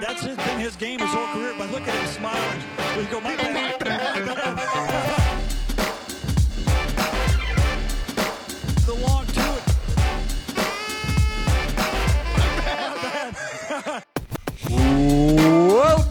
That's 0.00 0.22
his, 0.22 0.36
been 0.36 0.60
his 0.60 0.76
game 0.76 1.00
his 1.00 1.10
whole 1.10 1.26
career. 1.28 1.54
But 1.58 1.70
look 1.70 1.86
at 1.86 1.94
him 1.94 2.06
smiling. 2.06 2.60
We 2.96 3.04
go, 3.04 3.20
my 3.20 3.36
bad. 3.36 5.20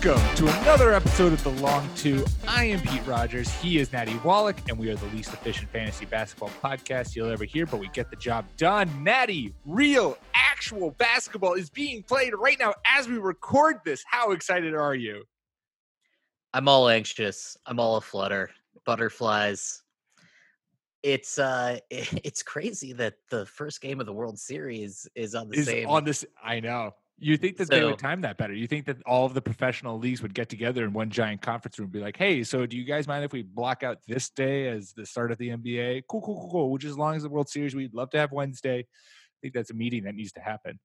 Welcome 0.03 0.35
to 0.35 0.61
another 0.61 0.91
episode 0.91 1.31
of 1.31 1.41
The 1.45 1.51
Long 1.61 1.87
Two. 1.95 2.25
I 2.45 2.65
am 2.65 2.81
Pete 2.81 3.05
Rogers. 3.07 3.49
He 3.61 3.77
is 3.77 3.93
Natty 3.93 4.19
Wallach, 4.21 4.57
and 4.67 4.77
we 4.77 4.89
are 4.89 4.97
the 4.97 5.05
least 5.15 5.31
efficient 5.31 5.69
fantasy 5.71 6.03
basketball 6.05 6.51
podcast 6.61 7.15
you'll 7.15 7.29
ever 7.29 7.45
hear, 7.45 7.65
but 7.65 7.79
we 7.79 7.87
get 7.89 8.09
the 8.09 8.17
job 8.17 8.43
done. 8.57 8.89
Natty, 9.01 9.53
real, 9.65 10.17
actual 10.33 10.91
basketball 10.91 11.53
is 11.53 11.69
being 11.69 12.03
played 12.03 12.33
right 12.33 12.59
now 12.59 12.73
as 12.85 13.07
we 13.07 13.17
record 13.17 13.77
this. 13.85 14.03
How 14.05 14.31
excited 14.31 14.73
are 14.73 14.93
you? 14.93 15.23
I'm 16.53 16.67
all 16.67 16.89
anxious. 16.89 17.55
I'm 17.65 17.79
all 17.79 17.95
aflutter. 17.95 18.49
Butterflies. 18.85 19.83
It's 21.01 21.39
uh 21.39 21.79
it's 21.89 22.43
crazy 22.43 22.91
that 22.93 23.13
the 23.29 23.45
first 23.45 23.79
game 23.79 24.01
of 24.01 24.05
the 24.05 24.13
World 24.13 24.37
Series 24.37 25.07
is 25.15 25.33
on 25.33 25.47
the 25.47 25.59
Is 25.59 25.67
same 25.67 25.87
on 25.87 26.03
this. 26.03 26.25
I 26.43 26.59
know. 26.59 26.91
You 27.19 27.37
think 27.37 27.57
that 27.57 27.69
they 27.69 27.83
would 27.83 27.99
time 27.99 28.21
that 28.21 28.37
better? 28.37 28.53
You 28.53 28.67
think 28.67 28.85
that 28.85 29.01
all 29.03 29.25
of 29.25 29.33
the 29.33 29.41
professional 29.41 29.97
leagues 29.97 30.21
would 30.21 30.33
get 30.33 30.49
together 30.49 30.83
in 30.83 30.93
one 30.93 31.09
giant 31.09 31.41
conference 31.41 31.79
room 31.79 31.85
and 31.85 31.93
be 31.93 31.99
like, 31.99 32.17
hey, 32.17 32.43
so 32.43 32.65
do 32.65 32.75
you 32.75 32.83
guys 32.83 33.07
mind 33.07 33.23
if 33.23 33.31
we 33.31 33.43
block 33.43 33.83
out 33.83 33.99
this 34.07 34.29
day 34.29 34.67
as 34.67 34.93
the 34.93 35.05
start 35.05 35.31
of 35.31 35.37
the 35.37 35.49
NBA? 35.49 36.03
Cool, 36.09 36.21
cool, 36.21 36.35
cool, 36.35 36.51
cool. 36.51 36.71
Which, 36.71 36.85
as 36.85 36.97
long 36.97 37.15
as 37.15 37.23
the 37.23 37.29
World 37.29 37.49
Series, 37.49 37.75
we'd 37.75 37.93
love 37.93 38.09
to 38.11 38.17
have 38.17 38.31
Wednesday. 38.31 38.79
I 38.79 39.37
think 39.41 39.53
that's 39.53 39.71
a 39.71 39.75
meeting 39.75 40.03
that 40.03 40.15
needs 40.15 40.31
to 40.33 40.41
happen. 40.41 40.79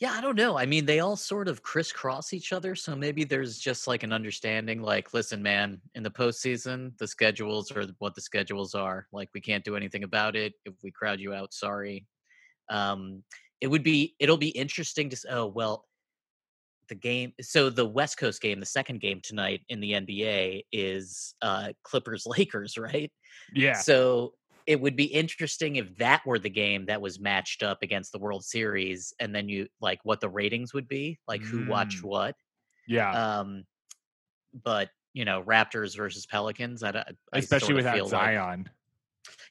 Yeah, 0.00 0.12
I 0.12 0.20
don't 0.20 0.36
know. 0.36 0.58
I 0.58 0.66
mean, 0.66 0.86
they 0.86 0.98
all 1.00 1.16
sort 1.16 1.46
of 1.46 1.62
crisscross 1.62 2.32
each 2.32 2.52
other, 2.52 2.74
so 2.74 2.96
maybe 2.96 3.22
there's 3.22 3.58
just 3.58 3.86
like 3.86 4.02
an 4.02 4.12
understanding 4.12 4.82
like, 4.82 5.14
listen, 5.14 5.40
man, 5.40 5.80
in 5.94 6.02
the 6.02 6.10
postseason, 6.10 6.98
the 6.98 7.06
schedules 7.06 7.70
are 7.70 7.86
what 8.00 8.16
the 8.16 8.20
schedules 8.20 8.74
are. 8.74 9.06
Like 9.12 9.30
we 9.34 9.40
can't 9.40 9.64
do 9.64 9.76
anything 9.76 10.02
about 10.02 10.34
it. 10.34 10.54
If 10.64 10.74
we 10.82 10.90
crowd 10.90 11.20
you 11.20 11.32
out, 11.32 11.54
sorry. 11.54 12.06
Um 12.68 13.22
it 13.64 13.70
would 13.70 13.82
be 13.82 14.14
it'll 14.20 14.36
be 14.36 14.50
interesting 14.50 15.08
to 15.08 15.16
oh 15.30 15.46
well 15.46 15.86
the 16.90 16.94
game 16.94 17.32
so 17.40 17.70
the 17.70 17.84
west 17.98 18.18
coast 18.18 18.42
game 18.42 18.60
the 18.60 18.66
second 18.66 19.00
game 19.00 19.18
tonight 19.22 19.62
in 19.70 19.80
the 19.80 19.92
nba 19.92 20.62
is 20.70 21.34
uh 21.40 21.68
clippers 21.82 22.26
lakers 22.36 22.76
right 22.76 23.10
Yeah. 23.54 23.72
so 23.72 24.34
it 24.66 24.78
would 24.80 24.94
be 24.96 25.04
interesting 25.04 25.76
if 25.76 25.96
that 25.96 26.20
were 26.26 26.38
the 26.38 26.50
game 26.50 26.84
that 26.86 27.00
was 27.00 27.18
matched 27.18 27.62
up 27.62 27.78
against 27.82 28.12
the 28.12 28.18
world 28.18 28.44
series 28.44 29.14
and 29.18 29.34
then 29.34 29.48
you 29.48 29.66
like 29.80 30.00
what 30.04 30.20
the 30.20 30.28
ratings 30.28 30.74
would 30.74 30.88
be 30.88 31.18
like 31.26 31.40
who 31.42 31.66
watched 31.66 32.02
Mm. 32.02 32.08
what 32.08 32.34
yeah. 32.86 33.38
um 33.38 33.64
but 34.62 34.90
you 35.14 35.24
know 35.24 35.42
raptors 35.42 35.96
versus 35.96 36.26
pelicans 36.26 36.82
i, 36.82 36.90
I 36.90 37.04
Especially 37.38 37.72
without 37.74 37.94
feel 37.94 38.04
like- 38.04 38.10
Zion. 38.36 38.68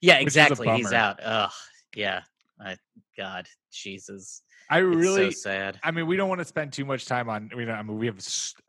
yeah 0.02 0.20
which 0.20 0.28
is 0.28 0.38
a 0.38 0.42
exactly 0.42 0.70
he's 0.78 0.94
out 0.94 1.20
ugh 1.24 1.52
yeah 1.96 2.22
I, 2.64 2.78
god 3.18 3.48
jesus 3.72 4.42
I 4.70 4.78
really. 4.78 5.32
so 5.32 5.50
sad 5.50 5.80
I 5.84 5.92
mean, 5.92 6.08
we 6.08 6.16
don't 6.16 6.30
want 6.30 6.40
to 6.40 6.46
spend 6.46 6.72
too 6.74 6.86
much 6.86 7.06
time 7.06 7.30
on. 7.30 7.50
We, 7.56 7.66
don't, 7.66 7.76
I 7.76 7.84
mean, 7.84 7.98
we 7.98 8.06
have 8.06 8.18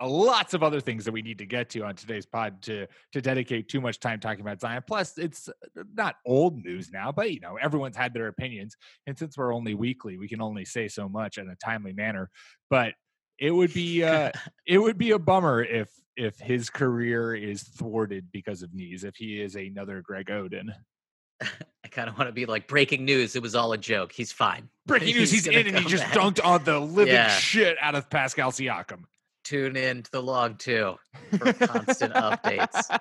lots 0.02 0.52
of 0.52 0.62
other 0.62 0.80
things 0.80 1.04
that 1.04 1.12
we 1.12 1.22
need 1.22 1.38
to 1.38 1.46
get 1.46 1.70
to 1.70 1.80
on 1.82 1.94
today's 1.94 2.26
pod 2.26 2.60
to 2.62 2.86
to 3.12 3.20
dedicate 3.20 3.68
too 3.68 3.80
much 3.80 4.00
time 4.00 4.20
talking 4.20 4.40
about 4.40 4.60
Zion. 4.60 4.82
Plus, 4.86 5.16
it's 5.18 5.48
uh, 5.48 5.82
not 5.94 6.16
old 6.26 6.62
news 6.64 6.90
now, 6.92 7.12
but 7.12 7.32
you 7.32 7.40
know, 7.40 7.56
everyone's 7.56 7.96
had 7.96 8.12
their 8.12 8.26
opinions, 8.26 8.76
and 9.06 9.16
since 9.16 9.38
we're 9.38 9.54
only 9.54 9.74
weekly, 9.74 10.18
we 10.18 10.28
can 10.28 10.42
only 10.42 10.64
say 10.64 10.88
so 10.88 11.08
much 11.08 11.38
in 11.38 11.48
a 11.48 11.56
timely 11.56 11.92
manner. 11.92 12.30
But 12.70 12.94
it 13.38 13.52
would 13.52 13.72
be 13.72 14.02
uh, 14.02 14.32
it 14.66 14.78
would 14.78 14.98
be 14.98 15.12
a 15.12 15.18
bummer 15.18 15.62
if 15.62 15.88
if 16.16 16.38
his 16.38 16.70
career 16.70 17.34
is 17.34 17.62
thwarted 17.62 18.26
because 18.32 18.62
of 18.62 18.74
knees. 18.74 19.04
If 19.04 19.16
he 19.16 19.40
is 19.40 19.54
another 19.54 20.02
Greg 20.02 20.26
Oden. 20.26 20.70
I 21.94 21.96
kind 21.96 22.08
of 22.08 22.18
want 22.18 22.28
to 22.28 22.32
be 22.32 22.44
like 22.46 22.66
breaking 22.66 23.04
news. 23.04 23.36
It 23.36 23.42
was 23.42 23.54
all 23.54 23.72
a 23.72 23.78
joke. 23.78 24.10
He's 24.12 24.32
fine. 24.32 24.68
Breaking 24.86 25.14
news: 25.14 25.30
He's, 25.30 25.46
in, 25.46 25.66
and 25.68 25.78
he 25.78 25.84
just 25.84 26.02
back. 26.02 26.12
dunked 26.14 26.44
on 26.44 26.64
the 26.64 26.80
living 26.80 27.14
Yeah. 27.14 27.28
shit 27.28 27.76
out 27.80 27.94
of 27.94 28.10
Pascal 28.10 28.50
Siakam. 28.50 29.04
Tune 29.44 29.76
in 29.76 30.02
to 30.02 30.10
the 30.10 30.22
Long 30.22 30.56
Two 30.56 30.96
for 31.38 31.52
constant 31.52 32.14
updates. 32.14 32.98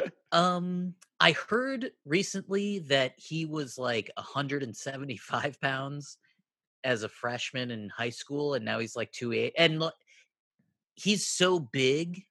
Um, 0.30 0.94
I 1.20 1.32
heard 1.32 1.90
recently 2.04 2.80
that 2.90 3.14
he 3.16 3.46
was 3.46 3.78
like 3.78 4.10
175 4.18 5.58
pounds 5.60 6.18
as 6.84 7.02
a 7.02 7.08
freshman 7.08 7.70
in 7.70 7.88
high 7.88 8.10
school, 8.10 8.52
and 8.52 8.62
now 8.64 8.78
he's 8.78 8.94
like 8.94 9.10
two 9.10 9.32
eight. 9.32 9.54
And 9.56 9.78
look, 9.78 9.94
he's 10.96 11.26
so 11.26 11.58
big. 11.58 12.24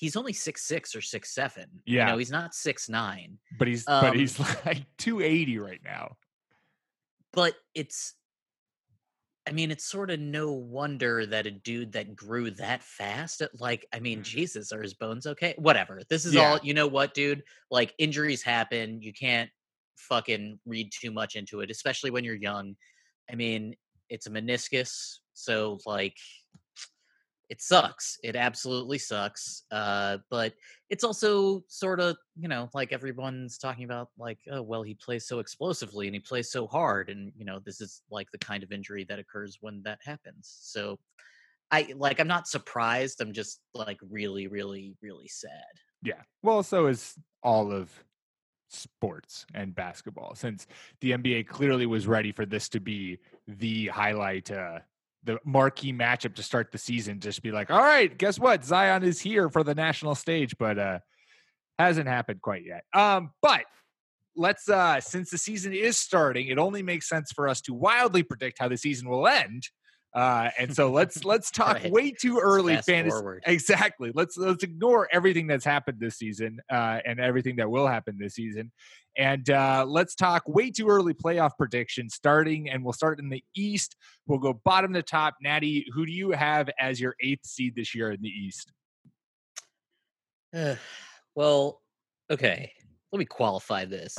He's 0.00 0.16
only 0.16 0.32
six 0.32 0.62
six 0.66 0.96
or 0.96 1.00
six 1.02 1.34
seven. 1.34 1.66
you 1.84 1.98
Yeah. 1.98 2.06
know, 2.06 2.16
he's 2.18 2.30
not 2.30 2.54
six 2.54 2.88
nine. 2.88 3.38
but 3.58 3.68
he's 3.68 3.84
but 3.84 4.06
Um, 4.06 4.18
he's 4.18 4.38
like 4.66 4.84
280 4.98 5.58
right 5.58 5.80
now. 5.84 6.16
but 7.32 7.54
it's 7.74 8.14
i 9.46 9.52
mean 9.52 9.70
it's 9.70 9.84
sort 9.84 10.10
of 10.10 10.18
no 10.20 10.52
wonder 10.52 11.24
that 11.24 11.46
a 11.46 11.50
dude 11.50 11.92
that 11.92 12.14
grew 12.16 12.50
that 12.50 12.82
fast 12.82 13.40
at 13.40 13.50
like 13.60 13.86
i 13.94 13.98
mean 14.00 14.22
jesus 14.22 14.70
are 14.72 14.82
his 14.82 14.92
bones 14.94 15.26
okay 15.26 15.54
whatever 15.56 16.00
this 16.10 16.24
is. 16.26 16.34
Yeah. 16.34 16.42
all 16.52 16.60
you 16.62 16.74
know 16.74 16.86
what 16.86 17.14
dude 17.14 17.42
like 17.70 17.94
injuries 17.98 18.42
happen 18.42 19.00
you 19.00 19.12
can't 19.14 19.48
fucking 19.96 20.58
read 20.66 20.90
too 20.92 21.10
much 21.10 21.36
into 21.36 21.60
it 21.60 21.70
especially 21.70 22.10
when 22.10 22.22
you're 22.24 22.34
young 22.34 22.74
i 23.30 23.34
mean 23.34 23.74
it's 24.10 24.26
a 24.26 24.30
meniscus 24.30 25.18
so 25.34 25.78
like 25.86 26.16
it 27.50 27.60
sucks 27.60 28.16
it 28.22 28.36
absolutely 28.36 28.96
sucks 28.96 29.64
uh 29.72 30.16
but 30.30 30.54
it's 30.88 31.04
also 31.04 31.62
sort 31.68 32.00
of 32.00 32.16
you 32.38 32.48
know 32.48 32.70
like 32.72 32.92
everyone's 32.92 33.58
talking 33.58 33.84
about 33.84 34.08
like 34.18 34.38
oh 34.50 34.62
well 34.62 34.82
he 34.82 34.94
plays 34.94 35.26
so 35.26 35.40
explosively 35.40 36.06
and 36.06 36.14
he 36.14 36.20
plays 36.20 36.50
so 36.50 36.66
hard 36.66 37.10
and 37.10 37.32
you 37.36 37.44
know 37.44 37.58
this 37.66 37.80
is 37.80 38.02
like 38.10 38.30
the 38.30 38.38
kind 38.38 38.62
of 38.62 38.72
injury 38.72 39.04
that 39.04 39.18
occurs 39.18 39.58
when 39.60 39.82
that 39.84 39.98
happens 40.02 40.58
so 40.62 40.98
i 41.70 41.92
like 41.96 42.20
i'm 42.20 42.28
not 42.28 42.46
surprised 42.46 43.20
i'm 43.20 43.32
just 43.32 43.60
like 43.74 43.98
really 44.08 44.46
really 44.46 44.94
really 45.02 45.28
sad 45.28 45.50
Yeah. 46.02 46.22
Well, 46.42 46.62
so 46.62 46.86
is 46.86 47.14
all 47.42 47.72
of 47.72 47.90
sports 48.70 49.46
and 49.52 49.74
basketball 49.74 50.34
since 50.36 50.68
the 51.00 51.10
NBA 51.10 51.48
clearly 51.48 51.86
was 51.86 52.06
ready 52.06 52.30
for 52.30 52.46
this 52.46 52.68
to 52.68 52.80
be 52.80 53.18
the 53.48 53.88
highlight 53.88 54.50
uh 54.50 54.78
the 55.24 55.38
marquee 55.44 55.92
matchup 55.92 56.34
to 56.34 56.42
start 56.42 56.72
the 56.72 56.78
season 56.78 57.20
just 57.20 57.42
be 57.42 57.52
like 57.52 57.70
all 57.70 57.82
right 57.82 58.16
guess 58.16 58.38
what? 58.38 58.64
Zion 58.64 59.02
is 59.02 59.20
here 59.20 59.48
for 59.50 59.62
the 59.62 59.74
national 59.74 60.14
stage 60.14 60.54
but 60.58 60.78
uh 60.78 60.98
hasn't 61.78 62.08
happened 62.08 62.40
quite 62.42 62.64
yet. 62.64 62.84
Um 62.94 63.30
but 63.42 63.64
let's 64.36 64.68
uh 64.68 65.00
since 65.00 65.30
the 65.30 65.38
season 65.38 65.72
is 65.72 65.98
starting 65.98 66.46
it 66.46 66.58
only 66.58 66.82
makes 66.82 67.08
sense 67.08 67.32
for 67.32 67.48
us 67.48 67.60
to 67.62 67.74
wildly 67.74 68.22
predict 68.22 68.58
how 68.58 68.68
the 68.68 68.76
season 68.76 69.08
will 69.08 69.26
end 69.26 69.64
uh 70.14 70.50
and 70.58 70.74
so 70.74 70.90
let's 70.90 71.24
let's 71.24 71.50
talk 71.52 71.76
Right. 71.76 71.92
way 71.92 72.10
too 72.10 72.38
early 72.38 72.74
fast 72.74 72.86
fantasy 72.86 73.14
forward. 73.16 73.42
exactly. 73.46 74.10
Let's 74.14 74.36
let's 74.36 74.64
ignore 74.64 75.08
everything 75.12 75.46
that's 75.46 75.64
happened 75.64 75.98
this 76.00 76.16
season 76.16 76.60
uh 76.70 76.98
and 77.06 77.20
everything 77.20 77.56
that 77.56 77.70
will 77.70 77.86
happen 77.86 78.16
this 78.18 78.34
season. 78.34 78.72
And 79.16 79.48
uh 79.50 79.84
let's 79.88 80.14
talk 80.14 80.42
way 80.48 80.70
too 80.70 80.88
early 80.88 81.14
playoff 81.14 81.52
predictions 81.56 82.14
starting 82.14 82.70
and 82.70 82.82
we'll 82.82 82.92
start 82.92 83.20
in 83.20 83.28
the 83.28 83.44
east. 83.54 83.94
We'll 84.26 84.38
go 84.40 84.60
bottom 84.64 84.92
to 84.94 85.02
top. 85.02 85.34
Natty 85.42 85.86
who 85.94 86.04
do 86.06 86.12
you 86.12 86.30
have 86.32 86.68
as 86.80 87.00
your 87.00 87.14
eighth 87.20 87.46
seed 87.46 87.74
this 87.76 87.94
year 87.94 88.10
in 88.12 88.20
the 88.22 88.28
east? 88.28 88.72
Well 91.36 91.80
okay 92.30 92.72
let 93.12 93.18
me 93.18 93.24
qualify 93.24 93.84
this. 93.84 94.16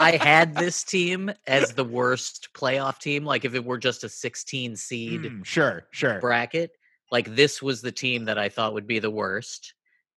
I 0.00 0.12
had 0.16 0.54
this 0.54 0.82
team 0.82 1.30
as 1.46 1.74
the 1.74 1.84
worst 1.84 2.48
playoff 2.54 2.98
team 2.98 3.24
like 3.24 3.44
if 3.44 3.54
it 3.54 3.64
were 3.64 3.78
just 3.78 4.04
a 4.04 4.08
16 4.08 4.76
seed 4.76 5.24
Mm, 5.24 5.44
sure 5.44 5.86
sure. 5.90 6.20
bracket 6.20 6.72
like 7.10 7.34
this 7.34 7.60
was 7.62 7.80
the 7.82 7.92
team 7.92 8.24
that 8.24 8.38
i 8.38 8.48
thought 8.48 8.72
would 8.74 8.86
be 8.86 8.98
the 8.98 9.10
worst 9.10 9.74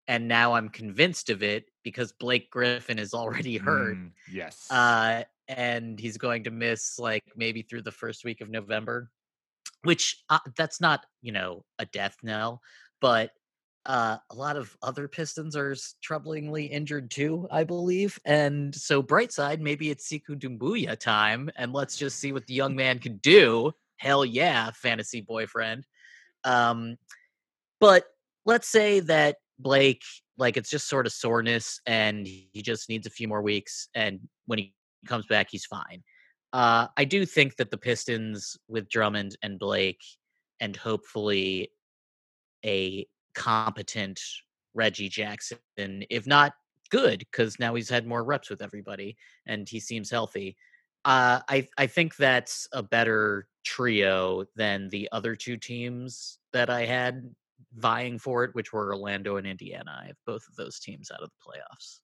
and 0.08 0.28
now 0.28 0.54
i'm 0.54 0.68
convinced 0.68 1.30
of 1.30 1.42
it 1.42 1.64
because 1.82 2.12
blake 2.12 2.50
griffin 2.50 2.98
is 2.98 3.12
already 3.14 3.56
hurt 3.58 3.96
Mm, 3.96 4.10
yes. 4.32 4.70
uh 4.70 5.22
and 5.48 5.98
he's 6.00 6.16
going 6.18 6.44
to 6.44 6.50
miss 6.50 6.98
like 6.98 7.22
maybe 7.36 7.62
through 7.62 7.82
the 7.82 7.92
first 7.92 8.24
week 8.24 8.40
of 8.40 8.50
November, 8.50 9.10
which 9.84 10.24
uh, 10.28 10.40
that's 10.56 10.80
not 10.80 11.06
you 11.22 11.30
know 11.32 11.64
a 11.78 11.86
death 11.86 12.16
knell, 12.22 12.60
but 13.00 13.30
uh, 13.86 14.16
a 14.30 14.34
lot 14.34 14.56
of 14.56 14.76
other 14.82 15.06
Pistons 15.06 15.54
are 15.56 15.74
troublingly 16.04 16.68
injured 16.70 17.10
too, 17.10 17.46
I 17.50 17.64
believe. 17.64 18.18
And 18.24 18.74
so, 18.74 19.00
bright 19.00 19.32
side, 19.32 19.60
maybe 19.60 19.90
it's 19.90 20.08
Sekou 20.08 20.38
Doumbouya 20.38 20.98
time, 20.98 21.50
and 21.56 21.72
let's 21.72 21.96
just 21.96 22.18
see 22.18 22.32
what 22.32 22.46
the 22.46 22.54
young 22.54 22.74
man 22.74 22.98
can 22.98 23.18
do. 23.18 23.72
Hell 23.98 24.24
yeah, 24.24 24.70
fantasy 24.74 25.20
boyfriend. 25.20 25.86
Um, 26.44 26.96
but 27.80 28.04
let's 28.44 28.68
say 28.68 29.00
that 29.00 29.36
Blake, 29.58 30.02
like, 30.36 30.56
it's 30.56 30.70
just 30.70 30.88
sort 30.88 31.06
of 31.06 31.12
soreness, 31.12 31.80
and 31.86 32.26
he 32.26 32.62
just 32.62 32.88
needs 32.88 33.06
a 33.06 33.10
few 33.10 33.28
more 33.28 33.42
weeks. 33.42 33.88
And 33.94 34.20
when 34.46 34.58
he 34.58 34.74
comes 35.06 35.26
back, 35.26 35.46
he's 35.50 35.64
fine. 35.64 36.02
Uh, 36.52 36.88
I 36.96 37.04
do 37.04 37.24
think 37.24 37.56
that 37.56 37.70
the 37.70 37.78
Pistons 37.78 38.56
with 38.68 38.88
Drummond 38.88 39.36
and 39.42 39.60
Blake, 39.60 40.02
and 40.58 40.76
hopefully 40.76 41.70
a 42.64 43.06
competent 43.36 44.20
Reggie 44.74 45.08
Jackson, 45.08 45.58
if 45.78 46.26
not 46.26 46.54
good, 46.90 47.20
because 47.20 47.58
now 47.60 47.74
he's 47.74 47.88
had 47.88 48.06
more 48.06 48.24
reps 48.24 48.50
with 48.50 48.62
everybody 48.62 49.16
and 49.46 49.68
he 49.68 49.78
seems 49.78 50.10
healthy. 50.10 50.56
Uh, 51.04 51.40
I 51.48 51.68
I 51.78 51.86
think 51.86 52.16
that's 52.16 52.66
a 52.72 52.82
better 52.82 53.46
trio 53.64 54.44
than 54.56 54.88
the 54.88 55.08
other 55.12 55.36
two 55.36 55.56
teams 55.56 56.38
that 56.52 56.68
I 56.68 56.84
had 56.84 57.32
vying 57.74 58.18
for 58.18 58.42
it, 58.44 58.54
which 58.54 58.72
were 58.72 58.92
Orlando 58.92 59.36
and 59.36 59.46
Indiana. 59.46 60.00
I 60.02 60.06
have 60.06 60.16
both 60.26 60.42
of 60.48 60.56
those 60.56 60.80
teams 60.80 61.10
out 61.12 61.22
of 61.22 61.30
the 61.30 61.50
playoffs. 61.50 62.00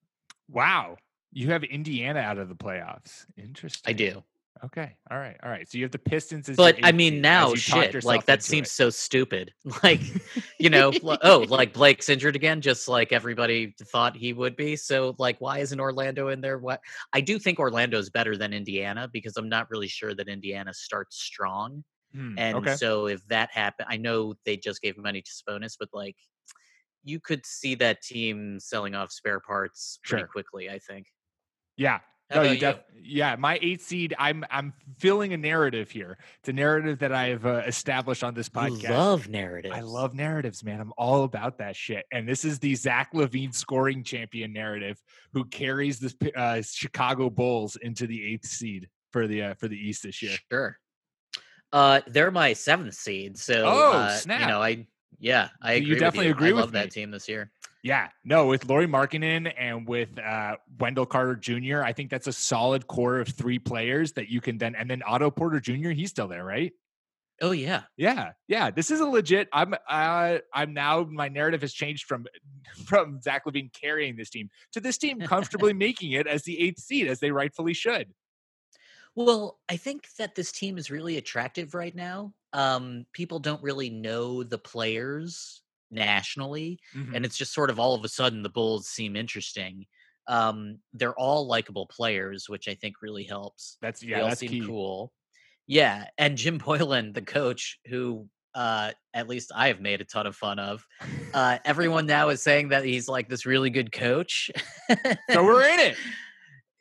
Wow. 0.48 0.96
You 1.32 1.50
have 1.50 1.64
Indiana 1.64 2.20
out 2.20 2.38
of 2.38 2.48
the 2.48 2.54
playoffs. 2.54 3.24
Interesting. 3.36 3.90
I 3.90 3.92
do. 3.94 4.22
Okay. 4.64 4.94
All 5.10 5.18
right. 5.18 5.36
All 5.42 5.50
right. 5.50 5.68
So 5.68 5.76
you 5.76 5.84
have 5.84 5.90
the 5.90 5.98
Pistons 5.98 6.48
as 6.48 6.56
But 6.56 6.78
I 6.84 6.92
mean, 6.92 7.20
now 7.20 7.54
shit, 7.54 8.04
like 8.04 8.26
that 8.26 8.42
seems 8.44 8.68
it. 8.68 8.72
so 8.72 8.90
stupid. 8.90 9.52
Like, 9.82 10.00
you 10.60 10.70
know, 10.70 10.92
oh, 11.02 11.44
like 11.48 11.72
Blake's 11.72 12.08
injured 12.08 12.36
again, 12.36 12.60
just 12.60 12.86
like 12.86 13.10
everybody 13.12 13.74
thought 13.86 14.16
he 14.16 14.32
would 14.32 14.54
be. 14.54 14.76
So, 14.76 15.16
like, 15.18 15.40
why 15.40 15.58
isn't 15.58 15.80
Orlando 15.80 16.28
in 16.28 16.40
there? 16.40 16.58
What 16.58 16.80
I 17.12 17.20
do 17.20 17.38
think 17.40 17.58
Orlando 17.58 17.98
is 17.98 18.10
better 18.10 18.36
than 18.36 18.52
Indiana 18.52 19.08
because 19.12 19.36
I'm 19.36 19.48
not 19.48 19.68
really 19.70 19.88
sure 19.88 20.14
that 20.14 20.28
Indiana 20.28 20.72
starts 20.74 21.16
strong. 21.16 21.82
Hmm, 22.14 22.38
And 22.38 22.58
okay. 22.58 22.76
so, 22.76 23.06
if 23.06 23.26
that 23.28 23.50
happened, 23.52 23.88
I 23.90 23.96
know 23.96 24.34
they 24.44 24.56
just 24.56 24.80
gave 24.82 24.96
money 24.96 25.22
to 25.22 25.30
Sabonis, 25.30 25.76
but 25.78 25.88
like, 25.92 26.16
you 27.02 27.18
could 27.18 27.44
see 27.44 27.74
that 27.76 28.02
team 28.02 28.60
selling 28.60 28.94
off 28.94 29.10
spare 29.10 29.40
parts 29.40 29.98
pretty 30.04 30.20
Sure. 30.22 30.28
quickly. 30.28 30.70
I 30.70 30.78
think. 30.78 31.06
Yeah. 31.76 32.00
How 32.32 32.40
no, 32.42 32.46
about 32.46 32.54
you 32.54 32.60
def- 32.60 32.80
yeah, 33.04 33.34
my 33.36 33.58
eighth 33.60 33.82
seed. 33.84 34.14
I'm 34.18 34.44
I'm 34.50 34.72
filling 34.98 35.32
a 35.32 35.36
narrative 35.36 35.90
here. 35.90 36.18
It's 36.38 36.48
a 36.48 36.52
narrative 36.52 37.00
that 37.00 37.12
I 37.12 37.28
have 37.28 37.44
uh, 37.44 37.62
established 37.66 38.22
on 38.22 38.32
this 38.34 38.48
You 38.54 38.60
podcast. 38.60 38.90
love 38.90 39.28
narratives. 39.28 39.74
I 39.76 39.80
love 39.80 40.14
narratives, 40.14 40.62
man. 40.62 40.80
I'm 40.80 40.92
all 40.96 41.24
about 41.24 41.58
that 41.58 41.74
shit. 41.74 42.04
And 42.12 42.28
this 42.28 42.44
is 42.44 42.58
the 42.60 42.74
Zach 42.76 43.12
LaVine 43.12 43.52
scoring 43.54 44.04
champion 44.04 44.52
narrative, 44.52 45.02
who 45.32 45.44
carries 45.46 45.98
the 45.98 46.32
uh, 46.36 46.62
Chicago 46.62 47.28
Bulls 47.28 47.76
into 47.82 48.06
the 48.06 48.24
eighth 48.32 48.46
seed 48.46 48.88
for 49.10 49.26
the 49.26 49.42
uh, 49.42 49.54
for 49.54 49.66
the 49.68 49.76
East 49.76 50.04
this 50.04 50.22
year. 50.22 50.36
Sure. 50.50 50.78
Uh, 51.72 52.02
they're 52.06 52.30
my 52.30 52.52
seventh 52.52 52.94
seed, 52.94 53.36
so 53.38 53.64
Oh, 53.66 53.92
uh, 53.94 54.10
snap. 54.16 54.40
you 54.42 54.46
know, 54.46 54.62
I 54.62 54.86
yeah, 55.18 55.48
I 55.60 55.72
agree. 55.74 55.86
you 55.86 55.92
with 55.94 56.00
definitely 56.00 56.26
you. 56.26 56.32
agree 56.32 56.50
I 56.50 56.52
with 56.52 56.72
that 56.72 56.84
me. 56.86 56.90
team 56.90 57.10
this 57.10 57.28
year. 57.28 57.50
Yeah, 57.82 58.08
no, 58.24 58.46
with 58.46 58.66
Lauri 58.66 58.86
Markkanen 58.86 59.52
and 59.58 59.88
with 59.88 60.16
uh, 60.16 60.56
Wendell 60.78 61.06
Carter 61.06 61.34
Jr., 61.34 61.82
I 61.82 61.92
think 61.92 62.10
that's 62.10 62.28
a 62.28 62.32
solid 62.32 62.86
core 62.86 63.18
of 63.18 63.28
three 63.28 63.58
players 63.58 64.12
that 64.12 64.28
you 64.28 64.40
can 64.40 64.56
then, 64.56 64.76
and 64.76 64.88
then 64.88 65.02
Otto 65.04 65.32
Porter 65.32 65.58
Jr. 65.58 65.90
He's 65.90 66.10
still 66.10 66.28
there, 66.28 66.44
right? 66.44 66.72
Oh 67.40 67.50
yeah, 67.50 67.82
Yeah, 67.96 68.32
yeah. 68.46 68.70
This 68.70 68.92
is 68.92 69.00
a 69.00 69.06
legit. 69.06 69.48
I'm. 69.52 69.74
Uh, 69.88 70.38
I'm 70.54 70.72
now. 70.74 71.02
My 71.02 71.28
narrative 71.28 71.62
has 71.62 71.72
changed 71.72 72.04
from 72.04 72.26
from 72.84 73.20
Zach 73.20 73.46
LaVine 73.46 73.72
carrying 73.72 74.14
this 74.14 74.30
team 74.30 74.48
to 74.72 74.80
this 74.80 74.96
team 74.96 75.18
comfortably 75.26 75.72
making 75.72 76.12
it 76.12 76.28
as 76.28 76.44
the 76.44 76.60
eighth 76.60 76.78
seed, 76.78 77.08
as 77.08 77.18
they 77.18 77.32
rightfully 77.32 77.74
should. 77.74 78.12
Well, 79.16 79.58
I 79.68 79.76
think 79.76 80.06
that 80.18 80.36
this 80.36 80.52
team 80.52 80.78
is 80.78 80.90
really 80.90 81.16
attractive 81.16 81.74
right 81.74 81.94
now. 81.94 82.32
Um, 82.52 83.06
people 83.12 83.40
don't 83.40 83.62
really 83.62 83.90
know 83.90 84.44
the 84.44 84.58
players 84.58 85.62
nationally, 85.92 86.78
Mhm. 86.94 87.14
and 87.14 87.24
it's 87.24 87.36
just 87.36 87.52
sort 87.54 87.70
of 87.70 87.78
all 87.78 87.94
of 87.94 88.04
a 88.04 88.08
sudden 88.08 88.42
the 88.42 88.48
Bulls 88.50 88.88
seem 88.88 89.14
interesting. 89.16 89.86
Um, 90.26 90.78
they're 90.92 91.14
all 91.18 91.46
likable 91.46 91.86
players, 91.86 92.48
which 92.48 92.68
I 92.68 92.74
think 92.74 93.02
really 93.02 93.24
helps. 93.24 93.76
That's 93.80 94.00
they 94.00 94.08
yeah. 94.08 94.20
all 94.22 94.28
That's 94.28 94.40
seem 94.40 94.50
key. 94.50 94.66
cool. 94.66 95.12
Yeah, 95.66 96.06
and 96.18 96.36
Jim 96.36 96.58
Boylen, 96.60 97.12
the 97.14 97.22
coach, 97.22 97.78
who 97.86 98.28
uh, 98.54 98.92
at 99.14 99.28
least 99.28 99.50
I 99.54 99.68
have 99.68 99.80
made 99.80 100.00
a 100.02 100.04
ton 100.04 100.26
of 100.26 100.36
fun 100.36 100.58
of. 100.58 100.84
Uh, 101.32 101.58
everyone 101.64 102.04
now 102.06 102.28
is 102.28 102.42
saying 102.42 102.68
that 102.68 102.84
he's 102.84 103.08
like 103.08 103.28
this 103.28 103.46
really 103.46 103.70
good 103.70 103.92
coach. 103.92 104.50
So 105.30 105.42
we're 105.44 105.62
in 105.66 105.80
it. 105.80 105.96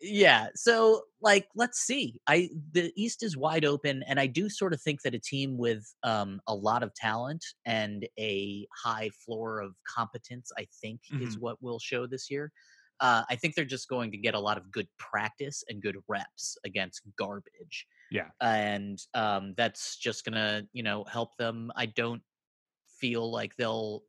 Yeah. 0.03 0.47
So 0.55 1.03
like 1.21 1.47
let's 1.55 1.79
see. 1.79 2.19
I 2.25 2.49
the 2.71 2.91
East 2.95 3.21
is 3.21 3.37
wide 3.37 3.63
open 3.65 4.03
and 4.07 4.19
I 4.19 4.25
do 4.25 4.49
sort 4.49 4.73
of 4.73 4.81
think 4.81 5.03
that 5.03 5.13
a 5.13 5.19
team 5.19 5.57
with 5.57 5.85
um 6.03 6.41
a 6.47 6.55
lot 6.55 6.81
of 6.81 6.93
talent 6.95 7.45
and 7.65 8.07
a 8.19 8.67
high 8.83 9.11
floor 9.23 9.59
of 9.61 9.75
competence 9.87 10.51
I 10.57 10.67
think 10.81 11.01
is 11.19 11.37
Mm-hmm. 11.37 11.39
what 11.39 11.61
will 11.61 11.77
show 11.79 12.07
this 12.07 12.31
year. 12.31 12.51
Uh, 12.99 13.23
I 13.29 13.35
think 13.35 13.55
they're 13.55 13.65
just 13.65 13.89
going 13.89 14.11
to 14.11 14.17
get 14.17 14.35
a 14.35 14.39
lot 14.39 14.57
of 14.57 14.71
good 14.71 14.87
practice 14.97 15.63
and 15.67 15.81
good 15.81 15.97
reps 16.07 16.57
against 16.65 17.01
garbage. 17.17 17.85
Yeah. 18.09 18.31
And 18.41 18.99
um 19.13 19.53
that's 19.55 19.97
just 19.97 20.25
going 20.25 20.35
to, 20.35 20.67
you 20.73 20.83
know, 20.83 21.03
help 21.03 21.37
them. 21.37 21.71
I 21.75 21.85
don't 21.85 22.23
feel 22.99 23.31
like 23.31 23.55
they'll 23.55 24.03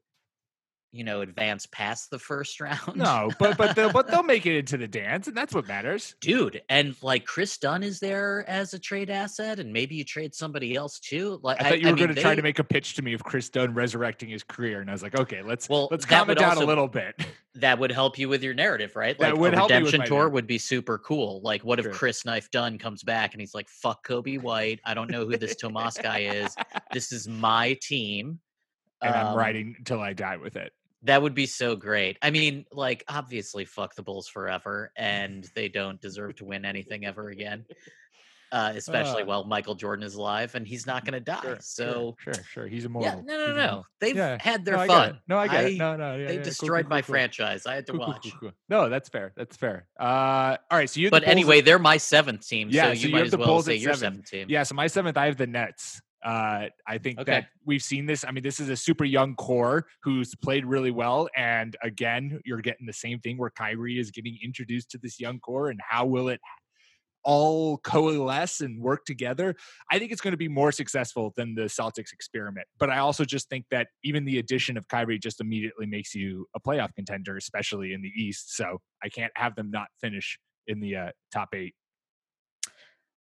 you 0.95 1.05
know 1.05 1.23
advance 1.23 1.65
past 1.67 2.11
the 2.11 2.19
first 2.19 2.61
round. 2.61 2.97
No, 2.97 3.31
but 3.39 3.57
but 3.57 3.75
they'll, 3.75 3.91
but 3.93 4.09
they'll 4.09 4.23
make 4.23 4.45
it 4.47 4.57
into 4.59 4.77
the 4.77 4.87
dance, 4.87 5.27
and 5.27 5.37
that's 5.37 5.55
what 5.55 5.67
matters. 5.67 6.15
dude 6.21 6.61
and 6.69 6.95
like 7.03 7.25
chris 7.25 7.57
dunn 7.59 7.83
is 7.83 7.99
there 7.99 8.45
as 8.49 8.75
a 8.75 8.79
trade 8.79 9.09
asset 9.11 9.59
and 9.59 9.73
maybe 9.73 9.95
you 9.95 10.05
trade 10.05 10.35
somebody 10.35 10.75
else 10.77 10.99
too 11.01 11.41
like 11.43 11.61
I 11.63 11.71
thought 11.71 11.81
you 11.81 11.89
were 11.89 11.97
going 11.97 12.15
to 12.15 12.21
try 12.21 12.35
to 12.35 12.43
make 12.43 12.59
a 12.59 12.65
pitch 12.65 12.95
to 12.95 13.03
me 13.03 13.15
of 13.15 13.25
Chris 13.25 13.49
Dunn 13.49 13.73
resurrecting 13.75 14.29
his 14.29 14.43
career, 14.45 14.81
and 14.81 14.91
I 14.91 14.93
was 14.93 15.03
like, 15.03 15.19
okay, 15.19 15.43
let's 15.43 15.69
Well, 15.69 15.89
let's 15.91 16.05
calm 16.05 16.29
it 16.31 16.37
down 16.39 16.51
also- 16.51 16.65
a 16.65 16.67
little 16.67 16.89
bit. 16.89 17.15
that 17.57 17.79
would 17.79 17.93
help 17.93 18.19
you 18.19 18.29
with 18.31 18.43
your 18.43 18.55
narrative 18.55 18.97
right 18.97 19.19
Like 19.21 19.35
That 19.35 19.39
would 19.39 19.53
a 19.53 19.57
help 19.57 19.71
me 19.71 19.77
with 19.83 19.87
redemption 19.93 20.07
tour 20.09 20.19
narrative. 20.21 20.33
would 20.33 20.47
be 20.47 20.57
super 20.59 20.97
cool 20.99 21.41
like 21.43 21.63
what 21.63 21.79
if 21.79 21.91
chris 21.93 22.25
knife 22.25 22.51
dunn 22.51 22.79
comes 22.79 23.03
back 23.03 23.35
and 23.35 23.43
he's 23.43 23.55
like 23.55 23.69
fuck 23.69 24.07
coby 24.07 24.41
white 24.41 24.81
i 24.87 24.95
don't 24.95 25.11
know 25.11 25.27
who 25.27 25.37
this 25.37 25.55
tomas 25.57 25.99
guy 25.99 26.21
is 26.21 26.57
this 26.95 27.13
is 27.13 27.29
my 27.29 27.77
team 27.83 28.39
and 29.03 29.15
I'm 29.15 29.27
Um, 29.29 29.37
riding 29.37 29.75
until 29.77 30.01
I 30.01 30.13
die 30.15 30.37
with 30.39 30.57
it. 30.57 30.73
That 31.05 31.21
would 31.23 31.35
be 31.35 31.47
so 31.47 31.75
great. 31.77 32.17
I 32.23 32.31
mean, 32.31 32.65
like, 32.71 33.05
obviously, 33.09 33.65
fuck 33.65 33.95
the 33.97 34.03
Bulls 34.03 34.29
forever, 34.29 34.93
and 34.97 35.45
they 35.55 35.69
don't 35.69 36.01
deserve 36.01 36.37
to 36.37 36.45
win 36.45 36.65
anything 36.65 37.05
ever 37.05 37.29
again. 37.29 37.65
Uh, 38.53 38.75
especially 38.77 39.23
Uh, 39.23 39.27
while 39.27 39.45
Michael 39.45 39.75
Jordan 39.75 40.05
is 40.05 40.15
alive 40.15 40.55
and 40.55 40.67
he's 40.67 40.87
not 40.87 41.07
going 41.07 41.15
to 41.15 41.21
die. 41.21 41.41
Sure, 41.41 41.57
so, 41.63 42.17
sure, 42.21 42.35
sure, 42.35 42.45
sure. 42.45 42.67
He's 42.67 42.83
yeah, 42.83 42.87
immortal. 42.91 43.23
no, 43.23 43.33
no, 43.39 43.39
He's 43.39 43.49
no. 43.49 43.55
immortal. 43.55 43.87
They've 43.99 44.17
Yeah, 44.17 44.37
had 44.43 44.65
their 44.67 44.77
no, 44.77 44.87
fun. 44.87 45.21
No, 45.27 45.39
I 45.39 45.49
get 45.49 45.65
I- 45.65 45.69
it. 45.69 45.79
No, 45.79 45.97
no, 45.97 46.17
yeah, 46.17 46.27
they 46.27 46.33
yeah, 46.35 46.37
cool, 46.41 46.45
destroyed 46.45 46.85
cool, 46.85 46.91
my 46.91 46.97
cool, 47.01 47.07
cool. 47.07 47.13
franchise. 47.15 47.65
I 47.65 47.75
had 47.77 47.87
to 47.87 47.93
Cool, 47.93 48.01
cool, 48.05 48.09
watch. 48.09 48.31
cool, 48.31 48.41
cool. 48.41 48.53
No, 48.69 48.91
that's 48.91 49.09
fair. 49.09 49.33
That's 49.37 49.57
fair. 49.57 49.87
Uh, 49.99 50.59
all 50.71 50.77
right. 50.79 50.91
So 50.91 51.01
you. 51.01 51.09
But 51.09 51.27
anyway, 51.27 51.61
at- 51.61 51.65
they're 51.65 51.79
my 51.79 51.97
seventh 51.97 52.47
team. 52.47 52.69
Yeah, 52.71 52.89
so 52.89 52.89
so 52.89 53.01
you 53.01 53.09
you 53.09 53.15
might 53.15 53.27
as 53.29 53.35
well 53.37 53.63
say 53.63 53.77
your 53.77 53.95
seven. 53.95 54.13
seventh 54.17 54.31
team. 54.31 54.47
Yeah, 54.51 54.65
so 54.65 54.75
my 54.75 54.87
seventh, 54.87 55.17
I 55.17 55.25
have 55.27 55.39
the 55.39 55.47
Nets. 55.47 56.03
Uh, 56.25 56.69
I 56.87 56.99
think 56.99 57.19
Okay. 57.19 57.33
that 57.33 57.47
we've 57.65 57.83
seen 57.83 58.07
this. 58.07 58.25
I 58.25 58.31
mean, 58.31 58.43
this 58.43 58.61
is 58.61 58.69
a 58.69 58.77
super 58.77 59.05
young 59.05 59.35
core 59.35 59.87
who's 60.03 60.35
played 60.37 60.65
really 60.65 60.91
well. 60.93 61.29
And 61.37 61.77
again, 61.83 62.41
you're 62.45 62.61
getting 62.61 62.87
the 62.87 62.93
same 62.93 63.19
thing 63.19 63.39
where 63.39 63.51
Kyrie 63.51 63.99
is 63.99 64.11
getting 64.11 64.39
introduced 64.43 64.91
to 64.93 64.99
this 64.99 65.19
young 65.19 65.41
core, 65.41 65.71
and 65.71 65.81
how 65.87 66.07
will 66.07 66.29
it 66.29 66.41
all 67.25 67.79
coalesce 67.79 68.61
and 68.61 68.81
work 68.81 69.05
together? 69.05 69.55
I 69.91 69.99
think 69.99 70.11
it's 70.13 70.21
going 70.21 70.33
to 70.33 70.37
be 70.39 70.49
more 70.49 70.73
successful 70.73 71.33
than 71.37 71.55
the 71.55 71.63
Celtics 71.63 72.13
experiment. 72.13 72.67
But 72.79 72.91
I 72.91 72.99
also 72.99 73.25
just 73.25 73.49
think 73.49 73.67
that 73.71 73.89
even 74.03 74.25
the 74.25 74.39
addition 74.39 74.77
of 74.77 74.89
Kyrie 74.89 75.19
just 75.19 75.41
immediately 75.41 75.87
makes 75.87 76.15
you 76.15 76.47
a 76.55 76.61
playoff 76.61 76.95
contender, 76.95 77.37
especially 77.37 77.93
in 77.93 78.03
the 78.03 78.11
East. 78.17 78.57
So 78.57 78.79
I 79.05 79.09
can't 79.09 79.33
have 79.37 79.55
them 79.55 79.71
not 79.71 79.89
finish 80.01 80.39
in 80.67 80.81
the 80.81 80.97
uh, 80.97 81.11
top 81.33 81.51
eight. 81.55 81.75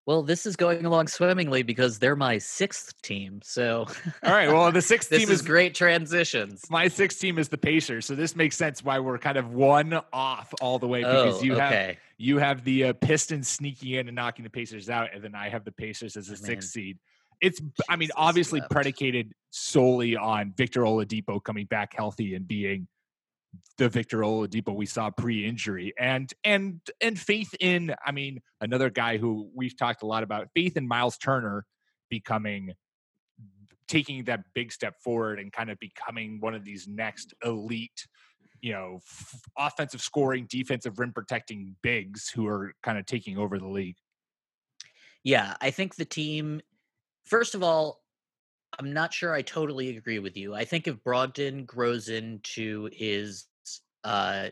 Well, 0.04 0.22
this 0.22 0.46
is 0.46 0.56
going 0.56 0.84
along 0.84 1.06
swimmingly 1.06 1.62
because 1.62 2.00
they're 2.00 2.16
my 2.16 2.38
sixth 2.38 3.00
team. 3.02 3.40
So, 3.44 3.86
All 4.24 4.32
right. 4.32 4.48
Well, 4.48 4.72
the 4.72 4.82
sixth 4.82 5.10
team 5.10 5.22
is 5.22 5.30
is 5.30 5.42
great 5.42 5.74
transitions. 5.74 6.64
My 6.68 6.88
sixth 6.88 7.20
team 7.20 7.38
is 7.38 7.48
the 7.48 7.58
Pacers, 7.58 8.06
so 8.06 8.14
this 8.16 8.34
makes 8.34 8.56
sense 8.56 8.82
why 8.82 8.98
we're 8.98 9.18
kind 9.18 9.36
of 9.36 9.52
one 9.52 10.00
off 10.12 10.52
all 10.60 10.78
the 10.80 10.88
way 10.88 11.00
because 11.04 11.40
Oh, 11.40 11.44
you 11.44 11.54
have 11.54 11.96
you 12.18 12.38
have 12.38 12.64
the 12.64 12.84
uh, 12.86 12.92
Pistons 12.94 13.48
sneaking 13.48 13.92
in 13.92 14.08
and 14.08 14.16
knocking 14.16 14.42
the 14.42 14.50
Pacers 14.50 14.90
out, 14.90 15.10
and 15.14 15.22
then 15.22 15.34
I 15.34 15.48
have 15.48 15.64
the 15.64 15.72
Pacers 15.72 16.16
as 16.16 16.28
a 16.30 16.32
Oh, 16.32 16.36
sixth 16.36 16.70
seed. 16.70 16.98
It's, 17.40 17.60
I 17.88 17.96
mean, 17.96 18.10
obviously 18.16 18.60
wept. 18.60 18.70
predicated 18.70 19.32
solely 19.50 20.16
on 20.16 20.52
Victor 20.56 20.82
Oladipo 20.82 21.42
coming 21.42 21.66
back 21.66 21.92
healthy 21.96 22.34
and 22.36 22.46
being 22.46 22.86
the 23.78 23.88
Victor 23.88 24.18
Oladipo 24.18 24.74
we 24.74 24.86
saw 24.86 25.10
pre-injury, 25.10 25.92
and 25.98 26.32
and 26.44 26.80
and 27.00 27.18
faith 27.18 27.54
in. 27.60 27.94
I 28.04 28.12
mean, 28.12 28.40
another 28.60 28.90
guy 28.90 29.16
who 29.16 29.50
we've 29.54 29.76
talked 29.76 30.02
a 30.02 30.06
lot 30.06 30.22
about, 30.22 30.48
faith 30.54 30.76
in 30.76 30.86
Miles 30.86 31.18
Turner 31.18 31.64
becoming 32.10 32.74
taking 33.88 34.24
that 34.24 34.44
big 34.54 34.72
step 34.72 34.94
forward 35.02 35.38
and 35.38 35.52
kind 35.52 35.70
of 35.70 35.78
becoming 35.78 36.38
one 36.40 36.54
of 36.54 36.64
these 36.64 36.86
next 36.88 37.34
elite 37.44 38.06
you 38.60 38.72
know 38.72 39.00
f- 39.06 39.40
offensive 39.58 40.00
scoring 40.00 40.46
defensive 40.48 40.98
rim 40.98 41.12
protecting 41.12 41.74
bigs 41.82 42.30
who 42.30 42.46
are 42.46 42.72
kind 42.82 42.96
of 42.96 43.04
taking 43.04 43.36
over 43.36 43.58
the 43.58 43.66
league 43.66 43.96
Yeah, 45.24 45.54
I 45.60 45.70
think 45.70 45.96
the 45.96 46.04
team. 46.04 46.60
First 47.24 47.54
of 47.54 47.62
all, 47.62 48.01
I'm 48.78 48.92
not 48.92 49.12
sure 49.12 49.32
I 49.34 49.42
totally 49.42 49.96
agree 49.96 50.18
with 50.18 50.36
you. 50.36 50.54
I 50.54 50.64
think 50.64 50.86
if 50.86 50.96
Brogdon 51.04 51.66
grows 51.66 52.08
into 52.08 52.88
his 52.92 53.46
uh, 54.04 54.48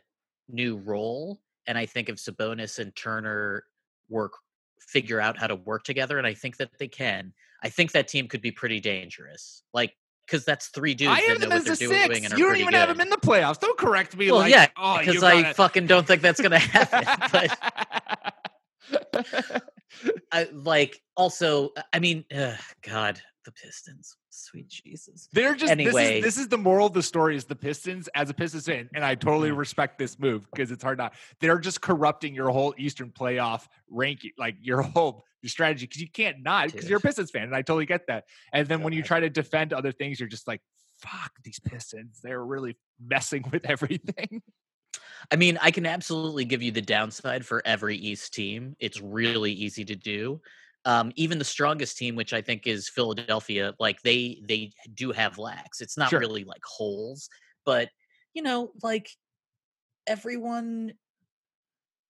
new 0.49 0.77
role, 0.77 1.41
and 1.67 1.79
I 1.79 1.87
think 1.87 2.09
if 2.09 2.17
Sabonis 2.17 2.79
and 2.79 2.95
Turner 2.95 3.65
work, 4.09 4.33
figure 4.81 5.21
out 5.21 5.39
how 5.39 5.47
to 5.47 5.57
work 5.57 5.85
together, 5.85 6.19
and 6.19 6.27
I 6.27 6.35
think 6.35 6.57
that 6.59 6.71
they 6.79 6.89
can, 6.89 7.33
I 7.63 7.69
think 7.69 7.93
that 7.93 8.09
team 8.09 8.29
could 8.29 8.43
be 8.43 8.51
pretty 8.51 8.81
dangerous. 8.81 9.63
Like, 9.73 9.95
because 10.27 10.45
that's 10.45 10.69
three 10.69 10.95
dudes 10.95 11.11
i 11.11 11.21
have 11.23 11.41
them 11.41 11.51
as 11.51 11.67
a 11.67 11.75
six 11.75 11.91
you 11.91 12.45
don't 12.45 12.55
even 12.57 12.67
good. 12.67 12.75
have 12.75 12.89
them 12.89 13.01
in 13.01 13.11
the 13.11 13.17
playoffs 13.17 13.59
don't 13.59 13.77
correct 13.77 14.17
me 14.17 14.31
well, 14.31 14.41
like 14.43 14.53
yeah, 14.53 14.69
oh 14.77 14.99
because 14.99 15.25
I 15.25 15.43
gotta- 15.43 15.55
fucking 15.55 15.89
don't 15.89 16.07
think 16.07 16.23
that's 16.23 16.41
gonna 16.41 16.59
happen. 16.59 17.29
but 17.33 18.35
I, 20.33 20.49
like, 20.53 21.01
also, 21.17 21.71
I 21.93 21.99
mean, 21.99 22.25
ugh, 22.35 22.59
God, 22.83 23.21
the 23.45 23.53
Pistons, 23.53 24.17
sweet 24.31 24.69
Jesus. 24.69 25.29
They're 25.33 25.55
just 25.55 25.73
Anyway. 25.73 25.93
this 25.93 26.11
is 26.11 26.25
this 26.25 26.39
is 26.39 26.49
the 26.49 26.59
moral 26.59 26.87
of 26.87 26.93
the 26.93 27.03
story 27.03 27.37
is 27.37 27.45
the 27.45 27.57
Pistons 27.57 28.09
as 28.15 28.31
a 28.31 28.35
Pistons 28.35 28.67
fan, 28.67 28.89
and 28.95 29.05
I 29.05 29.15
totally 29.15 29.49
mm-hmm. 29.49 29.59
respect 29.59 29.99
this 29.99 30.19
move 30.19 30.47
because 30.51 30.71
it's 30.71 30.83
hard 30.83 30.99
not. 30.99 31.15
They're 31.41 31.59
just 31.59 31.81
corrupting 31.81 32.35
your 32.35 32.51
whole 32.51 32.75
Eastern 32.79 33.11
playoff 33.11 33.67
ranking, 33.89 34.33
like 34.39 34.57
your 34.61 34.83
whole 34.83 35.25
your 35.43 35.51
strategy, 35.51 35.87
because 35.87 36.01
you 36.01 36.11
can't 36.11 36.43
not 36.43 36.71
because 36.71 36.89
you're 36.89 36.99
a 36.99 37.03
Pistons 37.03 37.31
fan, 37.31 37.45
and 37.45 37.57
I 37.57 37.63
totally 37.63 37.87
get 37.87 38.07
that. 38.09 38.25
And 38.53 38.69
then 38.69 38.83
when 38.83 38.93
you 38.93 39.03
try 39.03 39.21
to 39.21 39.31
defend 39.31 39.73
other 39.73 39.93
things, 39.93 40.21
you're 40.21 40.29
just 40.29 40.47
like, 40.47 40.61
"Fuck 40.99 41.33
these 41.43 41.61
Pistons! 41.61 42.21
They're 42.23 42.45
really 42.45 42.77
messing 43.01 43.45
with 43.51 43.65
everything." 43.65 44.43
I 45.31 45.37
mean, 45.37 45.59
I 45.61 45.71
can 45.71 45.87
absolutely 45.87 46.45
give 46.45 46.63
you 46.63 46.73
the 46.73 46.83
downside 46.83 47.47
for 47.47 47.63
every 47.67 47.97
East 47.97 48.33
team. 48.35 48.77
It's 48.81 49.01
really 49.01 49.53
easy 49.53 49.85
to 49.85 49.97
do. 49.97 50.41
Um, 50.85 51.13
even 51.17 51.39
the 51.39 51.45
strongest 51.45 51.99
team, 51.99 52.17
which 52.17 52.33
I 52.33 52.41
think 52.41 52.67
is 52.67 52.89
Philadelphia, 52.89 53.75
like 53.79 54.01
they 54.03 54.41
they 54.47 54.73
do 54.95 55.13
have 55.13 55.39
lacks. 55.39 55.81
It's 55.81 55.99
not 55.99 56.15
Sure. 56.15 56.19
really 56.19 56.45
like 56.45 56.63
holes, 56.65 57.29
but 57.65 57.91
you 58.35 58.43
know, 58.43 58.73
like 58.83 59.11
everyone 60.07 60.95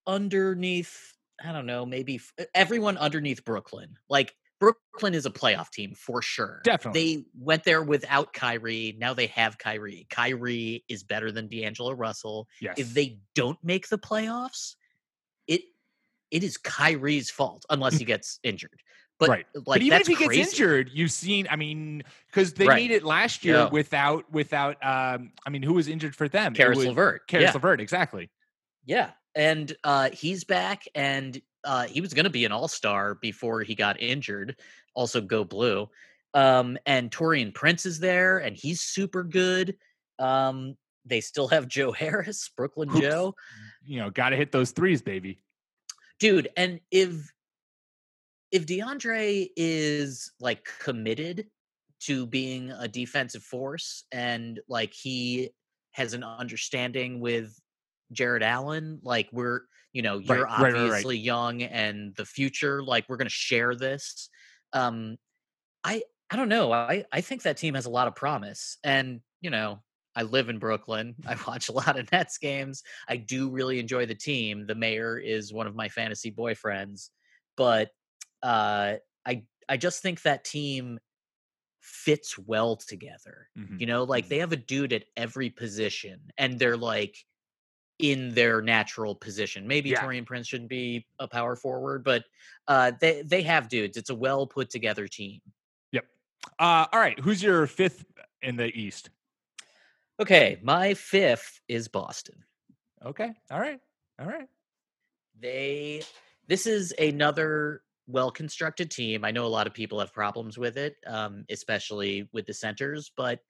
underneath, 0.07 1.17
I 1.43 1.53
don't 1.53 1.67
know, 1.67 1.87
maybe 1.87 2.17
f- 2.17 2.33
everyone 2.55 2.97
underneath 2.99 3.45
Brooklyn. 3.45 3.97
Like 4.09 4.35
Brooklyn 4.61 5.15
is 5.15 5.25
a 5.27 5.31
playoff 5.31 5.71
team 5.71 5.95
for 5.95 6.21
sure. 6.23 6.61
Definitely. 6.65 7.17
They 7.17 7.25
went 7.39 7.65
there 7.65 7.83
without 7.83 8.33
Kyrie. 8.35 8.95
Now 8.99 9.15
they 9.15 9.27
have 9.29 9.57
Kyrie. 9.59 10.07
Kyrie 10.11 10.85
is 10.89 11.03
better 11.03 11.33
than 11.33 11.49
D'Angelo 11.49 11.93
Russell 11.93 12.47
Yes. 12.61 12.75
if 12.79 12.93
they 12.93 13.19
don't 13.35 13.59
make 13.65 13.89
the 13.89 13.99
playoffs, 13.99 14.75
it 15.49 15.63
it 16.31 16.45
is 16.45 16.59
Kyrie's 16.59 17.31
fault 17.31 17.65
unless 17.71 17.97
he 17.97 18.05
gets 18.05 18.39
injured. 18.43 18.83
But 19.19 19.29
right. 19.29 19.47
like 19.55 19.65
but 19.67 19.83
even 19.83 20.01
if 20.01 20.07
he 20.07 20.15
crazy. 20.15 20.37
gets 20.43 20.53
injured, 20.53 20.91
you've 20.95 21.13
seen. 21.13 21.47
I 21.51 21.57
mean, 21.57 22.03
because 22.29 22.55
they 22.55 22.67
Right. 22.67 22.77
made 22.77 22.91
it 22.91 23.03
last 23.03 23.45
year 23.45 23.57
Yeah. 23.57 23.69
without 23.71 24.31
without. 24.31 24.77
um 24.85 25.33
I 25.47 25.51
mean, 25.51 25.63
who 25.63 25.75
was 25.75 25.89
injured 25.89 26.15
for 26.17 26.29
them? 26.29 26.55
Karis 26.55 26.77
LeVert. 26.87 27.29
Karis 27.29 27.41
yeah. 27.43 27.53
LeVert, 27.53 27.81
exactly. 27.81 28.31
yeah, 28.87 29.11
and 29.35 29.75
uh, 29.85 30.11
he's 30.11 30.45
back, 30.45 30.85
and 30.95 31.41
uh, 31.65 31.85
he 31.87 32.01
was 32.01 32.15
going 32.15 32.25
to 32.25 32.31
be 32.31 32.45
an 32.45 32.53
All 32.53 32.69
Star 32.69 33.15
before 33.17 33.63
he 33.63 33.75
got 33.75 34.01
injured. 34.01 34.57
Also, 34.95 35.21
go 35.21 35.45
blue. 35.45 35.89
Um, 36.35 36.79
and 36.87 37.11
Taurean 37.11 37.53
Prince 37.55 37.87
is 37.87 37.99
there, 37.99 38.39
and 38.39 38.57
he's 38.57 38.81
super 38.81 39.23
good. 39.25 39.77
Um, 40.19 40.77
they 41.05 41.21
still 41.21 41.49
have 41.49 41.67
Joe 41.69 41.93
Harris, 42.03 42.51
Brooklyn 42.57 42.89
Who- 42.89 43.01
Joe. 43.01 43.35
You 43.85 44.01
know, 44.01 44.11
got 44.11 44.31
to 44.31 44.37
hit 44.37 44.53
those 44.53 44.71
threes, 44.73 45.03
baby. 45.03 45.39
dude 46.19 46.49
and 46.57 46.81
if 46.91 47.33
if 48.53 48.67
deandre 48.67 49.49
is 49.57 50.33
like 50.41 50.69
committed 50.81 51.47
to 52.01 52.27
being 52.27 52.71
a 52.73 52.87
defensive 52.89 53.43
force 53.43 54.05
and 54.13 54.61
like 54.69 54.93
he 54.93 55.51
has 55.93 56.13
an 56.15 56.23
understanding 56.25 57.21
with 57.21 57.59
jarrett 58.13 58.43
allen 58.43 58.99
like 59.03 59.29
we're 59.33 59.61
you 59.93 60.03
know 60.03 60.19
you're 60.19 60.47
Right, 60.47 60.51
right, 60.57 60.73
right, 60.73 60.89
right. 60.89 61.07
obviously 61.07 61.17
young 61.19 61.63
and 61.63 62.15
the 62.17 62.25
future 62.27 62.83
like 62.83 63.09
we're 63.09 63.17
gonna 63.17 63.31
share 63.31 63.75
this 63.75 64.29
um 64.73 65.17
i 65.85 66.03
i 66.31 66.37
don't 66.37 66.49
know 66.49 66.73
i 66.73 67.05
i 67.13 67.21
think 67.21 67.43
that 67.43 67.57
team 67.57 67.75
has 67.75 67.87
a 67.87 67.91
lot 67.91 68.09
of 68.09 68.15
promise 68.15 68.79
and 68.85 69.21
you 69.41 69.51
know 69.51 69.83
I 70.17 70.25
live 70.25 70.49
in 70.49 70.59
Brooklyn. 70.59 71.15
I 71.27 71.37
watch 71.47 71.69
a 71.69 71.73
lot 71.73 71.97
of 71.97 72.11
Nets 72.11 72.37
games. 72.37 72.83
I 73.09 73.17
do 73.17 73.49
really 73.49 73.79
enjoy 73.79 74.07
the 74.07 74.15
team. 74.17 74.67
The 74.67 74.75
mayor 74.75 75.17
is 75.17 75.53
one 75.53 75.69
of 75.69 75.77
my 75.77 75.89
fantasy 75.89 76.33
boyfriends, 76.33 77.11
but 77.57 77.93
uh, 78.43 78.97
I 79.25 79.45
I 79.69 79.77
just 79.77 80.03
think 80.03 80.23
that 80.23 80.45
team 80.45 80.99
fits 81.81 82.39
well 82.39 82.77
together. 82.77 83.49
Mhm. 83.57 83.79
You 83.79 83.87
know, 83.87 84.05
like 84.05 84.27
Mhm. 84.27 84.29
they 84.29 84.39
have 84.39 84.53
a 84.53 84.57
dude 84.57 84.93
at 84.93 85.07
every 85.17 85.51
position, 85.51 86.31
and 86.37 86.59
they're 86.59 86.77
like 86.77 87.17
in 88.03 88.35
their 88.35 88.63
natural 88.63 89.15
position. 89.15 89.67
Maybe 89.67 89.91
Yeah. 89.91 90.01
Taurean 90.03 90.27
Prince 90.27 90.49
shouldn't 90.49 90.71
be 90.71 91.07
a 91.19 91.29
power 91.29 91.57
forward, 91.57 92.05
but 92.05 92.25
uh, 92.69 92.93
they 93.01 93.23
they 93.23 93.43
have 93.43 93.69
dudes. 93.69 93.97
It's 93.97 94.11
a 94.11 94.15
well 94.15 94.47
put 94.47 94.71
together 94.71 95.07
team. 95.09 95.41
Yep. 95.93 96.05
Uh, 96.59 96.87
all 96.93 97.01
right. 97.01 97.19
Who's 97.21 97.43
your 97.43 97.67
fifth 97.67 98.05
in 98.43 98.57
the 98.57 98.67
East? 98.67 99.11
Okay, 100.21 100.59
my 100.63 100.95
fifth 100.95 101.61
is 101.69 101.89
Boston. 101.89 102.45
Okay. 103.05 103.33
All 103.51 103.61
right. 103.61 103.81
All 104.19 104.27
right. 104.27 104.49
they 105.39 106.03
this 106.47 106.67
is 106.67 106.93
another 106.99 107.83
well 108.07 108.31
constructed 108.31 108.91
team 108.91 109.25
i 109.25 109.31
know 109.31 109.47
a 109.47 109.55
lot 109.57 109.67
of 109.67 109.73
people 109.73 109.99
have 110.01 110.13
problems 110.13 110.59
with 110.59 110.77
it 110.77 110.97
um, 111.07 111.45
especially 111.49 112.29
with 112.33 112.45
the 112.45 112.53
centers 112.53 113.13
but 113.17 113.41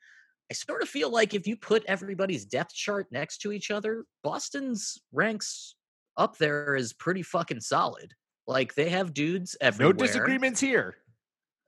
i 0.51 0.55
sort 0.55 0.83
of 0.83 0.89
feel 0.89 1.11
like 1.11 1.35
if 1.35 1.47
you 1.47 1.57
put 1.57 1.85
everybody's 1.87 2.45
depth 2.45 2.75
chart 2.75 3.07
next 3.11 3.39
to 3.39 3.53
each 3.53 3.71
other 3.71 4.05
boston's 4.23 4.99
ranks 5.13 5.77
up 6.17 6.37
there 6.39 6.75
is 6.77 6.93
pretty 6.93 7.23
fucking 7.23 7.61
solid 7.61 8.15
like 8.47 8.75
they 8.75 8.89
have 8.89 9.15
dudes 9.15 9.57
everywhere 9.61 9.93
No 9.93 9.93
disagreements 9.93 10.61
here. 10.61 10.97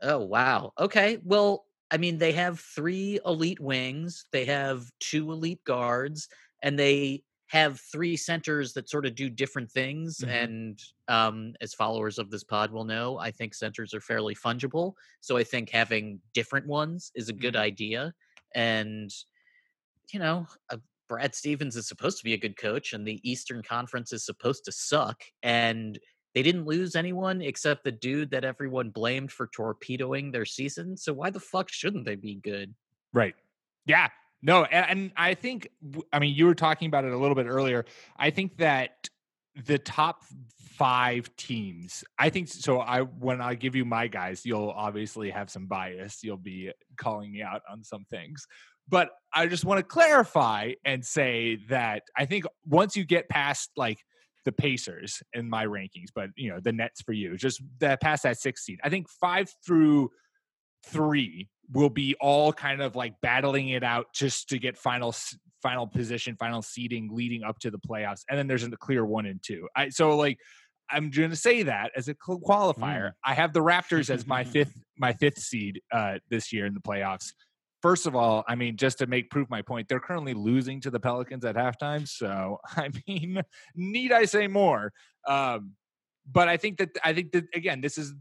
Oh 0.00 0.18
wow. 0.18 0.72
Okay. 0.78 1.18
Well, 1.22 1.66
I 1.90 1.96
mean, 1.98 2.18
they 2.18 2.32
have 2.32 2.58
three 2.60 3.20
elite 3.24 3.60
wings, 3.60 4.24
they 4.32 4.44
have 4.46 4.90
two 5.00 5.30
elite 5.30 5.62
guards, 5.64 6.28
and 6.62 6.78
they 6.78 7.22
have 7.48 7.78
three 7.80 8.16
centers 8.16 8.72
that 8.72 8.88
sort 8.88 9.04
of 9.04 9.14
do 9.14 9.28
different 9.28 9.70
things. 9.70 10.22
Mhm. 10.22 10.28
And 10.28 10.82
um, 11.08 11.54
as 11.60 11.74
followers 11.74 12.18
of 12.18 12.30
this 12.30 12.44
pod 12.44 12.72
will 12.72 12.84
know, 12.84 13.18
I 13.18 13.30
think 13.30 13.54
centers 13.54 13.92
are 13.92 14.00
fairly 14.00 14.34
fungible. 14.34 14.94
So 15.20 15.36
I 15.36 15.44
think 15.44 15.68
having 15.70 16.20
different 16.32 16.66
ones 16.66 17.12
is 17.14 17.28
a 17.28 17.34
good 17.34 17.54
idea. 17.56 18.14
And 18.54 19.12
you 20.12 20.20
know, 20.20 20.46
uh, 20.70 20.76
Brad 21.08 21.34
Stevens 21.34 21.76
is 21.76 21.86
supposed 21.86 22.18
to 22.18 22.24
be 22.24 22.34
a 22.34 22.38
good 22.38 22.56
coach, 22.56 22.92
and 22.92 23.06
the 23.06 23.20
Eastern 23.28 23.62
Conference 23.62 24.12
is 24.12 24.24
supposed 24.24 24.64
to 24.64 24.72
suck. 24.72 25.22
And 25.42 25.98
they 26.34 26.42
didn't 26.42 26.64
lose 26.64 26.96
anyone 26.96 27.42
except 27.42 27.84
the 27.84 27.92
dude 27.92 28.30
that 28.30 28.44
everyone 28.44 28.90
blamed 28.90 29.30
for 29.30 29.48
torpedoing 29.48 30.30
their 30.30 30.46
season. 30.46 30.96
So 30.96 31.12
why 31.12 31.30
the 31.30 31.40
fuck 31.40 31.70
shouldn't 31.70 32.06
they 32.06 32.14
be 32.14 32.36
good? 32.36 32.74
Right. 33.12 33.34
Yeah. 33.86 34.08
No, 34.42 34.64
and, 34.64 34.86
and 34.90 35.12
I 35.16 35.34
think 35.34 35.68
I 36.12 36.18
mean 36.18 36.34
you 36.34 36.46
were 36.46 36.54
talking 36.54 36.88
about 36.88 37.04
it 37.04 37.12
a 37.12 37.18
little 37.18 37.34
bit 37.34 37.46
earlier. 37.46 37.84
I 38.16 38.30
think 38.30 38.56
that 38.58 39.08
the 39.66 39.78
top 39.78 40.22
five 40.58 41.34
teams, 41.36 42.04
I 42.18 42.30
think 42.30 42.48
so. 42.48 42.80
I 42.80 43.02
when 43.02 43.40
I 43.40 43.54
give 43.54 43.74
you 43.74 43.84
my 43.84 44.06
guys, 44.06 44.44
you'll 44.44 44.70
obviously 44.70 45.30
have 45.30 45.50
some 45.50 45.66
bias. 45.66 46.20
You'll 46.22 46.36
be 46.36 46.72
calling 46.96 47.32
me 47.32 47.42
out 47.42 47.62
on 47.70 47.84
some 47.84 48.04
things. 48.10 48.46
But 48.88 49.10
I 49.32 49.46
just 49.46 49.64
want 49.64 49.78
to 49.78 49.84
clarify 49.84 50.72
and 50.84 51.04
say 51.04 51.56
that 51.68 52.02
I 52.16 52.26
think 52.26 52.44
once 52.66 52.96
you 52.96 53.04
get 53.04 53.28
past 53.28 53.70
like 53.76 53.98
the 54.44 54.52
Pacers 54.52 55.22
in 55.34 55.48
my 55.48 55.66
rankings, 55.66 56.08
but 56.14 56.30
you 56.36 56.50
know, 56.50 56.60
the 56.60 56.72
Nets 56.72 57.02
for 57.02 57.12
you, 57.12 57.36
just 57.36 57.62
that 57.78 58.00
past 58.00 58.24
that 58.24 58.38
six 58.38 58.64
seed. 58.64 58.80
I 58.82 58.88
think 58.88 59.08
five 59.08 59.52
through 59.64 60.10
three 60.84 61.48
will 61.72 61.90
be 61.90 62.14
all 62.20 62.52
kind 62.52 62.82
of 62.82 62.96
like 62.96 63.14
battling 63.22 63.68
it 63.68 63.84
out 63.84 64.06
just 64.12 64.48
to 64.48 64.58
get 64.58 64.76
final 64.76 65.14
final 65.62 65.86
position, 65.86 66.36
final 66.36 66.62
seeding 66.62 67.08
leading 67.12 67.42
up 67.44 67.58
to 67.60 67.70
the 67.70 67.78
playoffs, 67.78 68.22
and 68.28 68.38
then 68.38 68.46
there's 68.46 68.64
a 68.64 68.70
clear 68.70 69.04
one 69.04 69.26
and 69.26 69.42
two. 69.42 69.68
I 69.76 69.88
so 69.88 70.16
like 70.16 70.38
I'm 70.90 71.10
going 71.10 71.30
to 71.30 71.36
say 71.36 71.62
that 71.64 71.90
as 71.96 72.08
a 72.08 72.14
qualifier. 72.14 73.12
I 73.24 73.34
have 73.34 73.52
the 73.52 73.60
Raptors 73.60 74.10
as 74.10 74.26
my 74.26 74.44
fifth 74.54 74.78
my 74.98 75.12
fifth 75.12 75.38
seed 75.38 75.80
uh, 75.90 76.18
this 76.28 76.52
year 76.52 76.66
in 76.66 76.74
the 76.74 76.80
playoffs. 76.80 77.32
first 77.80 78.06
of 78.06 78.14
all, 78.14 78.44
I 78.46 78.54
mean, 78.54 78.76
just 78.76 78.98
to 78.98 79.06
make 79.06 79.30
prove 79.30 79.50
my 79.50 79.62
point, 79.62 79.88
they're 79.88 80.00
currently 80.00 80.34
losing 80.34 80.80
to 80.82 80.90
the 80.90 81.00
Pelicans 81.00 81.44
at 81.44 81.56
halftime. 81.56 82.06
So, 82.06 82.58
I 82.76 82.90
mean, 83.06 83.42
need 83.74 84.12
I 84.12 84.26
say 84.26 84.46
more? 84.46 84.92
Um, 85.26 85.72
but 86.30 86.48
I 86.48 86.56
think 86.56 86.78
that 86.78 86.90
I 87.02 87.12
think 87.14 87.32
that 87.32 87.44
again, 87.54 87.80
this 87.80 87.98
is 87.98 88.14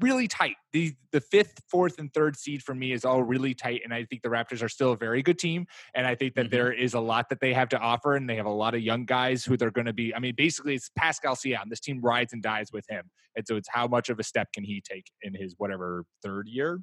really 0.00 0.28
tight. 0.28 0.56
The 0.72 0.94
the 1.12 1.20
fifth, 1.20 1.60
fourth, 1.68 1.98
and 1.98 2.12
third 2.12 2.36
seed 2.36 2.62
for 2.62 2.74
me 2.74 2.92
is 2.92 3.04
all 3.04 3.22
really 3.22 3.54
tight, 3.54 3.82
and 3.84 3.94
I 3.94 4.04
think 4.04 4.22
the 4.22 4.28
Raptors 4.28 4.62
are 4.62 4.68
still 4.68 4.92
a 4.92 4.96
very 4.96 5.22
good 5.22 5.38
team. 5.38 5.66
And 5.94 6.06
I 6.06 6.14
think 6.14 6.34
that 6.34 6.46
Mhm. 6.46 6.50
there 6.50 6.72
is 6.72 6.94
a 6.94 7.00
lot 7.00 7.28
that 7.30 7.40
they 7.40 7.54
have 7.54 7.68
to 7.70 7.78
offer, 7.78 8.16
and 8.16 8.28
they 8.28 8.36
have 8.36 8.46
a 8.46 8.50
lot 8.50 8.74
of 8.74 8.80
young 8.82 9.04
guys 9.06 9.44
who 9.44 9.56
they're 9.56 9.70
going 9.70 9.86
to 9.86 9.92
be. 9.92 10.14
I 10.14 10.18
mean, 10.18 10.34
basically, 10.36 10.74
it's 10.74 10.90
Pascal 10.96 11.36
Siakam. 11.36 11.68
This 11.70 11.80
team 11.80 12.00
rides 12.00 12.32
and 12.32 12.42
dies 12.42 12.72
with 12.72 12.86
him, 12.88 13.10
and 13.36 13.46
so 13.46 13.56
it's 13.56 13.68
how 13.70 13.86
much 13.88 14.08
of 14.08 14.18
a 14.18 14.22
step 14.24 14.52
can 14.52 14.64
he 14.64 14.80
take 14.80 15.10
in 15.22 15.34
his 15.34 15.54
whatever 15.58 16.04
third 16.22 16.48
year. 16.48 16.80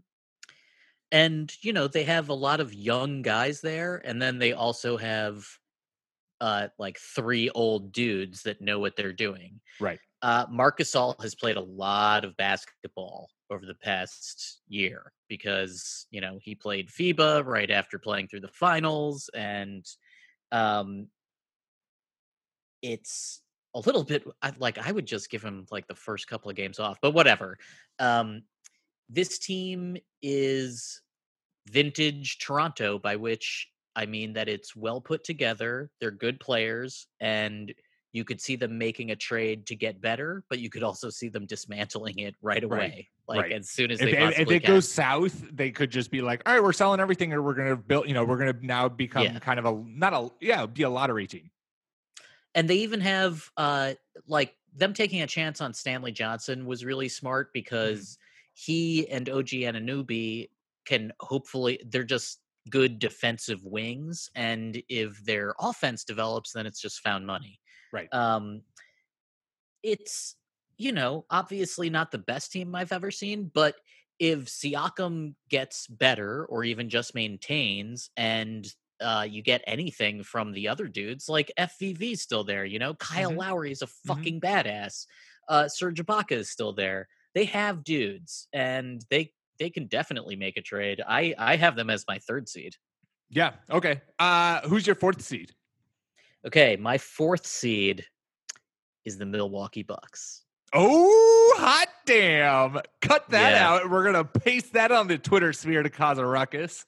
and 1.11 1.55
you 1.63 1.71
know 1.73 1.87
they 1.87 2.03
have 2.03 2.29
a 2.29 2.33
lot 2.33 2.59
of 2.59 2.73
young 2.73 3.21
guys 3.21 3.61
there 3.61 3.95
and 4.05 4.21
then 4.21 4.39
they 4.39 4.53
also 4.53 4.97
have 4.97 5.47
uh 6.41 6.67
like 6.79 6.97
three 6.99 7.49
old 7.51 7.91
dudes 7.91 8.43
that 8.43 8.61
know 8.61 8.79
what 8.79 8.95
they're 8.95 9.13
doing 9.13 9.61
Right. 9.79 9.99
Uh 10.21 10.45
marc 10.49 10.79
gasol 10.79 11.19
has 11.21 11.35
played 11.35 11.57
a 11.57 11.61
lot 11.61 12.25
of 12.25 12.35
basketball 12.37 13.29
over 13.49 13.65
the 13.65 13.75
past 13.75 14.61
year 14.67 15.11
because 15.29 16.07
you 16.11 16.21
know 16.21 16.39
he 16.41 16.55
played 16.55 16.89
fiba 16.89 17.45
right 17.45 17.71
after 17.71 17.99
playing 17.99 18.27
through 18.27 18.41
the 18.41 18.47
finals 18.47 19.29
and 19.35 19.85
um 20.51 21.07
it's 22.81 23.41
a 23.75 23.79
little 23.79 24.03
bit 24.03 24.25
like 24.59 24.77
i 24.77 24.91
would 24.91 25.05
just 25.05 25.29
give 25.29 25.43
him 25.43 25.65
like 25.71 25.87
the 25.87 25.95
first 25.95 26.27
couple 26.27 26.49
of 26.49 26.55
games 26.55 26.79
off 26.79 26.97
but 27.01 27.13
whatever 27.13 27.57
um 27.99 28.41
this 29.09 29.39
team 29.39 29.97
is 30.21 31.01
vintage 31.69 32.39
Toronto, 32.39 32.99
by 32.99 33.15
which 33.15 33.67
I 33.95 34.05
mean 34.05 34.33
that 34.33 34.49
it's 34.49 34.75
well 34.75 35.01
put 35.01 35.23
together. 35.23 35.89
They're 35.99 36.11
good 36.11 36.39
players, 36.39 37.07
and 37.19 37.73
you 38.17 38.25
could 38.25 38.41
see 38.41 38.55
them 38.55 38.79
making 38.79 39.11
a 39.11 39.15
trade 39.15 39.67
to 39.67 39.75
get 39.75 40.01
better, 40.01 40.43
but 40.49 40.57
you 40.57 40.71
could 40.71 40.81
also 40.81 41.07
see 41.11 41.29
them 41.29 41.45
dismantling 41.45 42.17
it 42.17 42.33
right 42.41 42.63
away, 42.63 43.07
like 43.27 43.43
right. 43.43 43.51
as 43.53 43.69
soon 43.69 43.91
as 43.91 44.01
If, 44.01 44.09
they 44.09 44.17
if- 44.17 44.39
if 44.39 44.51
it 44.51 44.63
can. 44.63 44.73
goes 44.73 44.91
south, 44.91 45.45
they 45.55 45.69
could 45.69 45.91
just 45.91 46.09
be 46.09 46.21
like, 46.21 46.41
"All 46.47 46.53
right, 46.53 46.63
we're 46.63 46.73
selling 46.73 46.99
everything, 46.99 47.31
or 47.31 47.43
we're 47.43 47.53
going 47.53 47.69
to 47.69 47.75
build. 47.77 48.07
You 48.07 48.15
know, 48.15 48.25
we're 48.25 48.39
going 48.39 48.51
to 48.51 48.65
now 48.65 48.89
become 48.89 49.23
Yeah. 49.23 49.37
kind 49.39 49.59
of 49.59 49.65
a 49.65 49.83
not 49.87 50.13
a 50.13 50.29
yeah, 50.41 50.65
be 50.65 50.81
a 50.81 50.89
lottery 50.89 51.27
team." 51.27 51.51
and 52.55 52.67
they 52.67 52.77
even 52.77 53.01
have 53.01 53.51
uh 53.57 53.93
like 54.25 54.55
them 54.73 54.93
taking 54.93 55.21
a 55.21 55.27
chance 55.27 55.61
on 55.61 55.73
Stanley 55.73 56.11
Johnson 56.11 56.65
was 56.65 56.83
really 56.83 57.09
smart 57.09 57.51
because 57.53 58.17
he 58.53 59.07
and 59.09 59.29
OG 59.29 59.49
Anunoby 59.49 60.49
can 60.85 61.11
hopefully 61.19 61.79
they're 61.85 62.03
just 62.03 62.39
good 62.69 62.97
defensive 62.99 63.63
wings 63.63 64.29
and 64.35 64.81
if 64.89 65.23
their 65.23 65.53
offense 65.59 66.03
develops 66.03 66.53
then 66.53 66.65
it's 66.65 66.81
just 66.81 67.01
found 67.01 67.27
money. 67.27 67.59
Right. 67.91 68.09
Um 68.11 68.63
it's 69.83 70.35
you 70.79 70.91
know, 70.91 71.25
obviously 71.31 71.89
not 71.89 72.11
the 72.11 72.19
best 72.19 72.51
team 72.51 72.75
I've 72.75 72.91
ever 72.91 73.09
seen, 73.09 73.49
but 73.51 73.75
if 74.19 74.41
Siakam 74.45 75.33
gets 75.49 75.87
better 75.87 76.45
or 76.45 76.63
even 76.63 76.87
just 76.89 77.15
maintains 77.15 78.11
and 78.15 78.67
uh, 79.01 79.25
you 79.27 79.41
get 79.41 79.63
anything 79.65 80.21
from 80.21 80.51
the 80.51 80.67
other 80.67 80.87
dudes, 80.87 81.27
like 81.27 81.51
FVV's 81.57 82.21
still 82.21 82.43
there, 82.43 82.63
you 82.63 82.77
know, 82.77 82.93
Kyle 82.93 83.33
Mhm. 83.33 83.35
Lowry 83.35 83.71
is 83.71 83.81
a 83.81 83.87
fucking 83.87 84.39
badass. 84.39 85.07
Uh, 85.49 85.67
Serge 85.67 85.99
Ibaka 85.99 86.33
is 86.33 86.49
still 86.51 86.73
there. 86.73 87.07
They 87.33 87.45
have 87.45 87.83
dudes, 87.83 88.47
and 88.53 89.01
they 89.09 89.33
they 89.59 89.69
can 89.71 89.87
definitely 89.87 90.35
make 90.35 90.57
a 90.57 90.61
trade. 90.61 91.01
I 91.07 91.33
I 91.39 91.55
have 91.55 91.75
them 91.75 91.89
as 91.89 92.05
my 92.07 92.19
third 92.19 92.49
seed. 92.49 92.75
Yeah. 93.29 93.55
Okay. 93.69 94.01
Uh, 94.19 94.67
who's 94.67 94.87
your 94.87 94.95
fourth 94.95 95.21
seed? 95.21 95.53
Okay, 96.47 96.77
my 96.77 96.97
fourth 96.97 97.45
seed 97.45 98.05
is 99.05 99.17
the 99.17 99.25
Milwaukee 99.25 99.83
Bucks. 99.83 100.43
Oh, 100.73 101.53
hot 101.57 101.87
damn! 102.05 102.79
Cut 103.01 103.29
that 103.29 103.51
Yeah. 103.53 103.69
out. 103.69 103.89
We're 103.89 104.03
gonna 104.03 104.23
paste 104.25 104.73
that 104.73 104.91
on 104.91 105.07
the 105.07 105.17
Twitter 105.17 105.53
sphere 105.53 105.83
to 105.83 105.89
cause 105.89 106.17
a 106.17 106.25
ruckus. 106.25 106.85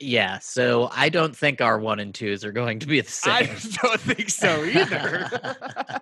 Yeah, 0.00 0.38
so 0.38 0.88
I 0.92 1.08
don't 1.08 1.36
think 1.36 1.60
our 1.60 1.78
one 1.78 1.98
and 1.98 2.14
twos 2.14 2.44
are 2.44 2.52
going 2.52 2.78
to 2.80 2.86
be 2.86 3.00
the 3.00 3.10
same. 3.10 3.32
I 3.34 3.42
don't 3.82 4.00
think 4.00 4.30
so 4.30 4.64
either. 4.64 5.28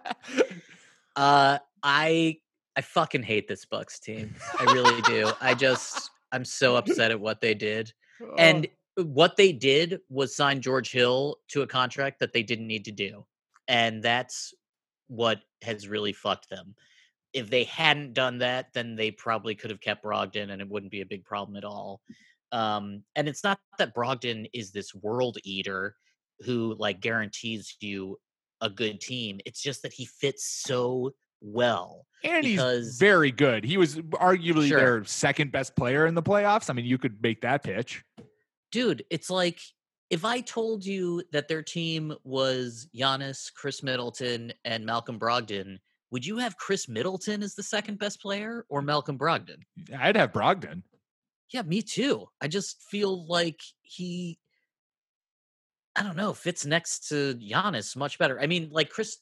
Uh, 1.16 1.58
I 1.82 2.36
I 2.76 2.80
fucking 2.82 3.22
hate 3.22 3.48
this 3.48 3.64
Bucks 3.64 3.98
team. 3.98 4.34
I 4.58 4.64
really 4.64 5.00
do. 5.02 5.30
I 5.40 5.54
just 5.54 6.10
I'm 6.30 6.44
so 6.44 6.76
upset 6.76 7.10
at 7.10 7.18
what 7.18 7.40
they 7.40 7.54
did. 7.54 7.92
And 8.38 8.66
what 8.96 9.36
they 9.36 9.52
did 9.52 10.00
was 10.08 10.34
sign 10.34 10.60
George 10.60 10.90
Hill 10.90 11.36
to 11.48 11.62
a 11.62 11.66
contract 11.66 12.18
that 12.20 12.32
they 12.32 12.42
didn't 12.42 12.66
need 12.66 12.84
to 12.86 12.92
do. 12.92 13.24
And 13.68 14.02
that's 14.02 14.54
what 15.08 15.40
has 15.62 15.88
really 15.88 16.12
fucked 16.12 16.48
them. 16.50 16.74
If 17.32 17.50
they 17.50 17.64
hadn't 17.64 18.14
done 18.14 18.38
that, 18.38 18.72
then 18.72 18.96
they 18.96 19.10
probably 19.10 19.54
could 19.54 19.70
have 19.70 19.80
kept 19.80 20.04
Brogdon 20.04 20.50
and 20.50 20.62
it 20.62 20.68
wouldn't 20.68 20.92
be 20.92 21.02
a 21.02 21.06
big 21.06 21.24
problem 21.24 21.56
at 21.56 21.64
all. 21.64 22.00
Um, 22.52 23.02
and 23.14 23.28
it's 23.28 23.44
not 23.44 23.58
that 23.78 23.94
Brogdon 23.94 24.48
is 24.54 24.70
this 24.70 24.94
world 24.94 25.36
eater 25.44 25.96
who 26.44 26.74
like 26.78 27.00
guarantees 27.00 27.76
you 27.80 28.18
a 28.60 28.70
good 28.70 29.00
team. 29.00 29.40
It's 29.44 29.60
just 29.60 29.82
that 29.82 29.92
he 29.92 30.06
fits 30.06 30.44
so 30.44 31.12
well. 31.42 32.06
and 32.24 32.44
he's 32.44 32.56
because- 32.56 32.96
very 32.98 33.30
good. 33.30 33.62
He 33.64 33.76
was 33.76 33.96
arguably 33.96 34.68
Sure. 34.68 34.78
their 34.78 35.04
second 35.04 35.52
best 35.52 35.76
player 35.76 36.06
in 36.06 36.14
the 36.14 36.22
playoffs. 36.22 36.70
I 36.70 36.72
mean, 36.72 36.86
you 36.86 36.96
could 36.98 37.22
make 37.22 37.42
that 37.42 37.62
pitch. 37.62 38.02
Dude, 38.72 39.04
it's 39.10 39.30
like 39.30 39.60
if 40.10 40.24
I 40.24 40.40
told 40.40 40.84
you 40.84 41.22
that 41.32 41.48
their 41.48 41.62
team 41.62 42.14
was 42.24 42.88
Giannis, 42.94 43.52
Khris 43.52 43.82
Middleton, 43.82 44.52
and 44.64 44.86
Malcolm 44.86 45.18
Brogdon, 45.18 45.78
would 46.10 46.24
you 46.24 46.38
have 46.38 46.56
Khris 46.56 46.88
Middleton 46.88 47.42
as 47.42 47.54
the 47.54 47.62
second 47.62 47.98
best 47.98 48.20
player 48.20 48.64
or 48.68 48.82
Malcolm 48.82 49.18
Brogdon? 49.18 49.58
I'd 49.98 50.16
have 50.16 50.32
Brogdon. 50.32 50.82
Yeah, 51.52 51.62
me 51.62 51.82
too. 51.82 52.26
I 52.40 52.48
just 52.48 52.82
feel 52.82 53.26
like 53.26 53.60
he, 53.82 54.38
I 55.94 56.02
don't 56.02 56.16
know, 56.16 56.32
fits 56.32 56.64
next 56.64 57.08
to 57.08 57.34
Giannis 57.36 57.96
much 57.96 58.18
better. 58.18 58.40
I 58.40 58.46
mean, 58.46 58.68
like 58.70 58.90
Khris 58.90 59.16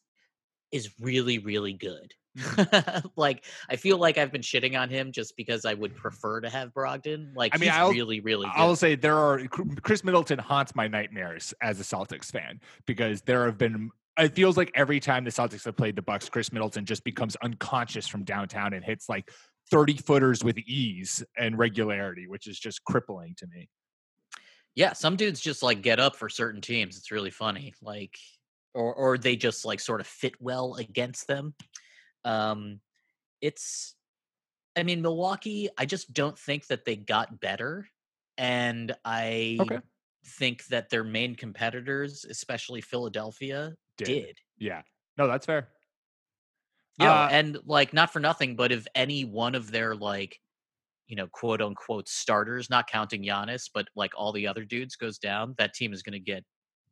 is 0.73 0.91
really, 1.01 1.39
really 1.39 1.73
good. 1.73 2.13
like 3.17 3.45
I 3.69 3.77
feel 3.77 3.99
like 3.99 4.19
I've 4.19 4.33
been 4.33 4.43
shitting 4.43 4.79
on 4.79 4.89
him 4.89 5.13
just 5.13 5.37
because 5.37 5.65
I 5.65 5.75
would 5.75 5.95
prefer 5.95 6.41
to 6.41 6.51
have 6.51 6.73
Brogdon. 6.75 7.35
Like 7.35 7.55
I 7.55 7.59
mean, 7.59 7.71
I'll- 7.71 7.91
really, 7.91 8.21
really 8.21 8.47
good. 8.47 8.55
I'll 8.57 8.77
say 8.77 8.95
there 8.95 9.17
are 9.17 9.41
Khris 9.83 10.05
Middleton 10.05 10.39
haunts 10.39 10.75
my 10.75 10.89
nightmares 10.89 11.55
as 11.63 11.81
a 11.81 11.85
Celtics 11.85 12.31
fan 12.31 12.61
because 12.87 13.23
there 13.23 13.45
have 13.47 13.59
been. 13.59 13.91
It 14.17 14.35
feels 14.35 14.57
like 14.57 14.71
every 14.75 15.01
time 15.01 15.25
the 15.25 15.31
Celtics 15.31 15.65
have 15.65 15.77
played 15.77 15.97
the 15.97 16.03
Bucks, 16.03 16.29
Khris 16.29 16.53
Middleton 16.53 16.85
just 16.85 17.03
becomes 17.05 17.37
unconscious 17.37 18.07
from 18.07 18.25
downtown 18.25 18.73
and 18.73 18.85
hits 18.85 19.09
like 19.09 19.31
thirty 19.71 19.97
footers 19.97 20.45
with 20.45 20.59
ease 20.59 21.25
and 21.37 21.59
regularity, 21.59 22.27
which 22.27 22.47
is 22.47 22.59
just 22.59 22.85
crippling 22.85 23.35
to 23.39 23.47
me. 23.47 23.69
Yeah, 24.77 24.93
some 24.93 25.17
dudes 25.17 25.41
just 25.41 25.63
like 25.63 25.83
get 25.83 26.01
up 26.01 26.17
for 26.17 26.29
certain 26.29 26.61
teams. 26.61 26.97
It's 26.97 27.11
really 27.13 27.31
funny. 27.31 27.75
Like 27.81 28.17
or 28.75 28.93
or 28.93 29.19
they 29.19 29.37
just 29.37 29.65
like 29.65 29.81
sort 29.81 30.01
of 30.01 30.07
fit 30.07 30.35
well 30.41 30.75
against 30.75 31.27
them. 31.29 31.55
Um 32.25 32.81
it's 33.41 33.97
I 34.77 34.83
mean 34.85 35.03
Milwaukee, 35.03 35.69
I 35.79 35.87
just 35.87 36.13
don't 36.13 36.39
think 36.39 36.69
that 36.69 36.85
they 36.85 36.97
got 36.97 37.41
better 37.41 37.89
and 38.39 38.97
I 39.05 39.59
Okay. 39.59 39.81
think 40.27 40.67
that 40.67 40.91
their 40.91 41.05
main 41.05 41.37
competitors, 41.37 42.25
especially 42.25 42.81
Philadelphia, 42.83 43.77
Did. 43.97 44.27
did. 44.27 44.39
Yeah, 44.59 44.83
no, 45.17 45.27
that's 45.29 45.47
fair. 45.47 45.73
Yeah, 46.97 47.23
Uh, 47.23 47.29
and 47.29 47.59
like 47.65 47.93
not 47.93 48.13
for 48.13 48.21
nothing, 48.21 48.55
but 48.57 48.71
if 48.73 48.87
any 48.95 49.25
one 49.25 49.55
of 49.55 49.71
their 49.71 49.97
like, 49.97 50.41
you 51.09 51.17
know, 51.17 51.29
quote 51.29 51.63
unquote 51.63 52.09
starters, 52.09 52.71
not 52.71 52.89
counting 52.89 53.25
Giannis, 53.25 53.71
but 53.73 53.89
like 53.97 54.13
all 54.17 54.33
the 54.33 54.47
other 54.49 54.65
dudes 54.65 54.97
goes 54.97 55.19
down, 55.19 55.55
that 55.59 55.75
team 55.75 55.93
is 55.95 56.03
gonna 56.03 56.21
get 56.21 56.45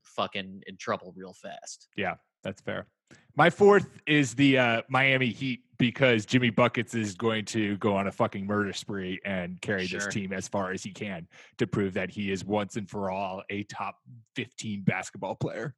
fucking 0.05 0.63
in 0.67 0.77
trouble 0.79 1.13
real 1.17 1.35
fast. 1.35 1.89
Yeah, 1.97 2.17
that's 2.43 2.61
fair. 2.61 2.87
My 3.35 3.51
fourth 3.51 3.89
is 4.07 4.35
the 4.35 4.59
uh, 4.59 4.83
Miami 4.89 5.29
Heat 5.29 5.61
because 5.79 6.27
Jimmy 6.27 6.51
Buckets 6.51 6.95
is 6.95 7.15
going 7.15 7.45
to 7.47 7.77
go 7.79 7.97
on 7.97 8.07
a 8.07 8.13
fucking 8.13 8.47
murder 8.47 8.73
spree 8.73 9.21
and 9.25 9.61
carry 9.61 9.87
Sure. 9.87 10.01
this 10.01 10.15
team 10.15 10.33
as 10.33 10.47
far 10.47 10.71
as 10.73 10.83
he 10.83 10.91
can 10.93 11.27
to 11.59 11.67
prove 11.67 11.95
that 11.95 12.11
he 12.11 12.31
is 12.31 12.45
once 12.45 12.77
and 12.77 12.89
for 12.89 13.11
all 13.11 13.43
a 13.51 13.65
top 13.65 13.97
15 14.37 14.83
basketball 14.83 15.35
player. 15.35 15.75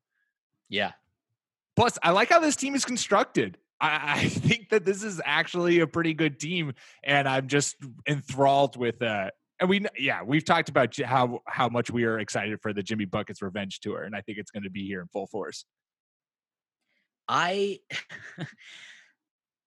Yeah. 0.68 0.92
Plus, 1.77 1.98
I 2.03 2.11
like 2.11 2.29
how 2.31 2.40
this 2.40 2.57
team 2.57 2.74
is 2.74 2.85
constructed. 2.85 3.57
I, 3.81 4.14
I 4.24 4.29
think 4.29 4.70
that 4.70 4.85
this 4.85 5.03
is 5.03 5.20
actually 5.24 5.81
a 5.81 5.87
pretty 5.87 6.14
good 6.14 6.38
team, 6.38 6.74
and 7.03 7.29
I'm 7.29 7.48
just 7.48 7.77
enthralled 8.09 8.77
with. 8.77 9.00
Uh, 9.03 9.31
and 9.61 9.70
we, 9.70 9.87
yeah, 9.96 10.22
we've 10.22 10.44
talked 10.44 10.68
about 10.68 10.96
how 11.00 11.40
how 11.46 11.68
much 11.68 11.90
we 11.90 12.05
are 12.05 12.18
excited 12.18 12.61
for 12.61 12.72
the 12.72 12.83
Jimmy 12.83 13.05
Buckets 13.05 13.40
revenge 13.40 13.81
tour, 13.81 14.03
and 14.03 14.14
I 14.14 14.20
think 14.20 14.38
it's 14.38 14.50
going 14.50 14.64
to 14.64 14.70
be 14.70 14.87
here 14.87 15.00
in 15.00 15.07
full 15.09 15.27
force. 15.27 15.64
I 17.29 17.81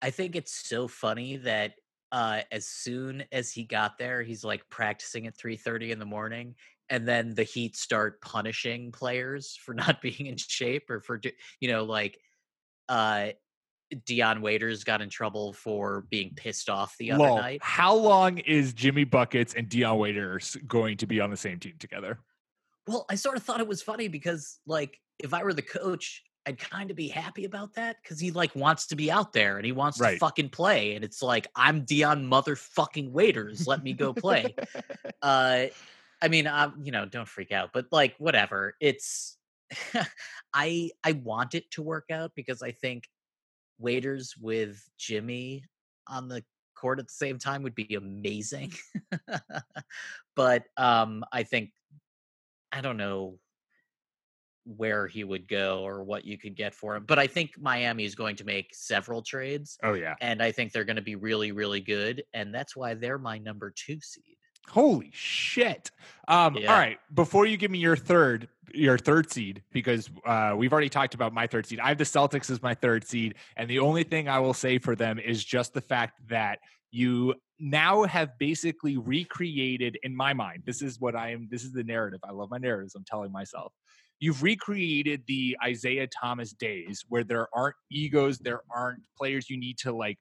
I 0.02 0.10
think 0.12 0.36
it's 0.36 0.54
so 0.68 0.88
funny 0.88 1.38
that 1.38 1.74
uh, 2.12 2.42
as 2.52 2.68
soon 2.68 3.24
as 3.32 3.52
he 3.52 3.64
got 3.64 3.98
there, 3.98 4.22
he's 4.24 4.44
like 4.44 4.68
practicing 4.70 5.28
at 5.28 5.38
3:30 5.38 5.92
in 5.92 6.00
the 6.00 6.06
morning, 6.06 6.56
and 6.90 7.08
then 7.08 7.34
the 7.34 7.44
Heat 7.44 7.76
start 7.76 8.22
punishing 8.22 8.92
players 8.92 9.58
for 9.62 9.74
not 9.76 10.02
being 10.02 10.28
in 10.28 10.38
shape 10.38 10.90
or 10.90 11.02
for 11.02 11.20
you 11.60 11.72
know 11.72 11.84
like 11.84 12.20
uh 12.90 13.30
Dion 14.06 14.42
Waiters 14.42 14.84
got 14.84 15.02
in 15.02 15.10
trouble 15.10 15.54
for 15.54 16.06
being 16.10 16.34
pissed 16.36 16.70
off 16.70 16.96
the 16.98 17.12
other 17.14 17.24
Lol. 17.24 17.38
night. 17.38 17.60
How 17.64 17.96
long 17.96 18.38
is 18.40 18.74
Jimmy 18.74 19.06
Buckets 19.06 19.54
and 19.54 19.70
Dion 19.70 19.98
Waiters 19.98 20.58
going 20.68 20.98
to 20.98 21.08
be 21.08 21.22
on 21.22 21.30
the 21.30 21.38
same 21.38 21.58
team 21.58 21.76
together? 21.80 22.20
Well, 22.86 23.06
I 23.10 23.16
sort 23.16 23.38
of 23.38 23.44
thought 23.44 23.62
it 23.62 23.68
was 23.68 23.82
funny 23.82 24.10
because 24.10 24.60
like 24.66 25.00
if 25.20 25.34
I 25.34 25.44
were 25.44 25.54
the 25.54 25.62
coach, 25.62 26.24
I'd 26.48 26.58
kind 26.58 26.90
of 26.90 26.96
be 26.96 27.10
happy 27.10 27.44
about 27.44 27.74
that 27.74 27.98
because 28.02 28.22
he 28.22 28.32
like 28.32 28.56
wants 28.56 28.88
to 28.88 28.96
be 28.96 29.12
out 29.12 29.34
there 29.34 29.58
and 29.58 29.66
he 29.66 29.74
wants 29.74 29.98
to 29.98 30.18
fucking 30.18 30.48
play. 30.48 30.96
And 30.96 31.04
it's 31.04 31.22
like, 31.22 31.46
I'm 31.58 31.84
Dion 31.84 32.26
motherfucking 32.26 33.12
Waiters. 33.12 33.68
Let 33.68 33.84
me 33.84 33.92
go 33.92 34.14
play. 34.14 34.56
uh 35.22 35.66
I 36.22 36.28
mean, 36.30 36.48
um, 36.48 36.80
you 36.82 36.92
know, 36.94 37.06
don't 37.06 37.28
freak 37.28 37.52
out, 37.52 37.72
but 37.74 37.88
like 37.92 38.16
whatever. 38.18 38.76
It's 38.80 39.38
I 40.54 40.92
I 41.04 41.12
want 41.12 41.54
it 41.54 41.70
to 41.72 41.82
work 41.82 42.06
out 42.12 42.32
because 42.34 42.64
I 42.64 42.72
think 42.72 43.04
Waiters 43.78 44.36
with 44.40 44.82
Jimmy 44.98 45.66
on 46.08 46.30
the 46.30 46.46
court 46.76 47.00
at 47.00 47.08
the 47.08 47.14
same 47.14 47.40
time 47.40 47.62
would 47.64 47.76
be 47.76 47.96
amazing. 47.96 48.72
but 50.36 50.64
um 50.78 51.26
I 51.34 51.44
think 51.44 51.72
I 52.72 52.80
don't 52.80 52.98
know 52.98 53.38
where 54.76 55.08
he 55.08 55.24
would 55.24 55.48
go 55.48 55.80
or 55.88 56.04
what 56.04 56.26
you 56.26 56.38
could 56.38 56.56
get 56.56 56.74
for 56.74 56.96
him. 56.96 57.06
But 57.08 57.20
I 57.20 57.28
think 57.28 57.52
Miami 57.60 58.04
is 58.04 58.16
going 58.16 58.36
to 58.38 58.44
make 58.44 58.76
several 58.76 59.22
trades 59.22 59.78
Oh 59.82 59.94
yeah. 59.94 60.16
and 60.20 60.44
I 60.44 60.52
think 60.52 60.74
they're 60.74 60.84
going 60.84 60.98
to 60.98 61.02
be 61.02 61.16
really 61.16 61.52
really 61.52 61.80
good 61.80 62.24
and 62.34 62.54
that's 62.54 62.76
why 62.76 62.94
they're 62.94 63.18
my 63.18 63.38
number 63.38 63.72
2 63.76 64.00
seed. 64.02 64.38
Holy 64.70 65.12
shit. 65.14 65.92
Um, 66.28 66.58
Yeah. 66.58 66.74
All 66.74 66.80
right. 66.80 66.98
Before 67.14 67.46
you 67.46 67.56
give 67.58 67.72
me 67.72 67.80
your 67.80 67.96
third, 67.96 68.50
your 68.74 68.98
third 68.98 69.32
seed, 69.32 69.64
because 69.72 70.10
uh, 70.26 70.54
we've 70.58 70.74
already 70.74 70.90
talked 70.90 71.14
about 71.14 71.34
my 71.34 71.48
third 71.48 71.66
seed. 71.66 71.80
I 71.80 71.88
have 71.88 71.98
the 71.98 72.04
Celtics 72.04 72.50
as 72.50 72.62
my 72.62 72.74
third 72.74 73.08
seed, 73.08 73.36
and 73.56 73.70
the 73.70 73.80
only 73.80 74.04
thing 74.04 74.28
I 74.28 74.40
will 74.40 74.54
say 74.54 74.78
for 74.78 74.94
them 74.96 75.20
is 75.20 75.44
just 75.44 75.74
the 75.74 75.80
fact 75.82 76.20
that 76.28 76.60
you 76.92 77.34
now 77.60 78.04
have 78.04 78.38
basically 78.38 78.98
recreated 78.98 79.98
in 80.04 80.16
my 80.16 80.34
mind. 80.34 80.64
This 80.66 80.82
is 80.82 81.00
what 81.00 81.16
I 81.16 81.32
am. 81.32 81.48
This 81.50 81.64
is 81.64 81.72
the 81.72 81.84
narrative. 81.84 82.20
I 82.24 82.32
love 82.32 82.50
my 82.52 82.58
narratives. 82.58 82.94
I'm 82.96 83.06
telling 83.06 83.32
myself. 83.32 83.74
You've 84.20 84.42
recreated 84.42 85.24
the 85.28 85.58
Isaiah 85.64 86.08
Thomas 86.08 86.54
days 86.54 87.04
where 87.08 87.24
there 87.24 87.48
aren't 87.54 87.76
egos, 87.92 88.40
there 88.40 88.62
aren't 88.74 89.04
players 89.18 89.50
you 89.50 89.58
need 89.58 89.78
to 89.80 89.92
like 89.92 90.18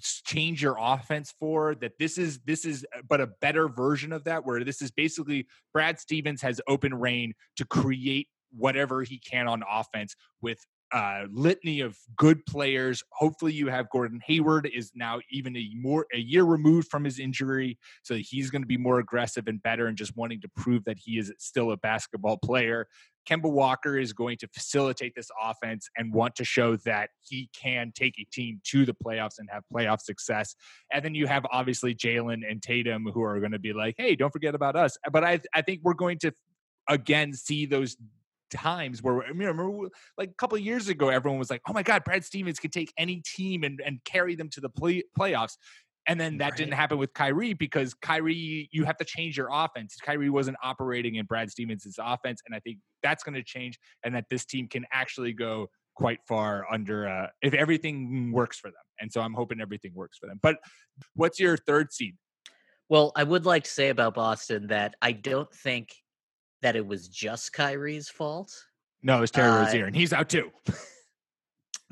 change 0.00 0.62
your 0.62 0.76
offense 0.80 1.32
for 1.38 1.76
that 1.76 1.92
this 1.98 2.18
is 2.18 2.40
this 2.40 2.64
is 2.64 2.84
uh, 2.96 3.02
but 3.08 3.20
a 3.20 3.28
better 3.40 3.68
version 3.68 4.12
of 4.12 4.24
that 4.24 4.44
where 4.44 4.64
this 4.64 4.82
is 4.82 4.90
basically 4.90 5.46
Brad 5.72 6.00
Stevens 6.00 6.42
has 6.42 6.60
open 6.66 6.94
reign 6.94 7.34
to 7.56 7.64
create 7.64 8.28
whatever 8.50 9.02
he 9.02 9.18
can 9.18 9.46
on 9.48 9.62
offense 9.70 10.16
with 10.40 10.58
uh 10.92 11.22
litany 11.30 11.80
of 11.80 11.96
good 12.16 12.44
players 12.46 13.02
hopefully 13.12 13.52
you 13.52 13.68
have 13.68 13.88
Gordon 13.90 14.20
Hayward 14.26 14.70
is 14.72 14.92
now 14.94 15.20
even 15.30 15.56
a 15.56 15.70
more 15.74 16.06
a 16.14 16.18
year 16.18 16.44
removed 16.44 16.88
from 16.88 17.04
his 17.04 17.18
injury 17.18 17.78
so 18.02 18.14
he's 18.14 18.50
going 18.50 18.62
to 18.62 18.68
be 18.68 18.76
more 18.76 18.98
aggressive 18.98 19.46
and 19.46 19.62
better 19.62 19.86
and 19.86 19.96
just 19.96 20.16
wanting 20.16 20.40
to 20.40 20.48
prove 20.56 20.84
that 20.84 20.98
he 20.98 21.18
is 21.18 21.32
still 21.38 21.72
a 21.72 21.76
basketball 21.76 22.38
player 22.38 22.86
Kemba 23.28 23.50
Walker 23.50 23.98
is 23.98 24.12
going 24.12 24.36
to 24.38 24.48
facilitate 24.48 25.14
this 25.14 25.28
offense 25.42 25.88
and 25.96 26.12
want 26.12 26.34
to 26.36 26.44
show 26.44 26.76
that 26.76 27.10
he 27.20 27.48
can 27.54 27.92
take 27.94 28.18
a 28.18 28.24
team 28.32 28.60
to 28.64 28.84
the 28.84 28.94
playoffs 28.94 29.38
and 29.38 29.48
have 29.50 29.62
playoff 29.72 30.00
success. 30.00 30.54
And 30.92 31.04
then 31.04 31.14
you 31.14 31.26
have 31.26 31.46
obviously 31.50 31.94
Jalen 31.94 32.40
and 32.48 32.62
Tatum 32.62 33.06
who 33.12 33.22
are 33.22 33.38
going 33.40 33.52
to 33.52 33.58
be 33.58 33.72
like, 33.72 33.94
hey, 33.96 34.16
don't 34.16 34.32
forget 34.32 34.54
about 34.54 34.76
us. 34.76 34.96
But 35.10 35.24
I, 35.24 35.40
I 35.54 35.62
think 35.62 35.80
we're 35.82 35.94
going 35.94 36.18
to 36.20 36.32
again 36.88 37.32
see 37.32 37.64
those 37.66 37.96
times 38.52 39.02
where 39.02 39.22
I 39.22 39.32
mean, 39.32 39.48
remember 39.48 39.88
like 40.16 40.30
a 40.30 40.34
couple 40.34 40.56
of 40.56 40.64
years 40.64 40.88
ago, 40.88 41.08
everyone 41.08 41.38
was 41.38 41.50
like, 41.50 41.62
"Oh 41.68 41.72
my 41.72 41.82
God, 41.82 42.04
Brad 42.04 42.24
Stevens 42.24 42.58
can 42.58 42.70
take 42.70 42.92
any 42.96 43.22
team 43.24 43.64
and, 43.64 43.80
and 43.84 43.98
carry 44.04 44.34
them 44.34 44.48
to 44.50 44.60
the 44.60 44.68
play, 44.68 45.02
playoffs." 45.18 45.56
And 46.08 46.20
then 46.20 46.38
that 46.38 46.56
didn't 46.56 46.74
happen 46.74 46.98
with 46.98 47.14
Kyrie 47.14 47.54
because 47.54 47.94
Kyrie, 47.94 48.68
you 48.72 48.84
have 48.84 48.96
to 48.96 49.04
change 49.04 49.36
your 49.36 49.48
offense. 49.52 49.96
Kyrie 50.04 50.30
wasn't 50.30 50.56
operating 50.62 51.14
in 51.14 51.26
Brad 51.26 51.48
Stevens' 51.48 51.96
offense, 52.00 52.42
and 52.44 52.54
I 52.54 52.60
think 52.60 52.78
that's 53.04 53.22
going 53.22 53.34
to 53.34 53.42
change, 53.42 53.78
and 54.04 54.14
that 54.14 54.24
this 54.28 54.44
team 54.44 54.66
can 54.66 54.84
actually 54.92 55.32
go 55.32 55.68
quite 55.94 56.18
far 56.26 56.66
under 56.72 57.08
uh, 57.08 57.26
if 57.42 57.54
everything 57.54 58.32
works 58.32 58.58
for 58.58 58.68
them. 58.68 58.82
And 59.00 59.12
so 59.12 59.20
I'm 59.20 59.34
hoping 59.34 59.60
everything 59.60 59.92
works 59.94 60.18
for 60.18 60.26
them. 60.26 60.40
But 60.42 60.56
what's 61.14 61.38
your 61.38 61.56
third 61.56 61.92
seed? 61.92 62.16
Well, 62.88 63.12
I 63.16 63.24
would 63.24 63.46
like 63.46 63.64
to 63.64 63.70
say 63.70 63.88
about 63.88 64.14
Boston 64.14 64.66
that 64.68 64.96
I 65.00 65.12
don't 65.12 65.50
think 65.52 65.94
that 66.62 66.76
it 66.76 66.86
was 66.86 67.08
just 67.08 67.52
Kyrie's 67.52 68.08
fault. 68.08 68.52
No, 69.02 69.22
it's 69.22 69.32
Terry 69.32 69.50
Uh, 69.50 69.64
Rozier, 69.64 69.86
and 69.86 69.94
he's 69.96 70.12
out 70.12 70.28
too. 70.28 70.50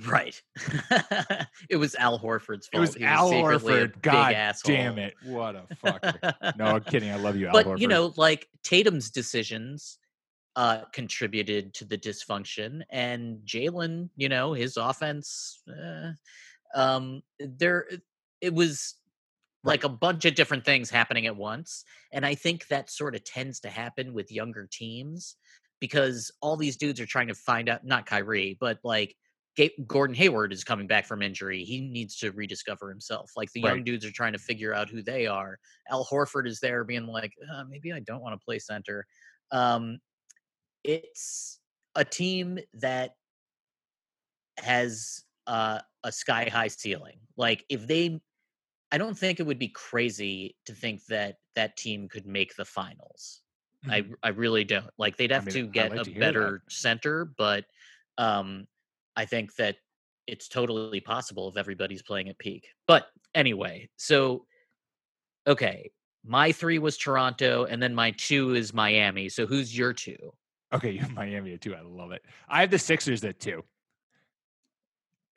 Right. 0.06 0.40
it 1.68 1.76
was 1.76 1.94
Al 1.96 2.18
Horford's 2.18 2.68
fault. 2.68 2.72
It 2.72 2.78
was 2.80 2.94
He 2.94 3.04
Al 3.04 3.30
a 3.30 3.35
Horford. 3.35 4.00
God 4.00 4.35
damn 4.64 4.98
it! 4.98 5.14
What 5.26 5.56
a 5.56 5.66
fucker. 5.76 6.56
no, 6.56 6.64
I'm 6.66 6.80
kidding. 6.85 7.11
I 7.11 7.16
love 7.16 7.37
you, 7.37 7.48
Al 7.48 7.52
but 7.52 7.66
Horford. 7.66 7.80
you 7.80 7.88
know, 7.88 8.12
like 8.16 8.48
Tatum's 8.64 9.11
decisions 9.11 9.98
uh 10.56 10.83
contributed 10.92 11.74
to 11.74 11.85
the 11.85 11.98
dysfunction, 11.98 12.80
and 12.90 13.38
Jalen, 13.44 14.09
you 14.16 14.28
know, 14.30 14.52
his 14.54 14.76
offense. 14.78 15.61
Uh, 15.68 16.12
um, 16.74 17.22
there, 17.38 17.87
it 18.40 18.54
was 18.54 18.94
like 19.64 19.84
a 19.84 19.88
bunch 19.88 20.24
of 20.24 20.34
different 20.34 20.64
things 20.64 20.90
happening 20.90 21.26
at 21.26 21.36
once, 21.36 21.84
and 22.12 22.24
I 22.24 22.34
think 22.34 22.66
that 22.68 22.90
sort 22.90 23.14
of 23.14 23.24
tends 23.24 23.60
to 23.60 23.68
happen 23.70 24.14
with 24.14 24.32
younger 24.32 24.68
teams 24.70 25.36
because 25.80 26.30
all 26.40 26.56
these 26.56 26.76
dudes 26.76 27.00
are 27.00 27.06
trying 27.06 27.28
to 27.28 27.34
find 27.34 27.68
out. 27.68 27.84
Not 27.84 28.06
Kyrie, 28.06 28.56
but 28.60 28.78
like. 28.82 29.16
Gordon 29.86 30.16
Hayward 30.16 30.54
is 30.54 30.64
coming 30.64 30.86
back 30.86 31.04
from 31.04 31.20
injury. 31.20 31.64
He 31.64 31.82
needs 31.82 32.16
to 32.18 32.30
rediscover 32.30 32.88
himself. 32.88 33.32
Like 33.36 33.52
the 33.52 33.60
young 33.60 33.84
dudes 33.84 34.06
are 34.06 34.10
trying 34.12 34.32
to 34.32 34.38
figure 34.38 34.72
out 34.72 34.88
who 34.88 35.02
they 35.02 35.26
are. 35.26 35.58
Al 35.90 36.06
Horford 36.06 36.46
is 36.46 36.60
there 36.60 36.82
being 36.82 37.06
like, 37.06 37.34
uh, 37.52 37.64
maybe 37.68 37.92
I 37.92 38.00
don't 38.00 38.22
want 38.22 38.40
to 38.40 38.42
play 38.42 38.58
center. 38.58 39.04
Um, 39.52 39.98
it's 40.82 41.58
a 41.94 42.06
team 42.06 42.58
that 42.74 43.10
has 44.56 45.24
uh, 45.46 45.80
a 46.04 46.12
sky 46.12 46.48
high 46.50 46.68
ceiling. 46.68 47.18
Like 47.36 47.66
if 47.68 47.86
they, 47.86 48.22
I 48.92 48.98
don't 48.98 49.16
think 49.16 49.38
it 49.40 49.46
would 49.46 49.59
be 49.59 49.68
crazy 49.68 50.57
to 50.66 50.74
think 50.74 51.05
that 51.07 51.37
that 51.55 51.76
team 51.76 52.09
could 52.09 52.26
make 52.26 52.57
the 52.57 52.64
finals. 52.64 53.42
I 53.88 54.05
I 54.22 54.29
really 54.29 54.64
don't. 54.64 54.90
Like 54.98 55.16
they'd 55.16 55.31
have 55.31 55.46
mean, 55.46 55.55
to 55.55 55.66
get 55.66 55.90
like 55.90 56.00
a 56.00 56.05
to 56.05 56.11
hear 56.11 56.20
that. 56.20 56.26
better 56.33 56.62
center, 56.68 57.24
but 57.24 57.64
um, 58.18 58.66
I 59.16 59.24
think 59.24 59.55
that 59.57 59.76
it's 60.26 60.48
totally 60.48 61.00
possible 61.00 61.48
if 61.48 61.57
everybody's 61.57 62.03
playing 62.03 62.29
at 62.29 62.38
peak. 62.38 62.68
But 62.87 63.07
anyway, 63.35 63.88
so 63.96 64.44
okay, 65.46 65.90
my 66.24 66.53
three 66.53 66.79
was 66.79 66.98
Toronto, 66.98 67.64
and 67.64 67.83
then 67.83 67.94
my 67.94 68.11
two 68.11 68.55
is 68.55 68.74
Miami. 68.74 69.29
So 69.31 69.46
who's 69.46 69.76
your 69.76 69.92
two? 69.94 70.35
Okay, 70.72 70.90
you 70.90 71.00
have 71.00 71.12
Miami 71.12 71.55
at 71.55 71.61
two. 71.62 71.74
I 71.74 71.81
love 71.81 72.12
it. 72.12 72.22
I 72.48 72.61
have 72.61 72.70
the 72.70 72.79
Sixers 72.79 73.24
at 73.24 73.40
two. 73.40 73.64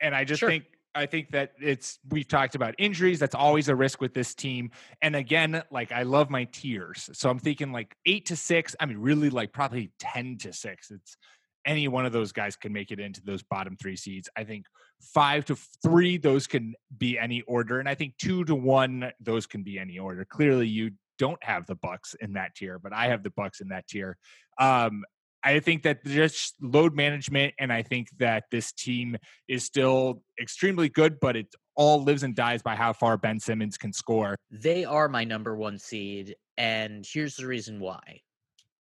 And 0.00 0.14
I 0.14 0.24
just 0.24 0.40
Sure. 0.40 0.50
think 0.50 0.64
I 0.94 1.06
think 1.06 1.32
that 1.32 1.52
it's 1.60 1.98
we've 2.10 2.28
talked 2.28 2.54
about 2.54 2.74
injuries. 2.78 3.18
That's 3.18 3.34
always 3.34 3.68
a 3.68 3.74
risk 3.74 4.00
with 4.00 4.14
this 4.14 4.34
team. 4.34 4.70
And 5.02 5.16
again, 5.16 5.62
like 5.70 5.92
I 5.92 6.02
love 6.04 6.30
my 6.30 6.44
tiers. 6.44 7.10
So 7.12 7.28
I'm 7.28 7.38
thinking 7.38 7.72
like 7.72 7.96
eight 8.06 8.26
to 8.26 8.36
six. 8.36 8.76
I 8.78 8.86
mean, 8.86 8.98
really 8.98 9.30
like 9.30 9.52
probably 9.52 9.90
10 9.98 10.38
to 10.38 10.52
six. 10.52 10.90
It's 10.90 11.16
any 11.66 11.88
one 11.88 12.06
of 12.06 12.12
those 12.12 12.32
guys 12.32 12.56
can 12.56 12.72
make 12.72 12.90
it 12.90 13.00
into 13.00 13.22
those 13.22 13.42
bottom 13.42 13.76
three 13.76 13.96
seeds. 13.96 14.28
I 14.36 14.44
think 14.44 14.66
five 15.00 15.44
to 15.46 15.56
three, 15.82 16.18
those 16.18 16.46
can 16.46 16.74
be 16.96 17.18
any 17.18 17.42
order. 17.42 17.80
And 17.80 17.88
I 17.88 17.94
think 17.94 18.14
two 18.18 18.44
to 18.44 18.54
one, 18.54 19.10
those 19.20 19.46
can 19.46 19.62
be 19.62 19.78
any 19.78 19.98
order. 19.98 20.24
Clearly, 20.24 20.68
you 20.68 20.92
don't 21.18 21.42
have 21.42 21.66
the 21.66 21.76
Bucks 21.76 22.14
in 22.20 22.34
that 22.34 22.54
tier, 22.54 22.78
but 22.78 22.92
I 22.92 23.06
have 23.06 23.22
the 23.22 23.30
Bucks 23.30 23.60
in 23.60 23.68
that 23.68 23.86
tier. 23.86 24.16
Um, 24.58 25.04
I 25.44 25.60
think 25.60 25.82
that 25.82 26.04
just 26.04 26.54
load 26.60 26.94
management, 26.94 27.54
and 27.58 27.72
I 27.72 27.82
think 27.82 28.08
that 28.18 28.44
this 28.50 28.72
team 28.72 29.16
is 29.46 29.64
still 29.64 30.22
extremely 30.40 30.88
good, 30.88 31.20
but 31.20 31.36
it 31.36 31.54
all 31.76 32.02
lives 32.02 32.22
and 32.22 32.34
dies 32.34 32.62
by 32.62 32.74
how 32.74 32.92
far 32.92 33.18
Ben 33.18 33.38
Simmons 33.38 33.76
can 33.76 33.92
score. 33.92 34.36
They 34.50 34.84
are 34.84 35.08
my 35.08 35.24
number 35.24 35.54
one 35.56 35.78
seed, 35.78 36.34
and 36.56 37.06
here's 37.06 37.36
the 37.36 37.46
reason 37.46 37.78
why. 37.78 38.20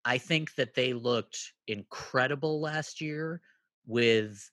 I 0.05 0.17
think 0.17 0.55
that 0.55 0.73
they 0.73 0.93
looked 0.93 1.53
incredible 1.67 2.61
last 2.61 3.01
year 3.01 3.41
with 3.85 4.49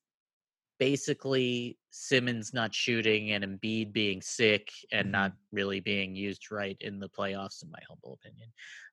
basically 0.79 1.77
Simmons 1.91 2.55
not 2.55 2.75
shooting 2.75 3.33
and 3.33 3.45
Embiid 3.45 3.93
being 3.93 4.23
sick 4.23 4.71
and 4.93 5.13
not 5.13 5.33
really 5.53 5.81
being 5.81 6.15
used 6.17 6.51
right 6.51 6.77
in 6.81 6.99
the 6.99 7.09
playoffs, 7.09 7.63
in 7.63 7.71
my 7.71 7.81
humble 7.89 8.19
opinion. 8.21 8.49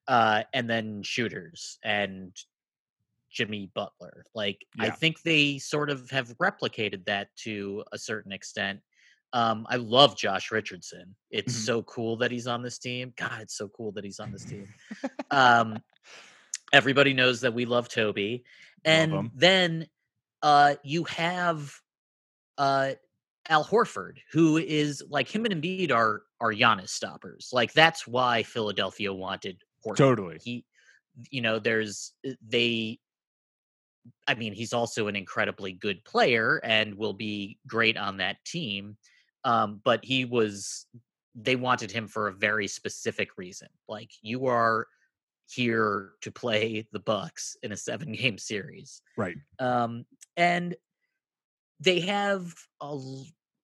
Uh, 0.08 0.44
and 0.54 0.70
then 0.70 1.02
shooters 1.04 1.80
and 1.84 2.36
Jimmy 3.38 3.70
Butler. 3.76 4.26
Like, 4.34 4.66
I 4.80 4.90
think 4.90 5.22
they 5.22 5.60
sort 5.60 5.92
of 5.92 6.10
have 6.10 6.36
replicated 6.40 7.06
that 7.06 7.28
to 7.44 7.84
a 7.92 7.98
certain 8.00 8.32
extent. 8.32 8.80
Um, 9.32 9.68
I 9.70 9.76
love 9.76 10.18
Josh 10.18 10.52
Richardson. 10.52 11.16
It's 11.30 11.54
Mhm. 11.54 11.66
so 11.66 11.84
cool 11.84 12.18
that 12.18 12.32
he's 12.32 12.48
on 12.48 12.64
this 12.64 12.80
team. 12.80 13.14
God, 13.16 13.42
it's 13.42 13.56
so 13.56 13.68
cool 13.68 13.92
that 13.92 14.04
he's 14.04 14.20
on 14.20 14.32
this 14.32 14.46
team. 14.46 14.68
um, 15.32 15.84
everybody 16.74 17.14
knows 17.14 17.42
that 17.42 17.54
we 17.54 17.66
love 17.66 17.90
Toby, 17.90 18.44
and 18.84 19.12
him. 19.14 19.32
then 19.36 19.88
uh, 20.42 20.76
you 20.84 21.04
have 21.04 21.80
uh, 22.58 22.94
Al 23.50 23.64
Horford, 23.64 24.18
who 24.32 24.58
is 24.58 25.04
like 25.10 25.28
him 25.30 25.46
and 25.46 25.62
Embiid 25.62 25.92
are 25.92 26.24
are 26.40 26.54
Giannis 26.54 26.90
stoppers. 26.90 27.50
Like 27.54 27.74
that's 27.74 28.08
why 28.08 28.42
Philadelphia 28.44 29.14
wanted 29.14 29.62
Horford. 29.86 29.98
Totally. 29.98 30.40
He, 30.44 30.66
you 31.30 31.42
know, 31.42 31.60
there's 31.60 32.14
uh, 32.28 32.32
they. 32.42 33.00
I 34.28 34.36
mean, 34.36 34.54
he's 34.54 34.74
also 34.74 35.08
an 35.08 35.16
incredibly 35.16 35.74
good 35.74 36.04
player 36.04 36.60
and 36.64 36.96
will 36.96 37.14
be 37.14 37.60
great 37.68 37.98
on 37.98 38.18
that 38.18 38.38
team. 38.46 38.98
Um, 39.44 39.82
but 39.84 40.04
he 40.04 40.26
was. 40.26 40.86
They 41.40 41.56
wanted 41.56 41.92
him 41.92 42.08
for 42.08 42.28
a 42.28 42.34
very 42.34 42.68
specific 42.68 43.38
reason. 43.38 43.68
Like 43.88 44.10
you 44.24 44.48
are 44.48 44.88
here 45.50 46.12
to 46.22 46.32
play 46.32 46.88
the 46.92 47.00
Bucks 47.00 47.56
in 47.64 47.72
a 47.72 47.78
seven 47.78 48.12
game 48.14 48.38
series. 48.38 49.02
Right. 49.16 49.36
Um, 49.60 50.06
and 50.36 50.76
they 51.80 52.00
have 52.02 52.54
a, 52.82 53.00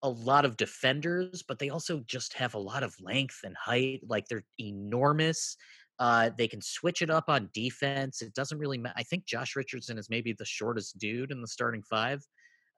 a 0.02 0.08
lot 0.08 0.44
of 0.44 0.56
defenders, 0.56 1.42
but 1.42 1.58
they 1.58 1.70
also 1.70 2.02
just 2.06 2.34
have 2.34 2.54
a 2.54 2.58
lot 2.58 2.82
of 2.82 2.94
length 3.00 3.40
and 3.44 3.56
height. 3.56 4.02
Like 4.06 4.28
they're 4.28 4.44
enormous. 4.58 5.56
Uh, 5.98 6.30
they 6.36 6.48
can 6.48 6.60
switch 6.60 7.02
it 7.02 7.10
up 7.10 7.24
on 7.28 7.50
defense. 7.54 8.20
It 8.20 8.34
doesn't 8.34 8.58
really 8.58 8.78
matter. 8.78 8.94
I 8.96 9.04
think 9.04 9.26
Josh 9.26 9.54
Richardson 9.54 9.98
is 9.98 10.10
maybe 10.10 10.32
the 10.32 10.44
shortest 10.44 10.98
dude 10.98 11.30
in 11.30 11.40
the 11.40 11.46
starting 11.46 11.82
five. 11.82 12.24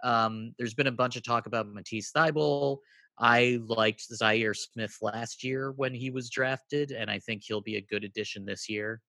Um, 0.04 0.52
there's 0.58 0.74
been 0.74 0.86
a 0.86 0.92
bunch 0.92 1.16
of 1.16 1.24
talk 1.24 1.46
about 1.46 1.72
Matisse 1.72 2.12
Thybulle. 2.12 2.78
I 3.18 3.60
liked 3.66 4.04
Zhaire 4.10 4.54
Smith 4.54 4.96
last 5.00 5.42
year 5.42 5.72
when 5.72 5.94
he 5.94 6.10
was 6.10 6.28
drafted, 6.28 6.90
and 6.90 7.10
I 7.10 7.18
think 7.18 7.42
he'll 7.44 7.62
be 7.62 7.76
a 7.76 7.80
good 7.80 8.04
addition 8.04 8.44
this 8.44 8.68
year. 8.68 9.00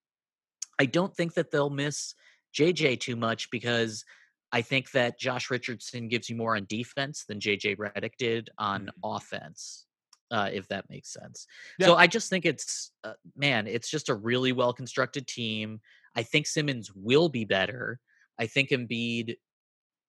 I 0.78 0.86
don't 0.86 1.14
think 1.14 1.34
that 1.34 1.50
they'll 1.50 1.68
miss 1.68 2.14
JJ 2.56 3.00
too 3.00 3.16
much 3.16 3.50
because 3.50 4.04
I 4.50 4.62
think 4.62 4.92
that 4.92 5.20
Josh 5.20 5.50
Richardson 5.50 6.08
gives 6.08 6.30
you 6.30 6.36
more 6.36 6.56
on 6.56 6.64
defense 6.68 7.24
than 7.28 7.40
JJ 7.40 7.76
Redick 7.76 8.16
did 8.18 8.48
on 8.58 8.90
offense, 9.04 9.84
uh, 10.30 10.50
if 10.52 10.68
that 10.68 10.88
makes 10.90 11.12
sense. 11.12 11.46
So 11.80 11.94
I 11.96 12.06
just 12.06 12.30
think 12.30 12.44
it's, 12.44 12.90
uh, 13.04 13.14
man, 13.36 13.66
it's 13.66 13.90
just 13.90 14.08
a 14.08 14.14
really 14.14 14.52
well 14.52 14.72
constructed 14.72 15.26
team. 15.26 15.80
I 16.16 16.22
think 16.22 16.46
Simmons 16.46 16.92
will 16.94 17.28
be 17.28 17.44
better. 17.44 18.00
I 18.38 18.46
think 18.46 18.70
Embiid 18.70 19.36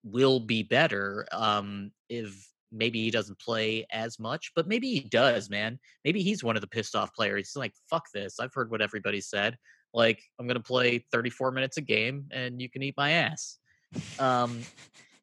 will 0.04 0.40
be 0.40 0.64
better 0.64 1.26
um, 1.32 1.92
if 2.10 2.48
maybe 2.72 3.02
he 3.04 3.12
doesn't 3.12 3.40
play 3.40 3.86
as 3.92 4.20
much, 4.20 4.52
but 4.56 4.68
maybe 4.68 4.94
he 4.94 5.02
does, 5.02 5.50
man. 5.50 5.80
Maybe 6.06 6.22
he's 6.22 6.44
one 6.44 6.56
of 6.56 6.62
the 6.62 6.68
pissed 6.68 6.96
off 6.96 7.14
players. 7.14 7.50
He's 7.50 7.56
like, 7.56 7.74
fuck 7.90 8.06
this. 8.14 8.40
I've 8.40 8.54
heard 8.54 8.72
what 8.72 8.82
everybody 8.82 9.22
said. 9.22 9.58
Like, 9.94 10.22
I'm 10.40 10.46
going 10.46 10.58
to 10.58 10.64
play 10.64 11.06
34 11.12 11.52
minutes 11.52 11.78
a 11.78 11.82
game 11.82 12.26
and 12.32 12.62
you 12.62 12.70
can 12.70 12.84
eat 12.84 12.96
my 12.96 13.12
ass. 13.12 13.58
Um, 14.20 14.62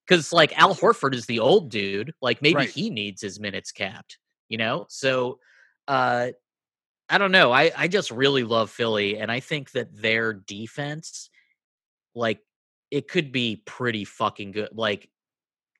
because 0.06 0.32
like 0.32 0.56
Al 0.58 0.74
Horford 0.74 1.14
is 1.14 1.26
the 1.26 1.40
old 1.40 1.70
dude. 1.70 2.12
Like 2.22 2.42
maybe 2.42 2.56
Right. 2.56 2.70
he 2.70 2.90
needs 2.90 3.20
his 3.20 3.40
minutes 3.40 3.72
capped, 3.72 4.18
you 4.48 4.58
know? 4.58 4.86
So 4.88 5.38
uh 5.88 6.28
I 7.08 7.18
don't 7.18 7.30
know. 7.30 7.52
I, 7.52 7.70
I 7.76 7.86
just 7.86 8.10
really 8.10 8.42
love 8.42 8.68
Philly 8.70 9.18
and 9.18 9.30
I 9.30 9.38
think 9.38 9.70
that 9.72 9.94
their 9.96 10.32
defense, 10.32 11.30
like 12.16 12.40
it 12.90 13.06
could 13.08 13.30
be 13.30 13.62
pretty 13.64 14.04
fucking 14.04 14.50
good. 14.52 14.70
Like, 14.72 15.08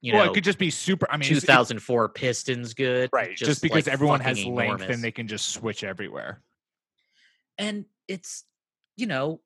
you 0.01 0.13
well, 0.13 0.25
know, 0.27 0.31
it 0.31 0.35
could 0.35 0.45
just 0.45 0.59
be 0.59 0.71
super. 0.71 1.07
I 1.11 1.17
mean, 1.17 1.23
it's- 1.23 1.39
it's- 1.39 1.47
2004 1.47 2.11
Pistons 2.11 2.75
good. 2.75 3.11
right? 3.13 3.37
Just, 3.37 3.61
because 3.61 3.87
like, 3.87 3.93
everyone 3.93 4.21
has 4.21 4.39
fucking 4.39 4.55
length 4.55 4.83
and 4.83 5.03
they 5.03 5.11
can 5.11 5.27
just 5.27 5.49
switch 5.49 5.83
everywhere. 5.83 6.43
and 7.59 7.87
it's 8.07 8.45
you 8.97 9.07
know 9.07 9.41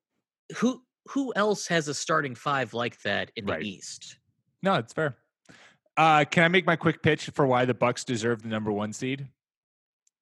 who 0.57 0.83
who 1.09 1.33
else 1.35 1.65
has 1.67 1.87
a 1.87 1.93
starting 1.95 2.35
five 2.35 2.73
like 2.75 3.01
that 3.01 3.31
in 3.35 3.45
Right. 3.45 3.59
the 3.61 3.67
East? 3.69 4.19
No, 4.61 4.75
it's 4.75 4.93
fair. 4.93 5.17
Uh, 6.01 6.25
can 6.25 6.43
I 6.43 6.47
make 6.47 6.65
my 6.65 6.75
quick 6.75 7.03
pitch 7.03 7.29
for 7.29 7.45
why 7.45 7.65
the 7.65 7.75
Bucks 7.75 8.03
deserve 8.03 8.41
the 8.41 8.47
number 8.47 8.71
one 8.71 8.91
seed? 8.91 9.27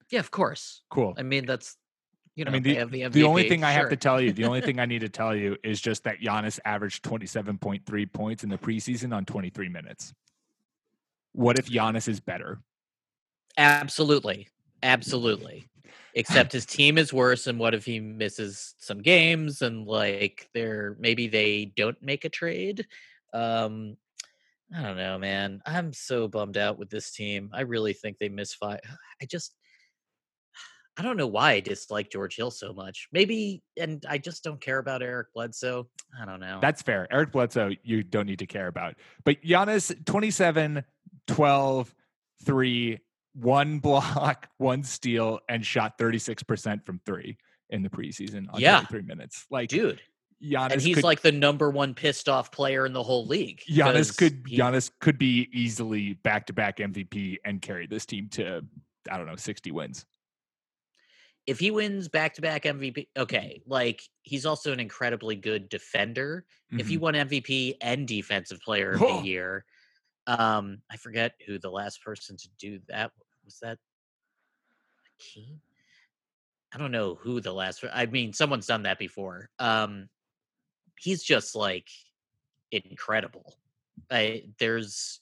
Yeah, 0.10 0.20
of 0.20 0.30
course. 0.30 0.82
Cool. 0.90 1.14
I 1.18 1.24
mean, 1.24 1.46
that's 1.46 1.78
you 2.36 2.44
know 2.44 2.50
I 2.52 2.60
mean, 2.60 2.64
the, 2.64 2.84
the 2.84 3.08
the 3.08 3.24
only 3.24 3.48
thing 3.48 3.64
I 3.64 3.72
have 3.72 3.88
to 3.88 3.96
tell 3.96 4.20
you, 4.20 4.34
the 4.34 4.44
only 4.44 4.60
thing 4.68 4.82
I 4.82 4.86
need 4.86 5.00
to 5.00 5.10
tell 5.10 5.34
you 5.34 5.56
is 5.64 5.80
just 5.80 6.04
that 6.04 6.20
Giannis 6.20 6.60
averaged 6.66 7.06
27.3 7.06 8.12
points 8.12 8.44
in 8.44 8.50
the 8.50 8.58
preseason 8.58 9.16
on 9.16 9.24
23 9.24 9.70
minutes. 9.70 10.14
What 11.32 11.58
if 11.58 11.70
Giannis 11.70 12.10
is 12.10 12.20
better? 12.20 12.60
Absolutely. 13.58 14.50
Absolutely. 14.84 15.70
Except 16.14 16.52
his 16.52 16.66
team 16.66 16.98
is 16.98 17.14
worse, 17.14 17.48
and 17.48 17.58
what 17.58 17.74
if 17.74 17.86
he 17.86 18.02
misses 18.02 18.76
some 18.80 19.02
games 19.02 19.62
and 19.62 19.88
like 19.88 20.50
they're 20.54 20.98
maybe 21.00 21.30
they 21.30 21.72
don't 21.74 22.02
make 22.04 22.26
a 22.26 22.30
trade? 22.30 22.86
Um 23.34 23.96
I 24.76 24.84
don't 24.84 24.98
know, 24.98 25.18
man. 25.18 25.62
I'm 25.66 25.94
so 25.94 26.28
bummed 26.28 26.58
out 26.58 26.78
with 26.78 26.90
this 26.90 27.12
team. 27.12 27.50
I 27.54 27.62
really 27.62 27.94
think 27.94 28.18
they 28.18 28.30
misfire. 28.30 28.80
I 29.22 29.26
just 29.26 29.56
I 30.98 31.02
don't 31.02 31.16
know 31.16 31.28
why 31.28 31.54
I 31.54 31.60
dislike 31.62 32.12
George 32.12 32.36
Hill 32.36 32.52
so 32.52 32.74
much. 32.74 33.08
Maybe 33.14 33.64
and 33.78 34.06
I 34.10 34.18
just 34.18 34.44
don't 34.44 34.60
care 34.60 34.80
about 34.80 35.02
Eric 35.02 35.28
Bledsoe. 35.34 35.88
I 36.22 36.26
don't 36.26 36.42
know. 36.42 36.60
That's 36.62 36.82
fair. 36.82 37.08
Eric 37.10 37.32
Bledsoe, 37.32 37.72
you 37.84 38.04
don't 38.04 38.26
need 38.26 38.40
to 38.40 38.46
care 38.46 38.68
about. 38.68 38.96
But 39.24 39.42
Giannis, 39.42 39.96
27, 40.06 40.84
12, 41.28 41.96
3, 42.44 43.00
one 43.34 43.80
block, 43.80 44.50
one 44.58 44.84
steal, 44.84 45.40
and 45.48 45.66
shot 45.66 45.98
36% 45.98 46.86
from 46.86 47.00
three 47.06 47.38
in 47.70 47.82
the 47.82 47.90
preseason 47.90 48.54
on 48.54 48.60
Yeah. 48.60 48.82
23 48.82 49.04
minutes. 49.04 49.46
Like, 49.50 49.70
dude. 49.70 50.02
Giannis 50.44 50.72
And 50.72 50.82
he's 50.82 50.96
could, 50.96 51.04
like 51.04 51.22
the 51.22 51.32
number 51.34 51.70
one 51.70 51.94
pissed 51.94 52.30
off 52.30 52.52
player 52.52 52.86
in 52.86 52.94
the 52.94 53.04
whole 53.04 53.26
league. 53.26 53.62
Giannis 53.70 54.16
could 54.18 54.44
he- 54.48 54.58
Giannis 54.58 54.90
could 55.00 55.18
be 55.18 55.50
easily 55.52 56.14
back 56.14 56.46
to 56.48 56.54
back 56.54 56.78
MVP 56.78 57.38
and 57.44 57.62
carry 57.62 57.88
this 57.88 58.06
team 58.06 58.30
to 58.30 58.64
I 59.12 59.18
don't 59.18 59.26
know 59.28 59.36
60 59.36 59.72
wins. 59.72 60.06
if 61.48 61.60
he 61.60 61.72
wins 61.72 62.08
back 62.08 62.36
to 62.36 62.42
back 62.42 62.64
MVP, 62.64 63.08
okay, 63.18 63.62
like 63.66 64.04
he's 64.22 64.46
also 64.46 64.72
an 64.72 64.80
incredibly 64.80 65.36
good 65.36 65.68
defender. 65.68 66.46
If 66.72 66.88
he 66.88 66.98
Mhm. 66.98 67.02
won 67.02 67.16
MVP 67.16 67.76
and 67.82 68.08
defensive 68.08 68.62
player 68.62 68.92
of 68.92 69.02
Oh. 69.02 69.20
the 69.22 69.28
year, 69.28 69.66
um, 70.28 70.84
I 70.92 70.98
forget 70.98 71.34
who 71.48 71.58
the 71.58 71.72
last 71.72 72.04
person 72.04 72.38
to 72.38 72.50
do 72.60 72.80
that 72.88 73.12
was. 73.44 73.58
That 73.64 73.80
Hakeem? 75.18 75.60
I 76.72 76.78
don't 76.78 76.92
know 76.92 77.16
who 77.16 77.42
the 77.42 77.52
last. 77.54 77.84
I 77.92 78.06
mean, 78.06 78.32
someone's 78.34 78.68
done 78.68 78.84
that 78.84 79.00
before. 79.00 79.50
Um, 79.58 80.08
he's 81.00 81.24
just 81.24 81.56
like 81.56 81.88
incredible. 82.72 83.56
I, 84.12 84.44
there's 84.60 85.20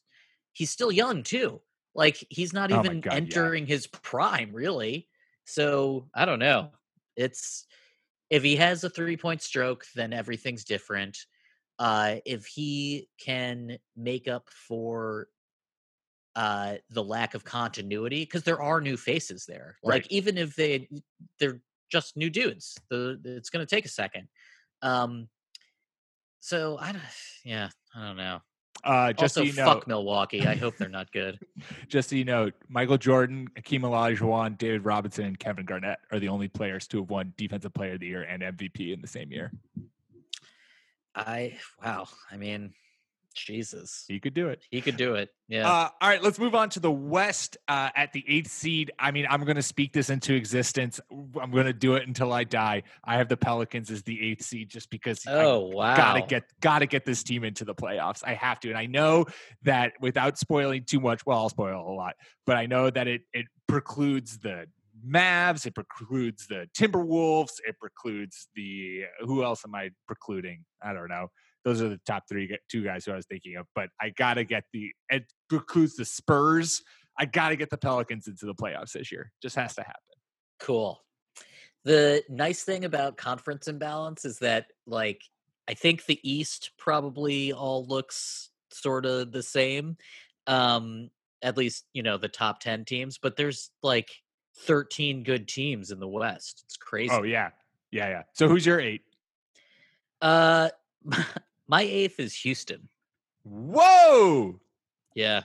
he's 0.53 0.71
still 0.71 0.91
young 0.91 1.23
too. 1.23 1.61
Like 1.95 2.23
he's 2.29 2.53
not 2.53 2.71
Oh 2.71 2.79
even 2.79 3.01
God, 3.01 3.13
yeah. 3.13 3.17
entering 3.17 3.65
his 3.65 3.87
prime, 3.87 4.51
really. 4.53 5.07
So 5.45 6.09
I 6.13 6.25
don't 6.25 6.39
know. 6.39 6.71
It's 7.15 7.65
if 8.29 8.43
he 8.43 8.55
has 8.57 8.83
a 8.83 8.89
three 8.89 9.17
point 9.17 9.41
stroke, 9.41 9.85
then 9.95 10.13
everything's 10.13 10.63
different. 10.63 11.17
Uh, 11.79 12.15
if 12.25 12.45
he 12.45 13.07
can 13.19 13.77
make 13.95 14.27
up 14.27 14.49
for 14.49 15.27
uh, 16.35 16.75
the 16.89 17.03
lack 17.03 17.33
of 17.33 17.43
continuity, 17.43 18.23
because 18.23 18.43
there 18.43 18.61
are 18.61 18.81
new 18.81 18.97
faces 18.97 19.45
there. 19.45 19.77
Right. 19.83 19.95
Like 19.95 20.11
even 20.11 20.37
if 20.37 20.55
they 20.55 20.89
they're 21.39 21.61
just 21.89 22.17
new 22.17 22.29
dudes, 22.29 22.77
the 22.89 23.19
it's 23.23 23.49
going 23.49 23.65
to 23.65 23.75
take 23.75 23.85
a 23.85 23.89
second. 23.89 24.27
Um, 24.81 25.29
so 26.47 26.77
I 26.79 26.93
don't, 26.93 27.03
yeah, 27.43 27.69
I 27.95 28.07
don't 28.07 28.17
know. 28.17 28.41
Uh, 28.83 29.11
just 29.11 29.37
also, 29.37 29.41
so 29.41 29.45
you 29.45 29.53
know, 29.53 29.65
fuck 29.65 29.87
Milwaukee. 29.87 30.45
I 30.45 30.55
hope 30.55 30.77
they're 30.77 30.87
not 30.87 31.11
good. 31.11 31.39
just 31.89 32.09
so 32.09 32.15
you 32.15 32.23
know, 32.23 32.51
Michael 32.69 32.97
Jordan, 32.97 33.49
Hakeem 33.55 33.81
Olajuwon, 33.81 34.57
David 34.57 34.85
Robinson, 34.85 35.25
and 35.25 35.39
Kevin 35.39 35.65
Garnett 35.65 35.99
are 36.11 36.19
the 36.19 36.29
only 36.29 36.47
players 36.47 36.87
to 36.87 36.99
have 36.99 37.09
won 37.09 37.33
Defensive 37.37 37.73
Player 37.73 37.93
of 37.93 37.99
the 37.99 38.07
Year 38.07 38.23
and 38.23 38.43
MVP 38.43 38.93
in 38.93 39.01
the 39.01 39.07
same 39.07 39.31
year. 39.31 39.51
I 41.15 41.57
wow. 41.83 42.07
I 42.31 42.37
mean, 42.37 42.71
Jesus, 43.37 44.05
He 44.07 44.19
could 44.19 44.33
do 44.33 44.49
it. 44.49 44.61
he 44.71 44.81
could 44.81 44.97
do 44.97 45.15
it. 45.15 45.29
Yeah. 45.47 45.67
Uh, 45.67 45.89
all 46.01 46.09
right, 46.09 46.21
let's 46.21 46.39
move 46.39 46.55
on 46.55 46.69
to 46.71 46.79
the 46.79 46.91
West 46.91 47.57
uh, 47.67 47.89
at 47.95 48.11
the 48.11 48.23
eighth 48.27 48.51
seed. 48.51 48.91
I 48.99 49.11
mean, 49.11 49.25
I'm 49.29 49.43
going 49.45 49.55
to 49.55 49.61
speak 49.61 49.93
this 49.93 50.09
into 50.09 50.33
existence. 50.33 50.99
I'm 51.09 51.51
going 51.51 51.65
to 51.67 51.73
do 51.73 51.95
it 51.95 52.07
until 52.07 52.33
I 52.33 52.43
die. 52.43 52.83
I 53.03 53.15
have 53.15 53.29
the 53.29 53.37
Pelicans 53.37 53.89
as 53.89 54.03
the 54.03 54.21
eighth 54.21 54.43
seed 54.43 54.69
just 54.69 54.89
because 54.89 55.25
I 55.25 55.33
oh 55.43 55.69
wow. 55.73 55.95
gotta 55.95 56.21
get 56.21 56.43
gotta 56.59 56.85
get 56.85 57.05
this 57.05 57.23
team 57.23 57.43
into 57.43 57.63
the 57.63 57.75
playoffs. 57.75 58.23
I 58.25 58.33
have 58.33 58.59
to, 58.61 58.69
and 58.69 58.77
I 58.77 58.87
know 58.87 59.25
that 59.63 59.93
without 60.01 60.37
spoiling 60.37 60.83
too 60.83 60.99
much. 60.99 61.25
Well, 61.25 61.37
I'll 61.37 61.49
spoil 61.49 61.89
a 61.89 61.93
lot, 61.93 62.15
but 62.45 62.57
I 62.57 62.65
know 62.65 62.89
that 62.89 63.07
it 63.07 63.21
it 63.33 63.45
precludes 63.67 64.39
the 64.39 64.65
Mavs, 65.07 65.65
it 65.65 65.75
precludes 65.75 66.47
the 66.47 66.67
Timberwolves, 66.77 67.59
it 67.65 67.77
precludes 67.79 68.47
the 68.55 69.03
who 69.21 69.43
else 69.43 69.63
am 69.65 69.75
I 69.75 69.91
precluding? 70.07 70.65
I 70.81 70.93
don't 70.93 71.09
know. 71.09 71.27
Those 71.67 71.81
are 71.81 71.89
the 71.89 71.99
top 72.05 72.23
three 72.29 72.57
two 72.71 72.83
guys 72.83 73.03
who 73.03 73.11
I 73.11 73.17
was 73.17 73.25
thinking 73.25 73.57
of, 73.57 73.65
but 73.75 73.89
I 73.99 74.09
gotta 74.09 74.45
get 74.45 74.63
the 74.71 74.91
it 75.09 75.25
precludes 75.49 75.95
the 75.95 76.05
Spurs. 76.05 76.81
I 77.17 77.25
got 77.25 77.49
to 77.49 77.55
get 77.55 77.69
the 77.69 77.77
Pelicans 77.77 78.27
into 78.27 78.45
the 78.45 78.53
playoffs 78.53 78.91
this 78.91 79.11
year. 79.11 79.31
Just 79.41 79.55
has 79.55 79.75
to 79.75 79.81
happen. 79.81 80.01
Cool. 80.59 81.01
The 81.83 82.23
nice 82.29 82.63
thing 82.63 82.85
about 82.85 83.17
conference 83.17 83.67
imbalance 83.67 84.25
is 84.25 84.39
that, 84.39 84.67
like, 84.85 85.21
I 85.67 85.73
think 85.73 86.05
the 86.05 86.19
East 86.23 86.71
probably 86.77 87.53
all 87.53 87.85
looks 87.85 88.49
sort 88.71 89.05
of 89.05 89.31
the 89.31 89.43
same. 89.43 89.97
Um, 90.45 91.09
at 91.41 91.57
least, 91.57 91.85
you 91.93 92.03
know, 92.03 92.17
the 92.17 92.27
top 92.27 92.59
10 92.59 92.85
teams, 92.85 93.17
but 93.17 93.35
there's 93.35 93.69
like 93.83 94.09
13 94.59 95.23
good 95.23 95.47
teams 95.47 95.91
in 95.91 95.99
the 95.99 96.07
West. 96.07 96.63
It's 96.65 96.77
crazy. 96.77 97.13
Oh, 97.13 97.23
yeah. 97.23 97.49
Yeah, 97.91 98.09
yeah. 98.09 98.23
So 98.33 98.47
who's 98.47 98.65
your 98.65 98.79
eight? 98.79 99.01
Uh, 100.21 100.69
my 101.67 101.81
eighth 101.81 102.19
is 102.19 102.33
Houston. 102.35 102.87
Whoa. 103.43 104.59
Yeah. 105.15 105.43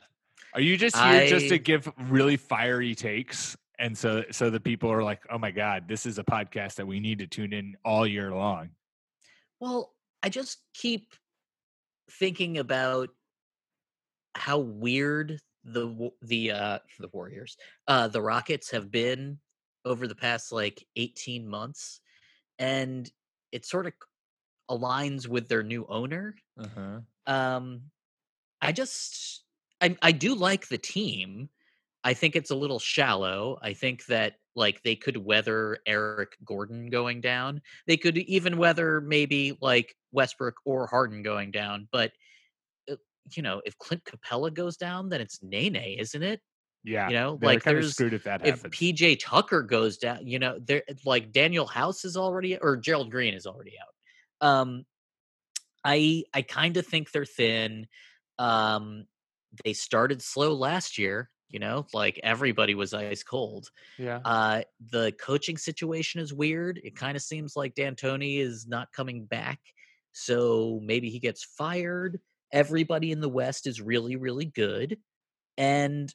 Are 0.54 0.61
you 0.61 0.76
just 0.76 0.96
here 0.96 1.26
just 1.28 1.48
to 1.48 1.58
give 1.58 1.90
really 1.98 2.37
fiery 2.37 2.94
takes? 2.94 3.56
And 3.78 3.96
so 3.96 4.24
so 4.30 4.50
the 4.50 4.61
people 4.61 4.92
are 4.92 5.02
like, 5.02 5.22
oh 5.30 5.38
my 5.38 5.50
God, 5.50 5.88
this 5.88 6.06
is 6.06 6.18
a 6.18 6.24
podcast 6.24 6.74
that 6.76 6.87
we 6.87 7.00
need 7.00 7.18
to 7.20 7.26
tune 7.26 7.52
in 7.52 7.76
all 7.85 8.06
year 8.06 8.30
long. 8.32 8.70
Well, 9.61 9.94
I 10.22 10.28
just 10.28 10.58
keep 10.74 11.14
thinking 12.11 12.58
about 12.58 13.11
how 14.35 14.58
weird 14.58 15.38
the 15.64 16.11
the 16.20 16.52
uh 16.52 16.78
the 16.98 17.08
Warriors, 17.12 17.56
uh 17.88 18.08
the 18.08 18.22
Rockets 18.22 18.70
have 18.72 18.90
been 18.90 19.38
over 19.85 20.06
the 20.06 20.14
past 20.14 20.52
like 20.52 20.85
18 20.96 21.48
months 21.48 22.00
and 22.58 23.11
it 23.50 23.64
sort 23.64 23.87
of 23.87 23.92
aligns 24.72 25.28
with 25.28 25.48
their 25.48 25.62
new 25.62 25.87
owner. 25.88 26.35
Uh-huh. 26.58 27.00
Um 27.26 27.82
I 28.61 28.72
just 28.72 29.44
I 29.80 29.96
I 30.00 30.12
do 30.12 30.35
like 30.35 30.68
the 30.68 30.78
team. 30.78 31.48
I 32.04 32.14
think 32.14 32.35
it's 32.35 32.50
a 32.50 32.56
little 32.56 32.78
shallow. 32.78 33.58
I 33.62 33.74
think 33.74 34.06
that 34.06 34.35
like 34.54 34.82
they 34.82 34.96
could 34.96 35.16
weather 35.16 35.78
Eric 35.87 36.37
Gordon 36.44 36.90
going 36.90 37.20
down. 37.20 37.62
They 37.87 37.96
could 37.96 38.18
even 38.18 38.56
weather 38.58 39.00
maybe 39.00 39.56
like 39.61 39.94
Westbrook 40.12 40.56
or 40.64 40.87
Harden 40.87 41.22
going 41.22 41.50
down. 41.50 41.88
But 41.90 42.12
uh, 42.90 42.96
you 43.35 43.42
know, 43.42 43.62
if 43.64 43.78
Clint 43.78 44.02
Capela 44.04 44.52
goes 44.52 44.76
down, 44.76 45.08
then 45.08 45.20
it's 45.20 45.42
Nene, 45.42 45.76
isn't 45.76 46.22
it? 46.22 46.40
Yeah. 46.85 47.08
You 47.08 47.14
know, 47.14 47.38
like 47.40 47.62
there's 47.62 47.92
screwed 47.92 48.12
if 48.12 48.24
that 48.24 48.46
if. 48.46 48.62
PJ 48.64 49.20
Tucker 49.20 49.62
goes 49.62 49.98
down, 49.98 50.26
you 50.26 50.38
know, 50.38 50.58
there 50.58 50.82
like 51.04 51.32
Danuel 51.32 51.68
House 51.68 52.04
is 52.04 52.16
already 52.16 52.58
or 52.58 52.76
Gerald 52.76 53.11
Green 53.11 53.35
is 53.35 53.46
already 53.46 53.72
out. 53.80 53.91
Um 54.42 54.87
I 55.85 56.24
I 56.35 56.42
kind 56.42 56.76
of 56.76 56.87
think 56.87 57.11
they're 57.12 57.24
thin. 57.24 57.88
Um 58.38 59.07
they 59.64 59.72
started 59.72 60.22
slow 60.22 60.55
last 60.55 60.98
year, 60.98 61.31
you 61.50 61.59
know, 61.59 61.87
like 61.92 62.20
everybody 62.22 62.74
was 62.74 62.94
ice 62.94 63.22
cold. 63.22 63.70
yeah. 63.96 64.24
Uh 64.24 64.62
the 64.81 65.12
coaching 65.20 65.59
situation 65.59 66.20
is 66.20 66.33
weird. 66.35 66.81
It 66.85 66.96
kind 66.96 67.16
of 67.16 67.22
seems 67.22 67.57
like 67.57 67.74
D'Antoni 67.74 68.38
is 68.38 68.66
not 68.68 68.92
coming 68.92 69.26
back. 69.26 69.61
So 70.12 70.81
maybe 70.85 71.11
he 71.11 71.18
gets 71.20 71.44
fired. 71.44 72.20
Everybody 72.52 73.12
in 73.12 73.20
the 73.20 73.28
West 73.31 73.66
is 73.66 73.81
really 73.81 74.16
really 74.16 74.46
good. 74.46 74.98
And 75.59 76.14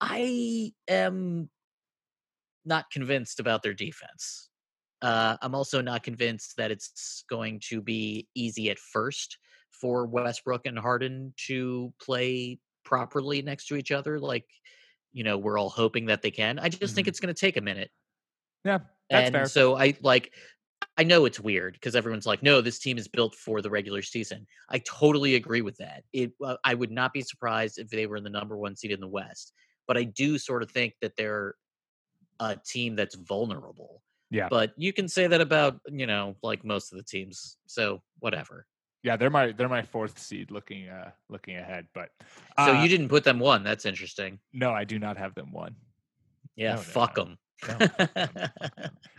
I 0.00 0.74
am 0.88 1.50
not 2.64 2.90
convinced 2.90 3.40
about 3.40 3.62
their 3.62 3.74
defense. 3.74 4.50
Uh, 5.04 5.36
I'm 5.42 5.54
also 5.54 5.82
not 5.82 6.02
convinced 6.02 6.56
that 6.56 6.70
it's 6.70 7.24
going 7.28 7.60
to 7.68 7.82
be 7.82 8.26
easy 8.34 8.70
at 8.70 8.78
first 8.78 9.36
for 9.70 10.06
Westbrook 10.06 10.64
and 10.64 10.78
Harden 10.78 11.34
to 11.46 11.92
play 12.00 12.58
properly 12.84 13.42
next 13.42 13.66
to 13.66 13.76
each 13.76 13.92
other. 13.92 14.18
Like, 14.18 14.46
you 15.12 15.22
know, 15.22 15.36
we're 15.36 15.58
all 15.58 15.68
hoping 15.68 16.06
that 16.06 16.22
they 16.22 16.30
can. 16.30 16.58
I 16.58 16.70
just 16.70 16.94
think 16.94 17.04
Mhm. 17.04 17.08
it's 17.08 17.20
going 17.20 17.34
to 17.34 17.38
take 17.38 17.58
a 17.58 17.60
minute. 17.60 17.90
yeah. 18.64 18.78
That's 19.10 19.26
and 19.26 19.34
fair. 19.34 19.46
so 19.46 19.76
I 19.76 19.94
like, 20.00 20.32
I 20.96 21.04
know 21.04 21.26
it's 21.26 21.38
weird 21.38 21.74
because 21.74 21.94
everyone's 21.94 22.24
like, 22.24 22.42
no, 22.42 22.62
this 22.62 22.78
team 22.78 22.96
is 22.96 23.06
built 23.06 23.34
for 23.34 23.60
the 23.60 23.68
regular 23.68 24.00
season. 24.00 24.46
I 24.70 24.78
totally 24.78 25.34
agree 25.34 25.60
with 25.60 25.76
that. 25.76 26.04
It, 26.14 26.32
uh, 26.42 26.56
I 26.64 26.72
would 26.72 26.90
not 26.90 27.12
be 27.12 27.20
surprised 27.20 27.78
if 27.78 27.90
they 27.90 28.06
were 28.06 28.16
in 28.16 28.24
the 28.24 28.30
number 28.30 28.56
one 28.56 28.74
seed 28.74 28.90
in 28.90 29.00
the 29.00 29.06
West, 29.06 29.52
but 29.86 29.98
I 29.98 30.04
do 30.04 30.38
sort 30.38 30.62
of 30.62 30.70
think 30.70 30.94
that 31.02 31.16
they're 31.16 31.56
a 32.40 32.56
team 32.56 32.96
that's 32.96 33.16
vulnerable. 33.16 34.02
Yeah. 34.34 34.48
But 34.50 34.72
you 34.76 34.92
can 34.92 35.06
say 35.08 35.28
that 35.28 35.40
about, 35.40 35.78
you 35.86 36.06
know, 36.06 36.34
like 36.42 36.64
most 36.64 36.92
of 36.92 36.98
the 36.98 37.04
teams. 37.04 37.56
So 37.66 38.02
whatever. 38.18 38.66
yeah, 39.04 39.16
they're 39.16 39.30
my 39.30 39.52
they're 39.52 39.68
my 39.68 39.82
fourth 39.82 40.18
seed 40.18 40.50
looking 40.50 40.88
uh 40.88 41.10
looking 41.28 41.56
ahead. 41.56 41.86
But 41.94 42.08
So 42.58 42.74
uh, 42.74 42.82
you 42.82 42.88
didn't 42.88 43.10
put 43.10 43.22
them 43.22 43.38
one. 43.38 43.62
That's 43.62 43.86
interesting. 43.86 44.40
no, 44.52 44.72
I 44.72 44.84
do 44.84 44.98
not 44.98 45.16
have 45.18 45.34
them 45.34 45.52
one. 45.52 45.76
Yeah, 46.56 46.74
no, 46.74 46.80
fuck 46.80 47.14
them. 47.14 47.38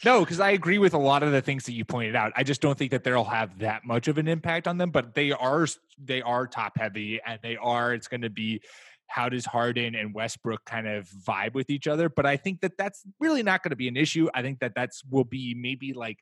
No, 0.04 0.20
because 0.20 0.40
I 0.40 0.52
agree 0.52 0.78
with 0.78 0.94
a 0.94 0.98
lot 0.98 1.24
of 1.24 1.32
the 1.32 1.42
things 1.42 1.64
that 1.66 1.74
you 1.74 1.86
pointed 1.86 2.16
out. 2.16 2.32
I 2.36 2.44
just 2.44 2.62
don't 2.62 2.78
think 2.78 2.92
that 2.92 3.04
they'll 3.04 3.24
have 3.24 3.58
that 3.60 3.86
much 3.86 4.08
of 4.08 4.18
an 4.18 4.28
impact 4.28 4.68
on 4.68 4.78
them. 4.78 4.92
But 4.92 5.16
they 5.16 5.32
are 5.32 5.66
they 6.04 6.22
are 6.22 6.46
top 6.46 6.78
heavy, 6.78 7.20
and 7.26 7.40
they 7.42 7.58
are. 7.58 7.94
It's 7.94 8.08
going 8.08 8.22
to 8.22 8.30
be 8.30 8.62
how 9.08 9.30
does 9.30 9.46
Harden 9.46 9.96
and 9.96 10.14
Westbrook 10.14 10.66
kind 10.66 10.88
of 10.88 11.08
vibe 11.10 11.54
with 11.54 11.70
each 11.70 11.88
other. 11.88 12.10
But 12.10 12.26
I 12.26 12.38
think 12.38 12.62
that 12.62 12.78
that's 12.78 13.04
really 13.20 13.44
not 13.44 13.64
going 13.64 13.70
to 13.72 13.76
be 13.76 13.88
an 13.88 13.98
issue. 13.98 14.28
I 14.34 14.42
think 14.42 14.60
that 14.60 14.74
that's 14.76 15.04
will 15.10 15.24
be 15.24 15.56
maybe 15.56 15.94
like 15.94 16.20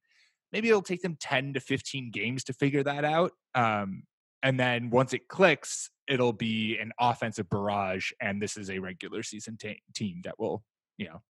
maybe 0.52 0.70
it'll 0.70 0.82
take 0.82 1.02
them 1.02 1.18
ten 1.20 1.54
to 1.54 1.60
fifteen 1.60 2.12
games 2.12 2.44
to 2.46 2.54
figure 2.54 2.84
that 2.84 3.06
out. 3.06 3.32
Um, 3.56 4.04
and 4.42 4.60
then 4.60 4.90
once 4.90 5.14
it 5.14 5.28
clicks, 5.28 5.90
it'll 6.08 6.34
be 6.34 6.78
an 6.78 6.92
offensive 7.00 7.50
barrage, 7.50 8.12
and 8.20 8.42
this 8.42 8.58
is 8.58 8.70
a 8.70 8.80
regular 8.80 9.24
season 9.24 9.58
ta- 9.58 9.70
team 9.96 10.22
that 10.26 10.38
will 10.38 10.64
you 10.98 11.08
know 11.08 11.22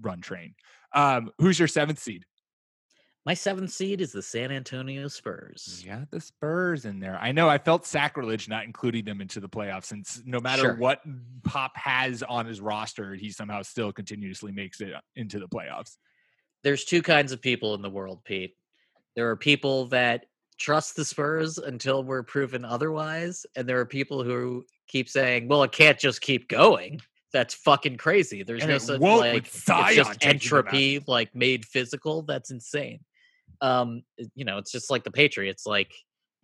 run 0.00 0.20
train. 0.20 0.54
Um, 0.94 1.30
who's 1.38 1.58
your 1.58 1.68
seventh 1.68 1.98
seed? 1.98 2.24
My 3.26 3.34
seventh 3.34 3.72
seed 3.72 4.00
is 4.00 4.12
the 4.12 4.22
San 4.22 4.52
Antonio 4.52 5.08
Spurs. 5.08 5.82
Yeah, 5.84 6.04
the 6.12 6.20
Spurs 6.20 6.84
in 6.84 7.00
there. 7.00 7.18
I 7.20 7.32
know 7.32 7.48
I 7.48 7.58
felt 7.58 7.84
sacrilege 7.84 8.48
not 8.48 8.62
including 8.64 9.04
them 9.04 9.20
into 9.20 9.40
the 9.40 9.48
playoffs 9.48 9.86
since 9.86 10.22
no 10.24 10.38
matter 10.38 10.62
Sure. 10.62 10.76
what 10.76 11.00
Pop 11.42 11.76
has 11.76 12.22
on 12.22 12.46
his 12.46 12.60
roster, 12.60 13.14
he 13.14 13.30
somehow 13.32 13.62
still 13.62 13.92
continuously 13.92 14.52
makes 14.52 14.80
it 14.80 14.94
into 15.16 15.40
the 15.40 15.48
playoffs. 15.48 15.96
There's 16.62 16.84
two 16.84 17.02
kinds 17.02 17.32
of 17.32 17.42
people 17.42 17.74
in 17.74 17.82
the 17.82 17.90
world, 17.90 18.22
Pete. 18.24 18.54
There 19.16 19.28
are 19.28 19.36
people 19.36 19.86
that 19.86 20.26
trust 20.56 20.94
the 20.94 21.04
Spurs 21.04 21.58
until 21.58 22.04
we're 22.04 22.22
proven 22.22 22.64
otherwise, 22.64 23.44
and 23.56 23.68
there 23.68 23.80
are 23.80 23.86
people 23.86 24.22
who 24.22 24.64
keep 24.86 25.08
saying, 25.08 25.48
"Well, 25.48 25.64
it 25.64 25.72
can't 25.72 25.98
just 25.98 26.20
keep 26.20 26.48
going." 26.48 27.00
That's 27.32 27.54
fucking 27.54 27.96
crazy. 27.96 28.44
There's 28.44 28.62
And 28.62 28.70
no 28.70 28.78
such 28.78 29.00
like 29.00 29.46
it's 29.48 29.64
just 29.64 29.66
taking 29.66 29.96
them 29.96 30.06
out. 30.06 30.24
entropy 30.24 31.04
like 31.08 31.34
made 31.34 31.66
physical. 31.66 32.22
That's 32.22 32.50
insane. 32.52 33.00
Um, 33.60 34.02
you 34.34 34.44
know, 34.44 34.58
it's 34.58 34.72
just 34.72 34.90
like 34.90 35.04
the 35.04 35.10
Patriots. 35.10 35.66
Like, 35.66 35.94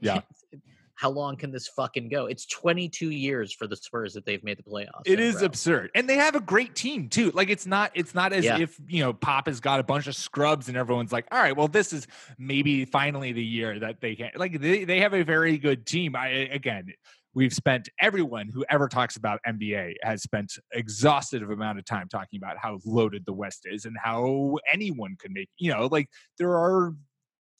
Yeah. 0.00 0.20
how 0.94 1.10
long 1.10 1.34
can 1.36 1.50
this 1.50 1.66
fucking 1.66 2.08
go? 2.10 2.26
It's 2.26 2.46
22 2.46 3.10
years 3.10 3.52
for 3.52 3.66
the 3.66 3.74
Spurs 3.74 4.14
that 4.14 4.24
they've 4.24 4.44
made 4.44 4.58
the 4.58 4.62
playoffs. 4.62 5.02
It 5.04 5.18
is 5.18 5.42
absurd. 5.42 5.90
And 5.96 6.08
they 6.08 6.14
have 6.16 6.36
a 6.36 6.40
great 6.40 6.76
team 6.76 7.08
too. 7.08 7.32
Like 7.32 7.50
it's 7.50 7.66
not 7.66 7.90
it's 7.94 8.14
not 8.14 8.32
as 8.32 8.44
Yeah. 8.44 8.58
if, 8.60 8.78
you 8.86 9.02
know, 9.02 9.12
Pop 9.12 9.46
has 9.48 9.58
got 9.58 9.80
a 9.80 9.82
bunch 9.82 10.06
of 10.06 10.14
scrubs 10.14 10.68
and 10.68 10.76
everyone's 10.76 11.10
like, 11.10 11.26
"All 11.32 11.40
right, 11.40 11.56
well 11.56 11.66
this 11.66 11.92
is 11.92 12.06
maybe 12.38 12.84
finally 12.84 13.32
the 13.32 13.42
year 13.42 13.80
that 13.80 14.00
they 14.00 14.14
can." 14.14 14.30
Like 14.36 14.60
they 14.60 14.84
they 14.84 15.00
have 15.00 15.12
a 15.12 15.24
very 15.24 15.58
good 15.58 15.86
team. 15.86 16.14
I 16.14 16.28
again, 16.28 16.92
we've 17.34 17.52
spent 17.52 17.88
everyone 18.00 18.48
who 18.48 18.64
ever 18.68 18.88
talks 18.88 19.16
about 19.16 19.40
NBA 19.46 19.94
has 20.02 20.22
spent 20.22 20.52
exhaustive 20.72 21.48
amount 21.50 21.78
of 21.78 21.84
time 21.84 22.08
talking 22.08 22.38
about 22.38 22.58
how 22.58 22.78
loaded 22.84 23.24
the 23.24 23.32
West 23.32 23.66
is 23.66 23.84
and 23.84 23.96
how 24.02 24.58
anyone 24.72 25.16
could 25.18 25.32
make, 25.32 25.48
you 25.58 25.72
know, 25.72 25.88
like 25.90 26.08
there 26.38 26.50
are 26.50 26.94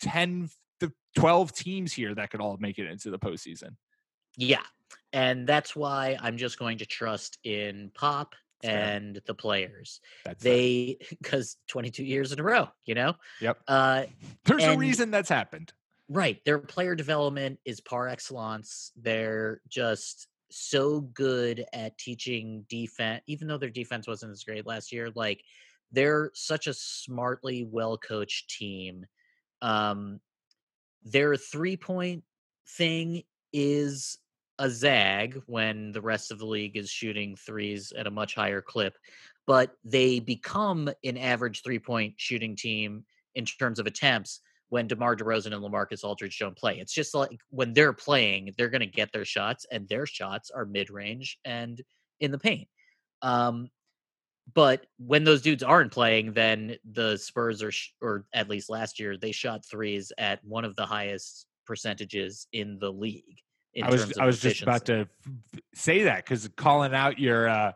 10 0.00 0.50
to 0.80 0.92
12 1.16 1.52
teams 1.52 1.92
here 1.92 2.14
that 2.14 2.30
could 2.30 2.40
all 2.40 2.56
make 2.60 2.78
it 2.78 2.90
into 2.90 3.10
the 3.10 3.18
postseason. 3.18 3.70
Yeah. 4.36 4.62
And 5.12 5.46
that's 5.46 5.74
why 5.76 6.16
I'm 6.20 6.36
just 6.36 6.58
going 6.58 6.78
to 6.78 6.86
trust 6.86 7.38
in 7.44 7.90
Pop 7.94 8.34
and 8.62 9.20
the 9.26 9.34
players. 9.34 10.00
That's 10.24 10.42
They 10.42 10.98
because 11.22 11.56
22 11.68 12.04
years 12.04 12.32
in 12.32 12.40
a 12.40 12.42
row, 12.42 12.68
you 12.84 12.94
know? 12.94 13.14
Yep. 13.40 13.58
Uh 13.66 14.04
there's 14.44 14.64
a 14.64 14.76
reason 14.76 15.10
that's 15.10 15.28
happened. 15.28 15.72
Right. 16.08 16.44
Their 16.44 16.58
player 16.58 16.94
development 16.94 17.58
is 17.64 17.80
par 17.80 18.08
excellence. 18.08 18.92
They're 18.96 19.60
just 19.68 20.28
so 20.50 21.00
good 21.00 21.64
at 21.72 21.98
teaching 21.98 22.66
defense, 22.68 23.22
even 23.26 23.48
though 23.48 23.58
their 23.58 23.70
defense 23.70 24.06
wasn't 24.06 24.32
as 24.32 24.44
great 24.44 24.66
last 24.66 24.92
year. 24.92 25.10
Like 25.14 25.42
they're 25.90 26.30
such 26.34 26.66
a 26.66 26.74
smartly 26.74 27.64
well 27.64 27.96
coached 27.96 28.50
team. 28.50 29.06
Um 29.60 30.20
their 31.04 31.36
three 31.36 31.76
point 31.76 32.24
thing 32.68 33.22
is 33.52 34.18
a 34.58 34.70
zag 34.70 35.42
when 35.46 35.92
the 35.92 36.00
rest 36.00 36.30
of 36.30 36.38
the 36.38 36.46
league 36.46 36.76
is 36.76 36.90
shooting 36.90 37.34
threes 37.36 37.92
at 37.96 38.06
a 38.06 38.10
much 38.10 38.34
higher 38.34 38.62
clip, 38.62 38.96
but 39.46 39.72
they 39.84 40.20
become 40.20 40.90
an 41.04 41.16
average 41.16 41.62
three 41.62 41.78
point 41.78 42.14
shooting 42.18 42.54
team 42.54 43.04
in 43.34 43.44
terms 43.44 43.78
of 43.78 43.86
attempts 43.86 44.40
when 44.72 44.86
DeMar 44.86 45.14
DeRozan 45.16 45.54
and 45.54 45.62
LaMarcus 45.62 46.02
Aldridge 46.02 46.38
don't 46.38 46.56
play. 46.56 46.78
It's 46.78 46.94
just 46.94 47.14
like 47.14 47.38
when 47.50 47.74
they're 47.74 47.92
playing, 47.92 48.54
they're 48.56 48.70
going 48.70 48.80
to 48.80 48.86
get 48.86 49.12
their 49.12 49.26
shots, 49.26 49.66
and 49.70 49.86
their 49.86 50.06
shots 50.06 50.50
are 50.50 50.64
mid 50.64 50.88
range 50.88 51.38
and 51.44 51.78
in 52.20 52.30
the 52.30 52.38
paint. 52.38 52.68
Um, 53.20 53.68
but 54.54 54.86
when 54.96 55.24
those 55.24 55.42
dudes 55.42 55.62
aren't 55.62 55.92
playing, 55.92 56.32
then 56.32 56.76
the 56.90 57.18
Spurs 57.18 57.62
are, 57.62 57.70
sh- 57.70 57.90
or 58.00 58.24
at 58.32 58.48
least 58.48 58.70
last 58.70 58.98
year, 58.98 59.18
they 59.18 59.30
shot 59.30 59.62
threes 59.62 60.10
at 60.16 60.42
one 60.42 60.64
of 60.64 60.74
the 60.74 60.86
highest 60.86 61.44
percentages 61.66 62.46
in 62.54 62.78
the 62.78 62.90
league. 62.90 63.42
In 63.74 63.84
I 63.84 63.90
was 63.90 64.16
I 64.18 64.24
was 64.24 64.40
just 64.40 64.62
about 64.62 64.86
to 64.86 65.06
say 65.74 66.04
that 66.04 66.24
because 66.24 66.48
calling 66.56 66.94
out 66.94 67.18
your 67.18 67.46
uh, 67.46 67.72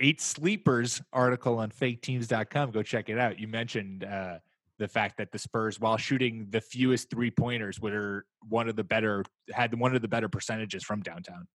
eight 0.00 0.20
sleepers 0.20 1.00
article 1.12 1.58
on 1.58 1.70
faketeams.com. 1.70 2.72
Go 2.72 2.82
check 2.82 3.08
it 3.10 3.18
out. 3.18 3.38
You 3.38 3.46
mentioned 3.46 4.02
uh, 4.02 4.38
the 4.78 4.88
fact 4.88 5.16
that 5.18 5.32
the 5.32 5.38
Spurs, 5.38 5.80
while 5.80 5.96
shooting 5.96 6.48
the 6.50 6.60
fewest 6.60 7.10
three 7.10 7.30
pointers, 7.30 7.80
were 7.80 8.26
one 8.48 8.68
of 8.68 8.76
the 8.76 8.84
better 8.84 9.24
had 9.52 9.78
one 9.78 9.94
of 9.94 10.02
the 10.02 10.08
better 10.08 10.28
percentages 10.28 10.84
from 10.84 11.00
downtown. 11.02 11.48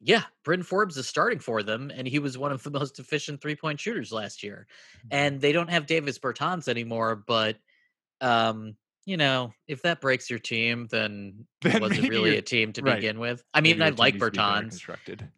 Yeah, 0.00 0.24
Bryn 0.44 0.62
Forbes 0.62 0.96
is 0.98 1.08
starting 1.08 1.38
for 1.38 1.62
them, 1.62 1.90
and 1.94 2.06
he 2.06 2.18
was 2.18 2.36
one 2.36 2.52
of 2.52 2.62
the 2.62 2.70
most 2.78 2.98
efficient 2.98 3.40
three 3.40 3.56
point 3.56 3.80
shooters 3.80 4.12
last 4.12 4.42
year. 4.42 4.66
Mm-hmm. 4.98 5.08
And 5.10 5.40
they 5.40 5.52
don't 5.52 5.70
have 5.70 5.86
Davis 5.86 6.18
Bertans 6.18 6.68
anymore, 6.68 7.16
but 7.16 7.56
um, 8.20 8.76
you 9.06 9.16
know, 9.16 9.52
if 9.68 9.82
that 9.82 10.00
breaks 10.00 10.28
your 10.28 10.38
team, 10.38 10.88
then, 10.90 11.46
Then 11.62 11.82
it 11.82 11.90
maybe 11.90 12.08
really 12.10 12.36
a 12.36 12.42
team 12.42 12.72
to 12.74 12.82
right. 12.82 12.96
begin 12.96 13.18
with? 13.18 13.42
I 13.54 13.60
mean, 13.60 13.80
I 13.80 13.90
like 13.90 14.16
Bertans. 14.16 14.82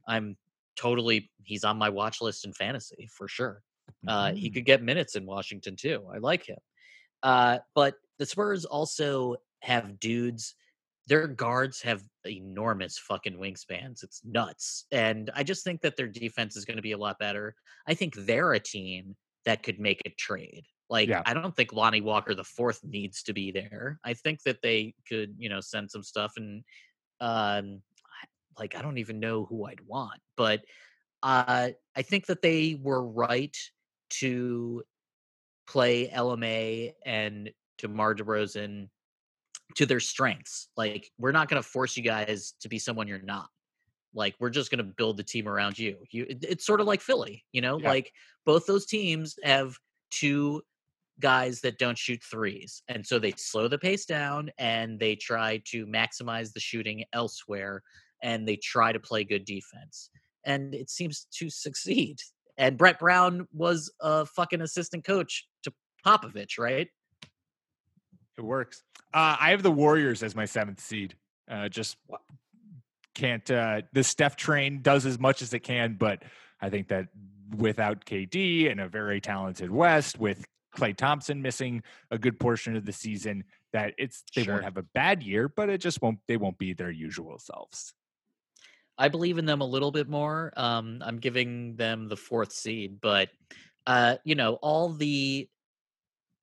I'm 0.06 0.36
totally 0.76 1.30
he's 1.42 1.64
on 1.64 1.76
my 1.76 1.88
watch 1.88 2.20
list 2.20 2.44
in 2.44 2.52
fantasy 2.52 3.08
for 3.12 3.28
sure. 3.28 3.62
Uh, 4.06 4.32
he 4.32 4.50
Mhm. 4.50 4.54
could 4.54 4.64
get 4.64 4.82
minutes 4.82 5.16
in 5.16 5.26
Washington 5.26 5.76
too. 5.76 6.08
I 6.12 6.18
like 6.18 6.46
him. 6.46 6.58
Uh, 7.22 7.58
but 7.74 7.96
the 8.18 8.26
Spurs 8.26 8.64
also 8.64 9.36
have 9.60 9.98
dudes. 9.98 10.54
Their 11.06 11.26
guards 11.26 11.80
have 11.82 12.02
enormous 12.26 12.98
fucking 12.98 13.38
wingspans. 13.38 14.02
It's 14.02 14.22
nuts. 14.24 14.84
And 14.92 15.30
I 15.34 15.42
just 15.42 15.64
think 15.64 15.80
that 15.82 15.96
their 15.96 16.08
defense 16.08 16.56
is 16.56 16.64
going 16.64 16.76
to 16.76 16.82
be 16.82 16.92
a 16.92 16.98
lot 16.98 17.18
better. 17.18 17.54
I 17.86 17.94
think 17.94 18.14
they're 18.14 18.52
a 18.52 18.60
team 18.60 19.16
that 19.44 19.62
could 19.62 19.80
make 19.80 20.02
a 20.04 20.10
trade. 20.10 20.64
Like 20.90 21.08
Yeah. 21.08 21.22
I 21.24 21.34
don't 21.34 21.54
think 21.56 21.72
Lonnie 21.72 22.00
Walker 22.00 22.34
the 22.34 22.44
fourth 22.44 22.84
needs 22.84 23.22
to 23.24 23.32
be 23.32 23.50
there. 23.50 23.98
I 24.04 24.14
think 24.14 24.42
that 24.42 24.62
they 24.62 24.94
could, 25.08 25.34
you 25.38 25.48
know, 25.48 25.60
send 25.60 25.90
some 25.90 26.02
stuff 26.02 26.32
and 26.36 26.62
um 27.20 27.82
like 28.58 28.74
I 28.74 28.82
don't 28.82 28.98
even 28.98 29.20
know 29.20 29.44
who 29.44 29.66
I'd 29.66 29.80
want, 29.80 30.20
but 30.36 30.64
uh 31.22 31.70
I 31.96 32.02
think 32.02 32.26
that 32.26 32.42
they 32.42 32.78
were 32.80 33.02
right 33.04 33.56
to 34.10 34.82
play 35.68 36.08
LMA 36.08 36.92
and 37.04 37.50
DeMar 37.78 38.14
DeRozan 38.14 38.88
to 39.76 39.86
their 39.86 40.00
strengths. 40.00 40.68
Like, 40.76 41.10
we're 41.18 41.32
not 41.32 41.48
going 41.48 41.62
to 41.62 41.68
force 41.68 41.96
you 41.96 42.02
guys 42.02 42.54
to 42.60 42.68
be 42.68 42.78
someone 42.78 43.06
you're 43.06 43.18
not. 43.20 43.48
Like, 44.14 44.34
we're 44.40 44.50
just 44.50 44.70
going 44.70 44.78
to 44.78 44.92
build 44.96 45.16
the 45.18 45.22
team 45.22 45.46
around 45.48 45.78
you. 45.78 45.96
You, 46.10 46.26
it- 46.28 46.44
it's 46.48 46.66
sort 46.66 46.80
of 46.80 46.86
like 46.86 47.00
Philly, 47.02 47.44
you 47.52 47.60
know. 47.60 47.78
Yeah. 47.78 47.90
Like 47.90 48.12
both 48.46 48.66
those 48.66 48.86
teams 48.86 49.36
have 49.44 49.76
two 50.10 50.62
guys 51.20 51.60
that 51.60 51.78
don't 51.78 51.98
shoot 51.98 52.22
threes, 52.22 52.82
and 52.88 53.04
so 53.06 53.18
they 53.18 53.32
slow 53.36 53.68
the 53.68 53.78
pace 53.78 54.06
down 54.06 54.50
and 54.56 54.98
they 55.00 55.16
try 55.16 55.60
to 55.66 55.84
maximize 55.86 56.52
the 56.52 56.60
shooting 56.60 57.04
elsewhere, 57.12 57.82
and 58.22 58.48
they 58.48 58.56
try 58.56 58.92
to 58.92 59.00
play 59.00 59.24
good 59.24 59.44
defense, 59.44 60.10
and 60.44 60.74
it 60.74 60.88
seems 60.90 61.26
to 61.32 61.50
succeed. 61.50 62.20
And 62.56 62.78
Brett 62.78 62.98
Brown 62.98 63.46
was 63.52 63.92
a 64.00 64.24
fucking 64.26 64.60
assistant 64.62 65.04
coach 65.04 65.46
Popovich, 66.04 66.58
right? 66.58 66.88
It 68.36 68.42
works. 68.42 68.82
Uh, 69.12 69.36
I 69.40 69.50
have 69.50 69.62
the 69.62 69.70
Warriors 69.70 70.22
as 70.22 70.34
my 70.36 70.44
seventh 70.44 70.80
seed. 70.80 71.14
Uh, 71.50 71.68
just 71.68 71.96
can't. 73.14 73.48
Uh, 73.50 73.82
the 73.92 74.04
Steph 74.04 74.36
train 74.36 74.80
does 74.82 75.06
as 75.06 75.18
much 75.18 75.42
as 75.42 75.52
it 75.54 75.60
can, 75.60 75.94
but 75.98 76.22
I 76.60 76.70
think 76.70 76.88
that 76.88 77.08
without 77.56 78.04
KD 78.04 78.70
and 78.70 78.80
a 78.80 78.88
very 78.88 79.20
talented 79.20 79.70
West, 79.70 80.18
with 80.18 80.44
Klay 80.76 80.94
Thompson 80.96 81.40
missing 81.42 81.82
a 82.10 82.18
good 82.18 82.38
portion 82.38 82.76
of 82.76 82.84
the 82.84 82.92
season, 82.92 83.42
that 83.72 83.94
it's 83.98 84.22
they 84.36 84.44
Sure. 84.44 84.54
won't 84.54 84.64
have 84.64 84.76
a 84.76 84.82
bad 84.82 85.22
year, 85.22 85.48
but 85.48 85.68
it 85.68 85.78
just 85.78 86.00
won't. 86.00 86.18
They 86.28 86.36
won't 86.36 86.58
be 86.58 86.74
their 86.74 86.90
usual 86.90 87.38
selves. 87.38 87.92
I 88.96 89.08
believe 89.08 89.38
in 89.38 89.46
them 89.46 89.60
a 89.60 89.66
little 89.66 89.92
bit 89.92 90.08
more. 90.08 90.52
Um, 90.56 91.02
I'm 91.04 91.18
giving 91.18 91.76
them 91.76 92.08
the 92.08 92.16
fourth 92.16 92.52
seed, 92.52 93.00
but 93.00 93.30
uh, 93.86 94.16
you 94.24 94.34
know, 94.34 94.54
all 94.54 94.90
the 94.90 95.48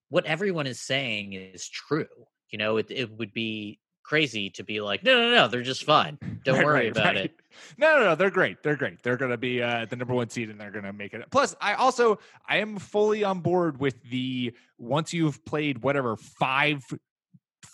what 0.10 0.26
everyone 0.26 0.68
is 0.68 0.80
saying 0.80 1.34
is 1.34 1.68
true. 1.70 2.06
You 2.50 2.58
know, 2.58 2.78
it 2.78 2.88
it 2.90 3.12
would 3.18 3.34
be 3.34 3.80
crazy 4.04 4.52
to 4.52 4.64
be 4.64 4.82
like, 4.82 5.04
no, 5.04 5.16
no, 5.18 5.36
no, 5.36 5.48
they're 5.48 5.64
just 5.64 5.84
fine. 5.84 6.18
Don't 6.46 6.58
Right, 6.58 6.66
worry 6.66 6.74
right, 6.84 6.92
about 6.92 7.06
right. 7.16 7.26
it. 7.26 7.36
No, 7.78 7.98
no, 7.98 8.04
no, 8.06 8.16
they're 8.16 8.30
great. 8.30 8.62
They're 8.62 8.76
great. 8.76 9.02
They're 9.02 9.18
going 9.18 9.32
to 9.32 9.38
be 9.38 9.64
uh, 9.64 9.86
the 9.90 9.96
number 9.96 10.14
one 10.14 10.30
seed, 10.30 10.50
and 10.52 10.60
they're 10.62 10.70
going 10.72 10.84
to 10.86 10.94
make 10.94 11.14
it. 11.14 11.24
Plus, 11.32 11.56
I 11.60 11.74
also 11.74 12.20
I 12.48 12.58
am 12.58 12.78
fully 12.78 13.24
on 13.24 13.40
board 13.40 13.80
with 13.80 14.02
the 14.10 14.54
once 14.78 15.12
you've 15.14 15.44
played 15.46 15.82
whatever 15.82 16.16
five 16.18 16.84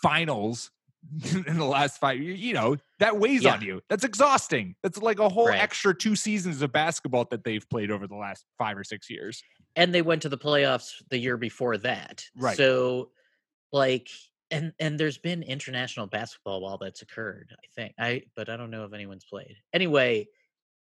finals 0.01 0.71
in 1.47 1.57
the 1.57 1.65
last 1.65 1.99
five, 1.99 2.19
you, 2.19 2.33
you 2.33 2.53
know 2.53 2.77
that 2.99 3.17
weighs 3.17 3.43
Yeah. 3.43 3.53
on 3.55 3.61
you. 3.63 3.81
That's 3.89 4.03
exhausting. 4.03 4.75
That's 4.83 4.99
like 4.99 5.19
a 5.19 5.27
whole 5.29 5.49
extra 5.49 5.95
two 5.95 6.15
seasons 6.15 6.61
of 6.61 6.71
basketball 6.71 7.25
that 7.31 7.43
they've 7.43 7.67
played 7.69 7.89
over 7.91 8.07
the 8.07 8.15
last 8.15 8.45
five 8.59 8.77
or 8.77 8.83
six 8.83 9.09
years. 9.09 9.41
And 9.75 9.93
they 9.93 10.01
went 10.01 10.23
to 10.23 10.29
the 10.29 10.37
playoffs 10.37 11.01
the 11.09 11.17
year 11.17 11.37
before 11.37 11.77
that. 11.77 12.25
Right. 12.35 12.57
So, 12.57 13.11
like, 13.71 14.09
and 14.49 14.73
and 14.79 14.99
there's 14.99 15.17
been 15.17 15.43
international 15.43 16.07
basketball 16.07 16.61
while 16.61 16.77
that's 16.77 17.01
occurred. 17.01 17.51
I 17.53 17.65
think 17.73 17.93
I, 17.97 18.23
but 18.35 18.49
I 18.49 18.57
don't 18.57 18.71
know 18.71 18.83
if 18.83 18.93
anyone's 18.93 19.23
played. 19.23 19.55
Anyway, 19.73 20.27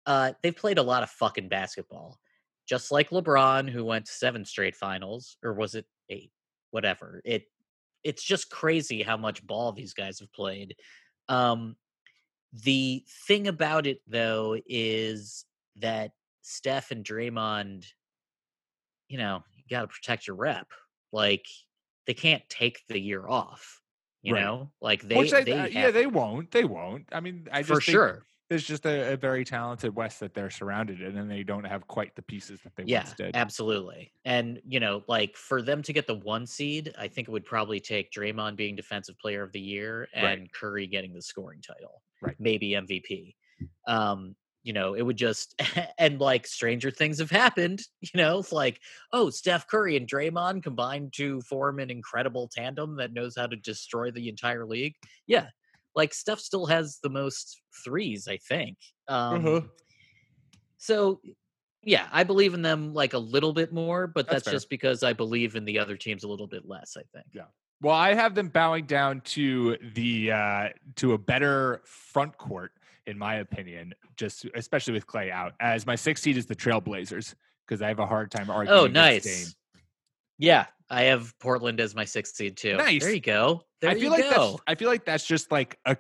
uh, 0.05 0.33
they've 0.41 0.55
played 0.55 0.77
a 0.77 0.83
lot 0.83 1.03
of 1.03 1.09
fucking 1.09 1.49
basketball, 1.49 2.17
just 2.65 2.91
like 2.91 3.09
LeBron, 3.09 3.69
who 3.69 3.83
went 3.83 4.05
to 4.05 4.11
seven 4.11 4.45
straight 4.45 4.75
finals, 4.75 5.37
or 5.43 5.53
was 5.53 5.75
it 5.75 5.85
eight? 6.09 6.31
Whatever. 6.71 7.21
It 7.25 7.43
it's 8.03 8.23
just 8.23 8.49
crazy 8.49 9.03
how 9.03 9.17
much 9.17 9.45
ball 9.45 9.73
these 9.73 9.93
guys 9.93 10.19
have 10.19 10.31
played. 10.31 10.75
Um, 11.27 11.75
the 12.53 13.03
thing 13.27 13.47
about 13.47 13.85
it 13.85 13.99
though 14.07 14.57
is 14.65 15.45
that 15.75 16.11
Steph 16.41 16.91
and 16.91 17.03
Draymond, 17.03 17.85
you 19.07 19.17
know, 19.17 19.43
you 19.55 19.63
got 19.69 19.81
to 19.81 19.87
protect 19.87 20.27
your 20.27 20.35
rep. 20.35 20.71
Like 21.11 21.45
they 22.05 22.13
can't 22.13 22.47
take 22.49 22.83
the 22.87 22.99
year 22.99 23.27
off. 23.27 23.81
You 24.21 24.33
Right. 24.33 24.33
know, 24.33 24.73
like 24.81 25.03
they, 25.03 25.17
Which 25.19 25.31
they 25.31 25.45
uh, 25.49 25.65
yeah, 25.67 25.91
they 25.91 26.05
won't. 26.07 26.51
They 26.51 26.65
won't. 26.65 27.07
I 27.11 27.19
mean, 27.21 27.47
I 27.51 27.63
just 27.63 27.69
for 27.69 27.81
think 27.85 28.03
sure. 28.05 28.25
There's 28.49 28.65
just 28.65 28.85
a, 28.85 29.13
a 29.13 29.17
very 29.17 29.43
talented 29.45 29.95
West 29.95 30.19
that 30.21 30.33
they're 30.33 30.49
surrounded 30.49 31.01
in, 31.01 31.17
and 31.17 31.29
they 31.29 31.43
don't 31.43 31.65
have 31.65 31.87
quite 31.87 32.15
the 32.15 32.21
pieces 32.21 32.61
that 32.63 32.75
they 32.75 32.85
Yeah, 32.85 32.85
once 32.85 33.13
did. 33.13 33.33
absolutely. 33.33 34.13
And 34.23 34.61
you 34.65 34.79
know, 34.79 35.03
like 35.07 35.35
for 35.35 35.61
them 35.61 35.81
to 35.83 35.93
get 35.93 36.07
the 36.07 36.15
one 36.15 36.45
seed, 36.45 36.93
I 36.97 37.07
think 37.07 37.27
it 37.27 37.31
would 37.31 37.45
probably 37.45 37.79
take 37.79 38.11
Draymond 38.11 38.55
being 38.55 38.75
Defensive 38.75 39.17
Player 39.19 39.43
of 39.43 39.51
the 39.51 39.59
Year 39.59 40.07
Right. 40.17 40.39
and 40.39 40.51
Curry 40.51 40.87
getting 40.87 41.13
the 41.13 41.21
scoring 41.21 41.61
title, 41.61 42.03
Right. 42.21 42.37
Maybe 42.39 42.75
MVP. 42.75 43.35
Um, 43.87 44.35
you 44.67 44.73
know, 44.73 44.95
it 44.95 45.01
would 45.01 45.15
just 45.15 45.59
and 45.97 46.19
like 46.19 46.45
stranger 46.45 46.91
things 46.91 47.19
have 47.19 47.31
happened. 47.31 47.81
You 48.01 48.17
know, 48.21 48.39
it's 48.39 48.51
like 48.51 48.79
oh, 49.13 49.29
Steph 49.29 49.67
Curry 49.67 49.95
and 49.97 50.07
Draymond 50.07 50.63
combined 50.63 51.13
to 51.15 51.41
form 51.41 51.79
an 51.79 51.89
incredible 51.89 52.49
tandem 52.53 52.97
that 52.97 53.13
knows 53.13 53.35
how 53.37 53.47
to 53.47 53.55
destroy 53.55 54.11
the 54.11 54.29
entire 54.29 54.65
league. 54.65 54.95
Yeah, 55.25 55.47
like 55.95 56.13
Steph 56.13 56.39
still 56.39 56.65
has 56.65 56.99
the 57.01 57.09
most 57.09 57.61
threes, 57.83 58.27
I 58.27 58.37
think. 58.37 58.77
Um, 59.07 59.45
Uh-huh. 59.45 59.61
so 60.77 61.21
yeah, 61.83 62.07
I 62.11 62.23
believe 62.23 62.53
in 62.53 62.61
them 62.61 62.93
like 62.93 63.13
a 63.13 63.19
little 63.19 63.53
bit 63.53 63.71
more, 63.71 64.07
but 64.07 64.27
That's 64.27 64.43
that's, 64.43 64.53
just 64.53 64.69
because 64.69 65.03
I 65.03 65.13
believe 65.13 65.55
in 65.55 65.63
the 65.63 65.79
other 65.79 65.95
teams 65.95 66.23
a 66.23 66.27
little 66.27 66.47
bit 66.47 66.67
less, 66.67 66.97
I 66.97 67.03
think. 67.13 67.27
Yeah. 67.33 67.45
Well, 67.81 67.95
I 67.95 68.13
have 68.13 68.35
them 68.35 68.49
bowing 68.49 68.85
down 68.85 69.21
to 69.21 69.77
the 69.93 70.31
uh 70.31 70.69
to 70.97 71.13
a 71.13 71.17
better 71.17 71.81
front 71.85 72.37
court, 72.37 72.73
in 73.07 73.17
my 73.17 73.35
opinion, 73.35 73.95
just 74.15 74.45
especially 74.55 74.93
with 74.93 75.07
Klay 75.07 75.31
out. 75.31 75.53
As 75.59 75.87
my 75.87 75.95
sixth 75.95 76.23
seed 76.23 76.37
is 76.37 76.45
the 76.45 76.55
Trailblazers, 76.55 77.33
because 77.65 77.81
I 77.81 77.87
have 77.87 77.99
a 77.99 78.05
hard 78.05 78.29
time 78.29 78.49
oh, 78.49 78.53
arguing. 78.53 78.79
Oh, 78.79 78.87
nice. 78.87 79.55
Yeah, 80.37 80.67
I 80.89 81.03
have 81.03 81.33
Portland 81.39 81.79
as 81.79 81.95
my 81.95 82.05
sixth 82.05 82.35
seed 82.35 82.57
too. 82.57 82.77
Nice. 82.77 83.01
There 83.01 83.13
you 83.13 83.19
go. 83.19 83.63
There 83.81 83.89
I 83.89 83.93
feel 83.95 84.03
you 84.03 84.09
like 84.09 84.23
go. 84.23 84.51
that's 84.51 84.61
I 84.67 84.75
feel 84.75 84.89
like 84.89 85.05
that's 85.05 85.25
just 85.25 85.51
like 85.51 85.79
a 85.85 85.97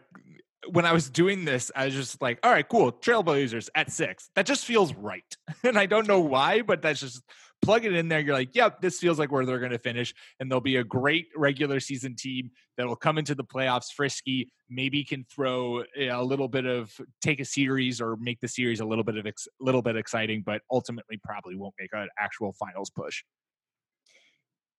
when 0.71 0.85
I 0.85 0.91
was 0.91 1.09
doing 1.09 1.45
this, 1.45 1.71
I 1.75 1.85
was 1.85 1.93
just 1.93 2.21
like, 2.21 2.39
all 2.43 2.51
right, 2.51 2.67
cool, 2.67 2.91
Trailblazers 2.91 3.69
at 3.75 3.91
six. 3.91 4.29
That 4.35 4.45
just 4.45 4.65
feels 4.65 4.93
right. 4.93 5.23
And 5.63 5.77
I 5.77 5.85
don't 5.85 6.07
know 6.07 6.19
why, 6.19 6.61
but 6.61 6.81
that's 6.81 6.99
just 6.99 7.21
plug 7.61 7.85
it 7.85 7.93
in 7.93 8.07
there. 8.07 8.19
You're 8.19 8.35
like, 8.35 8.55
yep, 8.55 8.81
this 8.81 8.99
feels 8.99 9.19
like 9.19 9.31
where 9.31 9.45
they're 9.45 9.59
going 9.59 9.71
to 9.71 9.79
finish. 9.79 10.13
And 10.39 10.51
they'll 10.51 10.59
be 10.59 10.77
a 10.77 10.83
great 10.83 11.27
regular 11.35 11.79
season 11.79 12.15
team 12.15 12.51
that 12.77 12.87
will 12.87 12.95
come 12.95 13.17
into 13.17 13.35
the 13.35 13.43
playoffs 13.43 13.91
frisky, 13.93 14.51
maybe 14.69 15.03
can 15.03 15.25
throw 15.29 15.83
eh, 15.95 16.09
a 16.11 16.23
little 16.23 16.47
bit 16.47 16.65
of 16.65 16.91
take 17.21 17.39
a 17.39 17.45
series 17.45 17.99
or 17.99 18.15
make 18.17 18.39
the 18.39 18.47
series 18.47 18.79
a 18.79 18.85
little 18.85 19.03
bit 19.03 19.17
of 19.17 19.25
ex, 19.25 19.47
little 19.59 19.81
bit 19.81 19.95
exciting, 19.95 20.43
but 20.45 20.61
ultimately 20.71 21.19
probably 21.23 21.55
won't 21.55 21.73
make 21.79 21.89
an 21.93 22.07
actual 22.19 22.53
finals 22.53 22.89
push. 22.89 23.23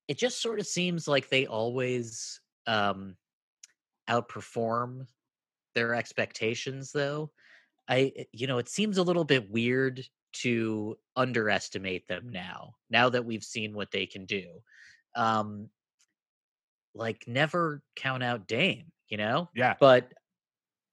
It 0.07 0.19
just 0.19 0.41
sort 0.41 0.59
of 0.59 0.67
seems 0.67 1.07
like 1.07 1.29
they 1.29 1.47
always 1.47 2.41
um 2.67 3.17
outperform 4.09 5.07
their 5.75 5.95
expectations 5.95 6.93
though. 6.93 7.31
I 7.89 8.13
you 8.33 8.47
know, 8.47 8.59
it 8.59 8.69
seems 8.69 8.99
a 8.99 9.03
little 9.03 9.25
bit 9.25 9.51
weird 9.51 10.05
to 10.35 10.97
underestimate 11.17 12.07
them 12.09 12.29
now. 12.31 12.75
Now 12.91 13.09
that 13.11 13.25
we've 13.25 13.45
seen 13.45 13.75
what 13.75 13.91
they 13.91 14.07
can 14.07 14.25
do, 14.27 14.47
um, 15.17 15.69
like 16.95 17.25
never 17.27 17.83
count 17.97 18.23
out 18.23 18.47
Dame. 18.49 18.87
You 19.09 19.17
know, 19.17 19.49
Yeah. 19.55 19.75
but 19.81 20.13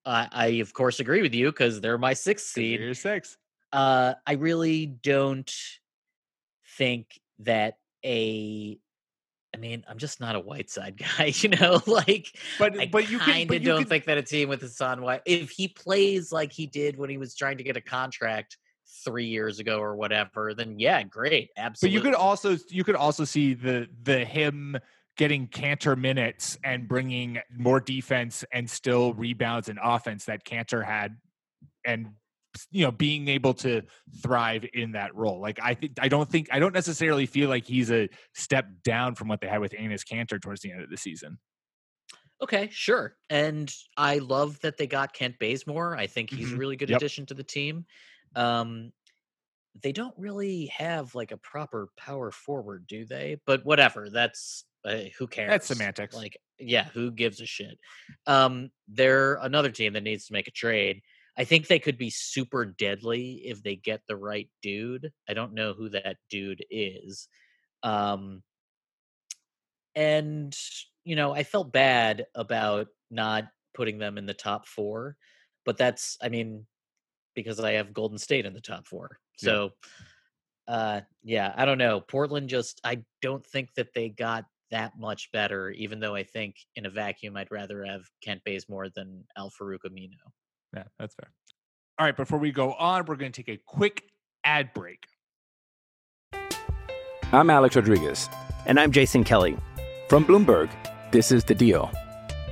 I, 0.06 0.28
I 0.32 0.46
of 0.62 0.74
course 0.74 1.00
agree 1.02 1.22
with 1.22 1.34
you 1.34 1.52
because 1.52 1.82
they're 1.82 1.98
my 1.98 2.14
sixth 2.14 2.48
seed. 2.48 2.80
You're 2.80 2.94
six. 2.94 3.38
Uh, 3.74 4.14
I 4.26 4.34
really 4.34 4.86
don't 4.86 5.52
think 6.78 7.20
that 7.40 7.78
a. 8.06 8.80
I 9.54 9.58
mean, 9.58 9.86
I'm 9.88 9.98
just 9.98 10.20
not 10.20 10.36
a 10.36 10.40
Whiteside 10.40 10.98
guy, 11.18 11.34
you 11.36 11.50
know. 11.50 11.82
Like, 11.88 12.38
But 12.60 12.80
I 12.80 12.88
but 12.88 13.10
you 13.10 13.20
kind 13.20 13.52
of 13.52 13.64
don't 13.64 13.80
can, 13.80 13.88
think 13.88 14.06
that 14.06 14.18
a 14.18 14.22
team 14.24 14.48
with 14.50 14.62
Hassan 14.62 15.02
White, 15.02 15.22
if 15.26 15.50
he 15.50 15.68
plays 15.70 16.32
like 16.32 16.52
he 16.54 16.68
did 16.68 16.98
when 16.98 17.10
he 17.10 17.18
was 17.18 17.36
trying 17.36 17.58
to 17.58 17.64
get 17.64 17.76
a 17.78 17.82
contract 17.82 18.58
three 19.04 19.26
years 19.28 19.60
ago 19.60 19.80
or 19.80 19.96
whatever, 19.96 20.54
then 20.54 20.80
yeah, 20.80 21.04
great, 21.04 21.52
absolutely. 21.58 21.92
But 21.92 21.92
you 21.92 22.02
could 22.02 22.14
also 22.16 22.58
you 22.70 22.84
could 22.84 22.96
also 22.96 23.26
see 23.26 23.54
the 23.54 23.88
the 24.02 24.26
him 24.26 24.78
getting 25.18 25.48
Kanter 25.48 25.98
minutes 25.98 26.58
and 26.64 26.88
bringing 26.88 27.40
more 27.50 27.80
defense 27.80 28.44
and 28.52 28.70
still 28.70 29.14
rebounds 29.14 29.70
and 29.70 29.80
offense 29.82 30.26
that 30.26 30.46
Kanter 30.46 30.84
had, 30.86 31.18
and 31.86 32.16
you 32.72 32.86
know 32.86 32.92
being 32.92 33.28
able 33.30 33.54
to 33.56 33.84
thrive 34.24 34.66
in 34.74 34.94
that 34.94 35.16
role. 35.16 35.42
Like 35.42 35.60
I 35.62 35.76
think 35.76 35.94
I 36.02 36.10
don't 36.10 36.30
think 36.30 36.50
I 36.52 36.60
don't 36.60 36.74
necessarily 36.74 37.26
feel 37.28 37.50
like 37.50 37.66
he's 37.66 37.92
a 37.92 38.10
step 38.36 38.68
down 38.84 39.16
from 39.16 39.28
what 39.30 39.42
they 39.42 39.48
had 39.48 39.60
with 39.62 39.74
Enes 39.74 40.06
Kanter 40.06 40.42
towards 40.42 40.62
the 40.62 40.72
end 40.72 40.82
of 40.84 40.90
the 40.90 40.98
season. 40.98 41.40
Okay, 42.42 42.70
sure. 42.70 43.18
And 43.30 43.74
I 43.96 44.18
love 44.18 44.60
that 44.60 44.78
they 44.78 44.88
got 44.88 45.14
Kent 45.14 45.40
Bazemore. 45.40 45.96
I 45.96 46.08
think 46.08 46.30
he's 46.30 46.52
a 46.52 46.56
Mhm. 46.56 46.58
really 46.58 46.76
good 46.76 46.90
Yep. 46.90 46.92
addition 46.92 47.26
to 47.28 47.34
the 47.34 47.44
team. 47.44 47.86
Um, 48.36 48.92
they 49.82 49.92
don't 49.92 50.14
really 50.18 50.68
have 50.68 51.16
like 51.16 51.32
a 51.32 51.38
proper 51.38 51.90
power 51.98 52.32
forward, 52.32 52.86
do 52.88 53.06
they? 53.06 53.38
But 53.46 53.66
whatever. 53.66 54.10
That's 54.10 54.66
uh, 54.86 55.04
who 55.18 55.28
cares? 55.28 55.50
That's 55.50 55.68
semantics. 55.68 56.16
Like, 56.16 56.38
yeah, 56.60 56.86
who 56.94 57.12
gives 57.12 57.42
a 57.42 57.46
shit? 57.46 57.78
Um, 58.26 58.70
they're 58.88 59.36
another 59.36 59.72
team 59.72 59.94
that 59.94 60.04
needs 60.04 60.28
to 60.28 60.34
make 60.34 60.48
a 60.48 60.52
trade. 60.52 61.02
I 61.38 61.44
think 61.44 61.68
they 61.68 61.80
could 61.80 61.98
be 61.98 62.10
super 62.10 62.66
deadly 62.66 63.42
if 63.46 63.62
they 63.62 63.76
get 63.76 64.02
the 64.08 64.16
right 64.16 64.50
dude. 64.62 65.12
I 65.28 65.34
don't 65.34 65.54
know 65.54 65.74
who 65.74 65.90
that 65.90 66.16
dude 66.30 66.64
is. 66.70 67.28
Um, 67.84 68.42
and 69.96 70.56
you 71.04 71.16
know 71.16 71.34
i 71.34 71.44
felt 71.44 71.72
bad 71.72 72.26
about 72.36 72.88
not 73.10 73.46
putting 73.74 73.98
them 73.98 74.18
in 74.18 74.26
the 74.26 74.34
top 74.34 74.68
four 74.68 75.16
but 75.66 75.78
that's 75.78 76.18
i 76.22 76.30
mean 76.30 76.66
because 77.36 77.60
i 77.60 77.74
have 77.74 77.94
golden 77.94 78.18
state 78.18 78.46
in 78.46 78.54
the 78.54 78.62
top 78.62 78.88
four 78.88 79.20
Yeah. 79.42 79.48
so 79.50 79.70
uh 80.68 81.02
yeah 81.24 81.54
i 81.58 81.66
don't 81.66 81.78
know 81.78 82.02
portland 82.02 82.50
just 82.50 82.82
i 82.84 83.00
don't 83.22 83.46
think 83.46 83.74
that 83.76 83.94
they 83.94 84.10
got 84.10 84.46
that 84.72 84.94
much 84.98 85.32
better 85.32 85.70
even 85.72 86.00
though 86.00 86.16
i 86.16 86.24
think 86.24 86.56
in 86.76 86.86
a 86.86 86.90
vacuum 86.90 87.38
i'd 87.38 87.52
rather 87.52 87.86
have 87.86 88.02
kent 88.24 88.42
bazemore 88.46 88.90
than 88.90 89.24
al 89.38 89.52
farouq 89.52 89.80
aminu 89.86 90.18
Yeah, 90.76 90.84
that's 90.98 91.14
fair. 91.16 91.30
All 91.98 92.06
right, 92.06 92.18
before 92.18 92.40
we 92.40 92.52
go 92.52 92.74
on, 92.74 93.06
we're 93.06 93.16
going 93.16 93.32
to 93.32 93.44
take 93.44 93.56
a 93.56 93.62
quick 93.66 94.04
ad 94.44 94.74
break. 94.74 95.06
I'm 97.32 97.50
Alex 97.50 97.78
Rodriguez. 97.78 98.28
And 98.66 98.78
I'm 98.78 98.92
Jason 98.92 99.24
Kelly. 99.24 99.56
From 100.10 100.26
Bloomberg, 100.26 100.70
this 101.12 101.32
is 101.32 101.46
The 101.46 101.56
Deal. 101.56 101.90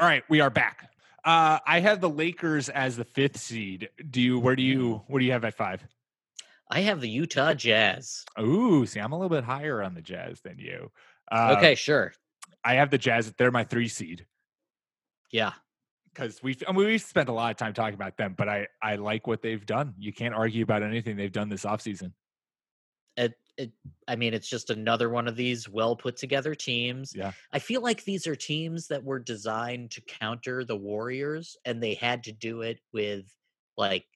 All 0.00 0.06
right, 0.06 0.22
we 0.28 0.40
are 0.40 0.50
back. 0.50 0.90
Uh, 1.24 1.58
I 1.66 1.80
have 1.80 2.00
the 2.00 2.08
Lakers 2.08 2.68
as 2.68 2.96
the 2.96 3.04
fifth 3.04 3.36
seed. 3.38 3.88
Do 4.10 4.20
you? 4.20 4.38
Where 4.38 4.54
do 4.54 4.62
you? 4.62 5.02
What 5.08 5.18
do 5.18 5.24
you 5.24 5.32
have 5.32 5.44
at 5.44 5.54
five? 5.54 5.82
i 6.70 6.80
have 6.80 7.00
the 7.00 7.08
utah 7.08 7.54
jazz 7.54 8.24
Ooh, 8.38 8.84
see, 8.86 9.00
I'm 9.00 9.12
a 9.12 9.18
little 9.18 9.34
bit 9.34 9.44
higher 9.44 9.82
on 9.82 9.94
the 9.94 10.02
Jazz 10.02 10.40
than 10.42 10.58
you. 10.58 10.90
Uh, 11.30 11.54
okay 11.56 11.74
sure 11.74 12.12
I 12.64 12.74
have 12.74 12.90
the 12.90 12.98
Jazz. 12.98 13.32
They're 13.38 13.50
my 13.50 13.64
three 13.64 13.88
seed 13.88 14.26
yeah 15.32 15.52
because 16.12 16.42
we've 16.42 16.62
I 16.68 16.72
mean, 16.72 16.86
we've 16.86 17.00
spent 17.00 17.28
a 17.28 17.32
lot 17.32 17.50
of 17.50 17.56
time 17.56 17.72
talking 17.72 17.94
about 17.94 18.16
them, 18.16 18.34
but 18.36 18.48
I 18.48 18.68
I 18.82 18.96
like 18.96 19.26
what 19.26 19.42
they've 19.42 19.64
done. 19.64 19.94
You 19.98 20.12
can't 20.12 20.34
argue 20.34 20.62
about 20.62 20.82
anything 20.82 21.16
they've 21.16 21.32
done 21.32 21.48
this 21.48 21.64
offseason. 21.64 22.12
it, 23.16 23.34
it, 23.58 23.72
I 24.06 24.16
mean, 24.16 24.34
it's 24.34 24.48
just 24.48 24.70
another 24.70 25.10
one 25.10 25.28
of 25.28 25.36
these 25.36 25.68
well 25.68 25.96
put 25.96 26.16
together 26.16 26.54
teams. 26.54 27.14
Yeah. 27.14 27.32
I 27.52 27.58
feel 27.58 27.82
like 27.82 28.04
these 28.04 28.26
are 28.26 28.36
teams 28.36 28.88
that 28.88 29.04
were 29.04 29.18
designed 29.18 29.90
to 29.92 30.00
counter 30.02 30.64
the 30.64 30.76
Warriors, 30.76 31.56
and 31.66 31.82
they 31.82 31.94
had 31.94 32.24
to 32.24 32.32
do 32.32 32.62
it 32.62 32.80
with 32.92 33.26
like 33.76 34.06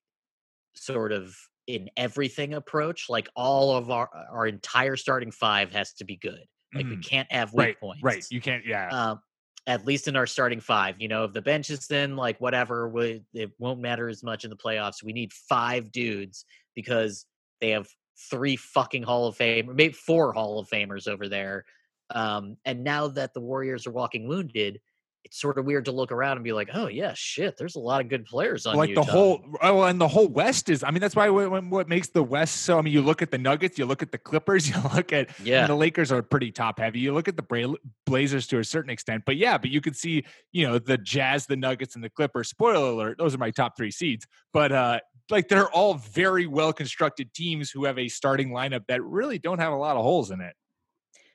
sort 0.74 1.12
of 1.12 1.36
in 1.66 1.90
everything 1.97 2.55
approach. 2.55 3.09
Like 3.09 3.28
all 3.36 3.76
of 3.76 3.90
our 3.90 4.09
our 4.30 4.47
entire 4.47 4.97
starting 4.97 5.30
five 5.32 5.72
has 5.72 5.93
to 5.95 6.05
be 6.05 6.16
good. 6.16 6.45
Like 6.74 6.88
we 6.90 6.97
Mm, 6.97 7.03
can't 7.05 7.30
have 7.32 7.53
weak 7.53 7.59
right, 7.59 7.76
points. 7.80 8.03
right. 8.03 8.24
You 8.30 8.40
can't. 8.40 8.64
Yeah, 8.66 8.95
Um, 8.95 9.20
at 9.66 9.86
least 9.86 10.09
in 10.09 10.16
our 10.16 10.26
starting 10.26 10.61
five. 10.61 11.01
You 11.01 11.09
know, 11.09 11.24
if 11.24 11.32
the 11.32 11.43
bench 11.43 11.70
is 11.70 11.86
thin, 11.86 12.16
like 12.16 12.40
whatever, 12.40 12.88
we, 12.88 13.24
it 13.32 13.53
won't 13.59 13.80
matter 13.80 14.09
as 14.09 14.22
much 14.24 14.45
in 14.45 14.51
the 14.51 14.57
playoffs. 14.57 15.03
We 15.03 15.12
need 15.12 15.32
five 15.32 15.93
dudes 15.93 16.45
because 16.74 17.26
they 17.61 17.70
have 17.70 17.88
three 18.30 18.56
fucking 18.56 19.02
Hall 19.02 19.26
of 19.26 19.36
Fame, 19.36 19.74
maybe 19.74 19.92
four 19.92 20.32
Hall 20.32 20.58
of 20.58 20.68
Famers 20.68 21.08
over 21.08 21.28
there. 21.28 21.64
Um, 22.10 22.56
and 22.64 22.84
now 22.84 23.08
that 23.08 23.34
the 23.34 23.40
Warriors 23.40 23.86
are 23.86 23.92
walking 23.92 24.28
wounded, 24.28 24.80
it's 25.24 25.40
sort 25.40 25.56
of 25.56 25.64
weird 25.64 25.84
to 25.84 25.92
look 25.92 26.10
around 26.10 26.36
and 26.36 26.44
be 26.44 26.52
like, 26.52 26.70
oh 26.74 26.88
yeah, 26.88 27.12
shit, 27.14 27.56
there's 27.56 27.76
a 27.76 27.80
lot 27.80 28.00
of 28.00 28.08
good 28.08 28.24
players 28.24 28.66
on 28.66 28.76
like 28.76 28.88
Utah. 28.88 29.02
the 29.04 29.10
whole 29.12 29.44
oh 29.62 29.82
and 29.84 30.00
the 30.00 30.08
whole 30.08 30.26
west 30.26 30.68
is 30.68 30.82
i 30.82 30.90
mean 30.90 31.00
that's 31.00 31.14
why 31.14 31.28
what, 31.30 31.88
makes 31.88 32.08
the 32.08 32.22
west 32.22 32.62
so 32.62 32.76
i 32.76 32.82
mean 32.82 32.92
you 32.92 33.00
look 33.00 33.22
at 33.22 33.30
the 33.30 33.38
nuggets 33.38 33.78
you 33.78 33.86
look 33.86 34.02
at 34.02 34.10
the 34.10 34.18
clippers 34.18 34.68
you 34.74 34.74
look 34.94 35.12
at 35.12 35.28
Yeah. 35.44 35.66
the 35.68 35.76
lakers 35.76 36.10
are 36.10 36.22
pretty 36.22 36.50
top 36.50 36.80
heavy 36.80 36.98
you 36.98 37.14
look 37.14 37.28
at 37.28 37.36
the 37.36 37.42
Bra- 37.42 37.74
blazers 38.04 38.46
to 38.48 38.58
a 38.58 38.64
certain 38.64 38.90
extent 38.90 39.22
but 39.24 39.36
yeah 39.36 39.58
but 39.58 39.70
you 39.70 39.80
could 39.80 39.96
see 39.96 40.24
you 40.50 40.66
know 40.66 40.78
the 40.80 40.98
jazz 40.98 41.46
the 41.46 41.56
nuggets 41.56 41.94
and 41.94 42.02
the 42.02 42.10
clippers 42.10 42.48
spoiler 42.48 42.90
alert 42.90 43.18
those 43.18 43.32
are 43.34 43.38
my 43.38 43.52
top 43.52 43.76
three 43.76 43.92
seeds 43.92 44.26
but 44.52 44.72
uh 44.72 44.98
like 45.33 45.49
they're 45.49 45.70
all 45.70 45.95
very 45.95 46.47
well 46.47 46.72
constructed 46.72 47.35
teams 47.35 47.70
who 47.70 47.85
have 47.85 47.99
a 47.99 48.09
starting 48.09 48.51
lineup 48.51 48.87
that 48.87 49.03
really 49.03 49.39
don't 49.39 49.59
have 49.59 49.72
a 49.72 49.76
lot 49.76 49.97
of 49.97 50.03
holes 50.03 50.30
in 50.30 50.41
it. 50.41 50.55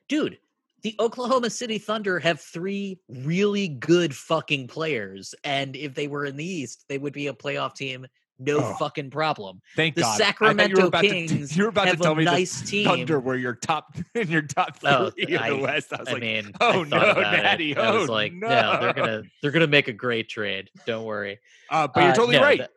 Dude 0.07 0.37
the 0.83 0.95
oklahoma 0.99 1.49
city 1.49 1.77
thunder 1.77 2.19
have 2.19 2.39
three 2.39 2.99
really 3.09 3.67
good 3.67 4.15
fucking 4.15 4.67
players 4.67 5.33
and 5.43 5.75
if 5.75 5.93
they 5.95 6.07
were 6.07 6.25
in 6.25 6.37
the 6.37 6.45
east 6.45 6.85
they 6.87 6.97
would 6.97 7.13
be 7.13 7.27
a 7.27 7.33
playoff 7.33 7.75
team 7.75 8.05
no 8.39 8.57
Oh, 8.59 8.73
fucking 8.79 9.09
problem 9.09 9.61
thank 9.75 9.95
the 9.95 10.01
god 10.01 10.17
sacramento 10.17 10.85
you 10.85 11.09
kings 11.09 11.49
to, 11.51 11.55
you 11.55 11.63
were 11.63 11.69
about 11.69 11.85
to 11.85 11.97
tell 11.97 12.15
me 12.15 12.23
nice 12.23 12.61
team 12.61 12.85
thunder 12.85 13.19
were 13.19 13.35
your 13.35 13.55
top 13.55 13.95
in 14.15 14.27
your 14.29 14.41
top 14.43 14.77
three 14.77 14.89
Oh, 14.89 15.11
in 15.17 15.37
I- 15.37 15.49
the 15.49 15.57
west 15.57 15.93
i 15.93 15.99
was 15.99 16.07
I 16.09 16.11
like 16.13 16.21
mean, 16.21 16.51
oh 16.61 16.83
no, 16.83 16.97
about 16.97 17.33
it. 17.33 17.43
Natty, 17.43 17.75
I 17.75 17.91
was 17.91 18.09
oh, 18.09 18.13
like, 18.13 18.33
no. 18.33 18.47
they're 18.79 18.93
gonna 18.93 19.23
they're 19.41 19.51
gonna 19.51 19.67
make 19.67 19.87
a 19.87 19.93
great 19.93 20.29
trade. 20.29 20.69
Don't 20.85 21.03
worry. 21.05 21.39
Uh, 21.69 21.87
but 21.87 22.01
you're 22.01 22.11
Uh, 22.11 22.15
totally 22.15 22.37
no, 22.37 22.41
right. 22.43 22.59
that- 22.59 22.71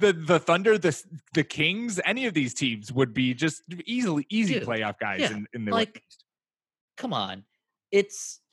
the 0.00 0.12
the 0.12 0.38
Thunder, 0.38 0.78
the 0.78 1.00
the 1.34 1.44
Kings, 1.44 2.00
any 2.04 2.26
of 2.26 2.34
these 2.34 2.54
teams 2.54 2.92
would 2.92 3.12
be 3.14 3.34
just 3.34 3.62
easily 3.84 4.26
easy 4.30 4.54
Dude, 4.54 4.64
playoff 4.64 4.98
guys 4.98 5.20
yeah, 5.20 5.32
in, 5.32 5.46
in 5.52 5.64
the 5.64 5.72
like, 5.72 5.94
West. 5.94 6.24
Come 6.96 7.12
on, 7.12 7.44
it's 7.92 8.40
uh, 8.40 8.43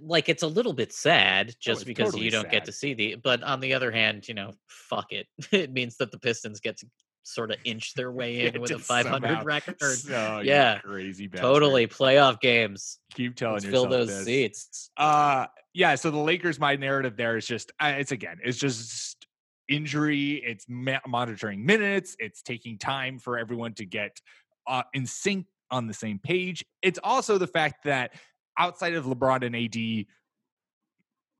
like 0.00 0.28
it's 0.28 0.42
a 0.42 0.46
little 0.46 0.72
bit 0.72 0.92
sad 0.92 1.54
just 1.60 1.82
Oh, 1.82 1.84
because 1.86 2.06
totally 2.06 2.24
you 2.24 2.30
don't 2.30 2.50
get 2.50 2.64
to 2.66 2.72
see 2.72 2.94
the. 2.94 3.16
But 3.16 3.42
on 3.42 3.60
the 3.60 3.74
other 3.74 3.90
hand, 3.90 4.28
you 4.28 4.34
know, 4.34 4.52
fuck 4.68 5.12
it. 5.12 5.26
it 5.52 5.72
means 5.72 5.96
that 5.96 6.10
the 6.12 6.18
Pistons 6.18 6.60
get 6.60 6.76
to 6.78 6.86
sort 7.24 7.50
of 7.50 7.58
inch 7.64 7.94
their 7.94 8.12
way 8.12 8.46
in 8.46 8.54
Yeah, 8.54 8.60
with 8.60 8.70
a 8.72 8.78
500 8.78 9.28
somehow. 9.28 9.44
record. 9.44 9.76
So, 9.78 10.40
yeah, 10.44 10.78
crazy 10.80 11.26
bastard. 11.26 11.42
totally 11.42 11.86
playoff 11.86 12.40
games. 12.40 12.98
Keep 13.14 13.36
telling 13.36 13.54
Let's 13.54 13.66
yourself 13.66 13.84
fill 13.90 13.98
those 13.98 14.08
this. 14.08 14.24
seats. 14.24 14.90
Uh 14.96 15.46
yeah, 15.74 15.94
so 15.94 16.10
the 16.10 16.18
Lakers 16.18 16.60
my 16.60 16.76
narrative 16.76 17.16
there 17.16 17.36
is 17.36 17.46
just 17.46 17.72
it's 17.80 18.12
again, 18.12 18.38
it's 18.44 18.58
just 18.58 19.26
injury, 19.68 20.42
it's 20.44 20.66
ma- 20.68 21.00
monitoring 21.06 21.64
minutes, 21.64 22.14
it's 22.18 22.42
taking 22.42 22.76
time 22.78 23.18
for 23.18 23.38
everyone 23.38 23.72
to 23.74 23.86
get 23.86 24.20
uh, 24.66 24.82
in 24.92 25.06
sync 25.06 25.46
on 25.70 25.86
the 25.86 25.94
same 25.94 26.18
page. 26.18 26.64
It's 26.82 26.98
also 27.02 27.38
the 27.38 27.46
fact 27.46 27.84
that 27.84 28.12
outside 28.58 28.94
of 28.94 29.04
LeBron 29.06 29.44
and 29.46 29.56
AD 29.56 30.06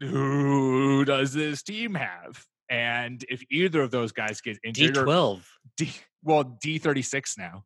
who 0.00 1.04
does 1.04 1.32
this 1.32 1.62
team 1.62 1.94
have? 1.94 2.44
And 2.68 3.24
if 3.28 3.42
either 3.50 3.82
of 3.82 3.90
those 3.90 4.12
guys 4.12 4.40
get 4.40 4.58
injured 4.64 4.96
or 4.96 5.04
D12. 5.04 5.42
D, 5.76 5.92
well, 6.24 6.58
D36 6.64 7.38
now. 7.38 7.64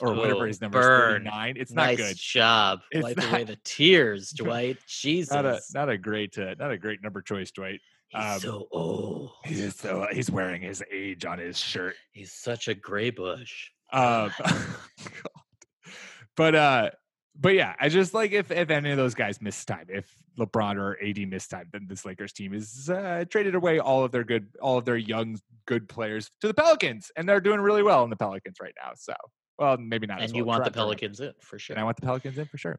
Or 0.00 0.12
whatever 0.12 0.42
Oh, 0.42 0.46
his 0.46 0.60
number 0.60 0.80
is, 0.80 0.86
39. 1.22 1.54
It's 1.56 1.72
not 1.72 1.82
nice 1.86 1.96
good. 1.98 2.16
job. 2.16 2.80
It's 2.90 3.04
Wipe 3.04 3.16
not- 3.16 3.28
away 3.30 3.44
the 3.44 3.58
tears, 3.64 4.30
Dwight. 4.36 4.78
Jesus. 4.88 5.32
Not 5.32 5.46
a 5.46 5.60
not 5.72 5.88
a 5.88 5.96
great 5.96 6.36
uh, 6.36 6.56
not 6.58 6.72
a 6.72 6.76
great 6.78 7.00
number 7.00 7.22
choice, 7.22 7.52
Dwight. 7.52 7.80
He's 8.08 8.24
um, 8.24 8.40
so 8.40 8.68
old. 8.72 9.30
He's 9.44 9.76
so 9.76 10.08
he's 10.12 10.30
wearing 10.32 10.62
his 10.62 10.82
age 10.92 11.24
on 11.24 11.38
his 11.38 11.56
shirt. 11.56 11.94
He's 12.10 12.32
such 12.32 12.66
a 12.66 12.74
gray 12.74 13.10
bush. 13.10 13.70
Um, 13.92 14.32
but 16.36 16.54
uh, 16.56 16.90
but 17.38 17.54
yeah, 17.54 17.74
I 17.80 17.88
just 17.88 18.14
like 18.14 18.32
if 18.32 18.50
if 18.50 18.70
any 18.70 18.90
of 18.90 18.96
those 18.96 19.14
guys 19.14 19.40
miss 19.40 19.64
time, 19.64 19.86
if 19.88 20.14
LeBron 20.38 20.76
or 20.76 20.96
AD 21.02 21.28
miss 21.28 21.48
time, 21.48 21.68
then 21.72 21.86
this 21.88 22.04
Lakers 22.04 22.32
team 22.32 22.54
is 22.54 22.88
uh, 22.88 23.24
traded 23.28 23.54
away 23.54 23.78
all 23.78 24.04
of 24.04 24.12
their 24.12 24.24
good, 24.24 24.48
all 24.60 24.78
of 24.78 24.84
their 24.84 24.96
young 24.96 25.38
good 25.66 25.88
players 25.88 26.30
to 26.40 26.46
the 26.46 26.54
Pelicans, 26.54 27.10
and 27.16 27.28
they're 27.28 27.40
doing 27.40 27.60
really 27.60 27.82
well 27.82 28.04
in 28.04 28.10
the 28.10 28.16
Pelicans 28.16 28.56
right 28.60 28.74
now. 28.82 28.92
So, 28.96 29.14
well, 29.58 29.76
maybe 29.78 30.06
not. 30.06 30.20
as 30.20 30.30
And 30.30 30.36
you 30.36 30.44
well 30.44 30.58
want 30.60 30.64
the 30.64 30.70
Pelicans 30.70 31.20
in 31.20 31.32
for 31.40 31.58
sure. 31.58 31.74
and 31.74 31.80
I 31.80 31.84
want 31.84 31.96
the 31.96 32.06
Pelicans 32.06 32.38
in 32.38 32.46
for 32.46 32.58
sure. 32.58 32.78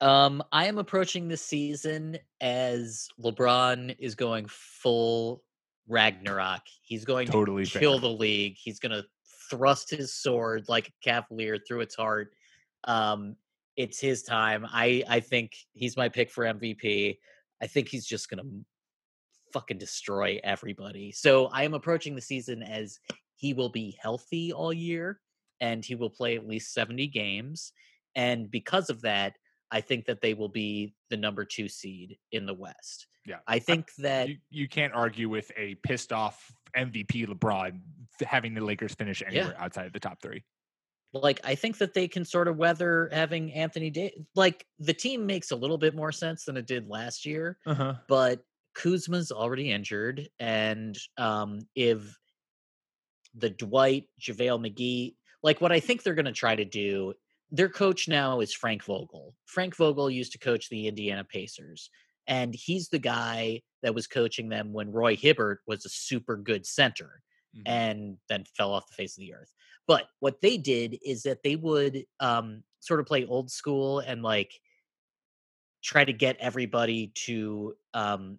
Um, 0.00 0.42
I 0.52 0.66
am 0.66 0.78
approaching 0.78 1.26
this 1.28 1.42
season 1.42 2.18
as 2.40 3.08
LeBron 3.20 3.96
is 3.98 4.14
going 4.14 4.46
full 4.48 5.42
Ragnarok. 5.88 6.62
He's 6.82 7.04
going 7.04 7.26
Totally 7.26 7.64
to 7.64 7.70
fair. 7.70 7.80
kill 7.80 7.98
the 7.98 8.08
league. 8.08 8.56
He's 8.56 8.78
going 8.78 8.92
to 8.92 9.04
thrust 9.50 9.90
his 9.90 10.14
sword 10.14 10.66
like 10.68 10.88
a 10.88 10.92
cavalier 11.02 11.58
through 11.58 11.80
its 11.80 11.96
heart. 11.96 12.32
Um, 12.84 13.34
it's 13.78 14.00
his 14.00 14.24
time. 14.24 14.66
I 14.68 15.04
I 15.08 15.20
think 15.20 15.52
he's 15.72 15.96
my 15.96 16.10
pick 16.10 16.30
for 16.30 16.44
MVP. 16.44 17.16
I 17.62 17.66
think 17.66 17.88
he's 17.88 18.06
just 18.06 18.28
going 18.28 18.44
to 18.44 18.50
fucking 19.52 19.78
destroy 19.78 20.38
everybody. 20.44 21.12
So 21.12 21.46
I 21.46 21.62
am 21.62 21.74
approaching 21.74 22.14
the 22.14 22.20
season 22.20 22.62
as 22.62 22.98
he 23.36 23.54
will 23.54 23.70
be 23.70 23.96
healthy 24.00 24.52
all 24.52 24.72
year 24.72 25.20
and 25.60 25.84
he 25.84 25.94
will 25.94 26.10
play 26.10 26.36
at 26.36 26.46
least 26.46 26.74
70 26.74 27.06
games. 27.08 27.72
And 28.14 28.50
because 28.50 28.90
of 28.90 29.00
that, 29.02 29.34
I 29.70 29.80
think 29.80 30.06
that 30.06 30.20
they 30.20 30.34
will 30.34 30.48
be 30.48 30.94
the 31.10 31.16
number 31.16 31.44
two 31.44 31.68
seed 31.68 32.18
in 32.32 32.46
the 32.46 32.54
West. 32.54 33.06
Yeah, 33.26 33.38
I 33.46 33.58
think 33.58 33.90
that 33.98 34.28
you, 34.28 34.36
you 34.50 34.68
can't 34.68 34.94
argue 34.94 35.28
with 35.28 35.52
a 35.56 35.76
pissed 35.76 36.12
off 36.12 36.50
MVP 36.76 37.28
LeBron 37.28 37.80
having 38.22 38.54
the 38.54 38.64
Lakers 38.64 38.94
finish 38.94 39.22
anywhere 39.26 39.54
outside 39.58 39.86
of 39.86 39.92
the 39.92 40.00
top 40.00 40.20
three. 40.22 40.42
Like 41.12 41.40
I 41.44 41.54
think 41.54 41.78
that 41.78 41.94
they 41.94 42.08
can 42.08 42.24
sort 42.24 42.48
of 42.48 42.56
weather 42.56 43.08
having 43.12 43.52
Anthony 43.52 43.90
Day 43.90 44.26
like 44.34 44.66
the 44.78 44.94
team 44.94 45.26
makes 45.26 45.50
a 45.50 45.56
little 45.56 45.78
bit 45.78 45.94
more 45.94 46.12
sense 46.12 46.44
than 46.44 46.56
it 46.56 46.66
did 46.66 46.88
last 46.88 47.24
year, 47.26 47.58
Uh-huh. 47.66 47.94
but 48.08 48.44
Kuzma's 48.74 49.32
already 49.32 49.70
injured 49.70 50.28
and 50.38 50.96
um 51.16 51.60
if 51.74 52.18
the 53.34 53.50
Dwight, 53.50 54.08
JaVale 54.20 54.66
McGee, 54.72 55.16
like 55.42 55.60
what 55.60 55.72
I 55.72 55.80
think 55.80 56.02
they're 56.02 56.14
gonna 56.14 56.32
try 56.32 56.56
to 56.56 56.64
do, 56.64 57.14
their 57.50 57.68
coach 57.68 58.08
now 58.08 58.40
is 58.40 58.52
Frank 58.52 58.84
Vogel. 58.84 59.34
Frank 59.46 59.76
Vogel 59.76 60.10
used 60.10 60.32
to 60.32 60.38
coach 60.38 60.68
the 60.68 60.88
Indiana 60.88 61.24
Pacers. 61.24 61.90
And 62.26 62.54
he's 62.54 62.88
the 62.90 62.98
guy 62.98 63.62
that 63.82 63.94
was 63.94 64.06
coaching 64.06 64.50
them 64.50 64.74
when 64.74 64.92
Roy 64.92 65.16
Hibbert 65.16 65.60
was 65.66 65.86
a 65.86 65.88
super 65.88 66.36
good 66.36 66.66
center 66.66 67.22
Mhm. 67.56 67.62
and 67.64 68.18
then 68.28 68.44
fell 68.44 68.72
off 68.72 68.86
the 68.88 68.94
face 68.94 69.16
of 69.16 69.20
the 69.22 69.32
earth. 69.32 69.54
But 69.88 70.04
what 70.20 70.40
they 70.42 70.58
did 70.58 70.98
is 71.04 71.24
that 71.24 71.42
they 71.42 71.56
would 71.56 72.04
um, 72.20 72.62
sort 72.78 73.00
of 73.00 73.06
play 73.06 73.24
old 73.24 73.50
school 73.50 74.00
and 74.00 74.22
like 74.22 74.52
try 75.82 76.04
to 76.04 76.12
get 76.12 76.36
everybody 76.38 77.10
to 77.14 77.74
um, 77.94 78.38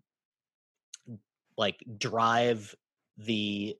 like 1.57 1.83
drive 1.97 2.73
the 3.17 3.75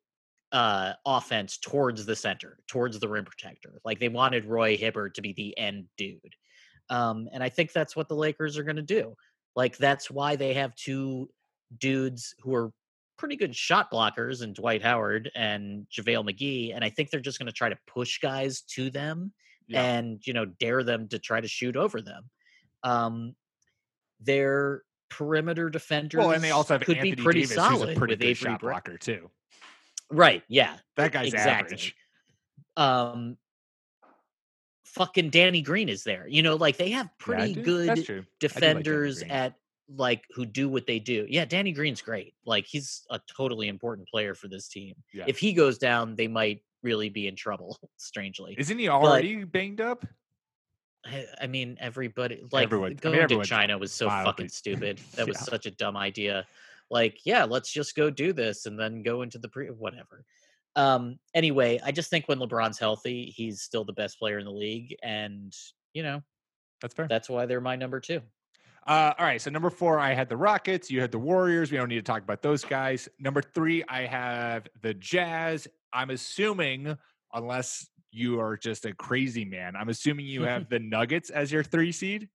uh, 0.51 0.93
offense 1.05 1.57
towards 1.57 2.05
the 2.05 2.15
center, 2.15 2.57
towards 2.67 2.99
the 2.99 3.07
rim 3.07 3.23
protector. 3.23 3.79
Like 3.85 3.99
they 3.99 4.09
wanted 4.09 4.45
Roy 4.45 4.75
Hibbert 4.75 5.13
to 5.15 5.21
be 5.21 5.33
the 5.33 5.57
end 5.57 5.85
dude. 5.95 6.35
Um, 6.89 7.29
and 7.31 7.43
I 7.43 7.49
think 7.49 7.71
that's 7.71 7.95
what 7.95 8.09
the 8.09 8.15
Lakers 8.15 8.57
are 8.57 8.63
going 8.63 8.77
to 8.77 8.81
do. 8.81 9.15
Like 9.55 9.77
that's 9.77 10.09
why 10.09 10.35
they 10.35 10.55
have 10.55 10.75
two 10.75 11.29
dudes 11.77 12.33
who 12.41 12.55
are 12.55 12.71
pretty 13.19 13.35
good 13.35 13.55
shot 13.55 13.91
blockers 13.91 14.41
and 14.41 14.55
Dwight 14.55 14.81
Howard 14.81 15.29
and 15.35 15.85
JaVale 15.91 16.27
McGee. 16.33 16.73
And 16.73 16.83
I 16.83 16.89
think 16.89 17.11
they're 17.11 17.19
just 17.19 17.37
going 17.37 17.47
to 17.47 17.53
try 17.53 17.69
to 17.69 17.77
push 17.85 18.19
guys 18.19 18.61
to 18.73 18.89
them 18.89 19.33
Yeah. 19.67 19.83
and, 19.83 20.25
you 20.25 20.33
know, 20.33 20.45
dare 20.45 20.83
them 20.83 21.07
to 21.09 21.19
try 21.19 21.39
to 21.41 21.47
shoot 21.47 21.75
over 21.75 22.01
them. 22.01 22.29
Um, 22.81 23.35
their 24.21 24.83
perimeter 25.09 25.69
defenders 25.69 26.19
Well, 26.19 26.31
and 26.31 26.43
they 26.43 26.51
also 26.51 26.75
have 26.75 26.81
could 26.81 26.97
Anthony 26.97 27.15
be 27.15 27.21
pretty 27.23 27.41
Davis, 27.41 27.55
solid 27.55 27.89
who's 27.89 27.97
a 27.97 27.99
pretty 27.99 28.13
with 28.13 28.19
good 28.21 28.27
Avery 28.27 28.51
shot 28.51 28.61
blocker 28.61 28.97
too. 28.97 29.29
Right. 30.09 30.43
Yeah. 30.47 30.77
That 30.95 31.11
guy's 31.11 31.33
exactly. 31.33 31.75
average. 31.75 31.95
Um, 32.77 33.37
fucking 34.85 35.29
Danny 35.29 35.61
Green 35.61 35.89
is 35.89 36.03
there. 36.03 36.27
You 36.27 36.41
know, 36.41 36.55
like 36.55 36.77
they 36.77 36.91
have 36.91 37.09
pretty 37.19 37.53
do- 37.53 37.63
good 37.63 37.89
That's 37.89 38.03
true. 38.03 38.15
I 38.15 38.19
do 38.19 38.25
like 38.25 38.39
defenders 38.39 39.23
at 39.23 39.55
like 39.95 40.23
who 40.33 40.45
do 40.45 40.69
what 40.69 40.85
they 40.85 40.99
do. 40.99 41.25
Yeah, 41.29 41.45
Danny 41.45 41.71
Green's 41.71 42.01
great. 42.01 42.33
Like 42.45 42.65
he's 42.65 43.05
a 43.09 43.19
totally 43.35 43.67
important 43.67 44.07
player 44.07 44.35
for 44.35 44.47
this 44.47 44.67
team. 44.67 44.95
Yeah. 45.13 45.25
If 45.27 45.39
he 45.39 45.53
goes 45.53 45.77
down, 45.77 46.15
they 46.15 46.27
might 46.27 46.61
really 46.83 47.09
be 47.09 47.27
in 47.27 47.35
trouble. 47.35 47.79
Strangely, 47.97 48.55
Isn't 48.57 48.77
he 48.79 48.87
already 48.89 49.43
banged 49.43 49.81
up? 49.81 50.05
I, 51.05 51.25
I 51.41 51.47
mean, 51.47 51.77
everybody 51.79 52.43
like 52.51 52.63
Everyone- 52.63 52.91
I 52.91 52.95
going 52.95 53.17
mean, 53.17 53.27
to 53.29 53.43
China 53.43 53.77
was 53.77 53.91
so 53.91 54.07
wildly- 54.07 54.29
fucking 54.31 54.49
stupid. 54.49 54.99
That 55.15 55.27
was 55.27 55.37
Yeah. 55.37 55.43
such 55.43 55.65
a 55.65 55.71
dumb 55.71 55.97
idea. 55.97 56.45
Like, 56.91 57.25
yeah, 57.25 57.43
let's 57.45 57.71
just 57.71 57.95
go 57.95 58.09
do 58.09 58.33
this 58.33 58.65
and 58.65 58.77
then 58.79 59.03
go 59.03 59.21
into 59.21 59.37
the 59.37 59.47
pre 59.47 59.67
whatever. 59.67 60.25
Um, 60.75 61.19
anyway, 61.33 61.79
I 61.83 61.91
just 61.91 62.09
think 62.09 62.27
when 62.27 62.39
LeBron's 62.39 62.79
healthy, 62.79 63.25
he's 63.35 63.61
still 63.61 63.83
the 63.83 63.93
best 63.93 64.17
player 64.19 64.39
in 64.39 64.45
the 64.45 64.51
league, 64.51 64.95
and 65.03 65.55
you 65.93 66.03
know 66.03 66.21
That's 66.81 66.93
fair. 66.93 67.07
that's 67.07 67.29
why 67.29 67.45
they're 67.45 67.59
my 67.61 67.75
number 67.75 67.99
two. 67.99 68.21
Uh, 68.87 69.13
all 69.19 69.25
right. 69.25 69.41
So 69.41 69.51
number 69.51 69.69
four, 69.69 69.99
I 69.99 70.13
had 70.13 70.29
the 70.29 70.37
Rockets. 70.37 70.89
You 70.89 70.99
had 71.01 71.11
the 71.11 71.19
Warriors. 71.19 71.71
We 71.71 71.77
don't 71.77 71.89
need 71.89 71.95
to 71.95 72.01
talk 72.01 72.23
about 72.23 72.41
those 72.41 72.63
guys. 72.63 73.07
Number 73.19 73.41
three, 73.41 73.83
I 73.87 74.05
have 74.07 74.67
the 74.81 74.93
Jazz. 74.95 75.67
I'm 75.93 76.09
assuming, 76.09 76.97
unless 77.33 77.87
you 78.11 78.39
are 78.39 78.57
just 78.57 78.85
a 78.85 78.93
crazy 78.93 79.45
man, 79.45 79.75
I'm 79.75 79.89
assuming 79.89 80.25
you 80.25 80.43
have 80.43 80.69
the 80.69 80.79
Nuggets 80.79 81.29
as 81.29 81.51
your 81.51 81.63
three 81.63 81.91
seed. 81.91 82.29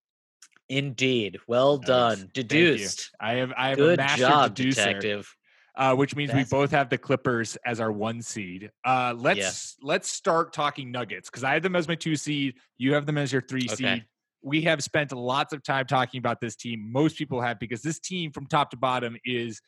Indeed, 0.68 1.38
well 1.47 1.76
Nice. 1.78 1.86
done, 1.86 2.30
deduced. 2.32 3.11
I 3.20 3.34
have 3.34 3.53
I 3.57 3.68
have 3.70 3.78
a 3.80 3.97
master 3.97 4.18
job, 4.18 4.55
deducer, 4.55 4.74
detective. 4.86 5.36
uh, 5.76 5.95
which 5.95 6.16
means 6.16 6.30
That's- 6.30 6.51
we 6.51 6.57
both 6.57 6.70
have 6.70 6.88
the 6.88 6.97
Clippers 6.97 7.57
as 7.66 7.80
our 7.80 7.92
one 7.92 8.22
seed. 8.22 8.70
Uh, 8.84 9.12
let's 9.16 9.76
let's 9.82 10.11
start 10.11 10.53
talking 10.55 10.90
Nuggets 10.90 11.28
because 11.28 11.45
I 11.45 11.53
have 11.53 11.62
them 11.62 11.76
as 11.76 11.86
my 11.86 11.97
two 11.97 12.16
seed. 12.16 12.55
You 12.78 12.95
have 12.95 13.05
them 13.05 13.18
as 13.18 13.30
your 13.30 13.42
three 13.42 13.66
Okay. 13.70 13.74
seed. 13.74 14.05
We 14.45 14.61
have 14.62 14.82
spent 14.84 15.11
lots 15.11 15.53
of 15.55 15.62
time 15.62 15.86
talking 15.86 16.18
about 16.18 16.40
this 16.40 16.55
team. 16.55 16.92
Most 16.92 17.16
people 17.16 17.40
have 17.40 17.59
because 17.59 17.80
this 17.82 17.99
team 17.99 18.30
from 18.30 18.47
top 18.47 18.70
to 18.70 18.76
bottom 18.76 19.16
is 19.24 19.61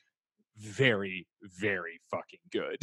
very, 0.59 1.27
very 1.43 1.99
fucking 2.11 2.41
good 2.53 2.79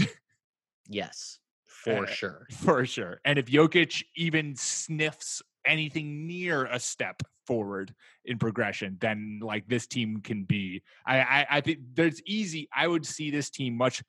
Yes, 0.89 1.39
for 1.65 2.03
Uh, 2.03 2.07
sure. 2.07 2.47
for 2.51 2.85
sure. 2.85 3.21
And 3.23 3.37
if 3.39 3.45
Jokic 3.45 4.03
even 4.15 4.55
sniffs 4.55 5.41
anything 5.65 6.27
near 6.27 6.65
a 6.65 6.79
step 6.79 7.21
forward 7.47 7.93
in 8.25 8.37
progression, 8.39 8.97
then 8.99 9.39
like 9.41 9.67
this 9.67 9.85
team 9.87 10.21
can 10.21 10.43
be. 10.45 10.81
I 11.05 11.19
I, 11.19 11.47
I 11.57 11.61
think 11.61 11.79
there's 11.93 12.21
easy. 12.25 12.67
I 12.75 12.87
would 12.87 13.05
see 13.05 13.31
this 13.31 13.49
team 13.49 13.75
much 13.77 14.03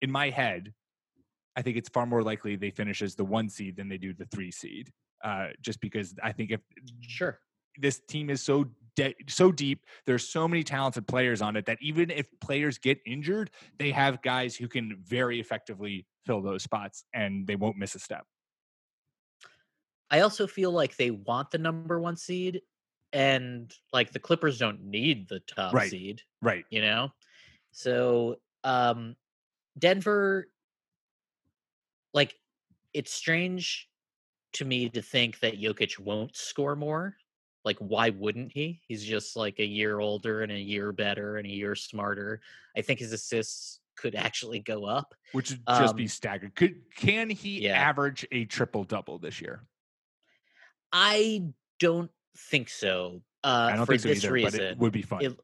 in 0.00 0.10
my 0.10 0.30
head. 0.30 0.72
I 1.56 1.62
think 1.62 1.76
it's 1.76 1.88
far 1.88 2.06
more 2.06 2.22
likely 2.22 2.56
they 2.56 2.70
finish 2.70 3.00
as 3.02 3.14
the 3.14 3.24
one 3.24 3.48
seed 3.48 3.76
than 3.76 3.88
they 3.88 3.98
do 3.98 4.12
the 4.12 4.26
three 4.26 4.50
seed. 4.50 4.90
Uh, 5.22 5.48
just 5.60 5.80
because 5.80 6.14
I 6.22 6.32
think 6.32 6.50
if 6.50 6.60
Sure. 7.00 7.38
this 7.78 8.00
team 8.00 8.28
is 8.30 8.42
so 8.42 8.64
de- 8.96 9.14
so 9.28 9.52
deep. 9.52 9.86
There's 10.04 10.28
so 10.28 10.46
many 10.48 10.62
talented 10.64 11.06
players 11.06 11.40
on 11.40 11.56
it 11.56 11.64
that 11.66 11.78
even 11.80 12.10
if 12.10 12.26
players 12.40 12.76
get 12.78 13.00
injured, 13.06 13.50
they 13.78 13.90
have 13.92 14.20
guys 14.22 14.56
who 14.56 14.68
can 14.68 14.98
very 15.04 15.40
effectively 15.40 16.06
fill 16.26 16.42
those 16.42 16.62
spots 16.62 17.04
and 17.14 17.46
they 17.46 17.56
won't 17.56 17.76
miss 17.76 17.94
a 17.94 17.98
step. 17.98 18.26
I 20.10 20.20
also 20.20 20.46
feel 20.46 20.72
like 20.72 20.96
they 20.96 21.10
want 21.10 21.50
the 21.50 21.58
number 21.58 21.98
one 22.00 22.16
seed, 22.16 22.60
and 23.14 23.72
like 23.92 24.12
the 24.12 24.18
Clippers 24.20 24.58
don't 24.58 24.82
need 24.84 25.28
the 25.28 25.40
top 25.40 25.72
Right. 25.74 25.90
seed. 25.90 26.22
Right. 26.42 26.64
you 26.70 26.80
know 26.82 27.12
so 27.74 28.36
um 28.64 29.16
denver 29.78 30.48
like 32.12 32.34
it's 32.92 33.10
strange 33.12 33.88
to 34.54 34.64
me 34.64 34.88
to 34.90 35.02
think 35.02 35.40
that 35.40 35.60
Jokic 35.60 35.98
won't 35.98 36.36
score 36.36 36.76
more. 36.76 37.16
Like, 37.64 37.78
why 37.78 38.10
wouldn't 38.10 38.52
he? 38.52 38.80
He's 38.88 39.04
just 39.04 39.36
like 39.36 39.60
a 39.60 39.64
year 39.64 40.00
older 40.00 40.42
and 40.42 40.50
a 40.50 40.58
year 40.58 40.92
better 40.92 41.36
and 41.36 41.46
a 41.46 41.50
year 41.50 41.74
smarter. 41.74 42.40
I 42.76 42.80
think 42.82 42.98
his 42.98 43.12
assists 43.12 43.80
could 43.96 44.14
actually 44.14 44.58
go 44.58 44.84
up. 44.84 45.14
Which 45.32 45.50
would 45.50 45.62
just 45.68 45.90
Um, 45.92 45.96
be 45.96 46.08
staggered. 46.08 46.54
Could 46.56 46.82
can 46.96 47.30
he 47.30 47.62
yeah. 47.62 47.76
average 47.78 48.26
a 48.32 48.44
triple 48.46 48.84
double 48.84 49.18
this 49.18 49.40
year? 49.40 49.64
I 50.92 51.44
don't 51.78 52.10
think 52.36 52.68
so. 52.68 53.22
Uh, 53.44 53.70
I 53.72 53.76
don't 53.76 53.86
for 53.86 53.92
think 53.92 54.02
so 54.02 54.08
this 54.08 54.24
either, 54.24 54.32
reason, 54.32 54.50
but 54.58 54.60
it 54.62 54.78
would 54.78 54.92
be 54.92 55.02
fun. 55.02 55.24
It- 55.24 55.40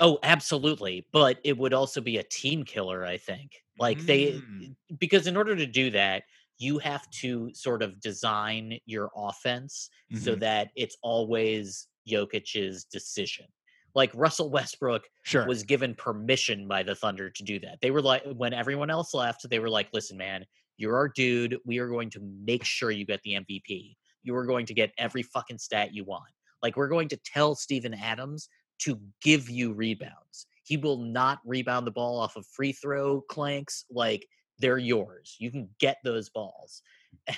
oh, 0.00 0.18
absolutely. 0.22 1.06
But 1.12 1.38
it 1.44 1.56
would 1.56 1.72
also 1.74 2.00
be 2.00 2.18
a 2.18 2.22
team 2.22 2.64
killer, 2.64 3.04
I 3.04 3.16
think. 3.16 3.62
Like 3.78 4.00
they 4.00 4.32
Mm. 4.32 4.74
because 4.98 5.26
in 5.28 5.36
order 5.36 5.54
to 5.54 5.66
do 5.66 5.90
that, 5.90 6.24
you 6.58 6.78
have 6.78 7.08
to 7.10 7.50
sort 7.54 7.82
of 7.82 8.00
design 8.00 8.78
your 8.84 9.10
offense 9.16 9.90
so 10.16 10.34
Mhm. 10.34 10.40
that 10.40 10.70
it's 10.74 10.96
always 11.02 11.86
Jokic's 12.08 12.84
decision. 12.84 13.46
Like 13.94 14.10
Russell 14.14 14.50
Westbrook 14.50 15.08
Sure. 15.24 15.46
was 15.46 15.62
given 15.62 15.94
permission 15.94 16.66
by 16.68 16.82
the 16.82 16.94
Thunder 16.94 17.30
to 17.30 17.42
do 17.42 17.58
that. 17.60 17.80
They 17.80 17.90
were 17.90 18.02
like 18.02 18.24
when 18.24 18.52
everyone 18.52 18.90
else 18.90 19.14
left, 19.14 19.48
they 19.48 19.58
were 19.58 19.70
like, 19.70 19.88
"Listen, 19.92 20.16
man, 20.16 20.44
you're 20.76 20.96
our 20.96 21.08
dude. 21.08 21.58
We 21.64 21.78
are 21.78 21.88
going 21.88 22.10
to 22.10 22.20
make 22.20 22.64
sure 22.64 22.90
you 22.90 23.04
get 23.04 23.22
the 23.22 23.34
MVP. 23.34 23.96
You 24.22 24.34
are 24.36 24.46
going 24.46 24.66
to 24.66 24.74
get 24.74 24.92
every 24.98 25.22
fucking 25.22 25.58
stat 25.58 25.92
you 25.94 26.04
want. 26.04 26.30
Like 26.62 26.76
we're 26.76 26.88
going 26.88 27.08
to 27.08 27.16
tell 27.16 27.54
Steven 27.54 27.94
Adams 27.94 28.48
to 28.80 29.00
give 29.22 29.48
you 29.50 29.72
rebounds. 29.72 30.46
He 30.64 30.76
will 30.76 30.98
not 30.98 31.40
rebound 31.44 31.86
the 31.86 31.90
ball 31.90 32.18
off 32.20 32.36
of 32.36 32.46
free 32.46 32.72
throw 32.72 33.22
clanks. 33.22 33.84
Like 33.90 34.28
they're 34.58 34.78
yours. 34.78 35.36
You 35.38 35.50
can 35.50 35.68
get 35.78 35.98
those 36.04 36.28
balls. 36.28 36.82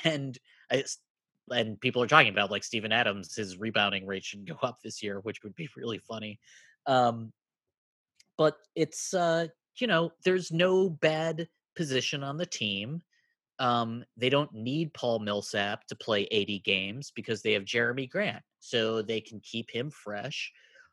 And 0.05 0.39
I, 0.71 0.85
and 1.51 1.81
people 1.81 2.03
are 2.03 2.07
talking 2.07 2.33
about 2.33 2.51
like 2.51 2.65
Steven 2.65 2.93
Adams, 2.93 3.35
his 3.35 3.59
rebounding 3.59 4.07
rate 4.07 4.25
should 4.25 4.47
go 4.47 4.57
up 4.63 4.79
this 4.83 5.03
year, 5.03 5.21
which 5.21 5.43
would 5.43 5.55
be 5.55 5.69
really 5.77 5.99
funny. 5.99 6.39
Um, 6.87 7.33
but 8.39 8.57
it's 8.75 9.13
uh, 9.15 9.49
you 9.79 9.87
know, 9.87 10.13
there's 10.25 10.51
no 10.53 10.89
bad 10.89 11.49
position 11.77 12.23
on 12.23 12.37
the 12.37 12.47
team. 12.47 13.03
Um, 13.59 14.05
they 14.17 14.31
don't 14.31 14.53
need 14.55 14.95
Paul 14.95 15.19
Millsap 15.19 15.87
to 15.89 15.95
play 15.95 16.27
80 16.31 16.61
games 16.61 17.13
because 17.15 17.43
they 17.43 17.53
have 17.53 17.65
Jerami 17.65 18.09
Grant, 18.11 18.43
so 18.59 19.03
they 19.03 19.21
can 19.21 19.41
keep 19.41 19.71
him 19.71 19.91
fresh. 19.91 20.51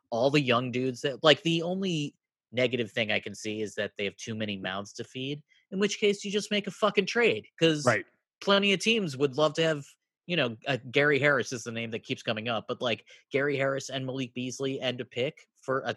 All 0.09 0.29
the 0.29 0.41
young 0.41 0.71
dudes 0.71 1.01
that 1.01 1.23
like 1.23 1.41
the 1.43 1.61
only 1.61 2.13
negative 2.51 2.91
thing 2.91 3.11
I 3.11 3.19
can 3.19 3.35
see 3.35 3.61
is 3.61 3.75
that 3.75 3.91
they 3.97 4.05
have 4.05 4.15
too 4.17 4.35
many 4.35 4.57
mouths 4.57 4.93
to 4.93 5.03
feed. 5.03 5.41
In 5.71 5.79
which 5.79 5.99
case, 5.99 6.23
you 6.23 6.31
just 6.31 6.51
make 6.51 6.67
a 6.67 6.71
fucking 6.71 7.05
trade 7.05 7.45
because 7.59 7.85
right. 7.85 8.05
plenty 8.41 8.73
of 8.73 8.79
teams 8.79 9.17
would 9.17 9.37
love 9.37 9.53
to 9.55 9.63
have. 9.63 9.85
You 10.25 10.35
know, 10.35 10.57
uh, 10.67 10.77
Gary 10.91 11.19
Harris 11.19 11.53
is 11.53 11.63
the 11.63 11.71
name 11.71 11.89
that 11.91 12.03
keeps 12.03 12.21
coming 12.21 12.49
up, 12.49 12.65
but 12.67 12.81
like 12.81 13.05
Gary 13.31 13.55
Harris 13.55 13.89
and 13.89 14.05
Malik 14.05 14.33
Beasley 14.33 14.81
and 14.81 14.99
a 14.99 15.05
pick 15.05 15.47
for 15.61 15.87
uh, 15.87 15.93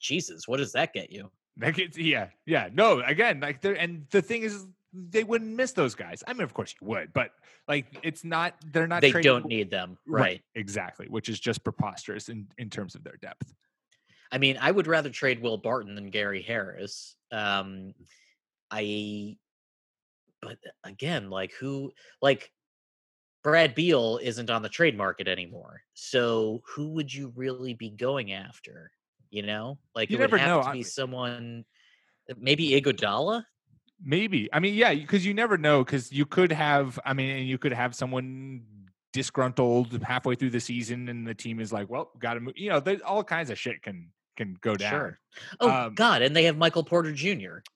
Jesus, 0.00 0.48
what 0.48 0.56
does 0.56 0.72
that 0.72 0.92
get 0.92 1.12
you? 1.12 1.30
That 1.56 1.74
gets 1.74 1.96
yeah, 1.96 2.28
yeah. 2.46 2.68
No, 2.72 3.00
again, 3.00 3.38
like 3.38 3.60
there 3.60 3.74
and 3.74 4.06
the 4.10 4.22
thing 4.22 4.42
is 4.42 4.66
they 4.92 5.24
wouldn't 5.24 5.54
miss 5.54 5.72
those 5.72 5.94
guys. 5.94 6.24
I 6.26 6.32
mean, 6.32 6.42
of 6.42 6.54
course 6.54 6.74
you 6.80 6.86
would, 6.88 7.12
but 7.12 7.30
like 7.68 7.86
it's 8.02 8.24
not 8.24 8.54
they're 8.72 8.86
not 8.86 9.02
They 9.02 9.12
tradable- 9.12 9.22
don't 9.22 9.46
need 9.46 9.70
them, 9.70 9.98
right? 10.06 10.42
Exactly, 10.54 11.06
which 11.08 11.28
is 11.28 11.38
just 11.38 11.62
preposterous 11.62 12.28
in 12.28 12.46
in 12.58 12.70
terms 12.70 12.94
of 12.94 13.04
their 13.04 13.16
depth. 13.20 13.54
I 14.32 14.38
mean, 14.38 14.58
I 14.60 14.70
would 14.70 14.86
rather 14.86 15.10
trade 15.10 15.42
Will 15.42 15.58
Barton 15.58 15.94
than 15.94 16.10
Gary 16.10 16.42
Harris. 16.42 17.16
Um, 17.32 17.94
I, 18.70 19.36
but 20.42 20.58
again, 20.84 21.30
like 21.30 21.52
who, 21.52 21.92
like 22.22 22.50
Brad 23.42 23.74
Beal 23.74 24.18
isn't 24.22 24.50
on 24.50 24.62
the 24.62 24.68
trade 24.68 24.96
market 24.96 25.28
anymore. 25.28 25.82
So 25.94 26.62
who 26.66 26.90
would 26.90 27.12
you 27.12 27.32
really 27.34 27.74
be 27.74 27.90
going 27.90 28.32
after? 28.32 28.90
You 29.30 29.42
know, 29.42 29.78
like 29.94 30.10
You 30.10 30.16
it 30.16 30.20
would 30.20 30.30
never 30.30 30.38
have 30.38 30.48
know. 30.48 30.62
to 30.62 30.72
be 30.72 30.82
someone, 30.82 31.64
uh, 32.30 32.34
maybe 32.38 32.70
Iguodala. 32.70 33.44
Maybe. 34.02 34.48
I 34.52 34.60
mean, 34.60 34.74
yeah, 34.74 34.94
because 34.94 35.24
you 35.24 35.34
never 35.34 35.56
know. 35.58 35.84
Because 35.84 36.10
you 36.10 36.26
could 36.26 36.50
have. 36.52 36.98
I 37.04 37.12
mean, 37.12 37.36
and 37.36 37.46
you 37.46 37.58
could 37.58 37.72
have 37.72 37.94
someone 37.94 38.62
disgruntled 39.12 40.02
halfway 40.02 40.34
through 40.36 40.50
the 40.50 40.60
season, 40.60 41.08
and 41.08 41.26
the 41.26 41.34
team 41.34 41.60
is 41.60 41.72
like, 41.72 41.88
"Well, 41.90 42.10
got 42.18 42.34
to 42.34 42.40
move." 42.40 42.54
You 42.56 42.70
know, 42.70 42.80
there's 42.80 43.02
all 43.02 43.22
kinds 43.22 43.50
of 43.50 43.58
shit 43.58 43.82
can 43.82 44.10
can 44.40 44.56
go 44.60 44.74
down. 44.74 44.90
Sure. 44.90 45.18
Oh 45.60 45.70
Um, 45.70 45.94
God, 45.94 46.22
and 46.22 46.34
they 46.34 46.44
have 46.44 46.56
Michael 46.56 46.82
Porter 46.84 47.12
Jr. 47.12 47.28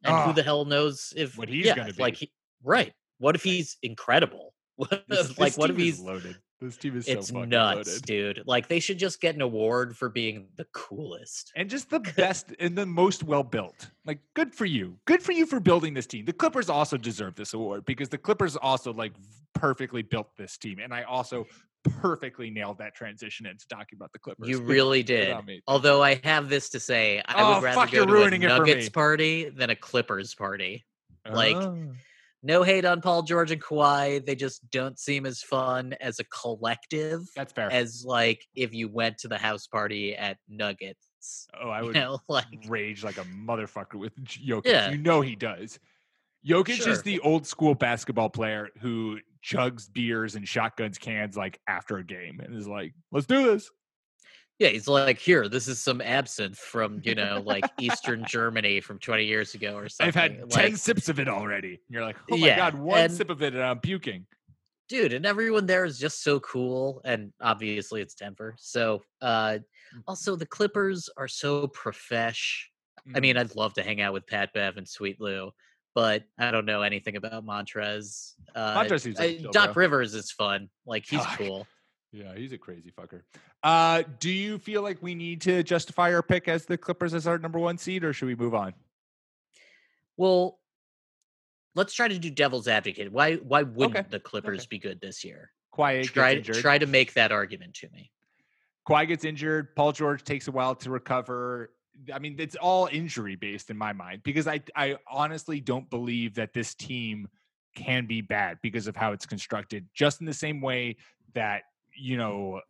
And 0.02 0.14
Oh, 0.14 0.20
who 0.22 0.32
the 0.32 0.42
hell 0.42 0.64
knows 0.64 1.12
if 1.16 1.36
what 1.36 1.48
he's 1.48 1.66
yeah, 1.66 1.76
gonna 1.76 1.92
Like, 1.98 2.14
be. 2.18 2.26
he, 2.26 2.32
right? 2.62 2.92
What 3.18 3.34
if 3.34 3.42
he's 3.42 3.76
incredible? 3.82 4.52
What 4.76 5.04
This, 5.08 5.38
like, 5.38 5.50
this 5.52 5.56
what 5.58 5.70
if 5.70 5.76
he's 5.76 6.00
loaded? 6.00 6.36
This 6.60 6.76
team 6.76 6.96
is 6.96 7.06
so 7.06 7.12
it's 7.12 7.30
nuts, 7.30 7.88
loaded. 7.88 8.02
dude. 8.06 8.42
Like 8.46 8.66
they 8.68 8.80
should 8.80 8.98
just 8.98 9.20
get 9.20 9.34
an 9.36 9.40
award 9.42 9.96
for 9.96 10.08
being 10.08 10.48
the 10.56 10.64
coolest. 10.72 11.52
and 11.54 11.70
just 11.70 11.90
the 11.90 12.00
best 12.16 12.52
and 12.58 12.74
the 12.76 12.86
most 12.86 13.22
well 13.22 13.44
built. 13.44 13.90
Like, 14.04 14.18
good 14.34 14.52
for 14.52 14.64
you. 14.64 14.96
Good 15.04 15.22
for 15.22 15.30
you 15.32 15.46
for 15.46 15.60
building 15.60 15.94
this 15.94 16.06
team. 16.06 16.24
The 16.24 16.32
Clippers 16.32 16.68
also 16.68 16.96
deserve 16.96 17.34
this 17.36 17.54
award 17.54 17.84
because 17.84 18.08
the 18.08 18.18
Clippers 18.18 18.56
also 18.56 18.92
like 18.92 19.12
perfectly 19.54 20.02
built 20.02 20.34
this 20.36 20.56
team, 20.58 20.78
and 20.80 20.92
I 20.92 21.02
also 21.04 21.46
perfectly 21.85 22.51
nailed 22.51 22.78
that 22.78 22.95
transition 22.95 23.47
into 23.47 23.66
talking 23.68 23.97
about 23.97 24.12
the 24.12 24.18
Clippers. 24.18 24.49
You 24.49 24.61
really 24.62 25.03
did. 25.03 25.37
Although 25.66 26.03
I 26.03 26.20
have 26.24 26.49
this 26.49 26.70
to 26.70 26.80
say, 26.80 27.22
I 27.26 27.43
Oh, 27.43 27.55
would 27.55 27.62
rather 27.64 27.80
fuck, 27.80 27.91
go 27.93 28.05
to 28.07 28.22
a 28.35 28.39
Nuggets 28.39 28.89
party 28.89 29.49
than 29.51 29.70
a 29.70 29.76
Clippers 29.76 30.35
party. 30.35 30.85
like, 31.30 31.57
Oh. 31.57 31.93
No 32.47 32.62
hate 32.62 32.85
on 32.85 33.01
Paul 33.01 33.22
George 33.22 33.53
and 33.53 33.62
Kawhi. 33.62 34.22
They 34.26 34.35
just 34.35 34.70
don't 34.70 34.99
seem 34.99 35.24
as 35.24 35.41
fun 35.41 35.95
as 35.99 36.18
a 36.20 36.24
collective 36.24 37.22
that's 37.35 37.55
fair. 37.55 37.72
as 37.72 38.05
like 38.07 38.45
if 38.55 38.74
you 38.74 38.91
went 38.91 39.16
to 39.20 39.28
the 39.28 39.39
house 39.39 39.66
party 39.66 40.14
at 40.14 40.37
Nuggets. 40.47 41.47
oh, 41.59 41.70
I 41.70 41.80
You 41.80 41.87
would 41.87 41.95
know, 41.95 42.18
like 42.28 42.45
rage 42.68 43.03
like 43.03 43.16
a 43.16 43.24
motherfucker 43.24 43.95
with 43.95 44.14
Jokic. 44.22 44.66
Yeah. 44.66 44.91
You 44.91 44.99
know 44.99 45.22
he 45.22 45.35
does. 45.37 45.78
Jokic 46.47 46.82
Sure. 46.82 46.93
is 46.93 47.01
the 47.03 47.18
old 47.20 47.47
school 47.47 47.74
basketball 47.74 48.28
player 48.28 48.68
who 48.82 49.20
chugs 49.45 49.92
beers 49.92 50.34
and 50.36 50.49
shotguns 50.49 50.97
cans 50.99 51.36
like 51.36 51.61
after 51.68 51.99
a 51.99 52.05
game 52.05 52.40
and 52.40 52.57
is 52.57 52.66
like, 52.66 52.95
"Let's 53.12 53.26
do 53.26 53.42
this." 53.45 53.70
Yeah, 54.61 54.68
he's 54.68 54.86
like, 54.86 55.18
here, 55.18 55.49
this 55.49 55.66
is 55.66 55.80
some 55.80 56.01
absinthe 56.01 56.57
from, 56.57 57.01
you 57.03 57.16
know, 57.16 57.42
like 57.45 57.64
Eastern 57.80 58.24
Germany 58.28 58.80
from 58.80 59.01
20 59.01 59.24
years 59.24 59.55
ago 59.55 59.74
or 59.76 59.88
something. 59.88 60.07
I've 60.09 60.14
had 60.14 60.49
ten 60.49 60.76
sips 60.76 61.09
of 61.09 61.18
it 61.18 61.28
already. 61.28 61.70
And 61.70 61.78
you're 61.90 62.05
like, 62.05 62.16
"Oh 62.30 62.36
my 62.36 62.47
Yeah, 62.47 62.57
god, 62.57 62.74
one 62.74 63.01
and- 63.01 63.12
sip 63.12 63.30
of 63.30 63.42
it 63.42 63.55
and 63.55 63.62
I'm 63.62 63.80
puking." 63.80 64.26
dude, 64.86 65.14
and 65.14 65.24
everyone 65.24 65.64
there 65.64 65.86
is 65.86 65.99
just 65.99 66.22
so 66.22 66.38
cool. 66.40 67.01
And 67.07 67.32
obviously 67.40 68.03
it's 68.03 68.14
Denver. 68.14 68.55
So 68.59 69.03
uh 69.22 69.59
Mm. 69.95 70.03
also 70.09 70.34
the 70.36 70.47
Clippers 70.47 71.09
are 71.16 71.28
so 71.28 71.68
profesh. 71.68 72.68
I 73.14 73.18
Mm. 73.18 73.22
mean, 73.22 73.36
I'd 73.38 73.55
love 73.57 73.74
to 73.74 73.82
hang 73.82 74.01
out 74.01 74.12
with 74.12 74.26
Pat 74.26 74.53
Bev 74.53 74.76
and 74.76 74.86
Sweet 74.88 75.20
Lou, 75.20 75.53
but 75.95 76.24
I 76.38 76.51
don't 76.51 76.66
know 76.66 76.82
anything 76.82 77.16
about 77.16 77.47
Montrez. 77.47 78.32
Uh, 78.55 78.74
Montrez 78.76 79.03
seems 79.03 79.18
like 79.18 79.40
uh, 79.47 79.51
Doc. 79.53 79.76
Rivers 79.76 80.14
is 80.14 80.30
fun. 80.30 80.68
Like 80.86 81.07
he's 81.09 81.24
cool. 81.36 81.66
Yeah, 82.12 82.34
he's 82.36 82.53
a 82.53 82.59
crazy 82.59 82.92
fucker. 82.97 83.22
Uh, 83.62 84.03
do 84.20 84.30
you 84.30 84.59
feel 84.59 84.82
like 84.82 85.03
we 85.03 85.14
need 85.14 85.40
to 85.42 85.62
justify 85.62 86.12
our 86.14 86.22
pick 86.22 86.49
as 86.49 86.64
the 86.66 86.76
Clippers 86.76 87.14
as 87.14 87.26
our 87.26 87.38
number 87.38 87.59
one 87.59 87.78
seed, 87.78 88.05
or 88.05 88.12
should 88.12 88.26
we 88.26 88.36
move 88.36 88.55
on? 88.55 88.74
Well, 90.16 90.61
let's 91.74 91.92
try 91.92 92.07
to 92.09 92.18
do 92.18 92.30
devil's 92.30 92.68
advocate. 92.68 93.11
Why 93.11 93.34
why 93.36 93.62
wouldn't 93.62 93.97
Okay, 93.97 94.09
the 94.11 94.20
Clippers 94.20 94.61
okay. 94.61 94.66
be 94.70 94.78
good 94.78 95.01
this 95.01 95.24
year? 95.24 95.51
Quiet 95.70 96.07
Try 96.07 96.40
try 96.40 96.78
to 96.78 96.86
make 96.86 97.14
that 97.14 97.32
argument 97.32 97.74
to 97.74 97.88
me. 97.92 98.11
Kawhi 98.88 99.09
gets 99.09 99.24
injured. 99.24 99.74
Paul 99.74 99.92
George 99.92 100.22
takes 100.22 100.47
a 100.47 100.53
while 100.53 100.74
to 100.76 100.90
recover. 100.90 101.70
I 102.12 102.18
mean, 102.18 102.36
it's 102.38 102.57
all 102.57 102.88
injury 102.90 103.36
based 103.36 103.70
in 103.70 103.78
my 103.78 103.92
mind 103.92 104.22
because 104.24 104.47
I 104.47 104.61
I 104.76 104.97
honestly 105.11 105.61
don't 105.61 105.88
believe 105.90 106.34
that 106.34 106.53
this 106.53 106.74
team 106.74 107.28
can 107.74 108.07
be 108.07 108.20
bad 108.20 108.59
because 108.62 108.86
of 108.86 108.97
how 108.97 109.12
it's 109.12 109.26
constructed. 109.26 109.86
Just 109.95 110.20
in 110.20 110.26
the 110.26 110.34
same 110.34 110.61
way 110.61 110.97
that 111.34 111.62
you 111.97 112.16
know, 112.16 112.61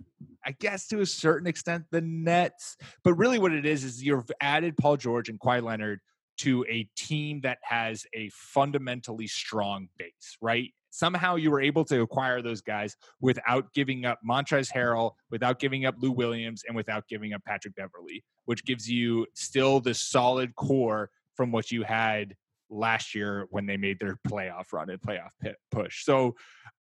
I 0.44 0.52
guess 0.52 0.86
to 0.88 1.00
a 1.00 1.06
certain 1.06 1.46
extent 1.46 1.84
the 1.90 2.00
Nets, 2.00 2.76
but 3.02 3.14
really 3.14 3.38
what 3.38 3.52
it 3.52 3.64
is 3.66 3.84
is 3.84 4.02
you've 4.02 4.30
added 4.40 4.76
Paul 4.76 4.96
George 4.96 5.28
and 5.28 5.40
Kawhi 5.40 5.62
Leonard 5.62 6.00
to 6.38 6.64
a 6.68 6.88
team 6.96 7.40
that 7.42 7.58
has 7.62 8.06
a 8.12 8.28
fundamentally 8.30 9.26
strong 9.26 9.88
base, 9.96 10.36
right? 10.40 10.72
Somehow 10.94 11.34
you 11.34 11.50
were 11.50 11.60
able 11.60 11.84
to 11.86 12.02
acquire 12.02 12.40
those 12.40 12.60
guys 12.60 12.96
without 13.20 13.72
giving 13.74 14.04
up 14.04 14.20
Montrezl 14.24 14.72
Harrell, 14.72 15.10
without 15.28 15.58
giving 15.58 15.86
up 15.86 15.96
Lou 15.98 16.12
Williams, 16.12 16.62
and 16.68 16.76
without 16.76 17.08
giving 17.08 17.32
up 17.32 17.42
Patrick 17.44 17.74
Beverley, 17.74 18.22
which 18.44 18.64
gives 18.64 18.88
you 18.88 19.26
still 19.34 19.80
the 19.80 19.92
solid 19.92 20.54
core 20.54 21.10
from 21.34 21.50
what 21.50 21.72
you 21.72 21.82
had 21.82 22.36
last 22.70 23.12
year 23.12 23.48
when 23.50 23.66
they 23.66 23.76
made 23.76 23.98
their 23.98 24.20
playoff 24.28 24.72
run 24.72 24.88
and 24.88 25.00
playoff 25.00 25.30
push. 25.72 26.04
So, 26.04 26.36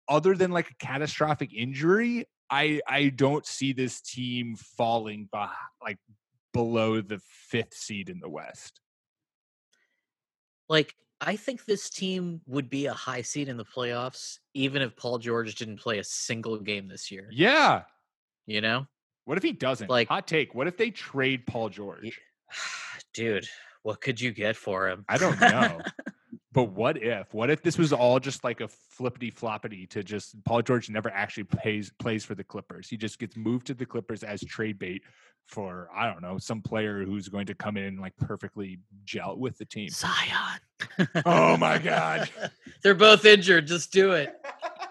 other 0.10 0.34
than 0.34 0.50
like 0.50 0.72
a 0.72 0.76
catastrophic 0.84 1.54
injury, 1.54 2.26
I 2.50 2.82
I 2.88 3.10
don't 3.10 3.46
see 3.46 3.72
this 3.72 4.02
team 4.02 4.56
falling 4.56 5.30
like 5.80 6.00
below 6.54 7.02
the 7.02 7.22
fifth 7.50 7.76
seed 7.76 8.10
in 8.10 8.20
the 8.20 8.30
West. 8.30 8.82
Like 10.68 10.96
I 11.24 11.36
think 11.36 11.66
this 11.66 11.90
team 11.90 12.42
would 12.48 12.70
be 12.70 12.88
a 12.88 12.94
high 12.94 13.22
seed 13.22 13.48
in 13.48 13.56
the 13.56 13.64
playoffs, 13.66 14.40
even 14.56 14.82
if 14.82 14.96
Paul 14.96 15.20
George 15.20 15.54
didn't 15.56 15.80
play 15.80 16.00
a 16.00 16.04
single 16.04 16.58
game 16.58 16.88
this 16.88 17.12
year. 17.12 17.30
Yeah. 17.32 17.84
You 18.48 18.60
know, 18.62 18.88
What 19.26 19.38
if 19.38 19.44
he 19.44 19.52
doesn't? 19.52 19.90
Like- 19.90 20.08
hot 20.08 20.28
take. 20.28 20.56
What 20.56 20.68
if 20.68 20.78
they 20.78 20.90
trade 20.90 21.46
Paul 21.46 21.70
George? 21.70 22.20
dude, 23.14 23.48
what 23.84 24.02
could 24.02 24.20
you 24.20 24.32
get 24.32 24.56
for 24.56 24.90
him? 24.90 25.06
I 25.08 25.18
don't 25.18 25.40
know. 25.42 25.80
But 26.54 26.66
what 26.66 27.02
if? 27.02 27.34
What 27.34 27.50
if 27.50 27.62
this 27.64 27.78
was 27.78 27.94
all 27.94 28.20
just 28.20 28.44
like 28.44 28.62
a 28.62 28.68
flippity 28.68 29.32
floppity 29.32 29.90
to 29.92 30.04
just 30.04 30.36
Paul 30.44 30.62
George 30.62 30.90
never 30.90 31.10
actually 31.10 31.46
plays 31.46 31.92
plays 32.00 32.26
for 32.26 32.36
the 32.36 32.44
Clippers? 32.44 32.90
He 32.90 32.98
just 32.98 33.20
gets 33.20 33.38
moved 33.38 33.68
to 33.68 33.74
the 33.74 33.86
Clippers 33.86 34.24
as 34.24 34.42
trade 34.42 34.78
bait 34.78 35.04
for 35.48 35.90
I 35.96 36.12
don't 36.12 36.22
know 36.22 36.38
some 36.38 36.62
player 36.62 37.04
who's 37.04 37.28
going 37.30 37.46
to 37.48 37.56
come 37.56 37.78
in 37.78 37.84
and 37.84 38.00
like 38.00 38.16
perfectly 38.18 38.80
gel 39.06 39.38
with 39.38 39.58
the 39.58 39.66
team. 39.66 39.90
Zion. 39.90 40.60
Oh 41.26 41.58
my 41.58 41.78
God. 41.78 42.30
They're 42.84 42.96
both 42.96 43.26
injured. 43.26 43.68
Just 43.68 43.92
do 43.92 44.12
it. 44.12 44.34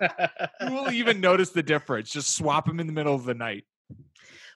Who 0.61 0.73
will 0.73 0.91
even 0.93 1.21
notice 1.21 1.51
the 1.51 1.63
difference? 1.63 2.11
Just 2.11 2.35
swap 2.37 2.67
him 2.69 2.81
in 2.81 2.87
the 2.87 2.93
middle 2.93 3.15
of 3.15 3.25
the 3.25 3.35
night. 3.35 3.65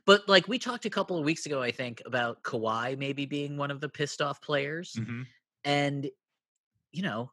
But 0.07 0.29
like 0.29 0.49
we 0.49 0.59
talked 0.59 0.85
a 0.85 0.91
couple 0.91 1.19
of 1.19 1.25
weeks 1.25 1.47
ago, 1.47 1.63
I 1.63 1.71
think 1.71 2.03
about 2.07 2.43
Kawhi 2.43 2.99
maybe 2.99 3.25
being 3.27 3.57
one 3.57 3.71
of 3.71 3.81
the 3.81 3.89
pissed 3.89 4.21
off 4.21 4.41
players, 4.43 4.95
Mhm. 4.99 5.27
and 5.65 6.11
you 6.95 7.03
know, 7.03 7.33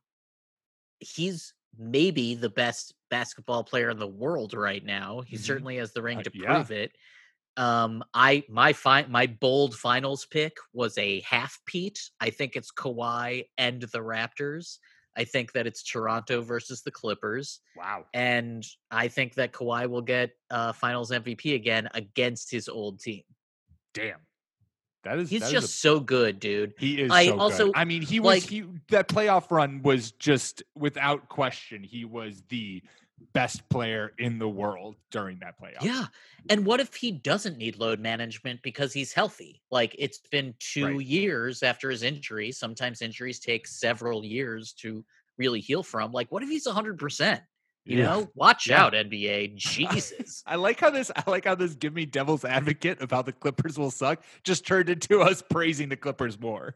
he's 1.00 1.54
maybe 1.78 2.36
the 2.36 2.50
best 2.50 2.94
basketball 3.10 3.64
player 3.64 3.90
in 3.92 4.00
the 4.00 4.08
world 4.08 4.54
right 4.54 4.84
now. 4.84 5.22
He 5.22 5.38
Mhm. 5.38 5.42
certainly 5.42 5.78
has 5.78 5.94
the 5.94 6.02
ring 6.02 6.20
Uh, 6.20 6.24
to 6.24 6.32
yeah. 6.34 6.46
prove 6.56 6.72
it. 6.72 6.96
Um, 7.58 8.04
I 8.14 8.44
my 8.50 8.74
fi- 8.74 9.06
my 9.08 9.28
bold 9.28 9.76
finals 9.78 10.26
pick 10.26 10.58
was 10.74 10.98
a 10.98 11.20
half 11.22 11.60
Pete. 11.66 12.10
I 12.20 12.30
think 12.30 12.56
it's 12.56 12.72
Kawhi 12.72 13.50
and 13.58 13.82
the 13.82 14.00
Raptors. 14.00 14.80
I 15.18 15.26
think 15.26 15.52
that 15.52 15.68
it's 15.68 15.84
Toronto 15.84 16.42
versus 16.42 16.82
the 16.84 16.92
Clippers. 16.92 17.60
Wow. 17.76 18.08
And 18.14 18.66
I 18.90 19.10
think 19.10 19.34
that 19.36 19.52
Kawhi 19.52 19.90
will 19.90 20.02
get 20.02 20.32
uh, 20.50 20.72
Finals 20.74 21.12
MVP 21.12 21.54
again 21.56 21.90
against 21.94 22.50
his 22.50 22.70
old 22.70 23.02
team. 23.02 23.24
Damn. 23.94 24.26
That 25.04 25.18
is 25.20 25.30
He's 25.30 25.42
that 25.42 25.48
is 25.48 25.52
just 25.52 25.66
a- 25.66 25.78
so 25.78 26.00
good, 26.00 26.40
dude. 26.40 26.74
He 26.78 27.02
is 27.02 27.12
I 27.12 27.28
so 27.28 27.40
also 27.40 27.66
good. 27.68 27.76
I 27.76 27.86
mean, 27.86 28.02
he 28.02 28.20
was 28.20 28.44
like- 28.44 28.50
he 28.50 28.64
that 28.90 29.08
playoff 29.08 29.50
run 29.52 29.82
was 29.82 30.12
just 30.12 30.64
without 30.76 31.28
question. 31.28 31.84
He 31.84 32.06
was 32.06 32.44
the 32.50 32.84
best 33.34 33.68
player 33.70 34.14
in 34.18 34.40
the 34.40 34.50
world 34.50 34.96
during 35.12 35.38
that 35.40 35.60
playoff. 35.60 35.84
Yeah. 35.84 36.06
And 36.50 36.66
what 36.66 36.80
if 36.80 36.96
he 36.96 37.12
doesn't 37.12 37.58
need 37.58 37.78
load 37.78 38.00
management 38.00 38.62
because 38.64 38.94
he's 38.94 39.14
healthy? 39.14 39.62
Like 39.72 39.96
it's 40.00 40.20
been 40.32 40.56
two 40.60 40.98
Right. 40.98 41.06
years 41.06 41.62
after 41.64 41.90
his 41.92 42.02
injury. 42.04 42.52
Sometimes 42.52 43.02
injuries 43.02 43.40
take 43.40 43.68
several 43.68 44.26
years 44.26 44.74
to 44.74 45.06
really 45.38 45.60
heal 45.62 45.84
from. 45.84 46.12
Like, 46.12 46.32
what 46.32 46.44
if 46.44 46.50
he's 46.50 46.66
100%? 46.68 47.42
You 47.86 47.98
Yeah. 47.98 48.04
know, 48.06 48.32
watch 48.36 48.68
Yeah. 48.68 48.84
out, 48.86 48.94
NBA. 48.94 49.48
Jesus. 49.56 50.44
I 50.48 50.56
like 50.56 50.80
how 50.80 50.90
this. 50.92 51.10
I 51.16 51.24
like 51.30 51.46
how 51.46 51.56
this. 51.56 51.74
Give 51.76 51.94
me 51.94 52.06
devil's 52.06 52.46
advocate 52.46 53.02
of 53.02 53.10
how 53.12 53.22
the 53.24 53.32
Clippers 53.34 53.78
will 53.80 53.92
suck. 53.92 54.24
Just 54.44 54.66
turned 54.68 54.90
into 54.90 55.20
us 55.22 55.42
praising 55.42 55.90
the 55.90 55.98
Clippers 55.98 56.40
more. 56.40 56.76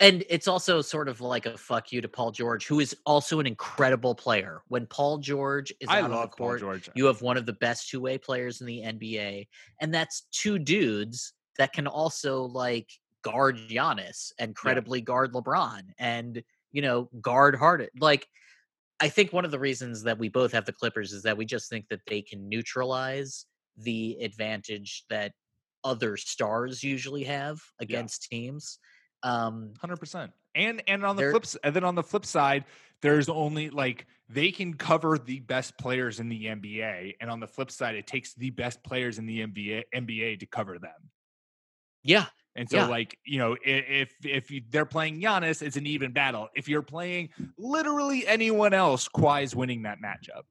And 0.00 0.24
it's 0.30 0.46
also 0.46 0.80
sort 0.80 1.08
of 1.08 1.20
like 1.20 1.44
a 1.46 1.58
fuck 1.58 1.90
you 1.90 2.00
to 2.00 2.08
Paul 2.08 2.30
George, 2.30 2.66
who 2.66 2.78
is 2.78 2.96
also 3.04 3.40
an 3.40 3.46
incredible 3.48 4.14
player. 4.14 4.62
When 4.68 4.86
Paul 4.86 5.18
George 5.18 5.72
is 5.80 5.88
I 5.88 5.98
out 5.98 6.04
on 6.04 6.10
the 6.10 6.16
love 6.16 6.30
Paul 6.30 6.36
court, 6.46 6.60
George. 6.60 6.88
you 6.94 7.06
have 7.06 7.20
one 7.20 7.36
of 7.36 7.46
the 7.46 7.52
best 7.54 7.90
two 7.90 8.00
way 8.00 8.16
players 8.16 8.60
in 8.60 8.66
the 8.68 8.82
NBA, 8.82 9.48
and 9.80 9.92
that's 9.92 10.22
two 10.30 10.58
dudes 10.58 11.32
that 11.58 11.72
can 11.72 11.88
also 11.88 12.44
like 12.44 12.88
guard 13.22 13.58
Giannis 13.68 14.32
and 14.38 14.54
credibly 14.54 15.00
guard 15.00 15.32
LeBron 15.32 15.82
and 15.98 16.42
you 16.70 16.80
know 16.80 17.10
guard 17.20 17.56
Harden. 17.56 17.88
Like, 17.98 18.28
I 19.00 19.08
think 19.08 19.32
one 19.32 19.44
of 19.44 19.50
the 19.50 19.58
reasons 19.58 20.02
that 20.02 20.18
we 20.18 20.28
both 20.28 20.52
have 20.52 20.64
the 20.64 20.72
Clippers 20.72 21.12
is 21.12 21.22
that 21.22 21.36
we 21.36 21.44
just 21.44 21.70
think 21.70 21.88
that 21.88 22.00
they 22.06 22.22
can 22.22 22.48
neutralize 22.48 23.46
the 23.76 24.18
advantage 24.20 25.04
that 25.08 25.32
other 25.84 26.16
stars 26.16 26.82
usually 26.82 27.24
have 27.24 27.60
against 27.80 28.24
teams. 28.24 28.78
Um, 29.22 29.74
Hundred 29.80 29.98
percent. 29.98 30.32
And 30.54 30.82
and 30.88 31.04
on 31.04 31.16
the 31.16 31.30
flip 31.30 31.44
and 31.62 31.74
then 31.74 31.84
on 31.84 31.94
the 31.94 32.02
flip 32.02 32.24
side, 32.24 32.64
there's 33.00 33.28
only 33.28 33.70
like 33.70 34.06
they 34.28 34.50
can 34.50 34.74
cover 34.74 35.18
the 35.18 35.40
best 35.40 35.78
players 35.78 36.20
in 36.20 36.28
the 36.28 36.46
NBA, 36.46 37.14
and 37.20 37.30
on 37.30 37.40
the 37.40 37.46
flip 37.46 37.70
side, 37.70 37.94
it 37.94 38.06
takes 38.06 38.34
the 38.34 38.50
best 38.50 38.82
players 38.82 39.18
in 39.18 39.26
the 39.26 39.46
NBA 39.46 39.84
NBA 39.94 40.40
to 40.40 40.46
cover 40.46 40.78
them. 40.78 41.10
yeah, 42.02 42.26
And 42.58 42.68
so, 42.68 42.78
Yeah. 42.78 42.86
like 42.88 43.16
you 43.24 43.38
know, 43.38 43.56
if 43.64 44.12
if 44.24 44.50
you, 44.50 44.62
they're 44.68 44.84
playing 44.84 45.20
Giannis, 45.22 45.62
it's 45.62 45.76
an 45.76 45.86
even 45.86 46.12
battle. 46.12 46.48
If 46.56 46.68
you're 46.68 46.82
playing 46.82 47.30
literally 47.56 48.26
anyone 48.26 48.74
else, 48.74 49.08
Kawhi's 49.08 49.54
winning 49.56 49.82
that 49.84 49.98
matchup. 50.00 50.42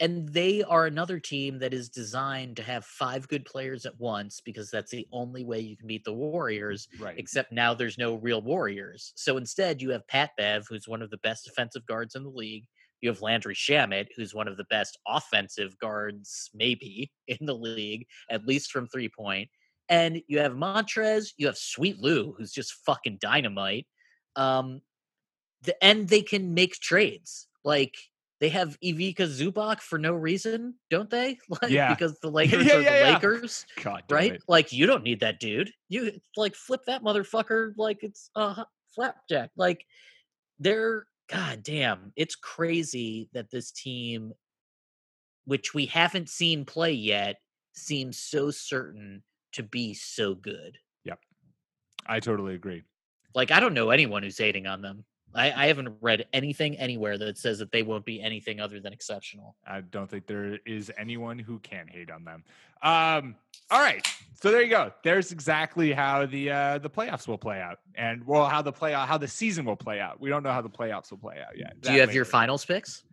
and 0.00 0.28
they 0.30 0.62
are 0.62 0.86
another 0.86 1.20
team 1.20 1.58
that 1.58 1.74
is 1.74 1.90
designed 1.90 2.56
to 2.56 2.62
have 2.62 2.84
five 2.86 3.28
good 3.28 3.44
players 3.44 3.84
at 3.84 4.00
once 4.00 4.40
because 4.40 4.70
that's 4.70 4.90
the 4.90 5.06
only 5.12 5.44
way 5.44 5.60
you 5.60 5.76
can 5.76 5.86
beat 5.86 6.04
the 6.04 6.12
Warriors. 6.12 6.88
Right. 6.98 7.18
Except 7.18 7.52
now 7.52 7.74
there's 7.74 7.98
no 7.98 8.14
real 8.14 8.40
Warriors. 8.40 9.12
So 9.14 9.36
instead, 9.36 9.82
you 9.82 9.90
have 9.90 10.08
Pat 10.08 10.30
Bev, 10.38 10.66
who's 10.68 10.88
one 10.88 11.02
of 11.02 11.10
the 11.10 11.18
best 11.18 11.44
defensive 11.44 11.84
guards 11.86 12.14
in 12.14 12.22
the 12.24 12.30
league. 12.30 12.64
You 13.02 13.10
have 13.10 13.20
Landry 13.22 13.54
Shamet, 13.54 14.08
who's 14.16 14.34
one 14.34 14.48
of 14.48 14.56
the 14.56 14.64
best 14.70 14.98
offensive 15.06 15.78
guards, 15.78 16.50
maybe 16.54 17.12
in 17.28 17.44
the 17.46 17.54
league, 17.54 18.06
at 18.30 18.46
least 18.46 18.72
from 18.72 18.88
three 18.88 19.10
point. 19.14 19.48
And 19.90 20.22
you 20.28 20.38
have 20.38 20.52
Montrez, 20.52 21.32
you 21.36 21.46
have 21.48 21.58
Sweet 21.58 21.98
Lou, 21.98 22.32
who's 22.38 22.52
just 22.52 22.72
fucking 22.86 23.18
dynamite. 23.20 23.86
Um, 24.36 24.80
the, 25.62 25.82
and 25.84 26.08
they 26.08 26.22
can 26.22 26.54
make 26.54 26.74
trades. 26.74 27.48
Like 27.64 27.96
they 28.40 28.48
have 28.50 28.78
Ivica 28.82 29.24
Zubac 29.24 29.80
for 29.80 29.98
no 29.98 30.14
reason, 30.14 30.76
don't 30.90 31.10
they? 31.10 31.38
Like 31.60 31.70
Yeah. 31.72 31.92
because 31.92 32.18
the 32.20 32.30
Lakers 32.30 32.64
Yeah, 32.66 32.76
are 32.76 32.80
yeah, 32.82 32.90
the 32.92 32.98
yeah. 32.98 33.12
Lakers, 33.14 33.66
God 33.82 34.04
right? 34.08 34.34
it. 34.34 34.42
Like 34.48 34.72
you 34.72 34.86
don't 34.86 35.02
need 35.02 35.20
that 35.20 35.40
dude. 35.40 35.72
You 35.88 36.12
like 36.36 36.54
flip 36.54 36.82
that 36.86 37.02
motherfucker 37.02 37.72
like 37.76 37.98
it's 38.02 38.30
a 38.36 38.64
flapjack. 38.94 39.50
Like 39.56 39.84
they're 40.60 41.06
god 41.28 41.64
damn. 41.64 42.12
It's 42.16 42.36
crazy 42.36 43.28
that 43.34 43.50
this 43.50 43.72
team, 43.72 44.32
which 45.46 45.74
we 45.74 45.86
haven't 45.86 46.28
seen 46.28 46.64
play 46.64 46.92
yet, 46.92 47.36
seems 47.74 48.18
so 48.18 48.50
certain 48.52 49.22
to 49.52 49.62
be 49.62 49.94
so 49.94 50.34
good. 50.34 50.78
Yep. 51.04 51.20
I 52.06 52.20
totally 52.20 52.54
agree. 52.54 52.82
Like 53.34 53.50
I 53.50 53.60
don't 53.60 53.74
know 53.74 53.90
anyone 53.90 54.22
who's 54.22 54.38
hating 54.38 54.66
on 54.66 54.82
them. 54.82 55.04
I, 55.34 55.52
I 55.52 55.66
haven't 55.66 55.96
read 56.00 56.26
anything 56.32 56.76
anywhere 56.78 57.16
that 57.18 57.38
says 57.38 57.58
that 57.60 57.70
they 57.70 57.82
won't 57.82 58.04
be 58.04 58.20
anything 58.20 58.60
other 58.60 58.80
than 58.80 58.92
exceptional. 58.92 59.56
I 59.66 59.80
don't 59.80 60.10
think 60.10 60.26
there 60.26 60.58
is 60.66 60.90
anyone 60.98 61.38
who 61.38 61.60
can 61.60 61.86
hate 61.86 62.10
on 62.10 62.24
them. 62.24 62.42
Um, 62.82 63.36
all 63.70 63.80
right, 63.80 64.04
so 64.40 64.50
there 64.50 64.62
you 64.62 64.70
go. 64.70 64.92
There's 65.04 65.30
exactly 65.30 65.92
how 65.92 66.26
the 66.26 66.50
uh, 66.50 66.78
the 66.78 66.90
playoffs 66.90 67.28
will 67.28 67.38
play 67.38 67.60
out, 67.60 67.78
and 67.94 68.26
well, 68.26 68.48
how 68.48 68.62
the 68.62 68.72
play 68.72 68.92
how 68.92 69.18
the 69.18 69.28
season 69.28 69.64
will 69.64 69.76
play 69.76 70.00
out. 70.00 70.20
We 70.20 70.30
don't 70.30 70.42
know 70.42 70.52
how 70.52 70.62
the 70.62 70.70
playoffs 70.70 71.10
will 71.10 71.18
play 71.18 71.36
out 71.46 71.56
yet. 71.56 71.80
Do 71.80 71.92
you 71.92 72.00
have 72.00 72.12
your 72.12 72.24
finals 72.24 72.64
picks? 72.64 73.04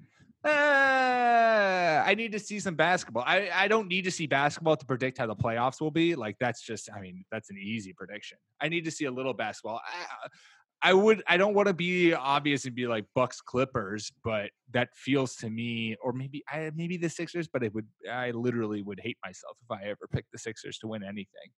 Uh, 0.43 2.03
I 2.05 2.13
need 2.15 2.31
to 2.31 2.39
see 2.39 2.59
some 2.59 2.75
basketball. 2.75 3.23
I, 3.25 3.49
I 3.53 3.67
don't 3.67 3.87
need 3.87 4.03
to 4.03 4.11
see 4.11 4.27
basketball 4.27 4.77
to 4.77 4.85
predict 4.85 5.17
how 5.17 5.27
the 5.27 5.35
playoffs 5.35 5.81
will 5.81 5.91
be. 5.91 6.15
Like 6.15 6.37
that's 6.39 6.61
just, 6.61 6.89
I 6.95 7.01
mean, 7.01 7.25
that's 7.31 7.49
an 7.49 7.57
easy 7.61 7.93
prediction. 7.93 8.37
I 8.61 8.69
need 8.69 8.85
to 8.85 8.91
see 8.91 9.05
a 9.05 9.11
little 9.11 9.33
basketball. 9.33 9.81
I, 9.85 10.27
I 10.89 10.93
would, 10.93 11.23
I 11.27 11.37
don't 11.37 11.55
want 11.55 11.67
to 11.67 11.73
be 11.73 12.13
obvious 12.13 12.65
and 12.65 12.75
be 12.75 12.87
like 12.87 13.05
Bucks 13.15 13.41
Clippers, 13.41 14.11
but 14.23 14.51
that 14.73 14.89
feels 14.95 15.35
to 15.37 15.49
me, 15.49 15.95
or 16.03 16.13
maybe 16.13 16.43
I 16.47 16.71
maybe 16.75 16.97
the 16.97 17.09
Sixers, 17.09 17.47
but 17.47 17.63
it 17.63 17.73
would, 17.73 17.87
I 18.09 18.29
literally 18.29 18.83
would 18.83 18.99
hate 19.01 19.17
myself 19.25 19.57
if 19.63 19.71
I 19.71 19.85
ever 19.85 20.07
picked 20.13 20.31
the 20.31 20.37
Sixers 20.37 20.77
to 20.79 20.87
win 20.87 21.03
anything. 21.03 21.49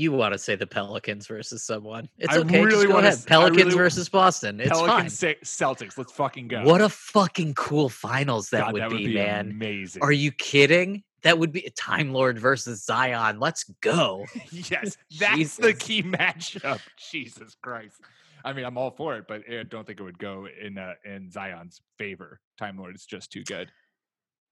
You 0.00 0.12
want 0.12 0.32
to 0.32 0.38
say 0.38 0.56
the 0.56 0.66
Pelicans 0.66 1.26
versus 1.26 1.62
someone? 1.62 2.08
It's 2.16 2.34
I 2.34 2.38
okay. 2.38 2.64
really 2.64 2.86
go 2.86 2.96
ahead. 2.96 3.18
Pelicans 3.26 3.66
really- 3.66 3.76
versus 3.76 4.08
Boston. 4.08 4.58
It's 4.58 4.70
Pelicans, 4.70 5.20
fine. 5.20 5.34
Celtics. 5.44 5.98
Let's 5.98 6.12
fucking 6.12 6.48
go. 6.48 6.64
What 6.64 6.80
a 6.80 6.88
fucking 6.88 7.52
cool 7.52 7.90
finals 7.90 8.48
that, 8.48 8.60
God, 8.60 8.72
would, 8.72 8.82
that 8.82 8.88
be, 8.88 8.94
would 8.94 9.04
be 9.04 9.14
man. 9.14 9.50
amazing. 9.50 10.02
Are 10.02 10.10
you 10.10 10.32
kidding? 10.32 11.02
That 11.20 11.38
would 11.38 11.52
be 11.52 11.70
Time 11.76 12.14
Lord 12.14 12.38
versus 12.38 12.82
Zion. 12.82 13.40
Let's 13.40 13.64
go. 13.82 14.24
yes, 14.50 14.96
that's 15.18 15.56
the 15.56 15.74
key 15.74 16.02
matchup. 16.02 16.80
Jesus 17.10 17.54
Christ. 17.62 18.00
I 18.42 18.54
mean, 18.54 18.64
I'm 18.64 18.78
all 18.78 18.92
for 18.92 19.16
it, 19.16 19.26
but 19.28 19.42
I 19.52 19.64
don't 19.64 19.86
think 19.86 20.00
it 20.00 20.02
would 20.02 20.18
go 20.18 20.48
in 20.48 20.78
uh, 20.78 20.94
in 21.04 21.30
Zion's 21.30 21.82
favor. 21.98 22.40
Time 22.58 22.78
Lord 22.78 22.94
is 22.94 23.04
just 23.04 23.30
too 23.30 23.44
good. 23.44 23.70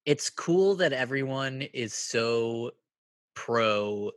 It's 0.04 0.28
cool 0.28 0.74
that 0.74 0.92
everyone 0.92 1.62
is 1.72 1.94
so 1.94 2.72
pro 3.34 4.10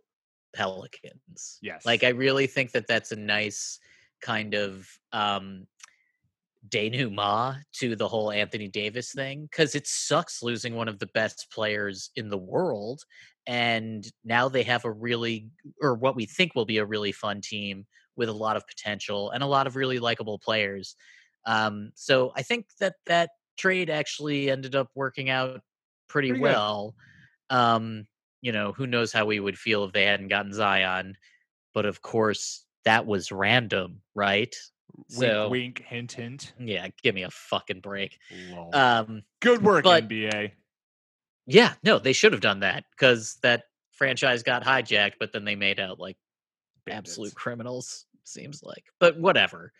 Pelicans. 0.54 1.58
Yes. 1.62 1.86
Like 1.86 2.04
I 2.04 2.10
really 2.10 2.48
think 2.48 2.72
that 2.72 2.88
that's 2.88 3.12
a 3.12 3.16
nice 3.16 3.80
kind 4.22 4.54
of 4.54 4.88
um 5.14 5.68
denouement 6.70 7.64
to 7.74 7.96
the 7.96 8.08
whole 8.08 8.32
Anthony 8.32 8.68
Davis 8.68 9.14
thing 9.14 9.44
because 9.50 9.74
it 9.76 9.88
sucks 9.88 10.44
losing 10.44 10.76
one 10.76 10.88
of 10.88 11.00
the 11.00 11.08
best 11.08 11.48
players 11.52 12.12
in 12.16 12.30
the 12.30 12.38
world. 12.38 13.02
And 13.48 14.06
now 14.24 14.48
they 14.48 14.64
have 14.64 14.86
a 14.86 14.92
really, 14.92 15.50
or 15.82 15.96
what 15.96 16.16
we 16.16 16.26
think 16.26 16.54
will 16.54 16.66
be 16.66 16.78
a 16.78 16.86
really 16.86 17.12
fun 17.12 17.42
team 17.42 17.88
with 18.16 18.30
a 18.30 18.34
lot 18.34 18.58
of 18.58 18.68
potential 18.68 19.32
and 19.32 19.42
a 19.42 19.48
lot 19.48 19.66
of 19.66 19.76
really 19.76 19.98
likable 19.98 20.38
players. 20.38 20.96
Um, 21.48 21.92
so 21.96 22.32
I 22.36 22.44
think 22.44 22.68
that 22.80 22.96
that 23.08 23.32
trade 23.58 23.90
actually 23.90 24.52
ended 24.52 24.76
up 24.76 24.90
working 24.94 25.30
out 25.32 25.62
pretty, 26.08 26.30
Pretty 26.30 26.34
good. 26.34 26.42
well. 26.42 26.96
Um, 27.50 28.06
you 28.42 28.52
know, 28.52 28.72
who 28.74 28.88
knows 28.88 29.12
how 29.14 29.26
we 29.26 29.40
would 29.40 29.58
feel 29.58 29.84
if 29.86 29.94
they 29.94 30.06
hadn't 30.06 30.28
gotten 30.30 30.54
Zion. 30.54 31.16
But 31.74 31.86
of 31.86 32.02
course, 32.02 32.66
that 32.86 33.06
was 33.06 33.32
random, 33.32 34.02
right? 34.16 34.54
So 35.08 35.48
wink, 35.50 35.80
wink, 35.80 35.88
hint, 35.88 36.12
hint. 36.12 36.54
yeah, 36.60 36.88
give 37.02 37.16
me 37.16 37.24
a 37.24 37.30
fucking 37.32 37.80
break. 37.80 38.18
Lol. 38.50 38.76
Um, 38.76 39.24
Good 39.40 39.64
work, 39.64 39.84
but- 39.86 40.08
NBA. 40.08 40.52
yeah, 41.48 41.74
no, 41.84 41.98
they 42.00 42.14
should 42.14 42.34
have 42.34 42.42
done 42.42 42.60
that 42.60 42.84
because 42.92 43.38
that 43.42 43.64
franchise 43.92 44.44
got 44.44 44.64
hijacked, 44.64 45.14
but 45.20 45.32
then 45.32 45.46
they 45.46 45.56
made 45.56 45.80
out 45.80 46.00
like 46.00 46.18
absolute 46.90 47.36
criminals. 47.36 48.06
Seems 48.24 48.62
like, 48.64 48.84
but 49.00 49.18
whatever. 49.20 49.72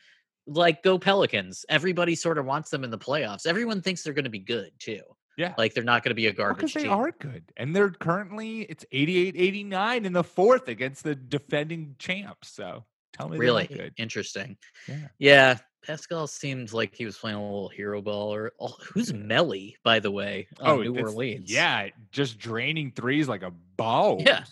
Like, 0.48 0.82
go 0.82 0.98
Pelicans. 0.98 1.66
Everybody 1.70 2.16
sort 2.16 2.38
of 2.40 2.46
wants 2.46 2.70
them 2.72 2.84
in 2.84 2.90
the 2.90 2.98
playoffs. 2.98 3.46
Everyone 3.46 3.82
thinks 3.82 4.02
they're 4.04 4.14
going 4.14 4.24
to 4.26 4.30
be 4.32 4.40
good 4.40 4.72
too. 4.80 5.02
Yeah. 5.42 5.54
Like 5.58 5.74
they're 5.74 5.84
not 5.84 6.04
going 6.04 6.12
to 6.12 6.16
be 6.16 6.28
a 6.28 6.32
Because 6.32 6.46
garbage 6.46 6.74
they 6.76 6.84
team. 6.84 6.92
are 6.92 7.12
good. 7.12 7.44
And 7.58 7.76
they're 7.76 7.90
currently, 7.90 8.62
it's 8.62 8.86
88 8.92 9.36
89 9.36 10.06
in 10.06 10.14
the 10.14 10.24
fourth 10.24 10.68
against 10.68 11.04
the 11.04 11.16
defending 11.16 11.96
champs. 12.00 12.50
So 12.50 12.86
tell 13.14 13.28
me 13.28 13.38
really 13.38 13.68
good. 13.68 13.94
interesting. 13.98 14.58
Yeah. 14.88 15.08
Yeah, 15.20 15.58
Pascal 15.84 16.28
seemed 16.28 16.74
like 16.74 16.94
he 16.96 17.06
was 17.06 17.18
playing 17.18 17.38
a 17.38 17.44
little 17.44 17.70
hero 17.70 18.02
ball. 18.02 18.34
Or 18.34 18.52
oh, 18.60 18.76
who's 18.94 19.12
Melli, 19.12 19.74
by 19.84 20.00
the 20.00 20.12
way? 20.12 20.48
oh, 20.60 20.82
New 20.82 21.00
Orleans. 21.00 21.52
Yeah. 21.52 21.88
Just 22.12 22.38
draining 22.38 22.92
threes 22.92 23.28
like 23.28 23.42
a 23.44 23.52
ball. 23.78 24.22
Yeah. 24.22 24.44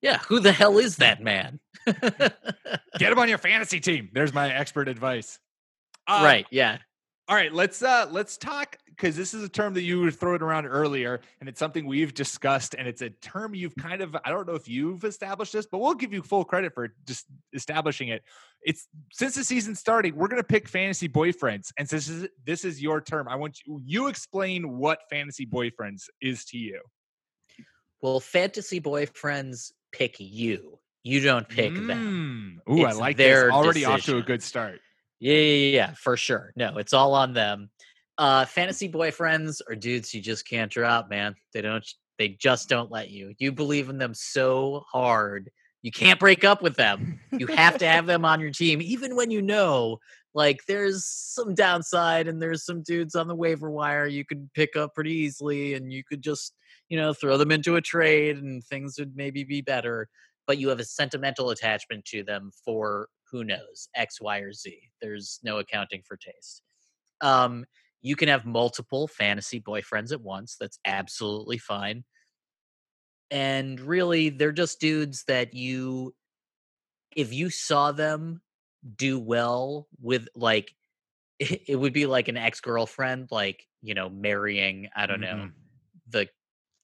Yeah, 0.00 0.18
who 0.28 0.38
the 0.38 0.52
hell 0.52 0.78
is 0.78 0.96
that 0.98 1.20
man? 1.20 1.58
Get 1.86 3.12
him 3.12 3.18
on 3.18 3.28
your 3.28 3.38
fantasy 3.38 3.80
team. 3.80 4.10
There's 4.12 4.32
my 4.32 4.52
expert 4.52 4.88
advice. 4.88 5.40
Um, 6.06 6.22
right, 6.22 6.46
yeah. 6.50 6.78
All 7.26 7.34
right, 7.36 7.52
let's 7.52 7.82
uh 7.82 8.06
let's 8.10 8.36
talk 8.38 8.76
because 8.98 9.16
this 9.16 9.32
is 9.32 9.44
a 9.44 9.48
term 9.48 9.74
that 9.74 9.82
you 9.82 10.00
were 10.00 10.10
throwing 10.10 10.42
around 10.42 10.66
earlier, 10.66 11.20
and 11.40 11.48
it's 11.48 11.58
something 11.58 11.86
we've 11.86 12.12
discussed, 12.12 12.74
and 12.76 12.88
it's 12.88 13.00
a 13.00 13.10
term 13.10 13.54
you've 13.54 13.76
kind 13.76 14.02
of 14.02 14.16
I 14.24 14.30
don't 14.30 14.46
know 14.46 14.54
if 14.54 14.68
you've 14.68 15.04
established 15.04 15.52
this, 15.52 15.66
but 15.66 15.78
we'll 15.78 15.94
give 15.94 16.12
you 16.12 16.22
full 16.22 16.44
credit 16.44 16.74
for 16.74 16.88
just 17.06 17.26
establishing 17.52 18.08
it. 18.08 18.22
It's 18.62 18.88
since 19.12 19.36
the 19.36 19.44
season 19.44 19.76
starting, 19.76 20.16
we're 20.16 20.28
gonna 20.28 20.42
pick 20.42 20.68
fantasy 20.68 21.08
boyfriends, 21.08 21.72
and 21.78 21.88
since 21.88 22.06
this 22.06 22.16
is, 22.16 22.28
this 22.44 22.64
is 22.64 22.82
your 22.82 23.00
term, 23.00 23.28
I 23.28 23.36
want 23.36 23.60
you 23.64 23.80
you 23.84 24.08
explain 24.08 24.76
what 24.76 25.00
fantasy 25.08 25.46
boyfriends 25.46 26.04
is 26.20 26.44
to 26.46 26.58
you. 26.58 26.80
Well, 28.00 28.20
fantasy 28.20 28.80
boyfriends 28.80 29.72
pick 29.92 30.16
you. 30.18 30.78
You 31.04 31.20
don't 31.20 31.48
pick 31.48 31.74
them. 31.74 32.60
Mm. 32.68 32.74
Ooh, 32.74 32.84
I 32.84 32.90
It's 32.90 32.98
like 32.98 33.16
this. 33.16 33.26
their 33.26 33.52
Already 33.52 33.84
off 33.84 34.02
to 34.02 34.18
a 34.18 34.22
good 34.22 34.42
start. 34.42 34.80
Yeah, 35.20 35.34
yeah, 35.34 35.76
yeah, 35.76 35.94
for 35.94 36.16
sure. 36.16 36.52
No, 36.54 36.78
it's 36.78 36.92
all 36.92 37.14
on 37.14 37.32
them. 37.32 37.70
Uh 38.18 38.44
fantasy 38.44 38.88
boyfriends 38.88 39.60
are 39.68 39.76
dudes 39.76 40.12
you 40.12 40.20
just 40.20 40.46
can't 40.46 40.70
drop, 40.70 41.08
man. 41.08 41.34
They 41.52 41.62
don't 41.62 41.86
they 42.18 42.30
just 42.30 42.68
don't 42.68 42.90
let 42.90 43.10
you. 43.10 43.34
You 43.38 43.52
believe 43.52 43.88
in 43.88 43.98
them 43.98 44.12
so 44.12 44.84
hard. 44.90 45.50
You 45.82 45.92
can't 45.92 46.18
break 46.18 46.42
up 46.42 46.60
with 46.60 46.74
them. 46.74 47.20
You 47.32 47.46
have 47.46 47.78
to 47.78 47.86
have 47.86 48.06
them 48.06 48.24
on 48.24 48.40
your 48.40 48.50
team 48.50 48.82
even 48.82 49.14
when 49.14 49.30
you 49.30 49.40
know 49.40 49.98
like 50.34 50.60
there's 50.66 51.04
some 51.04 51.54
downside 51.54 52.28
and 52.28 52.40
there's 52.40 52.64
some 52.64 52.82
dudes 52.82 53.14
on 53.14 53.28
the 53.28 53.34
waiver 53.34 53.70
wire 53.70 54.06
you 54.06 54.24
could 54.24 54.48
pick 54.54 54.76
up 54.76 54.94
pretty 54.94 55.12
easily 55.12 55.74
and 55.74 55.92
you 55.92 56.04
could 56.04 56.22
just, 56.22 56.54
you 56.88 56.96
know, 56.96 57.12
throw 57.12 57.36
them 57.36 57.50
into 57.50 57.76
a 57.76 57.80
trade 57.80 58.36
and 58.36 58.62
things 58.64 58.96
would 58.98 59.16
maybe 59.16 59.42
be 59.42 59.60
better, 59.60 60.08
but 60.46 60.58
you 60.58 60.68
have 60.68 60.80
a 60.80 60.84
sentimental 60.84 61.50
attachment 61.50 62.04
to 62.04 62.22
them 62.22 62.50
for 62.64 63.08
who 63.30 63.42
knows, 63.44 63.88
X, 63.94 64.20
Y, 64.20 64.38
or 64.38 64.52
Z. 64.52 64.78
There's 65.00 65.40
no 65.42 65.58
accounting 65.58 66.02
for 66.06 66.16
taste. 66.16 66.62
Um, 67.20 67.64
you 68.02 68.16
can 68.16 68.28
have 68.28 68.46
multiple 68.46 69.08
fantasy 69.08 69.60
boyfriends 69.60 70.12
at 70.12 70.20
once. 70.20 70.56
That's 70.58 70.78
absolutely 70.84 71.58
fine. 71.58 72.04
And 73.30 73.78
really, 73.80 74.30
they're 74.30 74.52
just 74.52 74.80
dudes 74.80 75.24
that 75.28 75.52
you, 75.54 76.14
if 77.14 77.32
you 77.32 77.50
saw 77.50 77.92
them 77.92 78.40
do 78.96 79.18
well 79.18 79.88
with, 80.00 80.28
like, 80.34 80.74
it, 81.38 81.78
would 81.78 81.92
be 81.92 82.06
like 82.06 82.28
an 82.28 82.36
ex 82.36 82.60
girlfriend, 82.60 83.28
like, 83.30 83.64
you 83.82 83.94
know, 83.94 84.08
marrying, 84.08 84.88
I 84.96 85.06
don't 85.06 85.20
know, 85.20 85.48
Mhm. 85.48 85.52
the 86.08 86.28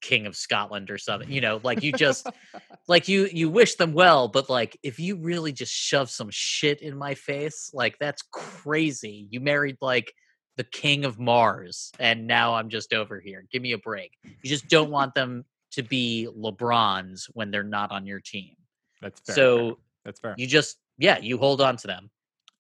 king 0.03 0.27
of 0.27 0.37
Scotland 0.37 0.91
or 0.91 0.99
something, 0.99 1.31
you 1.31 1.41
know, 1.41 1.61
like 1.63 1.83
you 1.83 1.93
just, 1.93 2.27
like 2.89 3.09
you 3.09 3.29
you 3.33 3.49
wish 3.49 3.77
them 3.77 3.93
well 3.95 4.29
but 4.29 4.51
like 4.51 4.79
if 4.83 4.99
you 4.99 5.17
really 5.17 5.53
just 5.53 5.73
shove 5.73 6.11
some 6.11 6.29
shit 6.31 6.83
in 6.83 6.97
my 6.97 7.15
face 7.15 7.71
like 7.73 7.97
that's 7.99 8.23
crazy 8.31 9.27
you 9.31 9.41
married 9.41 9.77
like 9.81 10.13
the 10.57 10.65
king 10.65 11.05
of 11.05 11.19
mars 11.19 11.91
and 11.99 12.27
now 12.27 12.55
i'm 12.55 12.69
just 12.69 12.93
over 12.93 13.19
here 13.21 13.45
give 13.51 13.63
me 13.63 13.73
a 13.73 13.79
break 13.79 14.13
you 14.23 14.49
just 14.49 14.69
don't 14.69 14.91
want 14.99 15.15
them 15.15 15.45
to 15.73 15.83
be 15.83 16.29
lebrons 16.37 17.25
when 17.35 17.51
they're 17.51 17.63
not 17.65 17.91
on 17.91 18.07
your 18.07 18.21
team 18.21 18.55
That's 19.03 19.21
fair. 19.21 19.35
so 19.35 19.79
that's 20.05 20.21
fair. 20.21 20.35
you 20.39 20.47
just 20.47 20.77
yeah 20.99 21.19
you 21.19 21.39
hold 21.39 21.61
on 21.61 21.77
to 21.79 21.87
them 21.89 22.11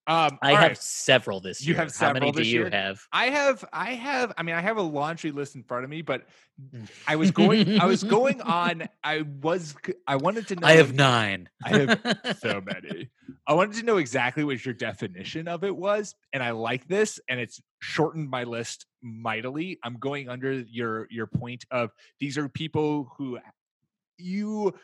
Um, 0.06 0.38
i 0.42 0.50
have 0.52 0.60
right. 0.60 0.78
several 0.78 1.40
this 1.40 1.60
You 1.64 1.74
year 1.74 1.76
have 1.82 1.96
how 1.96 2.12
many 2.12 2.26
several 2.26 2.32
do 2.32 2.42
you 2.42 2.60
year? 2.62 2.70
have 2.70 3.00
I 3.12 3.26
have, 3.30 3.64
I 3.72 3.94
have, 3.94 4.32
I 4.36 4.42
mean, 4.42 4.54
I 4.56 4.60
have 4.60 4.76
a 4.76 4.82
laundry 4.82 5.30
list 5.30 5.54
in 5.54 5.62
front 5.62 5.84
of 5.84 5.90
me, 5.90 6.02
but 6.02 6.26
I 7.08 7.16
was 7.16 7.30
going, 7.30 7.80
I 7.80 7.86
was 7.86 8.02
going 8.04 8.40
on, 8.42 8.86
I 9.04 9.22
was, 9.40 9.74
I 10.06 10.16
wanted 10.16 10.48
to 10.48 10.56
know. 10.56 10.66
i 10.66 10.72
have 10.72 10.92
nine 10.94 11.48
I 11.64 11.68
have 11.78 12.36
so 12.38 12.60
many. 12.72 13.08
I 13.46 13.54
wanted 13.54 13.76
to 13.78 13.84
know 13.84 13.96
exactly 13.98 14.42
what 14.44 14.62
your 14.64 14.74
definition 14.74 15.48
of 15.48 15.64
it 15.64 15.74
was, 15.74 16.14
and 16.34 16.42
I 16.42 16.50
like 16.50 16.86
this, 16.88 17.18
and 17.28 17.38
it's 17.40 17.62
shortened 17.84 18.30
my 18.30 18.44
list 18.44 18.86
mightily. 19.02 19.78
I'm 19.84 19.98
going 19.98 20.28
under 20.28 20.52
your 20.52 21.06
your 21.10 21.26
point 21.26 21.64
of 21.70 21.90
these 22.18 22.38
are 22.38 22.48
people 22.48 23.12
who 23.18 23.38
you 24.16 24.74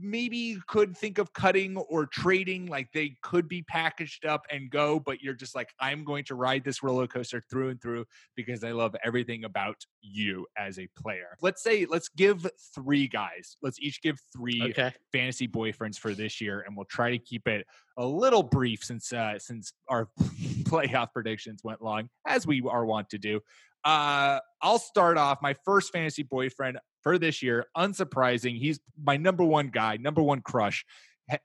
maybe 0.00 0.58
could 0.66 0.96
think 0.96 1.18
of 1.18 1.32
cutting 1.32 1.76
or 1.76 2.06
trading 2.06 2.66
like 2.66 2.90
they 2.92 3.16
could 3.22 3.48
be 3.48 3.62
packaged 3.62 4.26
up 4.26 4.44
and 4.50 4.70
go 4.70 5.00
but 5.00 5.20
you're 5.22 5.34
just 5.34 5.54
like 5.54 5.70
i'm 5.80 6.04
going 6.04 6.24
to 6.24 6.34
ride 6.34 6.62
this 6.64 6.82
roller 6.82 7.06
coaster 7.06 7.42
through 7.50 7.70
and 7.70 7.80
through 7.80 8.04
because 8.36 8.62
i 8.62 8.72
love 8.72 8.94
everything 9.04 9.44
about 9.44 9.76
you 10.02 10.46
as 10.56 10.78
a 10.78 10.86
player. 10.96 11.36
Let's 11.42 11.62
say 11.62 11.86
let's 11.88 12.08
give 12.08 12.46
three 12.74 13.08
guys 13.08 13.56
let's 13.62 13.78
each 13.80 14.02
give 14.02 14.18
three 14.32 14.62
okay. 14.70 14.92
fantasy 15.12 15.48
boyfriends 15.48 15.98
for 15.98 16.14
this 16.14 16.40
year 16.40 16.64
and 16.66 16.76
we'll 16.76 16.86
try 16.86 17.10
to 17.10 17.18
keep 17.18 17.46
it 17.48 17.66
a 17.96 18.06
little 18.06 18.42
brief 18.42 18.84
since 18.84 19.12
uh 19.12 19.38
since 19.38 19.72
our 19.88 20.08
playoff 20.62 21.12
predictions 21.12 21.62
went 21.64 21.82
long 21.82 22.08
as 22.26 22.46
we 22.46 22.62
are 22.68 22.84
wont 22.84 23.08
to 23.10 23.18
do 23.18 23.40
uh 23.84 24.38
i'll 24.62 24.78
start 24.78 25.16
off 25.16 25.38
my 25.42 25.54
first 25.64 25.92
fantasy 25.92 26.22
boyfriend 26.22 26.78
for 27.02 27.18
this 27.18 27.42
year 27.42 27.66
unsurprising 27.76 28.58
he's 28.58 28.80
my 29.02 29.16
number 29.16 29.44
one 29.44 29.68
guy 29.68 29.96
number 29.96 30.22
one 30.22 30.40
crush 30.40 30.84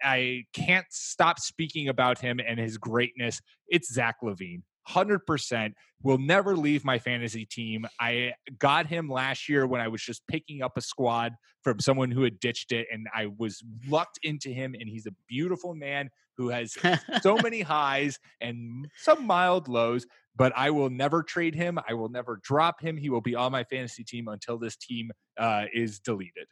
I 0.04 0.46
can't 0.52 0.88
stop 0.90 1.38
speaking 1.40 1.90
about 1.90 2.18
him 2.18 2.40
and 2.40 2.60
his 2.60 2.78
greatness 2.78 3.40
it's 3.68 3.94
zach 3.94 4.16
LaVine 4.24 4.64
100% 4.90 5.74
will 6.04 6.18
never 6.18 6.56
leave 6.56 6.86
my 6.86 7.00
fantasy 7.00 7.46
team. 7.46 7.86
I 8.00 8.34
got 8.60 8.88
him 8.88 9.10
last 9.10 9.50
year 9.50 9.66
when 9.66 9.82
I 9.82 9.88
was 9.88 10.02
just 10.02 10.26
picking 10.28 10.62
up 10.62 10.78
a 10.78 10.82
squad 10.82 11.34
from 11.64 11.80
someone 11.80 12.12
who 12.12 12.24
had 12.24 12.40
ditched 12.40 12.72
it, 12.72 12.88
and 12.92 13.08
I 13.14 13.28
was 13.38 13.64
lucked 13.88 14.20
into 14.22 14.50
him. 14.50 14.76
And 14.80 14.88
he's 14.88 15.08
a 15.08 15.16
beautiful 15.28 15.74
man 15.74 16.10
who 16.38 16.50
has 16.50 16.78
so 17.22 17.38
many 17.38 17.62
highs 17.62 18.20
and 18.42 18.88
some 18.98 19.26
mild 19.26 19.68
lows. 19.68 20.06
But 20.36 20.52
I 20.56 20.70
will 20.72 20.90
never 20.90 21.24
trade 21.24 21.56
him. 21.56 21.80
I 21.88 21.94
will 21.94 22.10
never 22.10 22.40
drop 22.44 22.82
him. 22.82 22.98
He 22.98 23.10
will 23.10 23.22
be 23.22 23.36
on 23.36 23.52
my 23.52 23.64
fantasy 23.64 24.04
team 24.04 24.28
until 24.28 24.58
this 24.58 24.76
team 24.76 25.12
uh, 25.38 25.66
is 25.74 26.00
deleted. 26.00 26.48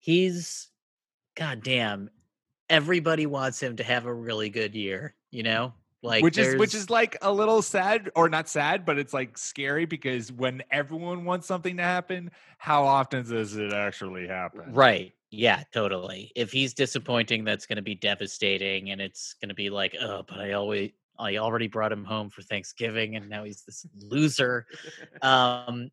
he's 0.00 0.68
goddamn 1.36 2.10
everybody 2.68 3.26
wants 3.26 3.62
him 3.62 3.76
to 3.76 3.84
have 3.84 4.06
a 4.06 4.12
really 4.14 4.48
good 4.48 4.74
year 4.74 5.14
you 5.30 5.42
know 5.42 5.72
like 6.02 6.22
which 6.22 6.38
is 6.38 6.56
which 6.56 6.74
is 6.74 6.88
like 6.90 7.16
a 7.22 7.32
little 7.32 7.60
sad 7.62 8.10
or 8.16 8.28
not 8.28 8.48
sad 8.48 8.84
but 8.86 8.98
it's 8.98 9.12
like 9.12 9.36
scary 9.36 9.84
because 9.84 10.32
when 10.32 10.62
everyone 10.70 11.24
wants 11.24 11.46
something 11.46 11.76
to 11.76 11.82
happen 11.82 12.30
how 12.58 12.84
often 12.84 13.28
does 13.28 13.56
it 13.56 13.72
actually 13.72 14.26
happen 14.26 14.72
right 14.72 15.12
yeah 15.30 15.62
totally 15.72 16.32
if 16.34 16.50
he's 16.50 16.74
disappointing 16.74 17.44
that's 17.44 17.66
going 17.66 17.76
to 17.76 17.82
be 17.82 17.94
devastating 17.94 18.90
and 18.90 19.00
it's 19.00 19.34
going 19.34 19.48
to 19.50 19.54
be 19.54 19.68
like 19.70 19.94
oh 20.00 20.24
but 20.26 20.40
i 20.40 20.52
always 20.52 20.90
i 21.20 21.36
already 21.36 21.68
brought 21.68 21.92
him 21.92 22.04
home 22.04 22.30
for 22.30 22.42
thanksgiving 22.42 23.16
and 23.16 23.28
now 23.28 23.44
he's 23.44 23.62
this 23.62 23.86
loser 24.00 24.66
um 25.22 25.88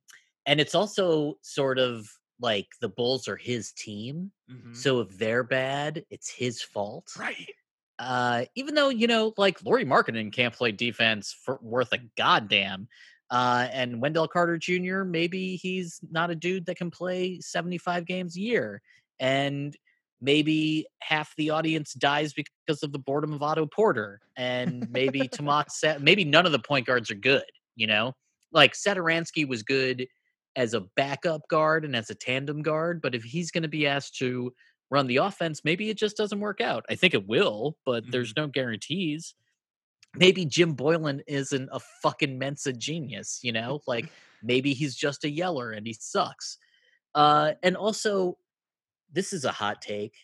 and 0.45 0.59
it's 0.61 0.75
also 0.75 1.35
sort 1.41 1.77
of 1.79 2.07
like 2.39 2.67
the 2.81 2.89
bulls 2.89 3.27
are 3.27 3.37
his 3.37 3.71
team 3.73 4.31
Mhm. 4.49 4.75
so 4.75 5.01
if 5.01 5.09
they're 5.17 5.43
bad 5.43 6.03
it's 6.09 6.29
his 6.29 6.61
fault 6.61 7.07
right 7.19 7.49
Uh, 7.99 8.45
even 8.53 8.75
though 8.75 8.89
you 8.89 9.07
know, 9.07 9.33
like 9.37 9.57
Lauri 9.65 9.83
Markkanen 9.83 10.31
can't 10.31 10.53
play 10.53 10.71
defense 10.71 11.35
for 11.43 11.57
worth 11.63 11.91
a 11.93 11.97
goddamn. 12.15 12.87
Uh, 13.31 13.67
and 13.73 13.99
Wendell 14.01 14.27
Carter 14.27 14.55
Jr. 14.59 15.01
Maybe 15.03 15.55
he's 15.55 15.99
not 16.11 16.29
a 16.29 16.35
dude 16.35 16.67
that 16.67 16.77
can 16.77 16.91
play 16.91 17.39
75 17.41 18.05
games 18.05 18.37
a 18.37 18.39
year, 18.39 18.83
and 19.19 19.75
maybe 20.21 20.87
half 21.01 21.33
the 21.37 21.49
audience 21.49 21.93
dies 21.93 22.33
because 22.33 22.83
of 22.83 22.91
the 22.91 22.99
boredom 22.99 23.33
of 23.33 23.43
Otto 23.43 23.65
Porter, 23.65 24.19
and 24.35 24.89
maybe 24.89 25.27
Tomas. 25.27 25.83
Maybe 25.99 26.25
none 26.25 26.45
of 26.45 26.51
the 26.51 26.59
point 26.59 26.85
guards 26.85 27.11
are 27.11 27.15
good. 27.15 27.45
You 27.75 27.87
know, 27.87 28.13
like 28.51 28.73
Satoransky 28.73 29.47
was 29.47 29.63
good 29.63 30.07
as 30.55 30.73
a 30.73 30.81
backup 30.95 31.41
guard 31.49 31.85
and 31.85 31.95
as 31.95 32.09
a 32.09 32.15
tandem 32.15 32.63
guard, 32.63 33.01
but 33.01 33.13
if 33.13 33.23
he's 33.23 33.51
going 33.51 33.61
to 33.61 33.69
be 33.69 33.85
asked 33.85 34.17
to 34.17 34.51
run 34.89 35.05
the 35.05 35.17
offense, 35.17 35.61
maybe 35.63 35.89
it 35.89 35.97
just 35.97 36.17
doesn't 36.17 36.39
work 36.39 36.61
out. 36.61 36.83
I 36.89 36.95
think 36.95 37.13
it 37.13 37.27
will, 37.27 37.77
but 37.85 38.03
mm-hmm. 38.03 38.11
there's 38.11 38.33
no 38.35 38.47
guarantees 38.47 39.35
maybe 40.15 40.45
Jim 40.45 40.75
Boylen 40.75 41.21
isn't 41.27 41.69
a 41.71 41.79
fucking 42.01 42.37
Mensa 42.37 42.73
genius, 42.73 43.39
you 43.43 43.51
know? 43.51 43.81
Like 43.87 44.09
maybe 44.43 44.73
he's 44.73 44.95
just 44.95 45.23
a 45.23 45.29
yeller 45.29 45.71
and 45.71 45.85
he 45.85 45.93
sucks. 45.93 46.57
Uh, 47.15 47.53
and 47.63 47.75
also, 47.75 48.37
this 49.11 49.33
is 49.33 49.45
a 49.45 49.51
hot 49.51 49.81
take, 49.81 50.15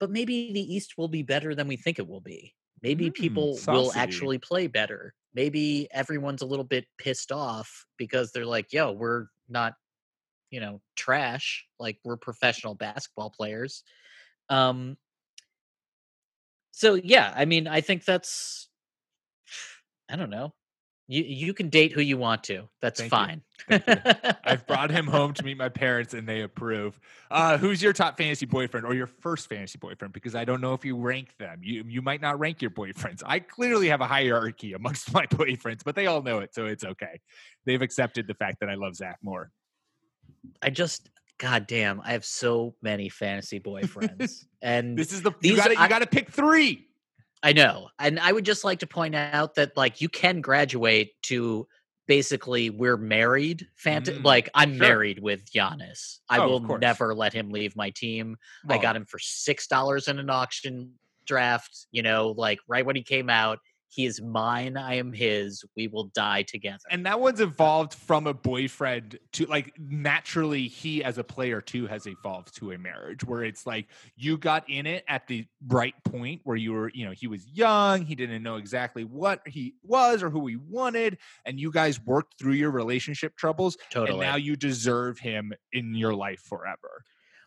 but 0.00 0.10
maybe 0.10 0.52
the 0.52 0.74
East 0.74 0.94
will 0.96 1.08
be 1.08 1.22
better 1.22 1.54
than 1.54 1.68
we 1.68 1.76
think 1.76 1.98
it 1.98 2.08
will 2.08 2.20
be. 2.20 2.54
Maybe 2.82 3.10
mm, 3.10 3.14
people 3.14 3.56
saucy. 3.56 3.76
will 3.76 3.92
actually 3.94 4.38
play 4.38 4.66
better. 4.66 5.14
Maybe 5.34 5.88
everyone's 5.92 6.42
a 6.42 6.46
little 6.46 6.64
bit 6.64 6.86
pissed 6.98 7.32
off 7.32 7.86
because 7.96 8.32
they're 8.32 8.46
like, 8.46 8.72
yo, 8.72 8.92
we're 8.92 9.26
not, 9.48 9.74
you 10.50 10.60
know, 10.60 10.80
trash. 10.96 11.66
Like 11.78 11.98
we're 12.04 12.16
professional 12.16 12.74
basketball 12.74 13.30
players. 13.30 13.82
Um, 14.48 14.96
so 16.70 16.94
yeah, 16.94 17.32
I 17.34 17.44
mean, 17.44 17.66
I 17.66 17.80
think 17.80 18.04
that's 18.04 18.68
I 20.08 20.16
don't 20.16 20.30
know. 20.30 20.54
You 21.10 21.24
you 21.24 21.54
can 21.54 21.70
date 21.70 21.92
who 21.92 22.02
you 22.02 22.18
want 22.18 22.44
to. 22.44 22.68
That's 22.82 23.00
Thank 23.00 23.10
fine. 23.10 23.42
You. 23.70 23.78
You. 23.86 23.94
I've 24.44 24.66
brought 24.66 24.90
him 24.90 25.06
home 25.06 25.32
to 25.32 25.42
meet 25.42 25.56
my 25.56 25.70
parents, 25.70 26.12
and 26.12 26.28
they 26.28 26.42
approve. 26.42 27.00
Uh, 27.30 27.56
who's 27.56 27.82
your 27.82 27.94
top 27.94 28.18
fantasy 28.18 28.44
boyfriend 28.44 28.84
or 28.84 28.94
your 28.94 29.06
first 29.06 29.48
fantasy 29.48 29.78
boyfriend? 29.78 30.12
Because 30.12 30.34
I 30.34 30.44
don't 30.44 30.60
know 30.60 30.74
if 30.74 30.84
you 30.84 30.96
rank 30.96 31.34
them. 31.38 31.60
You 31.62 31.82
you 31.88 32.02
might 32.02 32.20
not 32.20 32.38
rank 32.38 32.60
your 32.60 32.70
boyfriends. 32.70 33.22
I 33.24 33.38
clearly 33.38 33.88
have 33.88 34.02
a 34.02 34.06
hierarchy 34.06 34.74
amongst 34.74 35.12
my 35.14 35.24
boyfriends, 35.26 35.80
but 35.82 35.94
they 35.94 36.06
all 36.06 36.22
know 36.22 36.40
it, 36.40 36.54
so 36.54 36.66
it's 36.66 36.84
okay. 36.84 37.20
They've 37.64 37.82
accepted 37.82 38.26
the 38.26 38.34
fact 38.34 38.60
that 38.60 38.68
I 38.68 38.74
love 38.74 38.94
Zach 38.94 39.16
more. 39.22 39.50
I 40.60 40.68
just 40.68 41.08
God 41.38 41.66
damn, 41.66 42.00
I 42.02 42.10
have 42.10 42.24
so 42.24 42.74
many 42.82 43.08
fantasy 43.08 43.60
boyfriends, 43.60 44.44
and 44.60 44.98
this 44.98 45.12
is 45.12 45.22
the 45.22 45.32
you 45.40 45.56
got 45.56 45.70
you 45.70 45.88
got 45.88 46.00
to 46.00 46.06
pick 46.06 46.30
three. 46.30 46.87
I 47.42 47.52
know. 47.52 47.88
And 47.98 48.18
I 48.18 48.32
would 48.32 48.44
just 48.44 48.64
like 48.64 48.80
to 48.80 48.86
point 48.86 49.14
out 49.14 49.54
that 49.54 49.76
like 49.76 50.00
you 50.00 50.08
can 50.08 50.40
graduate 50.40 51.12
to 51.24 51.66
basically 52.06 52.70
we're 52.70 52.96
married 52.96 53.68
fant- 53.82 54.06
mm, 54.06 54.24
like 54.24 54.48
I'm 54.54 54.76
sure. 54.76 54.88
married 54.88 55.20
with 55.20 55.50
Giannis. 55.52 56.18
I 56.28 56.38
oh, 56.38 56.48
will 56.48 56.78
never 56.78 57.14
let 57.14 57.32
him 57.32 57.50
leave 57.50 57.76
my 57.76 57.90
team. 57.90 58.36
Well, 58.66 58.78
I 58.78 58.82
got 58.82 58.96
him 58.96 59.04
for 59.04 59.18
$6 59.18 60.08
in 60.08 60.18
an 60.18 60.30
auction 60.30 60.94
draft, 61.26 61.86
you 61.92 62.02
know, 62.02 62.34
like 62.36 62.58
right 62.66 62.84
when 62.84 62.96
he 62.96 63.02
came 63.02 63.30
out. 63.30 63.60
He 63.88 64.06
is 64.06 64.20
mine. 64.20 64.76
I 64.76 64.94
am 64.94 65.12
his. 65.12 65.64
We 65.76 65.88
will 65.88 66.04
die 66.14 66.42
together. 66.42 66.84
And 66.90 67.06
that 67.06 67.20
one's 67.20 67.40
evolved 67.40 67.94
from 67.94 68.26
a 68.26 68.34
boyfriend 68.34 69.18
to 69.32 69.46
like 69.46 69.72
naturally, 69.78 70.68
he 70.68 71.02
as 71.02 71.18
a 71.18 71.24
player 71.24 71.60
too 71.60 71.86
has 71.86 72.06
evolved 72.06 72.54
to 72.56 72.72
a 72.72 72.78
marriage 72.78 73.24
where 73.24 73.44
it's 73.44 73.66
like 73.66 73.88
you 74.16 74.36
got 74.36 74.68
in 74.68 74.86
it 74.86 75.04
at 75.08 75.26
the 75.26 75.46
right 75.68 75.94
point 76.04 76.40
where 76.44 76.56
you 76.56 76.72
were, 76.72 76.90
you 76.90 77.06
know, 77.06 77.12
he 77.12 77.26
was 77.26 77.46
young, 77.48 78.02
he 78.02 78.14
didn't 78.14 78.42
know 78.42 78.56
exactly 78.56 79.04
what 79.04 79.40
he 79.46 79.74
was 79.82 80.22
or 80.22 80.30
who 80.30 80.46
he 80.46 80.56
wanted, 80.56 81.18
and 81.44 81.58
you 81.58 81.72
guys 81.72 82.00
worked 82.04 82.38
through 82.38 82.52
your 82.52 82.70
relationship 82.70 83.36
troubles. 83.36 83.76
Totally. 83.90 84.20
And 84.20 84.20
now 84.20 84.36
you 84.36 84.54
deserve 84.56 85.18
him 85.18 85.52
in 85.72 85.94
your 85.94 86.14
life 86.14 86.40
forever. 86.40 87.02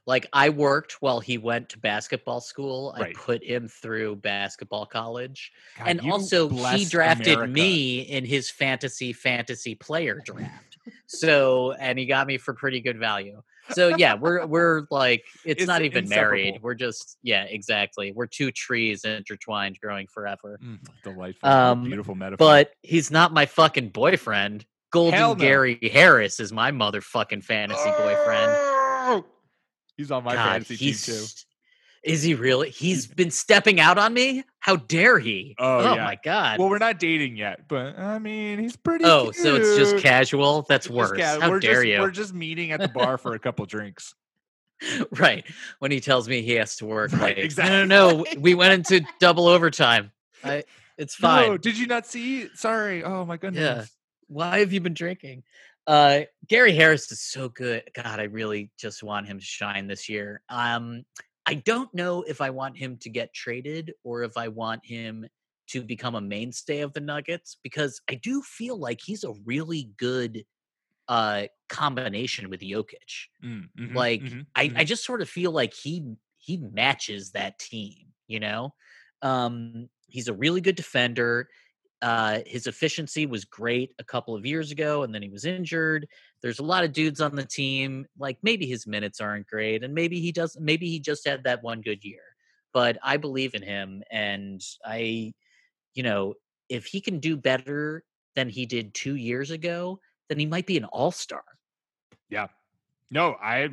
Like 0.07 0.27
I 0.33 0.49
worked 0.49 1.01
while 1.01 1.19
he 1.19 1.37
went 1.37 1.69
to 1.69 1.79
basketball 1.79 2.41
school. 2.41 2.95
Right. 2.97 3.15
I 3.15 3.19
put 3.19 3.43
him 3.43 3.67
through 3.67 4.17
basketball 4.17 4.85
college. 4.85 5.51
God, 5.77 5.87
and 5.87 6.11
also 6.11 6.49
he 6.49 6.85
drafted 6.85 7.33
America. 7.33 7.51
me 7.51 8.01
in 8.01 8.25
his 8.25 8.49
fantasy 8.49 9.13
fantasy 9.13 9.75
player 9.75 10.21
draft. 10.25 10.77
so 11.05 11.73
and 11.73 11.99
he 11.99 12.07
got 12.07 12.25
me 12.25 12.37
for 12.37 12.53
pretty 12.53 12.81
good 12.81 12.97
value. 12.97 13.41
So 13.69 13.95
yeah, 13.95 14.15
we're 14.15 14.45
we're 14.47 14.87
like 14.89 15.23
it's, 15.45 15.61
it's 15.61 15.67
not 15.67 15.83
even 15.83 16.09
married. 16.09 16.59
We're 16.61 16.73
just 16.73 17.17
yeah, 17.21 17.43
exactly. 17.43 18.11
We're 18.11 18.25
two 18.25 18.51
trees 18.51 19.05
intertwined 19.05 19.79
growing 19.79 20.07
forever. 20.07 20.59
Mm, 20.63 20.79
delightful. 21.03 21.47
Um, 21.47 21.83
beautiful 21.83 22.15
metaphor. 22.15 22.37
But 22.37 22.71
he's 22.81 23.11
not 23.11 23.33
my 23.33 23.45
fucking 23.45 23.89
boyfriend. 23.89 24.65
Golden 24.91 25.19
no. 25.19 25.35
Gary 25.35 25.79
Harris 25.93 26.39
is 26.39 26.51
my 26.51 26.71
motherfucking 26.71 27.43
fantasy 27.43 27.89
boyfriend. 27.91 29.25
He's 30.01 30.09
on 30.09 30.23
my 30.23 30.33
God, 30.33 30.65
fantasy 30.65 30.77
team 30.77 30.95
too. 30.95 31.25
Is 32.03 32.23
he 32.23 32.33
really? 32.33 32.71
He's 32.71 33.05
been 33.05 33.29
stepping 33.29 33.79
out 33.79 33.99
on 33.99 34.15
me. 34.15 34.43
How 34.59 34.77
dare 34.77 35.19
he? 35.19 35.55
Oh, 35.59 35.77
oh 35.77 35.93
yeah. 35.93 36.03
my 36.03 36.17
god! 36.23 36.57
Well, 36.57 36.69
we're 36.69 36.79
not 36.79 36.97
dating 36.97 37.35
yet, 37.35 37.67
but 37.67 37.99
I 37.99 38.17
mean, 38.17 38.57
he's 38.57 38.75
pretty. 38.75 39.05
Oh, 39.05 39.25
cute. 39.25 39.35
so 39.35 39.55
it's 39.55 39.77
just 39.77 39.97
casual. 39.97 40.63
That's 40.67 40.87
it's 40.87 40.95
worse. 40.95 41.21
How 41.21 41.51
we're 41.51 41.59
dare 41.59 41.83
just, 41.83 41.87
you? 41.87 41.99
We're 41.99 42.09
just 42.09 42.33
meeting 42.33 42.71
at 42.71 42.79
the 42.79 42.87
bar 42.87 43.19
for 43.19 43.35
a 43.35 43.39
couple 43.39 43.65
drinks. 43.65 44.15
Right 45.19 45.45
when 45.77 45.91
he 45.91 45.99
tells 45.99 46.27
me 46.27 46.41
he 46.41 46.53
has 46.53 46.77
to 46.77 46.85
work. 46.87 47.11
Right, 47.11 47.21
like, 47.21 47.37
exactly. 47.37 47.85
No, 47.85 48.09
no, 48.09 48.17
no. 48.17 48.25
We 48.39 48.55
went 48.55 48.73
into 48.73 49.05
double 49.19 49.45
overtime. 49.45 50.11
I, 50.43 50.63
it's 50.97 51.13
fine. 51.13 51.49
No, 51.49 51.57
did 51.59 51.77
you 51.77 51.85
not 51.85 52.07
see? 52.07 52.47
Sorry. 52.55 53.03
Oh 53.03 53.23
my 53.23 53.37
goodness. 53.37 53.61
Yeah. 53.61 53.85
Why 54.27 54.59
have 54.59 54.73
you 54.73 54.81
been 54.81 54.95
drinking? 54.95 55.43
Uh, 55.87 56.21
Gary 56.47 56.73
Harris 56.73 57.11
is 57.11 57.21
so 57.21 57.49
good. 57.49 57.83
God, 57.93 58.19
I 58.19 58.23
really 58.23 58.71
just 58.77 59.03
want 59.03 59.27
him 59.27 59.39
to 59.39 59.45
shine 59.45 59.87
this 59.87 60.07
year. 60.07 60.41
Um, 60.49 61.03
I 61.45 61.55
don't 61.55 61.93
know 61.93 62.23
if 62.23 62.39
I 62.39 62.49
want 62.51 62.77
him 62.77 62.97
to 62.97 63.09
get 63.09 63.33
traded 63.33 63.93
or 64.03 64.23
if 64.23 64.37
I 64.37 64.47
want 64.47 64.85
him 64.85 65.25
to 65.67 65.81
become 65.81 66.15
a 66.15 66.21
mainstay 66.21 66.81
of 66.81 66.93
the 66.93 66.99
Nuggets 66.99 67.57
because 67.63 68.01
I 68.09 68.15
do 68.15 68.41
feel 68.41 68.77
like 68.77 68.99
he's 69.01 69.23
a 69.23 69.33
really 69.45 69.89
good 69.97 70.45
uh 71.07 71.43
combination 71.67 72.49
with 72.49 72.61
Jokic. 72.61 73.27
Mm, 73.43 73.69
mm-hmm, 73.77 73.97
like 73.97 74.21
mm-hmm, 74.21 74.41
I, 74.55 74.67
mm-hmm. 74.67 74.77
I 74.77 74.83
just 74.83 75.03
sort 75.03 75.21
of 75.21 75.29
feel 75.29 75.51
like 75.51 75.73
he 75.73 76.05
he 76.37 76.57
matches 76.57 77.31
that 77.31 77.57
team, 77.57 78.07
you 78.27 78.39
know? 78.39 78.73
Um 79.21 79.89
he's 80.07 80.27
a 80.27 80.33
really 80.33 80.61
good 80.61 80.75
defender. 80.75 81.47
Uh, 82.01 82.39
his 82.47 82.65
efficiency 82.65 83.25
was 83.25 83.45
great 83.45 83.93
a 83.99 84.03
couple 84.03 84.35
of 84.35 84.45
years 84.45 84.71
ago, 84.71 85.03
and 85.03 85.13
then 85.13 85.21
he 85.21 85.29
was 85.29 85.45
injured. 85.45 86.07
There's 86.41 86.59
a 86.59 86.63
lot 86.63 86.83
of 86.83 86.93
dudes 86.93 87.21
on 87.21 87.35
the 87.35 87.45
team. 87.45 88.07
Like 88.17 88.37
maybe 88.41 88.65
his 88.65 88.87
minutes 88.87 89.21
aren't 89.21 89.47
great, 89.47 89.83
and 89.83 89.93
maybe 89.93 90.19
he 90.19 90.31
does. 90.31 90.57
Maybe 90.59 90.89
he 90.89 90.99
just 90.99 91.27
had 91.27 91.43
that 91.43 91.63
one 91.63 91.81
good 91.81 92.03
year. 92.03 92.23
But 92.73 92.97
I 93.03 93.17
believe 93.17 93.53
in 93.53 93.61
him, 93.61 94.01
and 94.09 94.61
I, 94.85 95.33
you 95.93 96.03
know, 96.03 96.35
if 96.69 96.85
he 96.85 97.01
can 97.01 97.19
do 97.19 97.37
better 97.37 98.03
than 98.35 98.49
he 98.49 98.65
did 98.65 98.93
two 98.93 99.15
years 99.15 99.51
ago, 99.51 99.99
then 100.29 100.39
he 100.39 100.45
might 100.45 100.65
be 100.65 100.77
an 100.77 100.85
all 100.85 101.11
star. 101.11 101.43
Yeah, 102.29 102.47
no, 103.11 103.35
I 103.41 103.67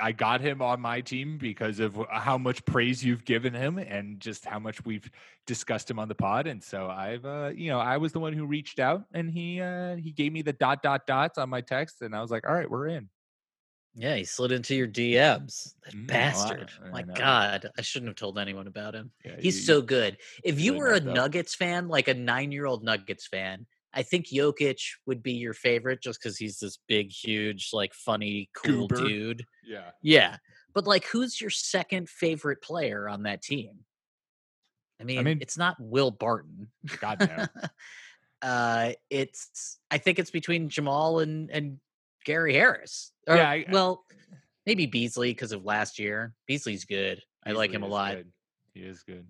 I 0.00 0.12
got 0.12 0.40
him 0.40 0.62
on 0.62 0.80
my 0.80 1.00
team 1.00 1.38
because 1.38 1.80
of 1.80 1.98
how 2.10 2.38
much 2.38 2.64
praise 2.64 3.04
you've 3.04 3.24
given 3.24 3.52
him 3.52 3.78
and 3.78 4.20
just 4.20 4.44
how 4.44 4.58
much 4.58 4.84
we've 4.84 5.10
discussed 5.46 5.90
him 5.90 5.98
on 5.98 6.08
the 6.08 6.14
pod. 6.14 6.46
And 6.46 6.62
so 6.62 6.88
I've 6.88 7.24
uh, 7.24 7.50
you 7.54 7.70
know, 7.70 7.80
I 7.80 7.96
was 7.96 8.12
the 8.12 8.20
one 8.20 8.32
who 8.32 8.46
reached 8.46 8.78
out 8.78 9.04
and 9.12 9.30
he 9.30 9.60
uh 9.60 9.96
he 9.96 10.12
gave 10.12 10.32
me 10.32 10.42
the 10.42 10.52
dot 10.52 10.82
dot 10.82 11.06
dots 11.06 11.38
on 11.38 11.48
my 11.48 11.60
text 11.60 12.02
and 12.02 12.14
I 12.14 12.20
was 12.20 12.30
like, 12.30 12.46
"All 12.48 12.54
right, 12.54 12.70
we're 12.70 12.88
in." 12.88 13.08
Yeah, 13.98 14.14
he 14.14 14.24
slid 14.24 14.52
into 14.52 14.74
your 14.74 14.86
DMs. 14.86 15.72
That 15.84 15.94
mm, 15.94 16.06
bastard. 16.06 16.70
I, 16.84 16.90
my 16.90 17.02
God, 17.02 17.70
I 17.78 17.80
shouldn't 17.80 18.10
have 18.10 18.16
told 18.16 18.38
anyone 18.38 18.66
about 18.66 18.94
him. 18.94 19.10
Yeah, 19.24 19.36
He's 19.40 19.56
you, 19.56 19.62
so 19.62 19.80
good. 19.80 20.18
If 20.44 20.60
you 20.60 20.74
were 20.74 20.92
a 20.92 21.00
Nuggets 21.00 21.54
fan, 21.54 21.88
like 21.88 22.06
a 22.08 22.14
nine 22.14 22.52
year 22.52 22.66
old 22.66 22.84
Nuggets 22.84 23.26
fan, 23.26 23.66
I 23.96 24.02
think 24.02 24.26
Jokic 24.26 24.78
would 25.06 25.22
be 25.22 25.32
your 25.32 25.54
favorite 25.54 26.02
just 26.02 26.20
because 26.20 26.36
he's 26.36 26.58
this 26.58 26.78
big, 26.86 27.10
huge, 27.10 27.70
like 27.72 27.94
funny, 27.94 28.50
cool 28.54 28.88
Goober. 28.88 29.08
dude. 29.08 29.46
Yeah. 29.66 29.90
Yeah. 30.02 30.36
But 30.74 30.86
like 30.86 31.06
who's 31.06 31.40
your 31.40 31.48
second 31.48 32.10
favorite 32.10 32.60
player 32.60 33.08
on 33.08 33.22
that 33.22 33.40
team? 33.40 33.78
I 35.00 35.04
mean, 35.04 35.18
I 35.18 35.22
mean 35.22 35.38
it's 35.40 35.56
not 35.56 35.76
Will 35.80 36.10
Barton. 36.10 36.68
God 37.00 37.20
no. 37.20 37.46
uh 38.42 38.92
it's 39.08 39.78
I 39.90 39.96
think 39.96 40.18
it's 40.18 40.30
between 40.30 40.68
Jamal 40.68 41.20
and 41.20 41.50
and 41.50 41.78
Gary 42.26 42.52
Harris. 42.52 43.12
Or, 43.26 43.36
yeah, 43.36 43.48
I, 43.48 43.64
well, 43.70 44.04
maybe 44.66 44.84
Beasley 44.84 45.30
because 45.30 45.52
of 45.52 45.64
last 45.64 45.98
year. 45.98 46.34
Beasley's 46.46 46.84
good. 46.84 47.16
Beasley 47.16 47.24
I 47.46 47.52
like 47.52 47.72
him 47.72 47.82
a 47.82 47.88
lot. 47.88 48.16
Good. 48.16 48.32
He 48.74 48.80
is 48.80 49.02
good. 49.04 49.26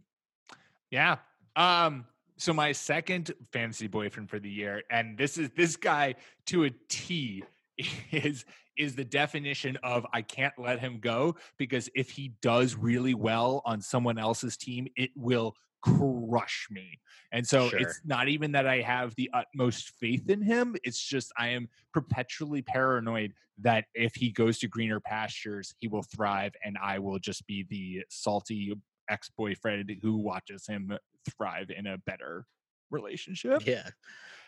Yeah. 0.91 1.19
Um 1.55 2.07
so 2.39 2.53
my 2.53 2.73
second 2.73 3.33
fantasy 3.53 3.87
boyfriend 3.87 4.31
for 4.31 4.39
the 4.39 4.51
year, 4.51 4.83
and 4.91 5.17
this 5.17 5.39
is 5.39 5.51
this 5.57 5.77
guy 5.77 6.15
to 6.47 6.65
a 6.65 6.71
T, 6.89 7.45
is 8.11 8.45
is 8.77 8.95
the 8.95 9.05
definition 9.05 9.79
of 9.83 10.07
I 10.13 10.23
can't 10.23 10.53
let 10.59 10.81
him 10.81 10.99
go 11.01 11.37
because 11.57 11.89
if 11.95 12.11
he 12.11 12.33
does 12.43 12.75
really 12.75 13.15
well 13.15 13.63
on 13.65 13.81
someone 13.81 14.19
else's 14.19 14.57
team, 14.57 14.87
it 14.97 15.11
will 15.17 15.57
crush 15.83 16.69
me. 16.71 17.01
And 17.33 17.47
so 17.47 17.69
Sure. 17.69 17.79
it's 17.79 18.01
not 18.05 18.29
even 18.29 18.53
that 18.53 18.67
I 18.67 18.81
have 18.81 19.15
the 19.15 19.31
utmost 19.33 19.91
faith 19.99 20.29
in 20.29 20.43
him. 20.43 20.77
It's 20.85 21.03
just 21.03 21.33
I 21.39 21.49
am 21.49 21.69
perpetually 21.93 22.61
paranoid 22.61 23.33
that 23.59 23.87
if 23.95 24.15
he 24.15 24.31
goes 24.31 24.59
to 24.59 24.69
greener 24.69 25.01
pastures, 25.01 25.75
he 25.79 25.89
will 25.89 26.03
thrive 26.03 26.55
and 26.65 26.77
I 26.83 26.99
will 26.99 27.19
just 27.19 27.47
be 27.47 27.65
the 27.69 28.05
salty 28.11 28.75
ex 29.09 29.31
boyfriend 29.37 29.91
who 30.03 30.17
watches 30.17 30.67
him 30.67 30.97
thrive 31.29 31.71
in 31.77 31.87
a 31.87 31.99
better 31.99 32.47
relationship. 32.91 33.67
Yeah. 33.67 33.89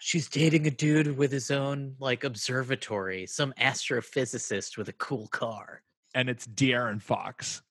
She's 0.00 0.28
dating 0.28 0.66
a 0.66 0.70
dude 0.70 1.16
with 1.16 1.32
his 1.32 1.50
own 1.50 1.96
like 1.98 2.24
observatory, 2.24 3.26
some 3.26 3.52
astrophysicist 3.58 4.76
with 4.76 4.88
a 4.88 4.92
cool 4.94 5.26
car. 5.28 5.82
And 6.14 6.28
it's 6.28 6.46
De'Aaron 6.46 7.02
Fox. 7.02 7.62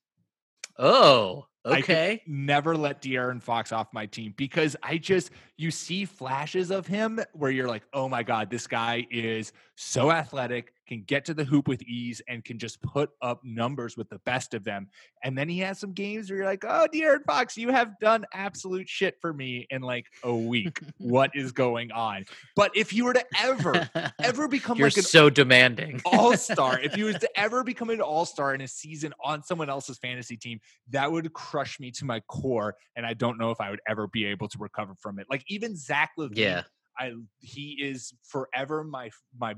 Oh, 0.77 1.45
I 1.65 1.79
okay. 1.79 2.21
never 2.27 2.77
let 2.77 3.01
De'Aaron 3.01 3.41
Fox 3.41 3.71
off 3.71 3.87
my 3.93 4.05
team 4.05 4.33
because 4.37 4.75
I 4.83 4.97
just 4.97 5.31
you 5.57 5.71
see 5.71 6.05
flashes 6.05 6.69
of 6.71 6.85
him 6.85 7.19
where 7.33 7.51
you're 7.51 7.67
like, 7.67 7.83
oh 7.93 8.07
my 8.07 8.23
god, 8.23 8.49
this 8.49 8.67
guy 8.67 9.07
is 9.09 9.53
so 9.75 10.11
athletic, 10.11 10.73
can 10.87 11.03
get 11.03 11.25
to 11.25 11.33
the 11.33 11.43
hoop 11.43 11.67
with 11.67 11.81
ease, 11.83 12.21
and 12.27 12.43
can 12.43 12.57
just 12.57 12.81
put 12.81 13.09
up 13.21 13.43
numbers 13.43 13.97
with 13.97 14.09
the 14.09 14.19
best 14.19 14.53
of 14.53 14.63
them. 14.63 14.87
And 15.23 15.37
then 15.37 15.49
he 15.49 15.59
has 15.59 15.79
some 15.79 15.93
games 15.93 16.29
where 16.29 16.37
you're 16.37 16.45
like, 16.45 16.63
oh, 16.65 16.87
De'Aaron 16.93 17.23
Fox, 17.25 17.57
you 17.57 17.69
have 17.69 17.99
done 17.99 18.25
absolute 18.33 18.87
shit 18.87 19.15
for 19.21 19.33
me 19.33 19.67
in 19.69 19.81
like 19.81 20.05
a 20.23 20.35
week. 20.35 20.79
what 20.97 21.31
is 21.33 21.51
going 21.51 21.91
on? 21.91 22.25
But 22.55 22.71
if 22.75 22.93
you 22.93 23.05
were 23.05 23.13
to 23.13 23.25
ever, 23.39 23.89
ever 24.21 24.47
become 24.49 24.77
You're 24.77 24.87
like 24.87 24.97
an 24.97 25.03
so 25.03 25.29
demanding. 25.29 26.01
all 26.05 26.35
star. 26.37 26.79
if 26.79 26.93
he 26.93 27.03
was 27.03 27.15
to 27.17 27.29
ever 27.39 27.63
become 27.63 27.89
an 27.89 28.01
all 28.01 28.25
star 28.25 28.53
in 28.55 28.61
a 28.61 28.67
season 28.67 29.13
on 29.23 29.43
someone 29.43 29.69
else's 29.69 29.97
fantasy 29.97 30.37
team, 30.37 30.59
that 30.89 31.11
would 31.11 31.31
crush 31.33 31.79
me 31.79 31.91
to 31.91 32.05
my 32.05 32.19
core. 32.21 32.75
And 32.95 33.05
I 33.05 33.13
don't 33.13 33.37
know 33.37 33.51
if 33.51 33.59
I 33.59 33.69
would 33.69 33.81
ever 33.87 34.07
be 34.07 34.25
able 34.25 34.47
to 34.47 34.57
recover 34.57 34.95
from 34.95 35.19
it. 35.19 35.27
Like 35.29 35.43
even 35.47 35.75
Zach 35.75 36.11
LaVine, 36.17 36.37
Yeah. 36.37 36.63
I 36.99 37.13
he 37.39 37.77
is 37.81 38.13
forever 38.23 38.83
my 38.83 39.09
my 39.37 39.55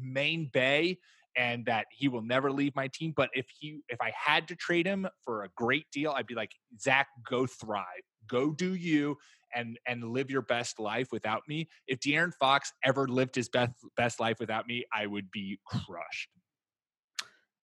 main 0.00 0.50
bay. 0.52 0.98
And 1.38 1.66
that 1.66 1.84
he 1.92 2.08
will 2.08 2.22
never 2.22 2.50
leave 2.50 2.74
my 2.74 2.88
team. 2.88 3.12
But 3.14 3.28
if 3.34 3.44
he 3.58 3.80
if 3.90 4.00
I 4.00 4.10
had 4.16 4.48
to 4.48 4.56
trade 4.56 4.86
him 4.86 5.06
for 5.26 5.44
a 5.44 5.50
great 5.54 5.84
deal, 5.92 6.12
I'd 6.12 6.26
be 6.26 6.34
like, 6.34 6.52
Zach, 6.80 7.08
go 7.28 7.44
thrive. 7.46 7.84
Go 8.26 8.52
do 8.52 8.74
you 8.74 9.18
and 9.54 9.78
and 9.86 10.02
live 10.02 10.30
your 10.30 10.40
best 10.40 10.78
life 10.80 11.08
without 11.12 11.42
me. 11.46 11.68
If 11.86 12.00
De'Aaron 12.00 12.32
Fox 12.40 12.72
ever 12.82 13.06
lived 13.06 13.34
his 13.34 13.50
best 13.50 13.72
best 13.98 14.18
life 14.18 14.38
without 14.40 14.66
me, 14.66 14.86
I 14.94 15.04
would 15.06 15.30
be 15.30 15.60
crushed. 15.66 16.30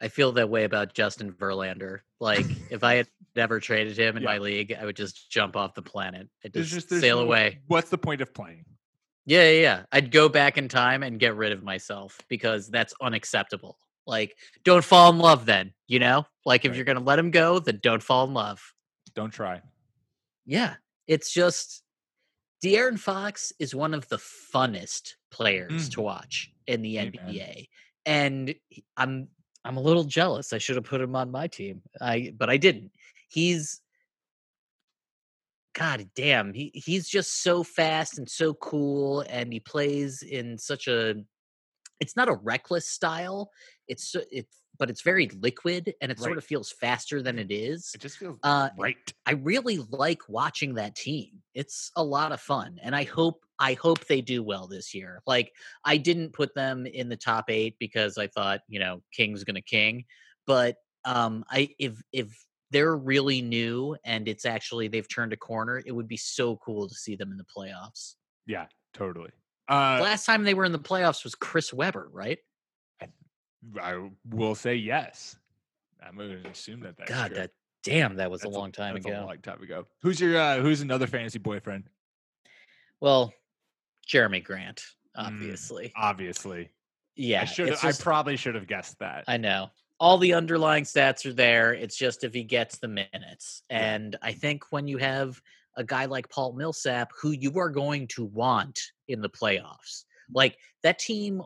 I 0.02 0.08
feel 0.08 0.32
that 0.32 0.50
way 0.50 0.64
about 0.64 0.92
Justin 0.92 1.32
Verlander. 1.32 2.00
Like 2.20 2.44
if 2.70 2.84
I 2.84 2.96
had 2.96 3.08
never 3.34 3.58
traded 3.58 3.96
him 3.98 4.18
in 4.18 4.22
Yeah. 4.22 4.28
my 4.28 4.38
league, 4.38 4.76
I 4.78 4.84
would 4.84 4.96
just 4.96 5.30
jump 5.30 5.56
off 5.56 5.72
the 5.72 5.80
planet. 5.80 6.28
I'd 6.44 6.52
just, 6.52 6.72
just 6.72 6.90
sail 6.90 7.20
no- 7.20 7.24
away. 7.24 7.60
What's 7.68 7.88
the 7.88 7.96
point 7.96 8.20
of 8.20 8.34
playing? 8.34 8.66
Yeah, 9.26 9.48
yeah, 9.50 9.60
yeah. 9.60 9.82
I'd 9.92 10.10
go 10.10 10.28
back 10.28 10.58
in 10.58 10.68
time 10.68 11.02
and 11.02 11.18
get 11.20 11.36
rid 11.36 11.52
of 11.52 11.62
myself 11.62 12.18
because 12.28 12.68
that's 12.68 12.92
unacceptable. 13.00 13.78
Like, 14.06 14.36
don't 14.64 14.84
fall 14.84 15.10
in 15.12 15.18
love 15.18 15.46
then, 15.46 15.72
you 15.86 16.00
know? 16.00 16.26
Like, 16.44 16.64
if 16.64 16.70
Right. 16.70 16.76
you're 16.76 16.84
going 16.84 16.98
to 16.98 17.04
let 17.04 17.18
him 17.20 17.30
go, 17.30 17.60
then 17.60 17.78
don't 17.82 18.02
fall 18.02 18.26
in 18.26 18.34
love. 18.34 18.60
Don't 19.14 19.30
try. 19.32 19.60
Yeah. 20.44 20.74
It's 21.06 21.32
just, 21.32 21.82
De'Aaron 22.64 22.98
Fox 22.98 23.52
is 23.60 23.74
one 23.76 23.94
of 23.94 24.08
the 24.08 24.16
funnest 24.18 25.12
players 25.30 25.88
Mm. 25.88 25.92
to 25.92 26.00
watch 26.00 26.50
in 26.66 26.82
the 26.82 26.98
Amen. 26.98 27.12
NBA. 27.12 27.68
And 28.06 28.54
I'm, 28.96 29.28
I'm 29.64 29.76
a 29.76 29.80
little 29.80 30.02
jealous. 30.04 30.52
I 30.52 30.58
should 30.58 30.74
have 30.76 30.84
put 30.84 31.00
him 31.00 31.14
on 31.14 31.30
my 31.30 31.46
team. 31.46 31.82
I, 32.00 32.32
but 32.36 32.50
I 32.50 32.56
didn't. 32.56 32.90
He's, 33.28 33.81
God 35.74 36.08
damn, 36.14 36.52
he 36.52 36.70
he's 36.74 37.08
just 37.08 37.42
so 37.42 37.62
fast 37.62 38.18
and 38.18 38.28
so 38.28 38.54
cool, 38.54 39.22
and 39.28 39.52
he 39.52 39.60
plays 39.60 40.22
in 40.22 40.58
such 40.58 40.86
a. 40.88 41.14
It's 42.00 42.16
not 42.16 42.28
a 42.28 42.34
reckless 42.34 42.88
style. 42.88 43.50
It's 43.88 44.14
it, 44.30 44.46
but 44.78 44.90
it's 44.90 45.02
very 45.02 45.28
liquid, 45.28 45.94
and 46.00 46.10
it 46.10 46.18
sort 46.18 46.36
of 46.38 46.44
feels 46.44 46.72
faster 46.72 47.22
than 47.22 47.38
it 47.38 47.50
is. 47.50 47.92
It 47.94 48.00
just 48.00 48.18
feels 48.18 48.38
Uh, 48.42 48.70
right. 48.76 48.96
I 49.24 49.32
really 49.32 49.78
like 49.90 50.22
watching 50.28 50.74
that 50.74 50.96
team. 50.96 51.42
It's 51.54 51.90
a 51.96 52.02
lot 52.02 52.32
of 52.32 52.40
fun, 52.40 52.78
and 52.82 52.94
I 52.94 53.04
hope 53.04 53.44
I 53.58 53.74
hope 53.74 54.06
they 54.06 54.20
do 54.20 54.42
well 54.42 54.66
this 54.66 54.92
year. 54.92 55.22
Like 55.26 55.52
I 55.84 55.96
didn't 55.96 56.32
put 56.32 56.54
them 56.54 56.84
in 56.86 57.08
the 57.08 57.16
top 57.16 57.48
eight 57.48 57.76
because 57.78 58.18
I 58.18 58.26
thought 58.26 58.60
you 58.68 58.80
know 58.80 59.02
King's 59.12 59.44
gonna 59.44 59.62
king, 59.62 60.04
but 60.46 60.76
um, 61.04 61.44
I 61.48 61.70
if 61.78 62.02
if 62.12 62.36
they're 62.72 62.96
really 62.96 63.40
new 63.42 63.96
and 64.04 64.26
it's 64.26 64.44
actually 64.44 64.88
they've 64.88 65.08
turned 65.08 65.32
a 65.32 65.36
corner, 65.36 65.82
it 65.84 65.92
would 65.92 66.08
be 66.08 66.16
so 66.16 66.56
cool 66.56 66.88
to 66.88 66.94
see 66.94 67.14
them 67.14 67.30
in 67.30 67.38
the 67.38 67.44
playoffs. 67.44 68.14
Yeah, 68.46 68.66
totally. 68.92 69.30
Uh, 69.68 70.00
Last 70.02 70.26
time 70.26 70.42
they 70.42 70.54
were 70.54 70.64
in 70.64 70.72
the 70.72 70.78
playoffs 70.78 71.22
was 71.22 71.34
Chris 71.34 71.72
Webber, 71.72 72.08
right? 72.12 72.38
I 73.80 74.08
will 74.28 74.56
say 74.56 74.74
yes. 74.74 75.36
I'm 76.04 76.16
going 76.16 76.42
to 76.42 76.48
assume 76.50 76.80
that 76.80 76.96
that's 76.98 77.08
God, 77.10 77.28
true. 77.28 77.36
that 77.36 77.50
damn, 77.84 78.16
that 78.16 78.30
was 78.30 78.40
That's 78.40 78.54
a 78.54 78.58
long 78.58 78.72
time 78.72 78.94
that's 78.94 79.06
ago. 79.06 79.22
A 79.22 79.26
long 79.26 79.38
time 79.38 79.62
ago. 79.62 79.86
Who's 80.02 80.20
your 80.20 80.36
uh, 80.36 80.58
Who's 80.58 80.80
another 80.80 81.06
fantasy 81.06 81.38
boyfriend? 81.38 81.84
Well, 83.00 83.32
Jerami 84.08 84.42
Grant, 84.42 84.82
Mm, 85.16 85.26
obviously. 85.26 85.92
Obviously, 85.96 86.70
yeah, 87.16 87.42
I 87.42 87.44
should. 87.44 87.74
I 87.82 87.92
probably 87.92 88.36
should 88.36 88.54
have 88.54 88.66
guessed 88.66 88.98
that. 89.00 89.24
I 89.28 89.36
know. 89.36 89.70
All 90.00 90.18
the 90.18 90.34
underlying 90.34 90.84
stats 90.84 91.24
are 91.26 91.32
there. 91.32 91.72
It's 91.72 91.96
just 91.96 92.24
if 92.24 92.34
he 92.34 92.42
gets 92.42 92.78
the 92.78 92.88
minutes. 92.88 93.62
And 93.70 94.16
I 94.20 94.32
think 94.32 94.64
when 94.70 94.88
you 94.88 94.98
have 94.98 95.40
a 95.76 95.84
guy 95.84 96.06
like 96.06 96.28
Paul 96.28 96.54
Millsap, 96.54 97.12
who 97.20 97.30
you 97.30 97.58
are 97.58 97.70
going 97.70 98.08
to 98.08 98.24
want 98.24 98.80
in 99.08 99.20
the 99.20 99.30
playoffs, 99.30 100.04
like 100.34 100.58
that 100.82 100.98
team 100.98 101.42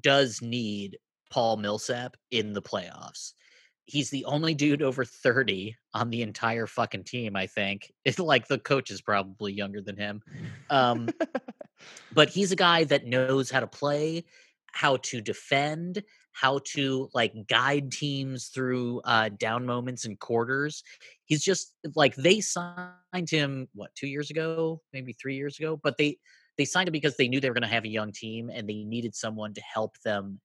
does 0.00 0.40
need 0.42 0.98
Paul 1.30 1.56
Millsap 1.56 2.16
in 2.30 2.52
the 2.52 2.62
playoffs. 2.62 3.32
He's 3.86 4.08
the 4.08 4.24
only 4.24 4.54
dude 4.54 4.82
over 4.82 5.04
30 5.04 5.76
on 5.92 6.08
the 6.08 6.22
entire 6.22 6.66
fucking 6.66 7.04
team, 7.04 7.36
I 7.36 7.46
think. 7.46 7.92
It's 8.04 8.18
like 8.18 8.48
the 8.48 8.58
coach 8.58 8.90
is 8.90 9.02
probably 9.02 9.52
younger 9.52 9.80
than 9.80 9.96
him. 9.96 10.22
Um, 10.70 11.08
but 12.14 12.28
he's 12.28 12.52
a 12.52 12.56
guy 12.56 12.84
that 12.84 13.06
knows 13.06 13.50
how 13.50 13.60
to 13.60 13.66
play, 13.66 14.24
how 14.72 14.96
to 14.98 15.20
defend, 15.20 16.02
how 16.34 16.60
to 16.72 17.08
like 17.14 17.32
guide 17.48 17.90
teams 17.92 18.48
through 18.48 19.00
uh, 19.04 19.30
down 19.38 19.64
moments 19.64 20.04
and 20.04 20.18
quarters. 20.18 20.82
He's 21.24 21.42
just 21.42 21.74
like 21.94 22.14
they 22.16 22.40
signed 22.40 23.30
him 23.30 23.68
what 23.72 23.94
two 23.94 24.08
years 24.08 24.30
ago, 24.30 24.82
maybe 24.92 25.14
three 25.14 25.36
years 25.36 25.58
ago, 25.58 25.80
but 25.82 25.96
they 25.96 26.18
they 26.58 26.64
signed 26.64 26.88
him 26.88 26.92
because 26.92 27.16
they 27.16 27.28
knew 27.28 27.40
they 27.40 27.48
were 27.48 27.54
going 27.54 27.62
to 27.62 27.68
have 27.68 27.84
a 27.84 27.88
young 27.88 28.12
team 28.12 28.50
and 28.52 28.68
they 28.68 28.84
needed 28.84 29.14
someone 29.14 29.54
to 29.54 29.62
help 29.62 29.96
them 30.04 30.40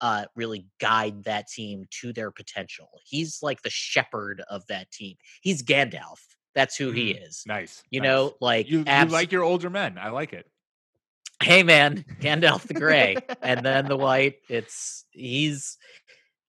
uh, 0.00 0.24
really 0.34 0.66
guide 0.80 1.24
that 1.24 1.46
team 1.48 1.84
to 2.00 2.12
their 2.12 2.30
potential. 2.30 2.88
He's 3.04 3.38
like 3.42 3.62
the 3.62 3.70
shepherd 3.70 4.42
of 4.48 4.66
that 4.68 4.90
team. 4.90 5.16
He's 5.42 5.62
Gandalf. 5.62 6.18
That's 6.54 6.76
who 6.76 6.90
he 6.90 7.12
is. 7.12 7.44
nice. 7.46 7.82
You 7.90 8.00
nice. 8.00 8.08
know, 8.08 8.34
like 8.40 8.68
you, 8.68 8.80
you 8.80 9.04
like 9.06 9.32
your 9.32 9.42
older 9.42 9.70
men. 9.70 9.96
I 9.98 10.10
like 10.10 10.32
it. 10.32 10.46
Hey 11.42 11.62
man 11.62 12.04
gandalf 12.20 12.62
the 12.66 12.74
gray 12.74 13.16
and 13.42 13.64
then 13.64 13.86
the 13.86 13.96
white 14.06 14.36
it's 14.48 15.04
he's 15.10 15.76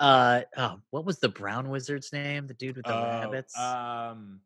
uh 0.01 0.43
oh 0.56 0.81
what 0.90 1.05
was 1.05 1.19
the 1.19 1.28
brown 1.28 1.69
wizard's 1.69 2.12
name 2.12 2.47
the 2.47 2.55
dude 2.55 2.77
with 2.77 2.85
the 2.86 2.94
Oh, 2.94 3.02
rabbits 3.02 3.56
Um, 3.59 4.40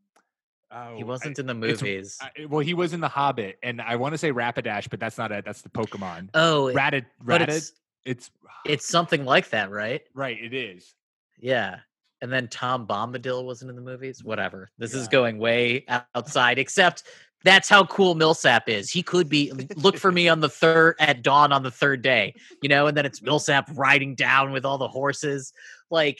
oh, 0.70 0.96
he 0.96 1.04
wasn't 1.04 1.38
I- 1.38 1.40
in 1.42 1.46
the 1.46 1.54
movies 1.54 2.18
I- 2.20 2.46
well, 2.46 2.60
he 2.60 2.74
was 2.74 2.92
in 2.92 3.00
the 3.00 3.08
Hobbit, 3.08 3.58
and 3.62 3.80
I 3.80 3.96
want 3.96 4.12
to 4.14 4.18
say 4.18 4.32
Rapidash, 4.32 4.90
but 4.90 5.00
that's 5.00 5.16
not 5.18 5.32
it. 5.32 5.44
That's 5.44 5.62
the 5.62 5.68
Pokemon. 5.70 6.28
oh 6.34 6.72
Ratted, 6.72 7.06
ratted. 7.24 7.48
it's 7.50 7.72
It's 8.04 8.30
it's 8.64 8.86
something 8.86 9.24
like 9.24 9.50
that 9.50 9.70
right 9.70 10.02
right. 10.14 10.36
It 10.40 10.52
is. 10.54 10.94
yeah 11.38 11.78
and 12.22 12.32
then 12.32 12.48
tom 12.48 12.86
bombadil 12.86 13.44
wasn't 13.44 13.68
in 13.68 13.76
the 13.76 13.82
movies 13.82 14.24
whatever 14.24 14.70
this 14.78 14.94
is 14.94 15.06
going 15.06 15.36
way 15.38 15.84
outside 16.14 16.58
except 16.58 17.02
that's 17.44 17.68
how 17.68 17.84
cool 17.84 18.14
millsap 18.14 18.68
is 18.68 18.90
he 18.90 19.02
could 19.02 19.28
be 19.28 19.52
look 19.76 19.96
for 19.98 20.10
me 20.10 20.28
on 20.28 20.40
the 20.40 20.48
third 20.48 20.94
at 20.98 21.22
dawn 21.22 21.52
on 21.52 21.62
the 21.62 21.70
third 21.70 22.02
day 22.02 22.34
you 22.62 22.68
know 22.68 22.86
and 22.86 22.96
then 22.96 23.06
it's 23.06 23.22
millsap 23.22 23.68
riding 23.74 24.14
down 24.14 24.52
with 24.52 24.64
all 24.64 24.78
the 24.78 24.88
horses 24.88 25.52
like 25.90 26.18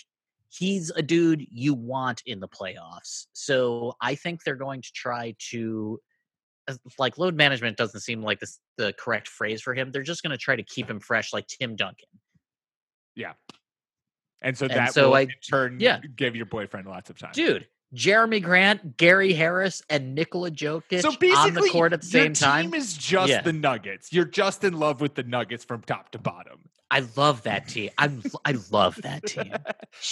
he's 0.49 0.91
a 0.91 1.03
dude 1.03 1.45
you 1.51 1.75
want 1.75 2.23
in 2.27 2.39
the 2.41 2.49
playoffs 2.49 3.27
so 3.33 3.95
i 4.01 4.15
think 4.15 4.43
they're 4.45 4.55
going 4.57 4.81
to 4.83 4.93
try 4.93 5.35
to 5.39 5.99
uh, 6.69 6.75
like 6.99 7.19
load 7.19 7.35
management 7.35 7.77
doesn't 7.77 8.01
seem 8.01 8.23
like 8.23 8.39
this 8.41 8.61
the 8.77 8.93
correct 8.99 9.27
phrase 9.29 9.61
for 9.61 9.75
him 9.75 9.91
they're 9.91 10.03
just 10.03 10.23
going 10.23 10.31
to 10.31 10.39
try 10.39 10.55
to 10.55 10.63
keep 10.63 10.89
him 10.89 11.01
fresh 11.01 11.33
like 11.33 11.47
tim 11.49 11.75
duncan 11.77 12.09
Yeah. 13.17 13.33
And 14.43 14.57
so 14.57 14.67
And 14.67 14.75
that 14.75 14.93
so 14.93 15.09
will 15.09 15.15
I- 15.17 15.21
in 15.23 15.31
turn 15.49 15.79
yeah. 15.81 16.01
give 16.15 16.37
your 16.37 16.47
boyfriend 16.47 16.87
lots 16.87 17.09
of 17.11 17.19
time. 17.19 17.33
dude 17.33 17.67
jerami 17.97 18.43
grant 18.43 18.97
gary 18.97 19.33
harris 19.33 19.83
and 19.91 20.15
nikola 20.15 20.51
jokic 20.51 21.01
so 21.03 21.11
basically, 21.13 21.33
on 21.33 21.55
the 21.55 21.69
court 21.73 21.93
at 21.93 22.03
the 22.03 22.07
same 22.07 22.33
time 22.35 22.67
team 22.67 22.75
is 22.75 22.97
just 22.97 23.31
Yeah. 23.31 23.41
the 23.43 23.53
Nuggets. 23.53 24.13
You're 24.13 24.25
just 24.27 24.63
in 24.65 24.79
love 24.79 25.01
with 25.01 25.15
the 25.15 25.23
Nuggets 25.23 25.65
from 25.65 25.83
top 25.83 26.11
to 26.13 26.19
bottom. 26.19 26.69
I 26.91 27.05
love 27.17 27.43
that 27.45 27.67
team. 27.69 27.91
I'm 27.99 28.23
I 28.45 28.55
love 28.71 29.01
that 29.03 29.27
team. 29.27 29.53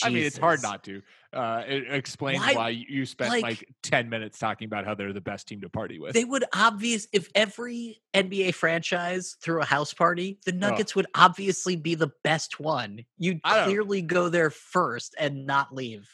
I 0.02 0.09
mean, 0.09 0.24
it's 0.24 0.39
hard 0.39 0.61
not 0.62 0.82
to. 0.85 1.02
Uh, 1.32 1.62
it 1.66 1.85
explains 1.89 2.40
Why- 2.40 2.55
why, 2.55 2.69
you 2.70 3.06
spent 3.06 3.31
like- 3.31 3.43
like, 3.43 3.69
10 3.82 4.09
minutes 4.09 4.39
talking 4.39 4.66
about 4.66 4.85
how 4.85 4.94
they're 4.94 5.12
the 5.12 5.20
best 5.20 5.47
team 5.48 5.61
to 5.61 5.69
party 5.69 5.98
with. 6.01 6.15
They 6.15 6.24
would 6.24 6.44
obvious 6.55 7.06
if 7.12 7.28
every 7.35 8.01
NBA 8.12 8.55
franchise 8.55 9.36
threw 9.40 9.61
a 9.61 9.65
house 9.65 9.93
party, 9.94 10.39
the 10.47 10.52
Oh. 10.52 10.56
Nuggets 10.56 10.97
would 10.97 11.06
obviously 11.15 11.77
be 11.77 11.94
the 11.94 12.11
best 12.24 12.59
one. 12.61 13.05
You'd 13.19 13.43
clearly 13.43 14.02
go 14.02 14.28
there 14.28 14.51
first 14.51 15.15
and 15.19 15.47
not 15.47 15.73
leave. 15.74 16.09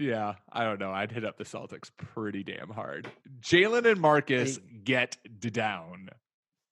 Yeah, 0.00 0.34
I 0.52 0.64
don't 0.64 0.80
know. 0.80 0.90
I'd 0.92 1.12
hit 1.12 1.24
up 1.24 1.38
the 1.38 1.44
Celtics 1.44 1.90
pretty 1.96 2.42
damn 2.42 2.70
hard. 2.70 3.08
Jalen 3.42 3.88
and 3.90 4.00
Marcus 4.00 4.58
get 4.84 5.16
down. 5.40 6.08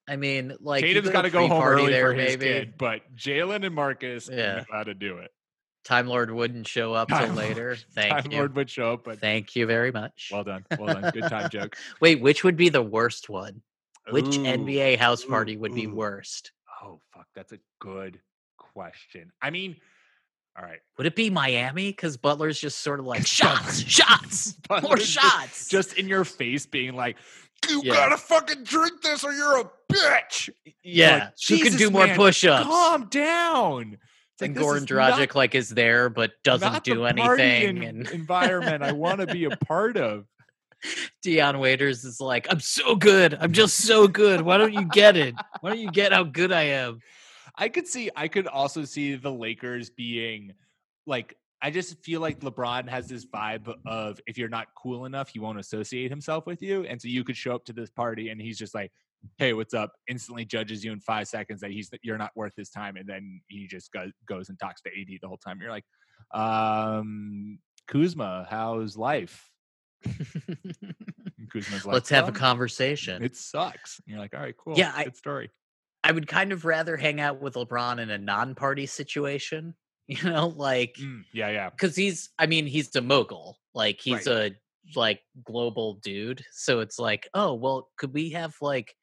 I 0.09 0.17
mean, 0.17 0.57
like 0.61 0.83
Tatum's 0.83 1.11
got 1.11 1.23
to 1.23 1.31
go 1.31 1.47
home 1.47 1.63
early 1.63 1.93
there, 1.93 2.09
for 2.13 2.15
his 2.15 2.39
maybe. 2.39 2.47
kid, 2.47 2.75
but 2.79 3.03
Jalen 3.15 3.65
and 3.67 3.75
Marcus 3.75 4.29
Yeah. 4.33 4.57
know 4.57 4.65
how 4.71 4.83
to 4.83 4.95
do 4.95 5.19
it. 5.19 5.31
Time 5.85 6.07
Lord 6.07 6.31
wouldn't 6.31 6.67
show 6.67 6.93
up 6.95 7.09
till 7.09 7.29
later. 7.29 7.77
Thank 7.95 8.13
Time 8.13 8.33
you. 8.33 8.39
Lord 8.39 8.57
would 8.57 8.69
show 8.71 8.95
up, 8.95 9.05
but 9.05 9.21
Thank 9.21 9.55
you 9.55 9.67
very 9.67 9.93
much. 9.93 10.31
well 10.33 10.45
done, 10.45 10.65
well 10.79 10.99
done. 11.01 11.11
Good 11.13 11.29
time 11.29 11.49
joke. 11.53 11.77
Wait, 12.01 12.21
which 12.21 12.43
would 12.45 12.57
be 12.57 12.69
the 12.69 12.83
worst 12.83 13.29
one? 13.29 13.63
Which 14.11 14.37
Ooh, 14.39 14.43
NBA 14.43 14.99
house 14.99 15.25
ooh, 15.25 15.29
party 15.29 15.57
would 15.57 15.75
be 15.75 15.87
ooh. 15.87 15.95
worst? 15.95 16.53
Oh 16.83 17.01
fuck, 17.15 17.27
that's 17.35 17.53
a 17.53 17.59
good 17.81 18.19
question. 18.59 19.31
I 19.43 19.51
mean, 19.51 19.77
all 20.59 20.65
right, 20.65 20.81
Would 20.97 21.07
it 21.07 21.15
be 21.15 21.31
Miami? 21.31 21.91
Because 21.91 22.17
Butler's 22.17 22.59
just 22.59 22.81
sort 22.81 22.99
of 23.01 23.07
like 23.07 23.27
shots, 23.27 23.81
shots, 23.81 24.55
more 24.71 24.81
Butler's 24.81 25.07
shots. 25.09 25.69
just 25.69 25.93
in 25.95 26.09
your 26.09 26.25
face, 26.25 26.67
being 26.67 26.95
like, 26.95 27.17
"You 27.69 27.83
Yeah. 27.85 27.95
gotta 27.95 28.17
fucking 28.17 28.65
drink 28.65 29.01
this, 29.03 29.23
or 29.25 29.33
you're 29.33 29.61
a 29.61 29.71
bitch." 29.93 30.51
yeah, 30.83 31.11
like, 31.17 31.33
who 31.49 31.57
could 31.59 31.73
do 31.73 31.79
"Jesus, 31.79 31.91
more 31.93 32.07
man, 32.07 32.17
push-ups? 32.17 32.65
Calm 32.67 33.07
down. 33.09 33.99
It's 34.35 34.43
and 34.43 34.57
Goran 34.57 34.87
Dragic 34.87 35.19
not- 35.19 35.35
like 35.37 35.55
is 35.55 35.69
there 35.69 36.09
but 36.09 36.33
doesn't 36.45 36.85
do 36.85 37.05
anything. 37.05 37.85
and 37.85 38.09
environment 38.13 38.83
I 38.85 38.93
want 38.93 39.21
to 39.21 39.27
be 39.27 39.45
a 39.45 39.51
part 39.57 39.97
of. 39.97 40.27
Dion 41.23 41.59
Waiters 41.59 42.05
is 42.05 42.21
like, 42.21 42.47
I'm 42.51 42.61
so 42.61 42.95
good. 42.95 43.35
I'm 43.35 43.51
just 43.53 43.79
so 43.79 44.07
good. 44.07 44.43
Why 44.43 44.59
don't 44.59 44.73
you 44.73 44.85
get 44.85 45.17
it? 45.17 45.35
Why 45.61 45.71
don't 45.71 45.81
you 45.81 45.91
get 45.91 46.13
how 46.13 46.23
good 46.23 46.53
I 46.53 46.63
am? 46.63 47.01
I 47.59 47.69
could 47.69 47.87
see. 47.89 48.11
I 48.17 48.29
could 48.29 48.47
also 48.47 48.85
see 48.85 49.15
the 49.17 49.33
Lakers 49.33 49.91
being 49.91 50.53
like. 51.07 51.37
I 51.61 51.73
just 51.73 51.99
feel 52.05 52.21
like 52.21 52.39
LeBron 52.39 52.89
has 52.89 53.09
this 53.09 53.27
vibe 53.27 53.75
of 53.85 54.21
if 54.29 54.39
you're 54.39 54.49
not 54.49 54.69
cool 54.81 55.07
enough, 55.07 55.29
he 55.31 55.41
won't 55.41 55.59
associate 55.59 56.09
himself 56.09 56.47
with 56.47 56.63
you, 56.63 56.85
and 56.85 57.03
so 57.03 57.09
you 57.09 57.25
could 57.25 57.37
show 57.37 57.53
up 57.57 57.65
to 57.65 57.73
this 57.73 57.91
party 57.91 58.29
and 58.29 58.41
he's 58.41 58.57
just 58.57 58.77
like, 58.77 58.93
"Hey, 59.39 59.55
what's 59.55 59.75
up?" 59.75 59.91
Instantly 60.07 60.45
judges 60.45 60.85
you 60.85 60.93
in 60.93 61.01
five 61.01 61.27
seconds 61.27 61.61
that 61.63 61.73
he's 61.73 61.91
you're 62.05 62.17
not 62.17 62.31
worth 62.37 62.55
his 62.57 62.71
time, 62.71 62.97
and 62.97 63.09
then 63.09 63.41
he 63.49 63.67
just 63.67 63.91
goes 63.93 64.13
goes 64.27 64.51
and 64.51 64.59
talks 64.61 64.81
to 64.83 64.89
AD 64.91 65.19
the 65.21 65.27
whole 65.27 65.37
time. 65.37 65.59
You're 65.61 65.73
like, 65.73 65.85
um, 66.33 67.59
Kuzma, 67.89 68.47
how's 68.49 68.97
life? 68.97 69.51
Kuzma's 71.51 71.85
like, 71.85 71.95
Let's 71.95 72.11
have 72.11 72.27
a 72.27 72.29
"Um, 72.29 72.35
conversation. 72.35 73.23
It 73.23 73.37
sucks. 73.37 73.99
And 74.01 74.13
you're 74.13 74.21
like, 74.21 74.35
all 74.35 74.41
right, 74.41 74.55
cool. 74.57 74.75
Yeah, 74.79 74.93
I- 74.95 75.05
good 75.05 75.17
story. 75.17 75.51
I 76.05 76.13
would 76.13 76.27
kind 76.29 76.53
of 76.53 76.65
rather 76.65 76.97
hang 76.97 77.21
out 77.21 77.41
with 77.41 77.55
LeBron 77.55 78.01
in 78.01 78.11
a 78.11 78.19
non-party 78.19 78.87
situation, 78.87 79.75
you 80.07 80.23
know, 80.23 80.49
like 80.49 80.95
Mm, 80.99 81.25
yeah, 81.33 81.51
yeah. 81.51 81.71
because 81.71 81.95
he's 81.97 82.31
i 82.39 82.47
mean 82.47 82.67
he's 82.67 82.95
a 82.97 83.03
mogul 83.03 83.59
like 83.75 84.01
he's 84.01 84.27
a 84.27 84.53
like 84.97 85.21
global 85.45 85.95
dude 86.03 86.43
so 86.51 86.81
it's 86.81 86.99
like 86.99 87.29
oh 87.35 87.53
well 87.53 87.91
could 87.99 88.15
we 88.15 88.31
have 88.31 88.57
like 88.63 88.95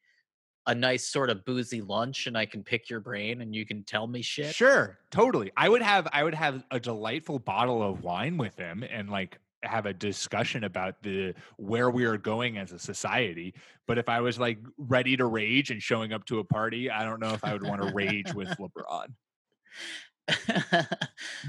a 0.66 0.74
nice 0.74 1.08
sort 1.08 1.30
of 1.30 1.44
boozy 1.44 1.80
lunch 1.80 2.26
and 2.26 2.36
i 2.36 2.44
can 2.44 2.64
pick 2.64 2.90
your 2.90 2.98
brain 2.98 3.40
and 3.40 3.54
you 3.54 3.64
can 3.64 3.84
tell 3.84 4.08
me 4.08 4.20
shit 4.20 4.52
Sure, 4.52 4.98
totally. 5.12 5.52
I 5.56 5.68
would 5.68 5.82
have 5.82 6.08
I 6.12 6.24
would 6.24 6.34
have 6.34 6.64
a 6.72 6.80
delightful 6.80 7.38
bottle 7.38 7.82
of 7.82 8.02
wine 8.02 8.36
with 8.36 8.56
him 8.56 8.82
and 8.82 9.08
like 9.08 9.38
have 9.66 9.86
a 9.86 9.92
discussion 9.92 10.64
about 10.64 11.02
the 11.02 11.34
where 11.56 11.90
we 11.90 12.04
are 12.04 12.16
going 12.16 12.58
as 12.58 12.72
a 12.72 12.78
society. 12.78 13.54
But 13.86 13.98
if 13.98 14.08
I 14.08 14.20
was 14.20 14.38
like 14.38 14.58
ready 14.78 15.16
to 15.16 15.26
rage 15.26 15.70
and 15.70 15.82
showing 15.82 16.12
up 16.12 16.24
to 16.26 16.38
a 16.40 16.44
party, 16.44 16.90
I 16.90 17.04
don't 17.04 17.20
know 17.20 17.32
if 17.34 17.44
I 17.44 17.52
would 17.52 17.62
want 17.62 17.82
to 17.82 17.92
rage 17.94 18.32
with 18.34 18.48
LeBron. 18.58 19.06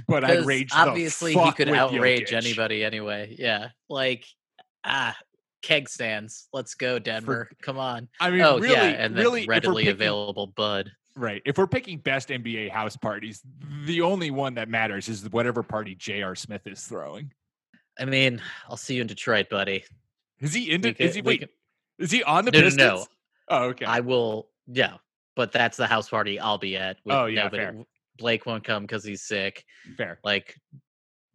But 0.07 0.23
'Cause 0.23 0.45
rage. 0.45 0.69
obviously 0.73 1.33
he 1.33 1.51
could 1.53 1.69
outrage 1.69 2.29
Jokic. 2.29 2.33
anybody 2.45 2.83
anyway 2.83 3.35
yeah 3.37 3.69
like 3.89 4.25
ah 4.83 5.17
keg 5.63 5.89
stands 5.89 6.47
let's 6.53 6.75
go 6.75 6.99
denver 6.99 7.49
come 7.63 7.79
on 7.79 8.07
I 8.21 8.29
mean, 8.29 8.41
oh 8.41 8.59
really, 8.59 8.73
yeah 8.73 8.83
and 8.83 9.15
then 9.15 9.23
really, 9.23 9.45
readily 9.47 9.83
picking- 9.83 9.95
available 9.95 10.47
bud 10.47 10.91
Right. 11.15 11.41
If 11.45 11.57
we're 11.57 11.65
picking 11.65 11.97
best 11.97 12.29
NBA 12.29 12.69
house 12.69 12.95
parties, 12.95 13.41
the 13.87 14.01
only 14.01 14.29
one 14.29 14.53
that 14.53 14.69
matters 14.69 15.09
is 15.09 15.27
whatever 15.31 15.63
party 15.63 15.95
J.R. 15.95 16.35
Smith 16.35 16.61
is 16.67 16.83
throwing. 16.83 17.31
I 17.99 18.05
mean 18.05 18.41
i'll 18.69 18.77
see 18.77 18.95
you 18.95 19.01
in 19.01 19.07
detroit 19.07 19.49
buddy 19.49 19.83
Is 20.39 20.53
he 20.53 20.71
in? 20.71 20.81
The, 20.81 20.95
is 21.03 21.15
he 21.15 21.21
wait? 21.21 21.39
could- 21.41 21.49
Is 21.99 22.11
he 22.11 22.23
on 22.23 22.45
the 22.45 22.51
No, 22.51 22.59
no, 22.59 22.63
Pistons? 22.65 22.77
no. 22.77 23.05
Oh, 23.49 23.63
okay. 23.69 23.85
I 23.85 24.01
will, 24.01 24.49
yeah, 24.67 24.97
but 25.35 25.51
that's 25.51 25.77
the 25.77 25.87
house 25.87 26.09
party 26.09 26.37
I'll 26.39 26.57
be 26.59 26.75
at. 26.77 26.97
With 27.05 27.15
Oh, 27.15 27.25
yeah, 27.25 27.43
nobody. 27.45 27.63
fair. 27.63 27.83
Blake 28.19 28.45
won't 28.45 28.63
come 28.63 28.83
because 28.83 29.03
he's 29.03 29.23
sick. 29.23 29.63
Fair. 29.95 30.19
Like 30.23 30.55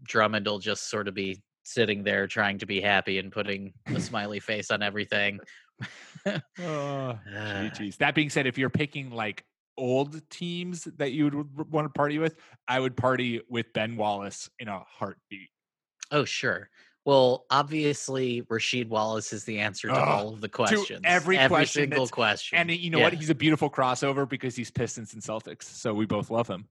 Drummond 0.04 0.46
will 0.46 0.58
just 0.60 0.88
sort 0.90 1.08
of 1.08 1.14
be 1.14 1.42
sitting 1.64 2.04
there 2.04 2.26
trying 2.28 2.58
to 2.58 2.66
be 2.66 2.80
happy 2.80 3.18
and 3.18 3.32
putting 3.32 3.72
a 3.86 3.98
smiley 4.00 4.38
face 4.40 4.70
on 4.70 4.82
everything. 4.82 5.40
Oh, 6.26 7.18
uh, 7.36 7.68
geez. 7.70 7.96
That 7.96 8.14
being 8.14 8.30
said, 8.30 8.46
if 8.46 8.56
you're 8.58 8.70
picking 8.70 9.10
like 9.10 9.44
old 9.78 10.20
teams 10.30 10.84
that 10.98 11.12
you 11.12 11.24
would 11.24 11.70
want 11.72 11.86
to 11.86 11.88
party 11.90 12.18
with, 12.18 12.36
I 12.68 12.78
would 12.78 12.96
party 12.96 13.40
with 13.48 13.72
Ben 13.72 13.96
Wallace 13.96 14.48
in 14.58 14.68
a 14.68 14.80
heartbeat. 14.80 15.48
Oh, 16.12 16.24
sure. 16.24 16.68
Well, 17.04 17.46
obviously, 17.50 18.42
Rasheed 18.42 18.86
Wallace 18.88 19.32
is 19.32 19.42
the 19.42 19.58
answer 19.58 19.88
to 19.88 19.94
Ugh, 19.94 20.08
all 20.08 20.28
of 20.34 20.40
the 20.40 20.48
questions. 20.48 21.00
every 21.02 21.36
question 21.48 21.82
single 21.90 22.06
question. 22.06 22.58
And 22.58 22.70
you 22.70 22.90
know 22.90 23.00
what? 23.00 23.12
He's 23.14 23.30
a 23.30 23.34
beautiful 23.34 23.68
crossover 23.68 24.28
because 24.28 24.54
he's 24.54 24.70
Pistons 24.70 25.12
and 25.12 25.20
Celtics, 25.22 25.64
so 25.64 25.92
we 25.94 26.06
both 26.06 26.30
love 26.30 26.46
him. 26.46 26.68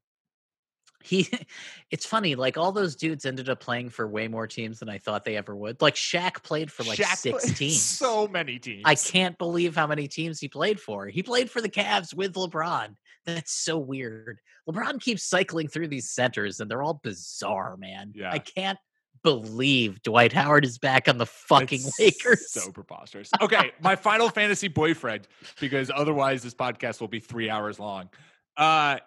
he 1.04 1.28
it's 1.92 2.06
funny 2.06 2.36
like 2.36 2.58
all 2.58 2.72
those 2.72 2.96
dudes 2.96 3.26
ended 3.26 3.50
up 3.50 3.60
playing 3.60 3.90
for 3.90 4.08
way 4.08 4.28
more 4.28 4.46
teams 4.46 4.78
than 4.80 4.88
i 4.88 5.00
thought 5.00 5.26
they 5.26 5.36
ever 5.36 5.56
would 5.56 5.82
like 5.82 5.96
Shaq 5.96 6.44
played 6.44 6.72
for 6.72 6.84
like 6.84 7.00
Shaq 7.00 7.16
six 7.18 7.52
teams 7.58 7.82
So 7.82 8.28
many 8.28 8.60
teams. 8.60 8.84
i 8.86 8.94
can't 8.94 9.36
believe 9.40 9.76
how 9.76 9.88
many 9.88 10.08
teams 10.08 10.40
he 10.40 10.48
played 10.48 10.80
for 10.80 11.08
he 11.08 11.24
played 11.24 11.50
for 11.50 11.60
the 11.60 11.70
Cavs 11.70 12.14
with 12.14 12.34
lebron 12.36 12.96
that's 13.26 13.52
so 13.52 13.80
weird 13.80 14.40
lebron 14.70 15.02
keeps 15.02 15.24
cycling 15.24 15.68
through 15.68 15.88
these 15.88 16.12
centers 16.12 16.60
and 16.60 16.70
they're 16.70 16.84
all 16.84 17.00
bizarre 17.04 17.78
man 17.78 18.12
Yeah. 18.16 18.32
i 18.32 18.38
can't 18.38 18.78
believe 19.24 20.02
dwight 20.04 20.34
howard 20.34 20.66
is 20.66 20.78
back 20.78 21.08
on 21.08 21.18
the 21.18 21.26
fucking 21.26 21.80
It's 21.80 22.00
lakers 22.00 22.52
So 22.52 22.72
preposterous. 22.72 23.30
Okay, 23.42 23.72
my 23.82 23.96
final 23.96 24.30
fantasy 24.30 24.68
boyfriend, 24.68 25.28
because 25.60 25.92
otherwise 25.94 26.44
this 26.44 26.54
podcast 26.54 27.02
will 27.02 27.08
be 27.08 27.20
three 27.20 27.50
hours 27.50 27.80
long. 27.80 28.10
Uh 28.58 28.98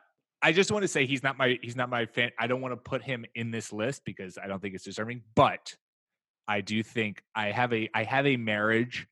I 0.43 0.53
just 0.53 0.71
want 0.71 0.83
to 0.83 0.89
say 0.89 1.07
he's 1.07 1.23
not 1.23 1.39
my 1.39 1.59
he's 1.63 1.75
not 1.75 1.89
my 1.89 2.05
fan. 2.05 2.31
I 2.39 2.47
don't 2.47 2.61
want 2.61 2.73
to 2.73 2.77
put 2.77 3.03
him 3.03 3.25
in 3.35 3.51
this 3.51 3.73
list 3.73 4.03
because 4.05 4.37
I 4.37 4.47
don't 4.47 4.61
think 4.61 4.75
it's 4.75 4.85
deserving. 4.85 5.23
But 5.35 5.75
I 6.47 6.61
do 6.61 6.83
think 6.83 7.23
I 7.35 7.51
have 7.51 7.73
a 7.73 7.89
I 7.95 8.05
have 8.05 8.27
a 8.27 8.37
marriage 8.37 9.07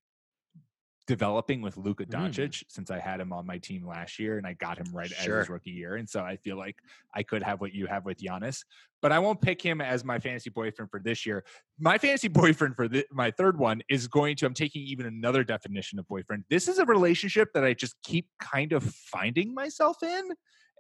developing 1.07 1.61
with 1.61 1.77
Luka 1.77 2.07
Mm. 2.07 2.11
Doncic 2.33 2.63
since 2.69 2.91
I 2.91 2.99
had 2.99 3.21
him 3.21 3.33
on 3.33 3.45
my 3.47 3.59
team 3.59 3.87
last 3.87 4.19
year 4.19 4.39
and 4.39 4.47
I 4.47 4.53
got 4.55 4.79
him 4.79 4.87
right 4.93 5.11
as 5.11 5.25
his 5.25 5.49
rookie 5.49 5.71
year. 5.71 5.97
And 5.97 6.09
so 6.09 6.23
I 6.23 6.37
feel 6.37 6.57
like 6.57 6.77
I 7.15 7.23
could 7.23 7.43
have 7.43 7.61
what 7.61 7.75
you 7.75 7.87
have 7.87 8.05
with 8.05 8.19
Giannis, 8.19 8.65
but 9.01 9.11
I 9.11 9.19
won't 9.19 9.41
pick 9.41 9.61
him 9.61 9.81
as 9.81 10.05
my 10.05 10.21
fantasy 10.21 10.51
boyfriend 10.51 10.91
for 10.91 11.01
this 11.01 11.27
year. 11.27 11.45
My 11.79 11.99
fantasy 11.99 12.29
boyfriend 12.29 12.77
for 12.77 12.87
the, 12.87 13.05
my 13.11 13.33
third 13.33 13.59
one 13.59 13.83
is 13.89 14.07
going 14.07 14.37
to, 14.37 14.47
I'm 14.47 14.55
taking 14.55 14.83
even 14.83 15.07
another 15.07 15.43
definition 15.43 15.99
of 15.99 16.07
boyfriend. 16.07 16.45
This 16.49 16.69
is 16.69 16.79
a 16.79 16.85
relationship 16.85 17.49
that 17.55 17.65
I 17.65 17.75
just 17.75 17.97
keep 18.05 18.29
kind 18.41 18.73
of 18.73 18.85
finding 18.85 19.55
myself 19.55 20.03
in 20.05 20.31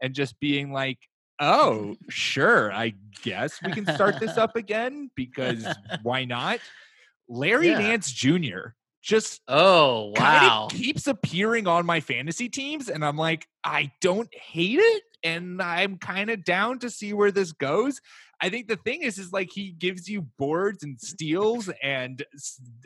and 0.00 0.14
just 0.14 0.38
being 0.38 0.72
like, 0.72 0.98
oh, 1.40 1.96
sure, 2.08 2.72
I 2.72 2.94
guess 3.22 3.60
we 3.64 3.72
can 3.72 3.86
start 3.86 4.20
this 4.20 4.36
up 4.38 4.54
again 4.56 5.10
because 5.16 5.66
why 6.04 6.24
not? 6.24 6.60
Larry 7.28 7.70
Yeah. 7.70 7.78
Nance 7.78 8.12
Jr. 8.12 8.74
just 9.02 9.40
oh 9.48 10.12
wow. 10.16 10.68
keeps 10.70 11.06
appearing 11.06 11.66
on 11.66 11.84
my 11.84 12.00
fantasy 12.00 12.48
teams 12.48 12.88
and 12.88 13.04
i'm 13.04 13.16
like 13.16 13.46
i 13.64 13.90
don't 14.00 14.32
hate 14.32 14.78
it 14.78 15.02
and 15.24 15.60
i'm 15.60 15.98
kind 15.98 16.30
of 16.30 16.44
down 16.44 16.78
to 16.78 16.90
see 16.90 17.12
where 17.12 17.30
this 17.30 17.52
goes. 17.52 18.00
I 18.40 18.48
think 18.48 18.66
the 18.66 18.76
thing 18.76 19.02
is 19.02 19.18
is 19.18 19.32
like 19.32 19.50
he 19.52 19.70
gives 19.70 20.08
you 20.08 20.22
boards 20.36 20.82
and 20.82 21.00
steals 21.00 21.70
and 21.80 22.24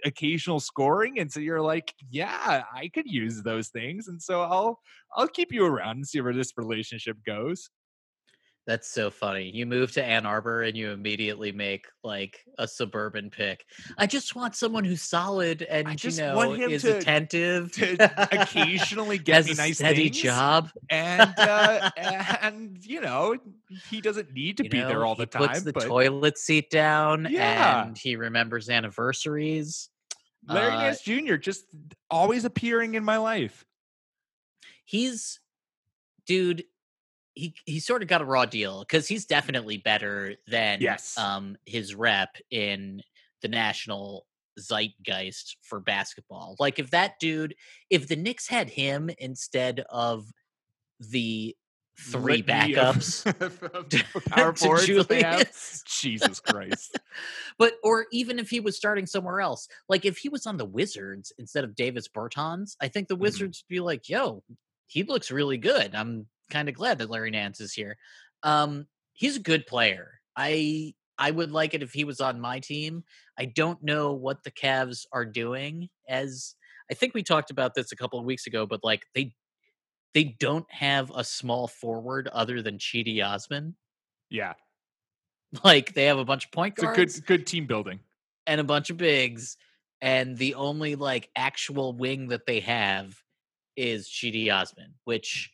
occasional 0.04 0.60
scoring 0.60 1.18
and 1.18 1.32
so 1.32 1.40
you're 1.40 1.62
like 1.62 1.94
yeah 2.10 2.62
i 2.74 2.88
could 2.88 3.06
use 3.06 3.42
those 3.42 3.68
things 3.68 4.08
and 4.08 4.20
so 4.20 4.42
i'll 4.42 4.80
i'll 5.16 5.26
keep 5.26 5.50
you 5.52 5.64
around 5.64 5.96
and 5.96 6.06
see 6.06 6.20
where 6.20 6.34
this 6.34 6.52
relationship 6.58 7.16
goes 7.24 7.70
That's 8.66 8.88
so 8.90 9.10
funny. 9.12 9.48
You 9.54 9.64
move 9.64 9.92
to 9.92 10.02
Ann 10.04 10.26
Arbor 10.26 10.62
and 10.62 10.76
you 10.76 10.90
immediately 10.90 11.52
make 11.52 11.86
like 12.02 12.44
a 12.58 12.66
suburban 12.66 13.30
pick. 13.30 13.64
I 13.96 14.08
just 14.08 14.34
want 14.34 14.56
someone 14.56 14.84
who's 14.84 15.02
solid 15.02 15.62
and 15.62 15.86
I 15.86 15.90
you 15.92 15.96
just 15.96 16.18
know 16.18 16.34
want 16.34 16.58
him 16.58 16.70
is 16.72 16.82
to- 16.82 16.96
attentive 16.98 17.70
to 17.74 18.32
occasionally 18.42 19.18
get 19.18 19.36
has 19.36 19.46
me 19.46 19.52
a 19.52 19.56
nice 19.56 19.78
steady 19.78 20.04
things. 20.08 20.16
job. 20.20 20.70
and 20.90 21.32
uh, 21.38 21.90
and 21.96 22.84
you 22.84 23.00
know 23.00 23.36
he 23.88 24.00
doesn't 24.00 24.32
need 24.32 24.56
to 24.56 24.64
You 24.64 24.70
be 24.70 24.78
know, 24.80 24.88
there 24.88 25.04
all 25.04 25.14
he 25.14 25.22
the 25.22 25.26
time. 25.26 25.46
Puts 25.48 25.62
the 25.62 25.72
but 25.72 25.84
toilet 25.84 26.36
seat 26.36 26.68
down 26.68 27.28
Yeah. 27.30 27.84
and 27.86 27.96
he 27.96 28.16
remembers 28.16 28.68
anniversaries. 28.68 29.90
Larry 30.48 30.72
uh, 30.72 30.80
Nance 30.80 31.02
Jr. 31.02 31.36
just 31.36 31.66
always 32.10 32.44
appearing 32.44 32.94
in 32.94 33.04
my 33.04 33.18
life. 33.18 33.64
He's 34.84 35.38
dude. 36.26 36.64
He 37.36 37.54
he 37.66 37.80
sort 37.80 38.02
of 38.02 38.08
got 38.08 38.22
a 38.22 38.24
raw 38.24 38.46
deal 38.46 38.80
because 38.80 39.06
he's 39.06 39.26
definitely 39.26 39.76
better 39.78 40.36
than 40.48 40.80
Yes. 40.80 41.16
um 41.18 41.56
his 41.66 41.94
rep 41.94 42.36
in 42.50 43.02
the 43.42 43.48
national 43.48 44.26
zeitgeist 44.58 45.58
for 45.62 45.80
basketball. 45.80 46.56
Like 46.58 46.78
if 46.80 46.90
that 46.90 47.20
dude, 47.20 47.54
if 47.90 48.08
the 48.08 48.16
Knicks 48.16 48.48
had 48.48 48.70
him 48.70 49.10
instead 49.18 49.80
of 49.90 50.32
the 51.00 51.56
three 51.98 52.42
Litany 52.42 52.74
backups 52.74 53.26
of 54.14 54.24
power 54.28 54.52
to 54.52 54.58
forwards 54.58 54.86
they 55.08 55.22
have. 55.22 55.38
Julius. 55.40 55.84
Jesus 55.86 56.40
Christ. 56.40 56.98
But 57.58 57.74
or 57.82 58.06
even 58.12 58.38
if 58.38 58.50
he 58.50 58.60
was 58.60 58.76
starting 58.76 59.06
somewhere 59.06 59.40
else, 59.40 59.68
like 59.88 60.04
if 60.04 60.18
he 60.18 60.28
was 60.28 60.46
on 60.46 60.58
the 60.58 60.64
Wizards 60.66 61.32
instead 61.38 61.64
of 61.64 61.74
Davis 61.74 62.08
Bertans, 62.08 62.76
I 62.80 62.88
think 62.88 63.08
the 63.08 63.16
Mhm. 63.16 63.20
Wizards 63.20 63.64
would 63.68 63.74
be 63.74 63.80
like, 63.80 64.08
"Yo, 64.08 64.42
he 64.86 65.02
looks 65.04 65.30
really 65.30 65.56
good. 65.58 65.94
I'm 65.94 66.28
kind 66.50 66.68
of 66.68 66.74
glad 66.74 66.98
that 66.98 67.10
Larry 67.10 67.30
Nance 67.30 67.60
is 67.60 67.72
here." 67.72 67.96
Um, 68.42 68.86
he's 69.12 69.36
a 69.36 69.40
good 69.40 69.66
player. 69.66 70.20
I 70.36 70.94
I 71.18 71.30
would 71.30 71.50
like 71.52 71.74
it 71.74 71.82
if 71.82 71.92
he 71.92 72.04
was 72.04 72.20
on 72.20 72.40
my 72.40 72.60
team. 72.60 73.04
I 73.38 73.46
don't 73.46 73.82
know 73.82 74.12
what 74.12 74.42
the 74.44 74.50
Cavs 74.50 75.06
are 75.12 75.24
doing. 75.24 75.88
As 76.08 76.54
I 76.90 76.94
think 76.94 77.14
we 77.14 77.22
talked 77.22 77.50
about 77.50 77.74
this 77.74 77.92
a 77.92 77.96
couple 77.96 78.18
of 78.18 78.24
weeks 78.26 78.46
ago, 78.46 78.66
but 78.66 78.84
like 78.84 79.04
they 79.14 79.32
they 80.14 80.24
don't 80.38 80.70
have 80.70 81.10
a 81.14 81.24
small 81.24 81.68
forward 81.68 82.28
other 82.28 82.62
than 82.62 82.78
Cedi 82.78 83.22
Osman. 83.24 83.76
Yeah, 84.30 84.54
Like 85.64 85.94
they 85.94 86.04
have 86.06 86.18
a 86.18 86.24
bunch 86.24 86.46
of 86.46 86.52
point 86.52 86.74
it's 86.76 86.82
a 86.82 86.86
guards 86.86 87.20
good 87.20 87.26
good 87.26 87.46
team 87.46 87.66
building. 87.66 88.00
and 88.46 88.60
a 88.60 88.64
bunch 88.64 88.90
of 88.90 88.96
bigs, 88.96 89.56
and 90.00 90.36
the 90.36 90.54
only 90.54 90.94
like 90.96 91.30
actual 91.36 91.92
wing 91.92 92.28
that 92.28 92.46
they 92.46 92.60
have 92.60 93.16
is 93.76 94.08
Cedi 94.08 94.52
Osman, 94.52 94.94
which 95.04 95.50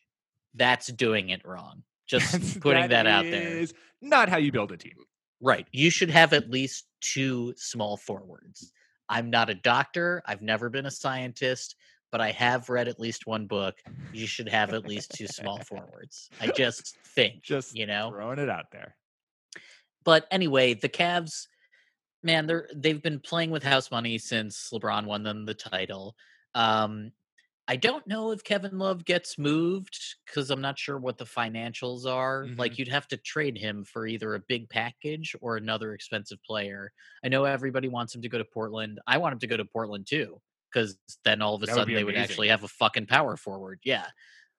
that's 0.54 0.88
doing 0.88 1.30
it 1.30 1.44
wrong. 1.44 1.82
Just 2.06 2.60
putting 2.60 2.88
that, 2.88 3.06
out 3.06 3.24
there. 3.24 3.58
is 3.58 3.72
Not 4.00 4.28
how 4.28 4.36
you 4.36 4.52
build 4.52 4.72
a 4.72 4.76
team. 4.76 4.96
Right. 5.40 5.66
You 5.72 5.90
should 5.90 6.10
have 6.10 6.32
at 6.32 6.50
least 6.50 6.86
two 7.00 7.54
small 7.56 7.96
forwards. 7.96 8.72
I'm 9.08 9.30
not 9.30 9.50
a 9.50 9.54
doctor. 9.54 10.22
I've 10.26 10.42
never 10.42 10.70
been 10.70 10.86
a 10.86 10.90
scientist, 10.90 11.76
but 12.10 12.20
I 12.20 12.30
have 12.30 12.68
read 12.68 12.88
at 12.88 13.00
least 13.00 13.26
one 13.26 13.46
book. 13.46 13.76
You 14.12 14.26
should 14.26 14.48
have 14.48 14.72
at 14.72 14.86
least 14.86 15.12
two 15.12 15.26
small 15.26 15.58
forwards. 15.58 16.30
I 16.40 16.48
just 16.48 16.96
think, 17.14 17.42
Just 17.42 17.76
you 17.76 17.86
know. 17.86 18.10
throwing 18.10 18.38
it 18.38 18.48
out 18.48 18.70
there. 18.70 18.94
But 20.04 20.26
anyway, 20.30 20.74
the 20.74 20.88
Cavs, 20.88 21.46
man, 22.22 22.46
they're 22.46 22.68
they've 22.74 23.02
been 23.02 23.20
playing 23.20 23.50
with 23.50 23.62
house 23.62 23.90
money 23.90 24.18
since 24.18 24.70
LeBron 24.72 25.06
won 25.06 25.22
them 25.22 25.44
the 25.44 25.54
title. 25.54 26.16
Um, 26.54 27.12
I 27.68 27.76
don't 27.76 28.06
know 28.06 28.32
if 28.32 28.42
Kevin 28.42 28.78
Love 28.78 29.04
gets 29.04 29.38
moved 29.38 29.96
because 30.26 30.50
I'm 30.50 30.60
not 30.60 30.78
sure 30.78 30.98
what 30.98 31.16
the 31.16 31.24
financials 31.24 32.06
are. 32.06 32.46
Like 32.56 32.78
you'd 32.78 32.88
have 32.88 33.06
to 33.08 33.16
trade 33.16 33.56
him 33.56 33.84
for 33.84 34.06
either 34.06 34.34
a 34.34 34.40
big 34.40 34.68
package 34.68 35.36
or 35.40 35.56
another 35.56 35.94
expensive 35.94 36.42
player. 36.42 36.92
I 37.24 37.28
know 37.28 37.44
everybody 37.44 37.88
wants 37.88 38.14
him 38.14 38.22
to 38.22 38.28
go 38.28 38.38
to 38.38 38.44
Portland. 38.44 39.00
I 39.06 39.18
want 39.18 39.34
him 39.34 39.38
to 39.40 39.46
go 39.46 39.56
to 39.56 39.64
Portland 39.64 40.06
too 40.06 40.40
because 40.72 40.98
then 41.24 41.40
all 41.40 41.54
of 41.54 41.62
a 41.62 41.66
That 41.66 41.74
sudden 41.74 41.88
be 41.88 41.94
they 41.94 42.04
would 42.04 42.16
actually 42.16 42.48
have 42.48 42.64
a 42.64 42.68
fucking 42.68 43.06
power 43.06 43.36
forward. 43.36 43.80
Yeah. 43.84 44.06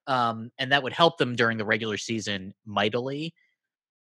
Um, 0.06 0.50
and 0.58 0.72
that 0.72 0.82
would 0.82 0.92
help 0.92 1.18
them 1.18 1.36
during 1.36 1.58
the 1.58 1.64
regular 1.64 1.96
season 1.96 2.54
mightily. 2.64 3.34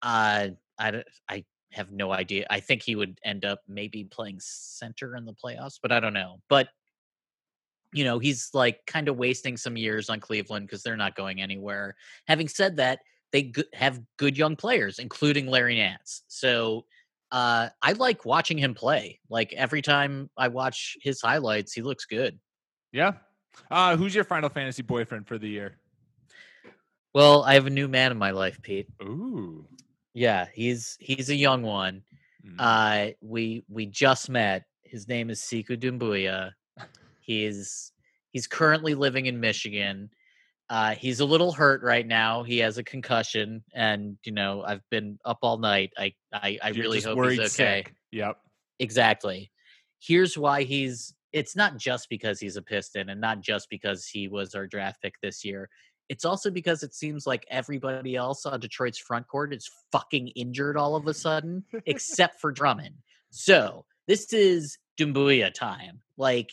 Uh, 0.03 0.49
I, 0.79 1.03
I 1.29 1.45
have 1.73 1.91
no 1.91 2.13
idea. 2.13 2.47
I 2.51 2.61
think 2.61 2.83
he 2.83 2.97
would 2.97 3.19
end 3.25 3.45
up 3.45 3.61
maybe 3.67 4.05
playing 4.05 4.39
center 4.41 5.17
in 5.17 5.25
the 5.25 5.35
playoffs, 5.35 5.79
but 5.81 5.93
I 5.93 6.01
don't 6.01 6.15
know. 6.15 6.41
But 6.49 6.69
you 7.97 8.05
know, 8.05 8.19
he's 8.19 8.51
like 8.53 8.85
kind 8.87 9.09
of 9.09 9.17
wasting 9.17 9.57
some 9.57 9.75
years 9.77 10.11
on 10.11 10.21
Cleveland 10.21 10.67
because 10.67 10.83
they're 10.83 10.99
not 10.99 11.17
going 11.17 11.41
anywhere. 11.41 11.97
Having 12.27 12.49
said 12.49 12.77
that, 12.77 12.99
they 13.33 13.43
go- 13.45 13.63
have 13.73 14.03
good 14.19 14.37
young 14.37 14.55
players, 14.55 14.99
including 14.99 15.47
Larry 15.47 15.77
Nance. 15.77 16.23
So 16.29 16.85
uh, 17.33 17.71
I 17.81 17.93
like 17.93 18.27
watching 18.27 18.59
him 18.59 18.75
play. 18.75 19.21
Like 19.31 19.55
every 19.55 19.81
time 19.81 20.29
I 20.37 20.49
watch 20.49 20.99
his 21.01 21.23
highlights, 21.23 21.73
he 21.73 21.81
looks 21.81 22.05
good. 22.05 22.39
Yeah. 22.93 23.13
Uh, 23.71 23.97
who's 23.97 24.15
your 24.15 24.25
Final 24.25 24.51
Fantasy 24.51 24.83
boyfriend 24.83 25.27
for 25.27 25.39
the 25.39 25.49
year? 25.49 25.79
Well, 27.15 27.45
I 27.45 27.55
have 27.55 27.67
a 27.67 27.71
new 27.71 27.89
man 27.89 28.13
in 28.13 28.19
my 28.19 28.33
life, 28.33 28.61
Pete. 28.61 28.89
Ooh. 29.03 29.65
Yeah, 30.13 30.49
he's 30.53 30.99
he's 31.01 31.31
a 31.31 31.35
young 31.35 31.63
one. 31.63 32.03
Mm. 32.47 32.57
Uh, 32.59 33.13
we 33.23 33.65
we 33.71 33.87
just 33.87 34.29
met. 34.29 34.65
His 34.83 35.09
name 35.09 35.31
is 35.31 35.41
Sekou 35.41 35.79
Doumbouya. 35.79 36.53
He's 37.27 37.93
he's 38.31 38.47
currently 38.47 38.95
living 38.95 39.27
in 39.27 39.41
Michigan. 39.41 40.11
Uh, 40.71 40.95
he's 40.95 41.21
a 41.21 41.25
little 41.25 41.53
hurt 41.53 41.83
right 41.83 42.07
now. 42.07 42.43
He 42.43 42.59
has 42.59 42.79
a 42.79 42.85
concussion, 42.85 43.63
and 43.75 44.17
you 44.25 44.33
know 44.33 44.63
I've 44.67 44.89
been 44.91 45.19
up 45.25 45.39
all 45.43 45.59
night. 45.59 45.93
I 45.99 46.15
I, 46.33 46.59
I 46.63 46.69
really 46.71 47.01
hope 47.01 47.19
he's 47.29 47.39
okay. 47.39 47.49
sick. 47.49 47.95
Yep. 48.13 48.39
Exactly. 48.79 49.51
Here's 50.01 50.39
why 50.39 50.63
he's. 50.63 51.15
It's 51.33 51.57
not 51.57 51.77
just 51.77 52.09
because 52.09 52.41
he's 52.41 52.57
a 52.57 52.63
Piston, 52.63 53.11
and 53.11 53.21
not 53.21 53.41
just 53.41 53.69
because 53.69 54.07
he 54.07 54.29
was 54.29 54.55
our 54.55 54.67
draft 54.67 55.03
pick 55.03 55.15
this 55.21 55.45
year. 55.45 55.69
It's 56.09 56.25
also 56.25 56.51
because 56.51 56.85
it 56.85 56.95
seems 56.95 57.27
like 57.27 57.45
everybody 57.51 58.15
else 58.15 58.47
on 58.47 58.61
Detroit's 58.61 58.99
front 58.99 59.27
court 59.27 59.53
is 59.53 59.69
fucking 59.91 60.29
injured 60.29 60.77
all 60.77 60.95
of 60.95 61.09
a 61.09 61.15
sudden, 61.15 61.65
except 61.87 62.41
for 62.41 62.53
Drummond. 62.53 62.95
So 63.31 63.85
this 64.07 64.33
is 64.33 64.79
Doumbouya 64.99 65.53
time. 65.53 66.01
Like, 66.17 66.53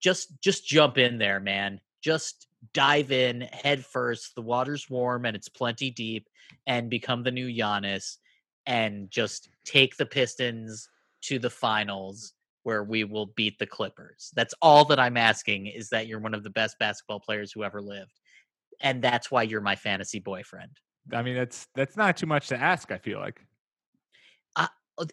just 0.00 0.40
just 0.40 0.66
jump 0.66 0.98
in 0.98 1.18
there, 1.18 1.40
man. 1.40 1.80
Just 2.02 2.48
dive 2.72 3.12
in 3.12 3.42
head 3.42 3.84
first. 3.84 4.34
The 4.34 4.42
water's 4.42 4.88
warm 4.90 5.24
and 5.26 5.36
it's 5.36 5.48
plenty 5.48 5.90
deep, 5.90 6.28
and 6.66 6.90
become 6.90 7.22
the 7.22 7.30
new 7.30 7.48
Giannis, 7.48 8.16
and 8.66 9.10
just 9.10 9.48
take 9.64 9.96
the 9.96 10.06
Pistons 10.06 10.88
to 11.22 11.38
the 11.38 11.50
finals 11.50 12.32
where 12.62 12.84
we 12.84 13.04
will 13.04 13.26
beat 13.36 13.58
the 13.58 13.66
Clippers. 13.66 14.30
That's 14.34 14.54
all 14.60 14.84
that 14.86 15.00
I'm 15.00 15.16
asking 15.16 15.66
is 15.66 15.88
that 15.90 16.06
you're 16.06 16.18
one 16.18 16.34
of 16.34 16.42
the 16.42 16.50
best 16.50 16.78
basketball 16.78 17.20
players 17.20 17.52
who 17.52 17.64
ever 17.64 17.80
lived. 17.80 18.12
And 18.82 19.02
that's 19.02 19.30
why 19.30 19.44
you're 19.44 19.60
my 19.60 19.76
fantasy 19.76 20.20
boyfriend. 20.20 20.70
I 21.12 21.22
mean, 21.22 21.34
that's 21.34 21.68
that's 21.74 21.96
not 21.96 22.16
too 22.16 22.26
much 22.26 22.48
to 22.48 22.56
ask. 22.56 22.92
I 22.92 22.98
feel 22.98 23.18
like. 23.18 23.40
Uh, 24.56 24.68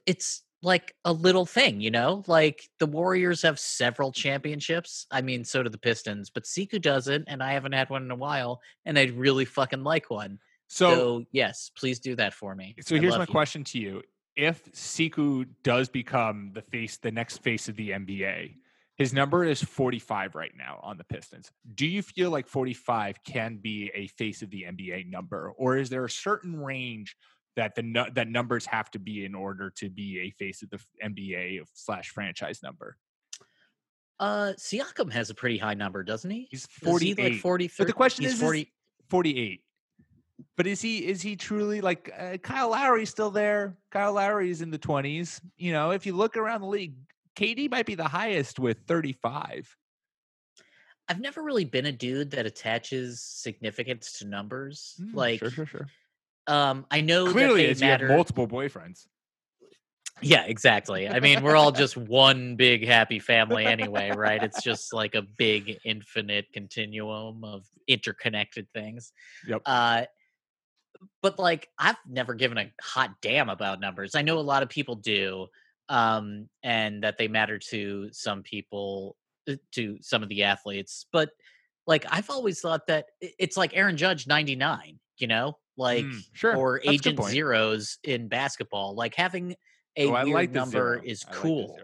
It's 0.05 0.43
like 0.63 0.93
a 1.05 1.13
little 1.13 1.45
thing, 1.45 1.81
you 1.81 1.91
know? 1.91 2.23
Like 2.27 2.67
the 2.79 2.85
Warriors 2.88 3.41
have 3.43 3.59
several 3.59 4.11
championships. 4.11 5.05
I 5.11 5.21
mean, 5.21 5.43
so 5.45 5.63
do 5.63 5.69
the 5.69 5.77
Pistons, 5.77 6.29
but 6.29 6.43
Sekou 6.45 6.81
doesn't, 6.81 7.25
and 7.27 7.43
I 7.43 7.53
haven't 7.53 7.73
had 7.73 7.89
one 7.89 8.03
in 8.03 8.11
a 8.11 8.15
while, 8.15 8.61
and 8.85 8.97
I'd 8.97 9.11
really 9.11 9.45
fucking 9.45 9.84
like 9.84 10.09
one. 10.09 10.39
So, 10.67 10.89
So, 10.95 11.25
yes, 11.31 11.71
please 11.77 11.99
do 11.99 12.15
that 12.15 12.34
for 12.34 12.55
me. 12.55 12.75
so 12.81 12.95
I 12.95 12.99
here's 12.99 13.17
my 13.17 13.23
you. 13.23 13.27
question 13.27 13.63
to 13.65 13.79
you: 13.79 14.01
If 14.35 14.71
Sekou 14.73 15.47
does 15.63 15.89
become 15.89 16.51
the 16.53 16.61
face, 16.61 16.97
the 16.97 17.11
next 17.11 17.38
face 17.43 17.69
of 17.69 17.75
the 17.75 17.91
NBA, 17.91 18.55
his 18.95 19.13
number 19.13 19.43
is 19.45 19.63
45 19.63 20.35
right 20.35 20.51
now 20.57 20.79
on 20.84 20.97
the 20.97 21.03
Pistons. 21.03 21.51
Do 21.75 21.85
you 21.88 22.01
feel 22.01 22.31
like 22.31 22.47
45 22.47 23.23
can 23.23 23.57
be 23.57 23.91
a 23.93 24.07
face 24.07 24.41
of 24.41 24.49
the 24.49 24.63
NBA 24.63 25.09
number, 25.09 25.51
or 25.57 25.77
is 25.77 25.89
there 25.89 26.03
a 26.05 26.09
certain 26.09 26.59
range 26.59 27.15
that 27.57 27.75
the 27.75 28.05
that 28.13 28.29
numbers 28.29 28.65
have 28.67 28.89
to 28.91 28.99
be 28.99 29.25
in 29.25 29.35
order 29.35 29.71
to 29.71 29.89
be 29.89 30.19
a 30.19 30.29
face 30.31 30.63
of 30.63 30.69
the 30.69 30.79
NBA 31.03 31.63
slash 31.73 32.09
franchise 32.09 32.61
number? 32.63 32.95
Uh, 34.19 34.53
Siakam 34.57 35.11
has 35.11 35.29
a 35.29 35.35
pretty 35.35 35.57
high 35.57 35.73
number, 35.73 36.03
doesn't 36.03 36.29
he? 36.29 36.47
He's 36.49 36.67
Is 36.81 37.01
he 37.01 37.13
like 37.13 37.39
40 37.39 37.71
But 37.77 37.88
the 37.88 37.93
question 37.93 38.23
he's 38.23 38.41
is, 38.41 38.41
is 38.41 38.65
48. 39.09 39.61
But 40.55 40.67
is 40.67 40.81
he 40.81 41.05
is 41.05 41.21
he 41.21 41.35
truly 41.35 41.81
like 41.81 42.11
uh, 42.17 42.38
Kyle 42.38 42.69
Lowry's 42.69 43.09
still 43.09 43.31
there? 43.31 43.75
Kyle 43.91 44.13
Lowry's 44.13 44.61
in 44.61 44.69
the 44.69 44.79
20s. 44.79 45.41
You 45.57 45.71
know, 45.71 45.91
if 45.91 46.05
you 46.05 46.15
look 46.15 46.38
around 46.38 46.61
the 46.61 46.67
league, 46.67 46.93
KD 47.35 47.71
might 47.71 47.88
be 47.88 47.95
the 47.95 48.07
highest 48.07 48.59
with 48.59 48.77
35. 48.88 49.75
I've 51.09 51.19
never 51.19 51.41
really 51.41 51.65
been 51.65 51.88
a 51.88 51.91
dude 51.91 52.31
that 52.31 52.45
attaches 52.45 53.21
significance 53.21 54.19
to 54.19 54.27
numbers. 54.27 54.95
Mm, 55.01 55.15
like, 55.15 55.39
sure, 55.39 55.49
sure, 55.49 55.65
sure. 55.65 55.88
Um, 56.48 56.86
I 56.90 57.02
know 57.02 57.32
Clearly, 57.32 57.74
that 57.74 57.82
you 57.82 57.88
have 57.88 58.02
multiple 58.02 58.48
boyfriends. 58.48 59.06
Yeah, 60.22 60.45
exactly. 60.45 61.07
I 61.07 61.19
mean, 61.19 61.44
we're 61.44 61.56
all 61.56 61.72
just 61.72 61.95
one 61.95 62.56
big 62.56 62.86
happy 62.86 63.19
family 63.19 63.65
anyway, 63.65 64.11
right? 64.11 64.41
It's 64.41 64.61
just 64.64 64.94
like 64.94 65.14
a 65.14 65.22
big 65.22 65.78
infinite 65.86 66.52
continuum 66.53 67.44
of 67.44 67.65
interconnected 67.88 68.68
things. 68.74 69.11
Yep. 69.48 69.61
Uh, 69.65 70.06
but 71.22 71.38
like 71.38 71.69
I've 71.78 71.98
never 72.07 72.34
given 72.34 72.57
a 72.57 72.72
hot 72.82 73.11
damn 73.22 73.49
about 73.49 73.80
numbers. 73.80 74.15
I 74.15 74.24
know 74.24 74.40
a 74.40 74.41
lot 74.41 74.64
of 74.64 74.69
people 74.69 74.95
do, 74.95 75.48
um, 75.90 76.49
and 76.64 77.03
that 77.03 77.18
they 77.19 77.28
matter 77.28 77.60
to 77.69 78.10
some 78.11 78.41
people, 78.41 79.15
uh, 79.48 79.56
to 79.74 79.98
some 80.02 80.24
of 80.24 80.30
the 80.30 80.44
athletes. 80.44 81.06
But 81.11 81.30
like 81.86 82.06
I've 82.10 82.32
always 82.32 82.60
thought 82.60 82.88
that 82.88 83.06
it's 83.22 83.57
like 83.57 83.78
Aaron 83.78 83.98
Judge 83.98 84.26
ninety 84.26 84.56
nine, 84.56 84.99
you 85.18 85.27
know, 85.27 85.57
like 85.77 86.06
Mm, 86.06 86.22
sure, 86.34 86.56
or 86.56 86.81
that's 86.84 86.94
Agent. 86.95 87.23
Zeros 87.23 87.98
in 88.03 88.27
basketball. 88.27 88.95
Like 88.95 89.15
having 89.15 89.56
a 89.95 90.06
Oh, 90.07 90.11
weird 90.11 90.27
like 90.30 90.52
number 90.52 90.95
zero. 90.95 91.02
is 91.06 91.23
I 91.27 91.31
like 91.31 91.39
cool 91.41 91.80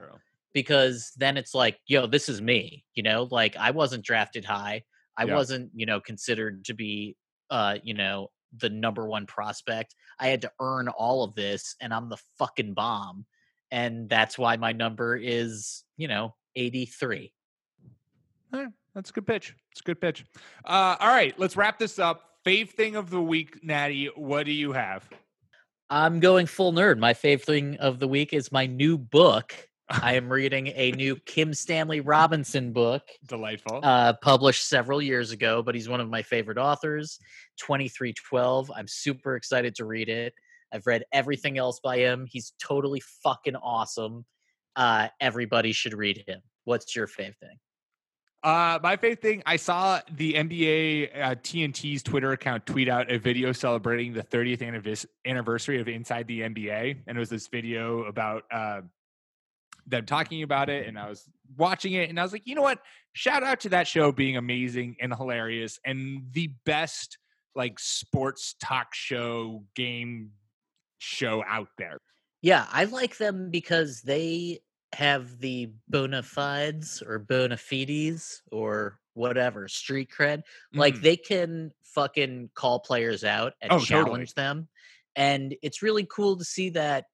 because 0.53 1.11
then 1.17 1.35
it's 1.37 1.53
like, 1.55 1.79
yo, 1.87 2.05
this 2.07 2.29
is 2.29 2.41
me, 2.41 2.85
you 2.93 3.03
know, 3.03 3.27
like 3.31 3.55
I 3.57 3.71
wasn't 3.71 4.05
drafted 4.05 4.45
high. 4.45 4.83
I 5.17 5.25
Yeah. 5.25 5.35
wasn't, 5.35 5.71
you 5.73 5.85
know, 5.85 5.99
considered 5.99 6.65
to 6.65 6.73
be, 6.73 7.15
uh, 7.49 7.77
you 7.83 7.93
know, 7.93 8.29
the 8.57 8.69
number 8.69 9.07
one 9.07 9.25
prospect. 9.25 9.95
I 10.19 10.27
had 10.27 10.41
to 10.43 10.51
earn 10.59 10.87
all 10.89 11.23
of 11.23 11.33
this 11.33 11.75
and 11.81 11.91
I'm 11.93 12.09
the 12.09 12.17
fucking 12.37 12.73
bomb. 12.75 13.25
And 13.71 14.07
that's 14.07 14.37
why 14.37 14.57
my 14.57 14.71
number 14.73 15.15
is, 15.17 15.83
you 15.97 16.07
know, 16.07 16.35
83. 16.55 17.33
Eh, 18.53 18.67
that's 18.93 19.09
a 19.09 19.13
good 19.13 19.25
pitch. 19.25 19.55
It's 19.71 19.81
a 19.81 19.83
good 19.83 19.99
pitch. 19.99 20.23
Uh, 20.65 20.95
all 20.99 21.07
right, 21.07 21.37
let's 21.39 21.57
wrap 21.57 21.79
this 21.79 21.97
up. 21.97 22.29
Fave 22.45 22.69
thing 22.71 22.95
of 22.95 23.09
the 23.09 23.21
week, 23.21 23.63
Natty. 23.63 24.07
What 24.15 24.45
do 24.45 24.51
you 24.51 24.73
have? 24.73 25.07
I'm 25.89 26.19
going 26.19 26.45
full 26.45 26.73
nerd. 26.73 26.99
My 26.99 27.13
favorite 27.13 27.45
thing 27.45 27.77
of 27.77 27.99
the 27.99 28.07
week 28.07 28.33
is 28.33 28.51
my 28.51 28.65
new 28.65 28.97
book. 28.97 29.53
I 29.89 30.13
am 30.17 30.31
reading 30.31 30.67
a 30.75 30.91
new 30.91 31.15
Kim 31.17 31.53
Stanley 31.53 32.01
Robinson 32.01 32.73
book. 32.73 33.03
Delightful. 33.27 33.79
uh, 33.83 34.13
published 34.21 34.67
several 34.67 35.01
years 35.01 35.31
ago, 35.31 35.61
but 35.61 35.75
he's 35.75 35.87
one 35.87 36.01
of 36.01 36.09
my 36.09 36.21
favorite 36.21 36.57
authors. 36.57 37.19
2312. 37.59 38.71
I'm 38.75 38.87
super 38.87 39.35
excited 39.35 39.75
to 39.75 39.85
read 39.85 40.09
it. 40.09 40.33
I've 40.73 40.87
read 40.87 41.03
everything 41.13 41.57
else 41.57 41.79
by 41.79 41.97
him. 41.97 42.25
He's 42.29 42.53
totally 42.61 43.01
fucking 43.23 43.55
awesome. 43.55 44.25
Uh, 44.75 45.09
everybody 45.21 45.71
should 45.71 45.93
read 45.93 46.23
him. 46.27 46.41
What's 46.65 46.95
your 46.95 47.07
fave 47.07 47.37
thing? 47.37 47.57
Uh, 48.43 48.77
my 48.83 48.97
favorite 48.97 49.21
thing, 49.21 49.41
I 49.45 49.55
saw 49.55 50.01
the 50.11 50.33
NBA 50.33 51.17
uh, 51.17 51.35
TNT's 51.35 52.03
Twitter 52.03 52.33
account 52.33 52.65
tweet 52.65 52.89
out 52.89 53.09
a 53.09 53.17
video 53.17 53.53
celebrating 53.53 54.11
the 54.11 54.23
30th 54.23 55.05
anniversary 55.25 55.79
of 55.79 55.87
Inside 55.87 56.27
the 56.27 56.41
NBA, 56.41 56.97
and 57.07 57.17
it 57.17 57.19
was 57.19 57.29
this 57.29 57.47
video 57.47 58.03
about 58.03 58.43
uh, 58.51 58.81
them 59.87 60.05
talking 60.05 60.43
about 60.43 60.69
it, 60.69 60.87
and 60.87 60.99
I 60.99 61.07
was 61.07 61.23
watching 61.57 61.93
it, 61.93 62.09
and 62.09 62.19
I 62.19 62.23
was 62.23 62.33
like, 62.33 62.45
you 62.45 62.53
know 62.55 62.61
what? 62.61 62.79
Shout 63.13 63.43
out 63.43 63.61
to 63.61 63.69
that 63.69 63.87
show 63.87 64.11
being 64.11 64.35
amazing 64.35 64.97
and 64.99 65.13
hilarious, 65.15 65.79
and 65.85 66.23
the 66.33 66.51
best 66.65 67.17
like 67.55 67.79
sports 67.79 68.55
talk 68.59 68.93
show 68.93 69.63
game 69.73 70.31
show 70.97 71.45
out 71.47 71.69
there. 71.77 71.97
Yeah, 72.41 72.67
I 72.69 72.83
like 72.85 73.17
them 73.17 73.51
because 73.51 74.01
they 74.01 74.59
have 74.93 75.39
the 75.39 75.73
bona 75.89 76.23
fides 76.23 77.01
or 77.01 77.19
bona 77.19 77.57
fides 77.57 78.41
or 78.51 78.99
whatever 79.13 79.67
street 79.67 80.09
cred. 80.11 80.43
Like 80.73 80.95
Mhm. 80.95 81.01
they 81.01 81.17
can 81.17 81.73
fucking 81.83 82.51
call 82.55 82.79
players 82.79 83.23
out 83.23 83.53
and 83.61 83.71
Oh, 83.71 83.85
totally. 83.85 83.85
challenge 83.85 84.33
them, 84.35 84.69
and 85.15 85.55
it's 85.61 85.81
really 85.81 86.05
cool 86.05 86.37
to 86.37 86.45
see 86.45 86.69
that. 86.71 87.05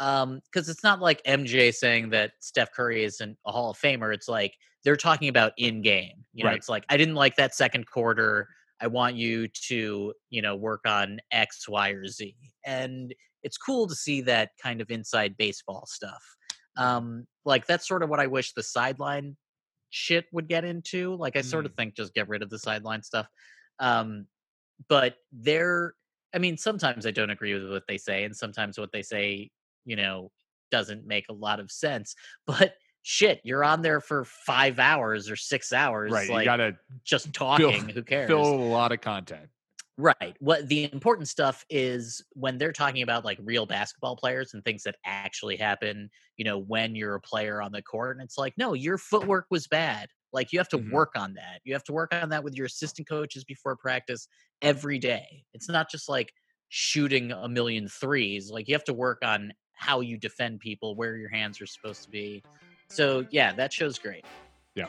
Um, 0.00 0.40
because 0.44 0.68
it's 0.68 0.84
not 0.84 1.00
like 1.00 1.20
MJ 1.26 1.72
saying 1.72 2.10
that 2.10 2.32
Steph 2.40 2.72
Curry 2.72 3.04
isn't 3.04 3.38
a 3.46 3.52
Hall 3.52 3.70
of 3.72 3.78
Famer. 3.78 4.14
It's 4.14 4.28
like 4.28 4.54
they're 4.84 4.96
talking 4.96 5.28
about 5.28 5.52
in 5.58 5.82
game. 5.82 6.24
You 6.32 6.44
know, 6.44 6.50
Right. 6.50 6.56
it's 6.56 6.68
like 6.68 6.84
I 6.88 6.96
didn't 6.96 7.16
like 7.16 7.36
that 7.36 7.54
second 7.54 7.86
quarter. 7.86 8.48
I 8.80 8.86
want 8.88 9.16
you 9.16 9.48
to, 9.48 10.14
you 10.30 10.42
know, 10.42 10.54
work 10.56 10.86
on 10.86 11.20
X, 11.32 11.68
Y, 11.68 11.90
or 11.90 12.06
Z. 12.06 12.36
And 12.64 13.14
it's 13.42 13.58
cool 13.58 13.88
to 13.88 13.94
see 13.96 14.20
that 14.22 14.52
kind 14.62 14.80
of 14.80 14.90
inside 14.90 15.36
baseball 15.36 15.86
stuff. 15.86 16.22
Um, 16.78 17.26
like 17.44 17.66
that's 17.66 17.86
sort 17.86 18.02
of 18.02 18.08
what 18.08 18.20
I 18.20 18.26
wish 18.28 18.52
the 18.54 18.62
sideline 18.62 19.36
shit 19.90 20.26
would 20.32 20.48
get 20.48 20.64
into. 20.64 21.14
Like 21.16 21.36
I 21.36 21.40
sort 21.42 21.66
of 21.66 21.74
think 21.74 21.94
just 21.96 22.14
get 22.14 22.28
rid 22.28 22.42
of 22.42 22.48
the 22.50 22.58
sideline 22.58 23.02
stuff. 23.02 23.26
Um, 23.78 24.26
but 24.88 25.16
they're 25.32 25.94
I 26.34 26.38
mean, 26.38 26.56
sometimes 26.56 27.06
I 27.06 27.10
don't 27.10 27.30
agree 27.30 27.54
with 27.54 27.70
what 27.70 27.84
they 27.88 27.96
say, 27.98 28.24
and 28.24 28.36
sometimes 28.36 28.78
what 28.78 28.92
they 28.92 29.02
say, 29.02 29.50
you 29.86 29.96
know, 29.96 30.30
doesn't 30.70 31.06
make 31.06 31.24
a 31.30 31.32
lot 31.32 31.58
of 31.58 31.70
sense. 31.70 32.14
But 32.46 32.74
shit, 33.02 33.40
you're 33.44 33.64
on 33.64 33.80
there 33.80 34.00
for 34.02 34.24
five 34.24 34.78
hours 34.78 35.30
or 35.30 35.36
six 35.36 35.72
hours, 35.72 36.12
Right, 36.12 36.28
Like, 36.28 36.40
you 36.40 36.44
gotta 36.44 36.76
just 37.04 37.24
fill- 37.26 37.56
talking. 37.56 37.88
Who 37.88 38.02
cares? 38.04 38.28
Fill 38.28 38.44
a 38.44 38.68
lot 38.70 38.92
of 38.92 39.00
content. 39.00 39.48
Right. 40.00 40.36
What 40.38 40.68
the 40.68 40.84
important 40.92 41.26
stuff 41.28 41.64
is 41.68 42.24
when 42.34 42.58
they're 42.58 42.72
talking 42.72 43.02
about 43.02 43.24
like 43.24 43.38
real 43.42 43.66
basketball 43.66 44.14
players 44.14 44.54
and 44.54 44.62
things 44.64 44.84
that 44.84 44.94
actually 45.04 45.56
happen, 45.56 46.08
you 46.36 46.44
know, 46.44 46.56
when 46.56 46.94
you're 46.94 47.16
a 47.16 47.20
player 47.20 47.60
on 47.60 47.72
the 47.72 47.82
court. 47.82 48.16
And 48.16 48.24
it's 48.24 48.38
like, 48.38 48.54
no, 48.56 48.74
your 48.74 48.96
footwork 48.96 49.46
was 49.50 49.66
bad. 49.66 50.10
Like 50.32 50.52
you 50.52 50.60
have 50.60 50.68
to 50.68 50.78
Mhm. 50.78 50.88
work 50.88 51.14
on 51.16 51.34
that. 51.34 51.62
You 51.64 51.72
have 51.72 51.82
to 51.84 51.92
work 51.92 52.14
on 52.14 52.28
that 52.28 52.44
with 52.44 52.54
your 52.54 52.66
assistant 52.66 53.08
coaches 53.08 53.42
before 53.44 53.76
practice 53.76 54.28
every 54.62 55.00
day. 55.00 55.44
It's 55.52 55.68
not 55.68 55.90
just 55.90 56.08
like 56.08 56.32
shooting 56.68 57.32
a 57.32 57.48
million 57.48 57.88
threes. 57.88 58.50
Like 58.52 58.68
you 58.68 58.74
have 58.74 58.84
to 58.84 58.94
work 58.94 59.18
on 59.24 59.52
how 59.72 59.98
you 60.00 60.16
defend 60.16 60.60
people, 60.60 60.94
where 60.94 61.16
your 61.16 61.30
hands 61.30 61.60
are 61.60 61.66
supposed 61.66 62.04
to 62.04 62.10
be. 62.10 62.44
So 62.86 63.26
yeah, 63.32 63.52
that 63.54 63.72
show's 63.72 63.98
great. 63.98 64.26
Yeah. 64.74 64.86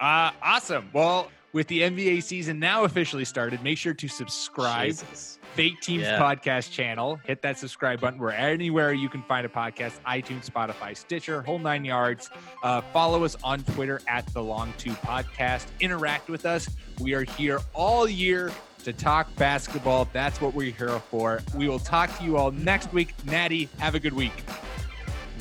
Uh, 0.00 0.32
awesome. 0.42 0.90
Well, 0.92 1.30
with 1.52 1.66
the 1.68 1.80
NBA 1.82 2.22
season 2.22 2.58
now 2.58 2.84
officially 2.84 3.24
started, 3.24 3.62
make 3.62 3.78
sure 3.78 3.94
to 3.94 4.08
subscribe. 4.08 4.90
Jesus. 4.90 5.38
Fake 5.54 5.80
Teams 5.82 6.04
Yeah. 6.04 6.18
podcast 6.18 6.72
channel. 6.72 7.20
Hit 7.24 7.42
that 7.42 7.58
subscribe 7.58 8.00
button 8.00 8.18
where 8.18 8.32
anywhere 8.32 8.94
you 8.94 9.10
can 9.10 9.22
find 9.24 9.44
a 9.44 9.50
podcast 9.50 10.00
iTunes, 10.06 10.48
Spotify, 10.48 10.96
Stitcher, 10.96 11.42
whole 11.42 11.58
nine 11.58 11.84
yards. 11.84 12.30
Uh, 12.62 12.80
follow 12.92 13.22
us 13.24 13.36
on 13.44 13.62
Twitter 13.62 14.00
at 14.08 14.26
the 14.32 14.42
Long 14.42 14.72
Two 14.78 14.92
Podcast. 14.92 15.66
Interact 15.80 16.30
with 16.30 16.46
us. 16.46 16.68
We 17.00 17.12
are 17.14 17.24
here 17.24 17.60
all 17.74 18.08
year 18.08 18.50
to 18.84 18.92
talk 18.94 19.32
basketball. 19.36 20.08
That's 20.14 20.40
what 20.40 20.54
we're 20.54 20.72
here 20.72 20.98
for. 21.10 21.40
We 21.54 21.68
will 21.68 21.78
talk 21.78 22.16
to 22.18 22.24
you 22.24 22.38
all 22.38 22.50
next 22.50 22.90
week. 22.94 23.12
Natty, 23.26 23.68
have 23.78 23.94
a 23.94 24.00
good 24.00 24.14
week. 24.14 24.32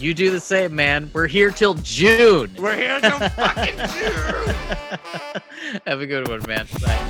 You 0.01 0.15
do 0.15 0.31
the 0.31 0.39
same, 0.39 0.75
man. 0.75 1.11
We're 1.13 1.27
here 1.27 1.51
till 1.51 1.75
June. 1.75 2.51
We're 2.57 2.75
here 2.75 2.99
till 2.99 3.19
fucking 3.19 3.75
June. 3.77 4.55
Have 5.85 6.01
a 6.01 6.07
good 6.07 6.27
one, 6.27 6.41
man. 6.47 6.67
Bye. 6.81 7.07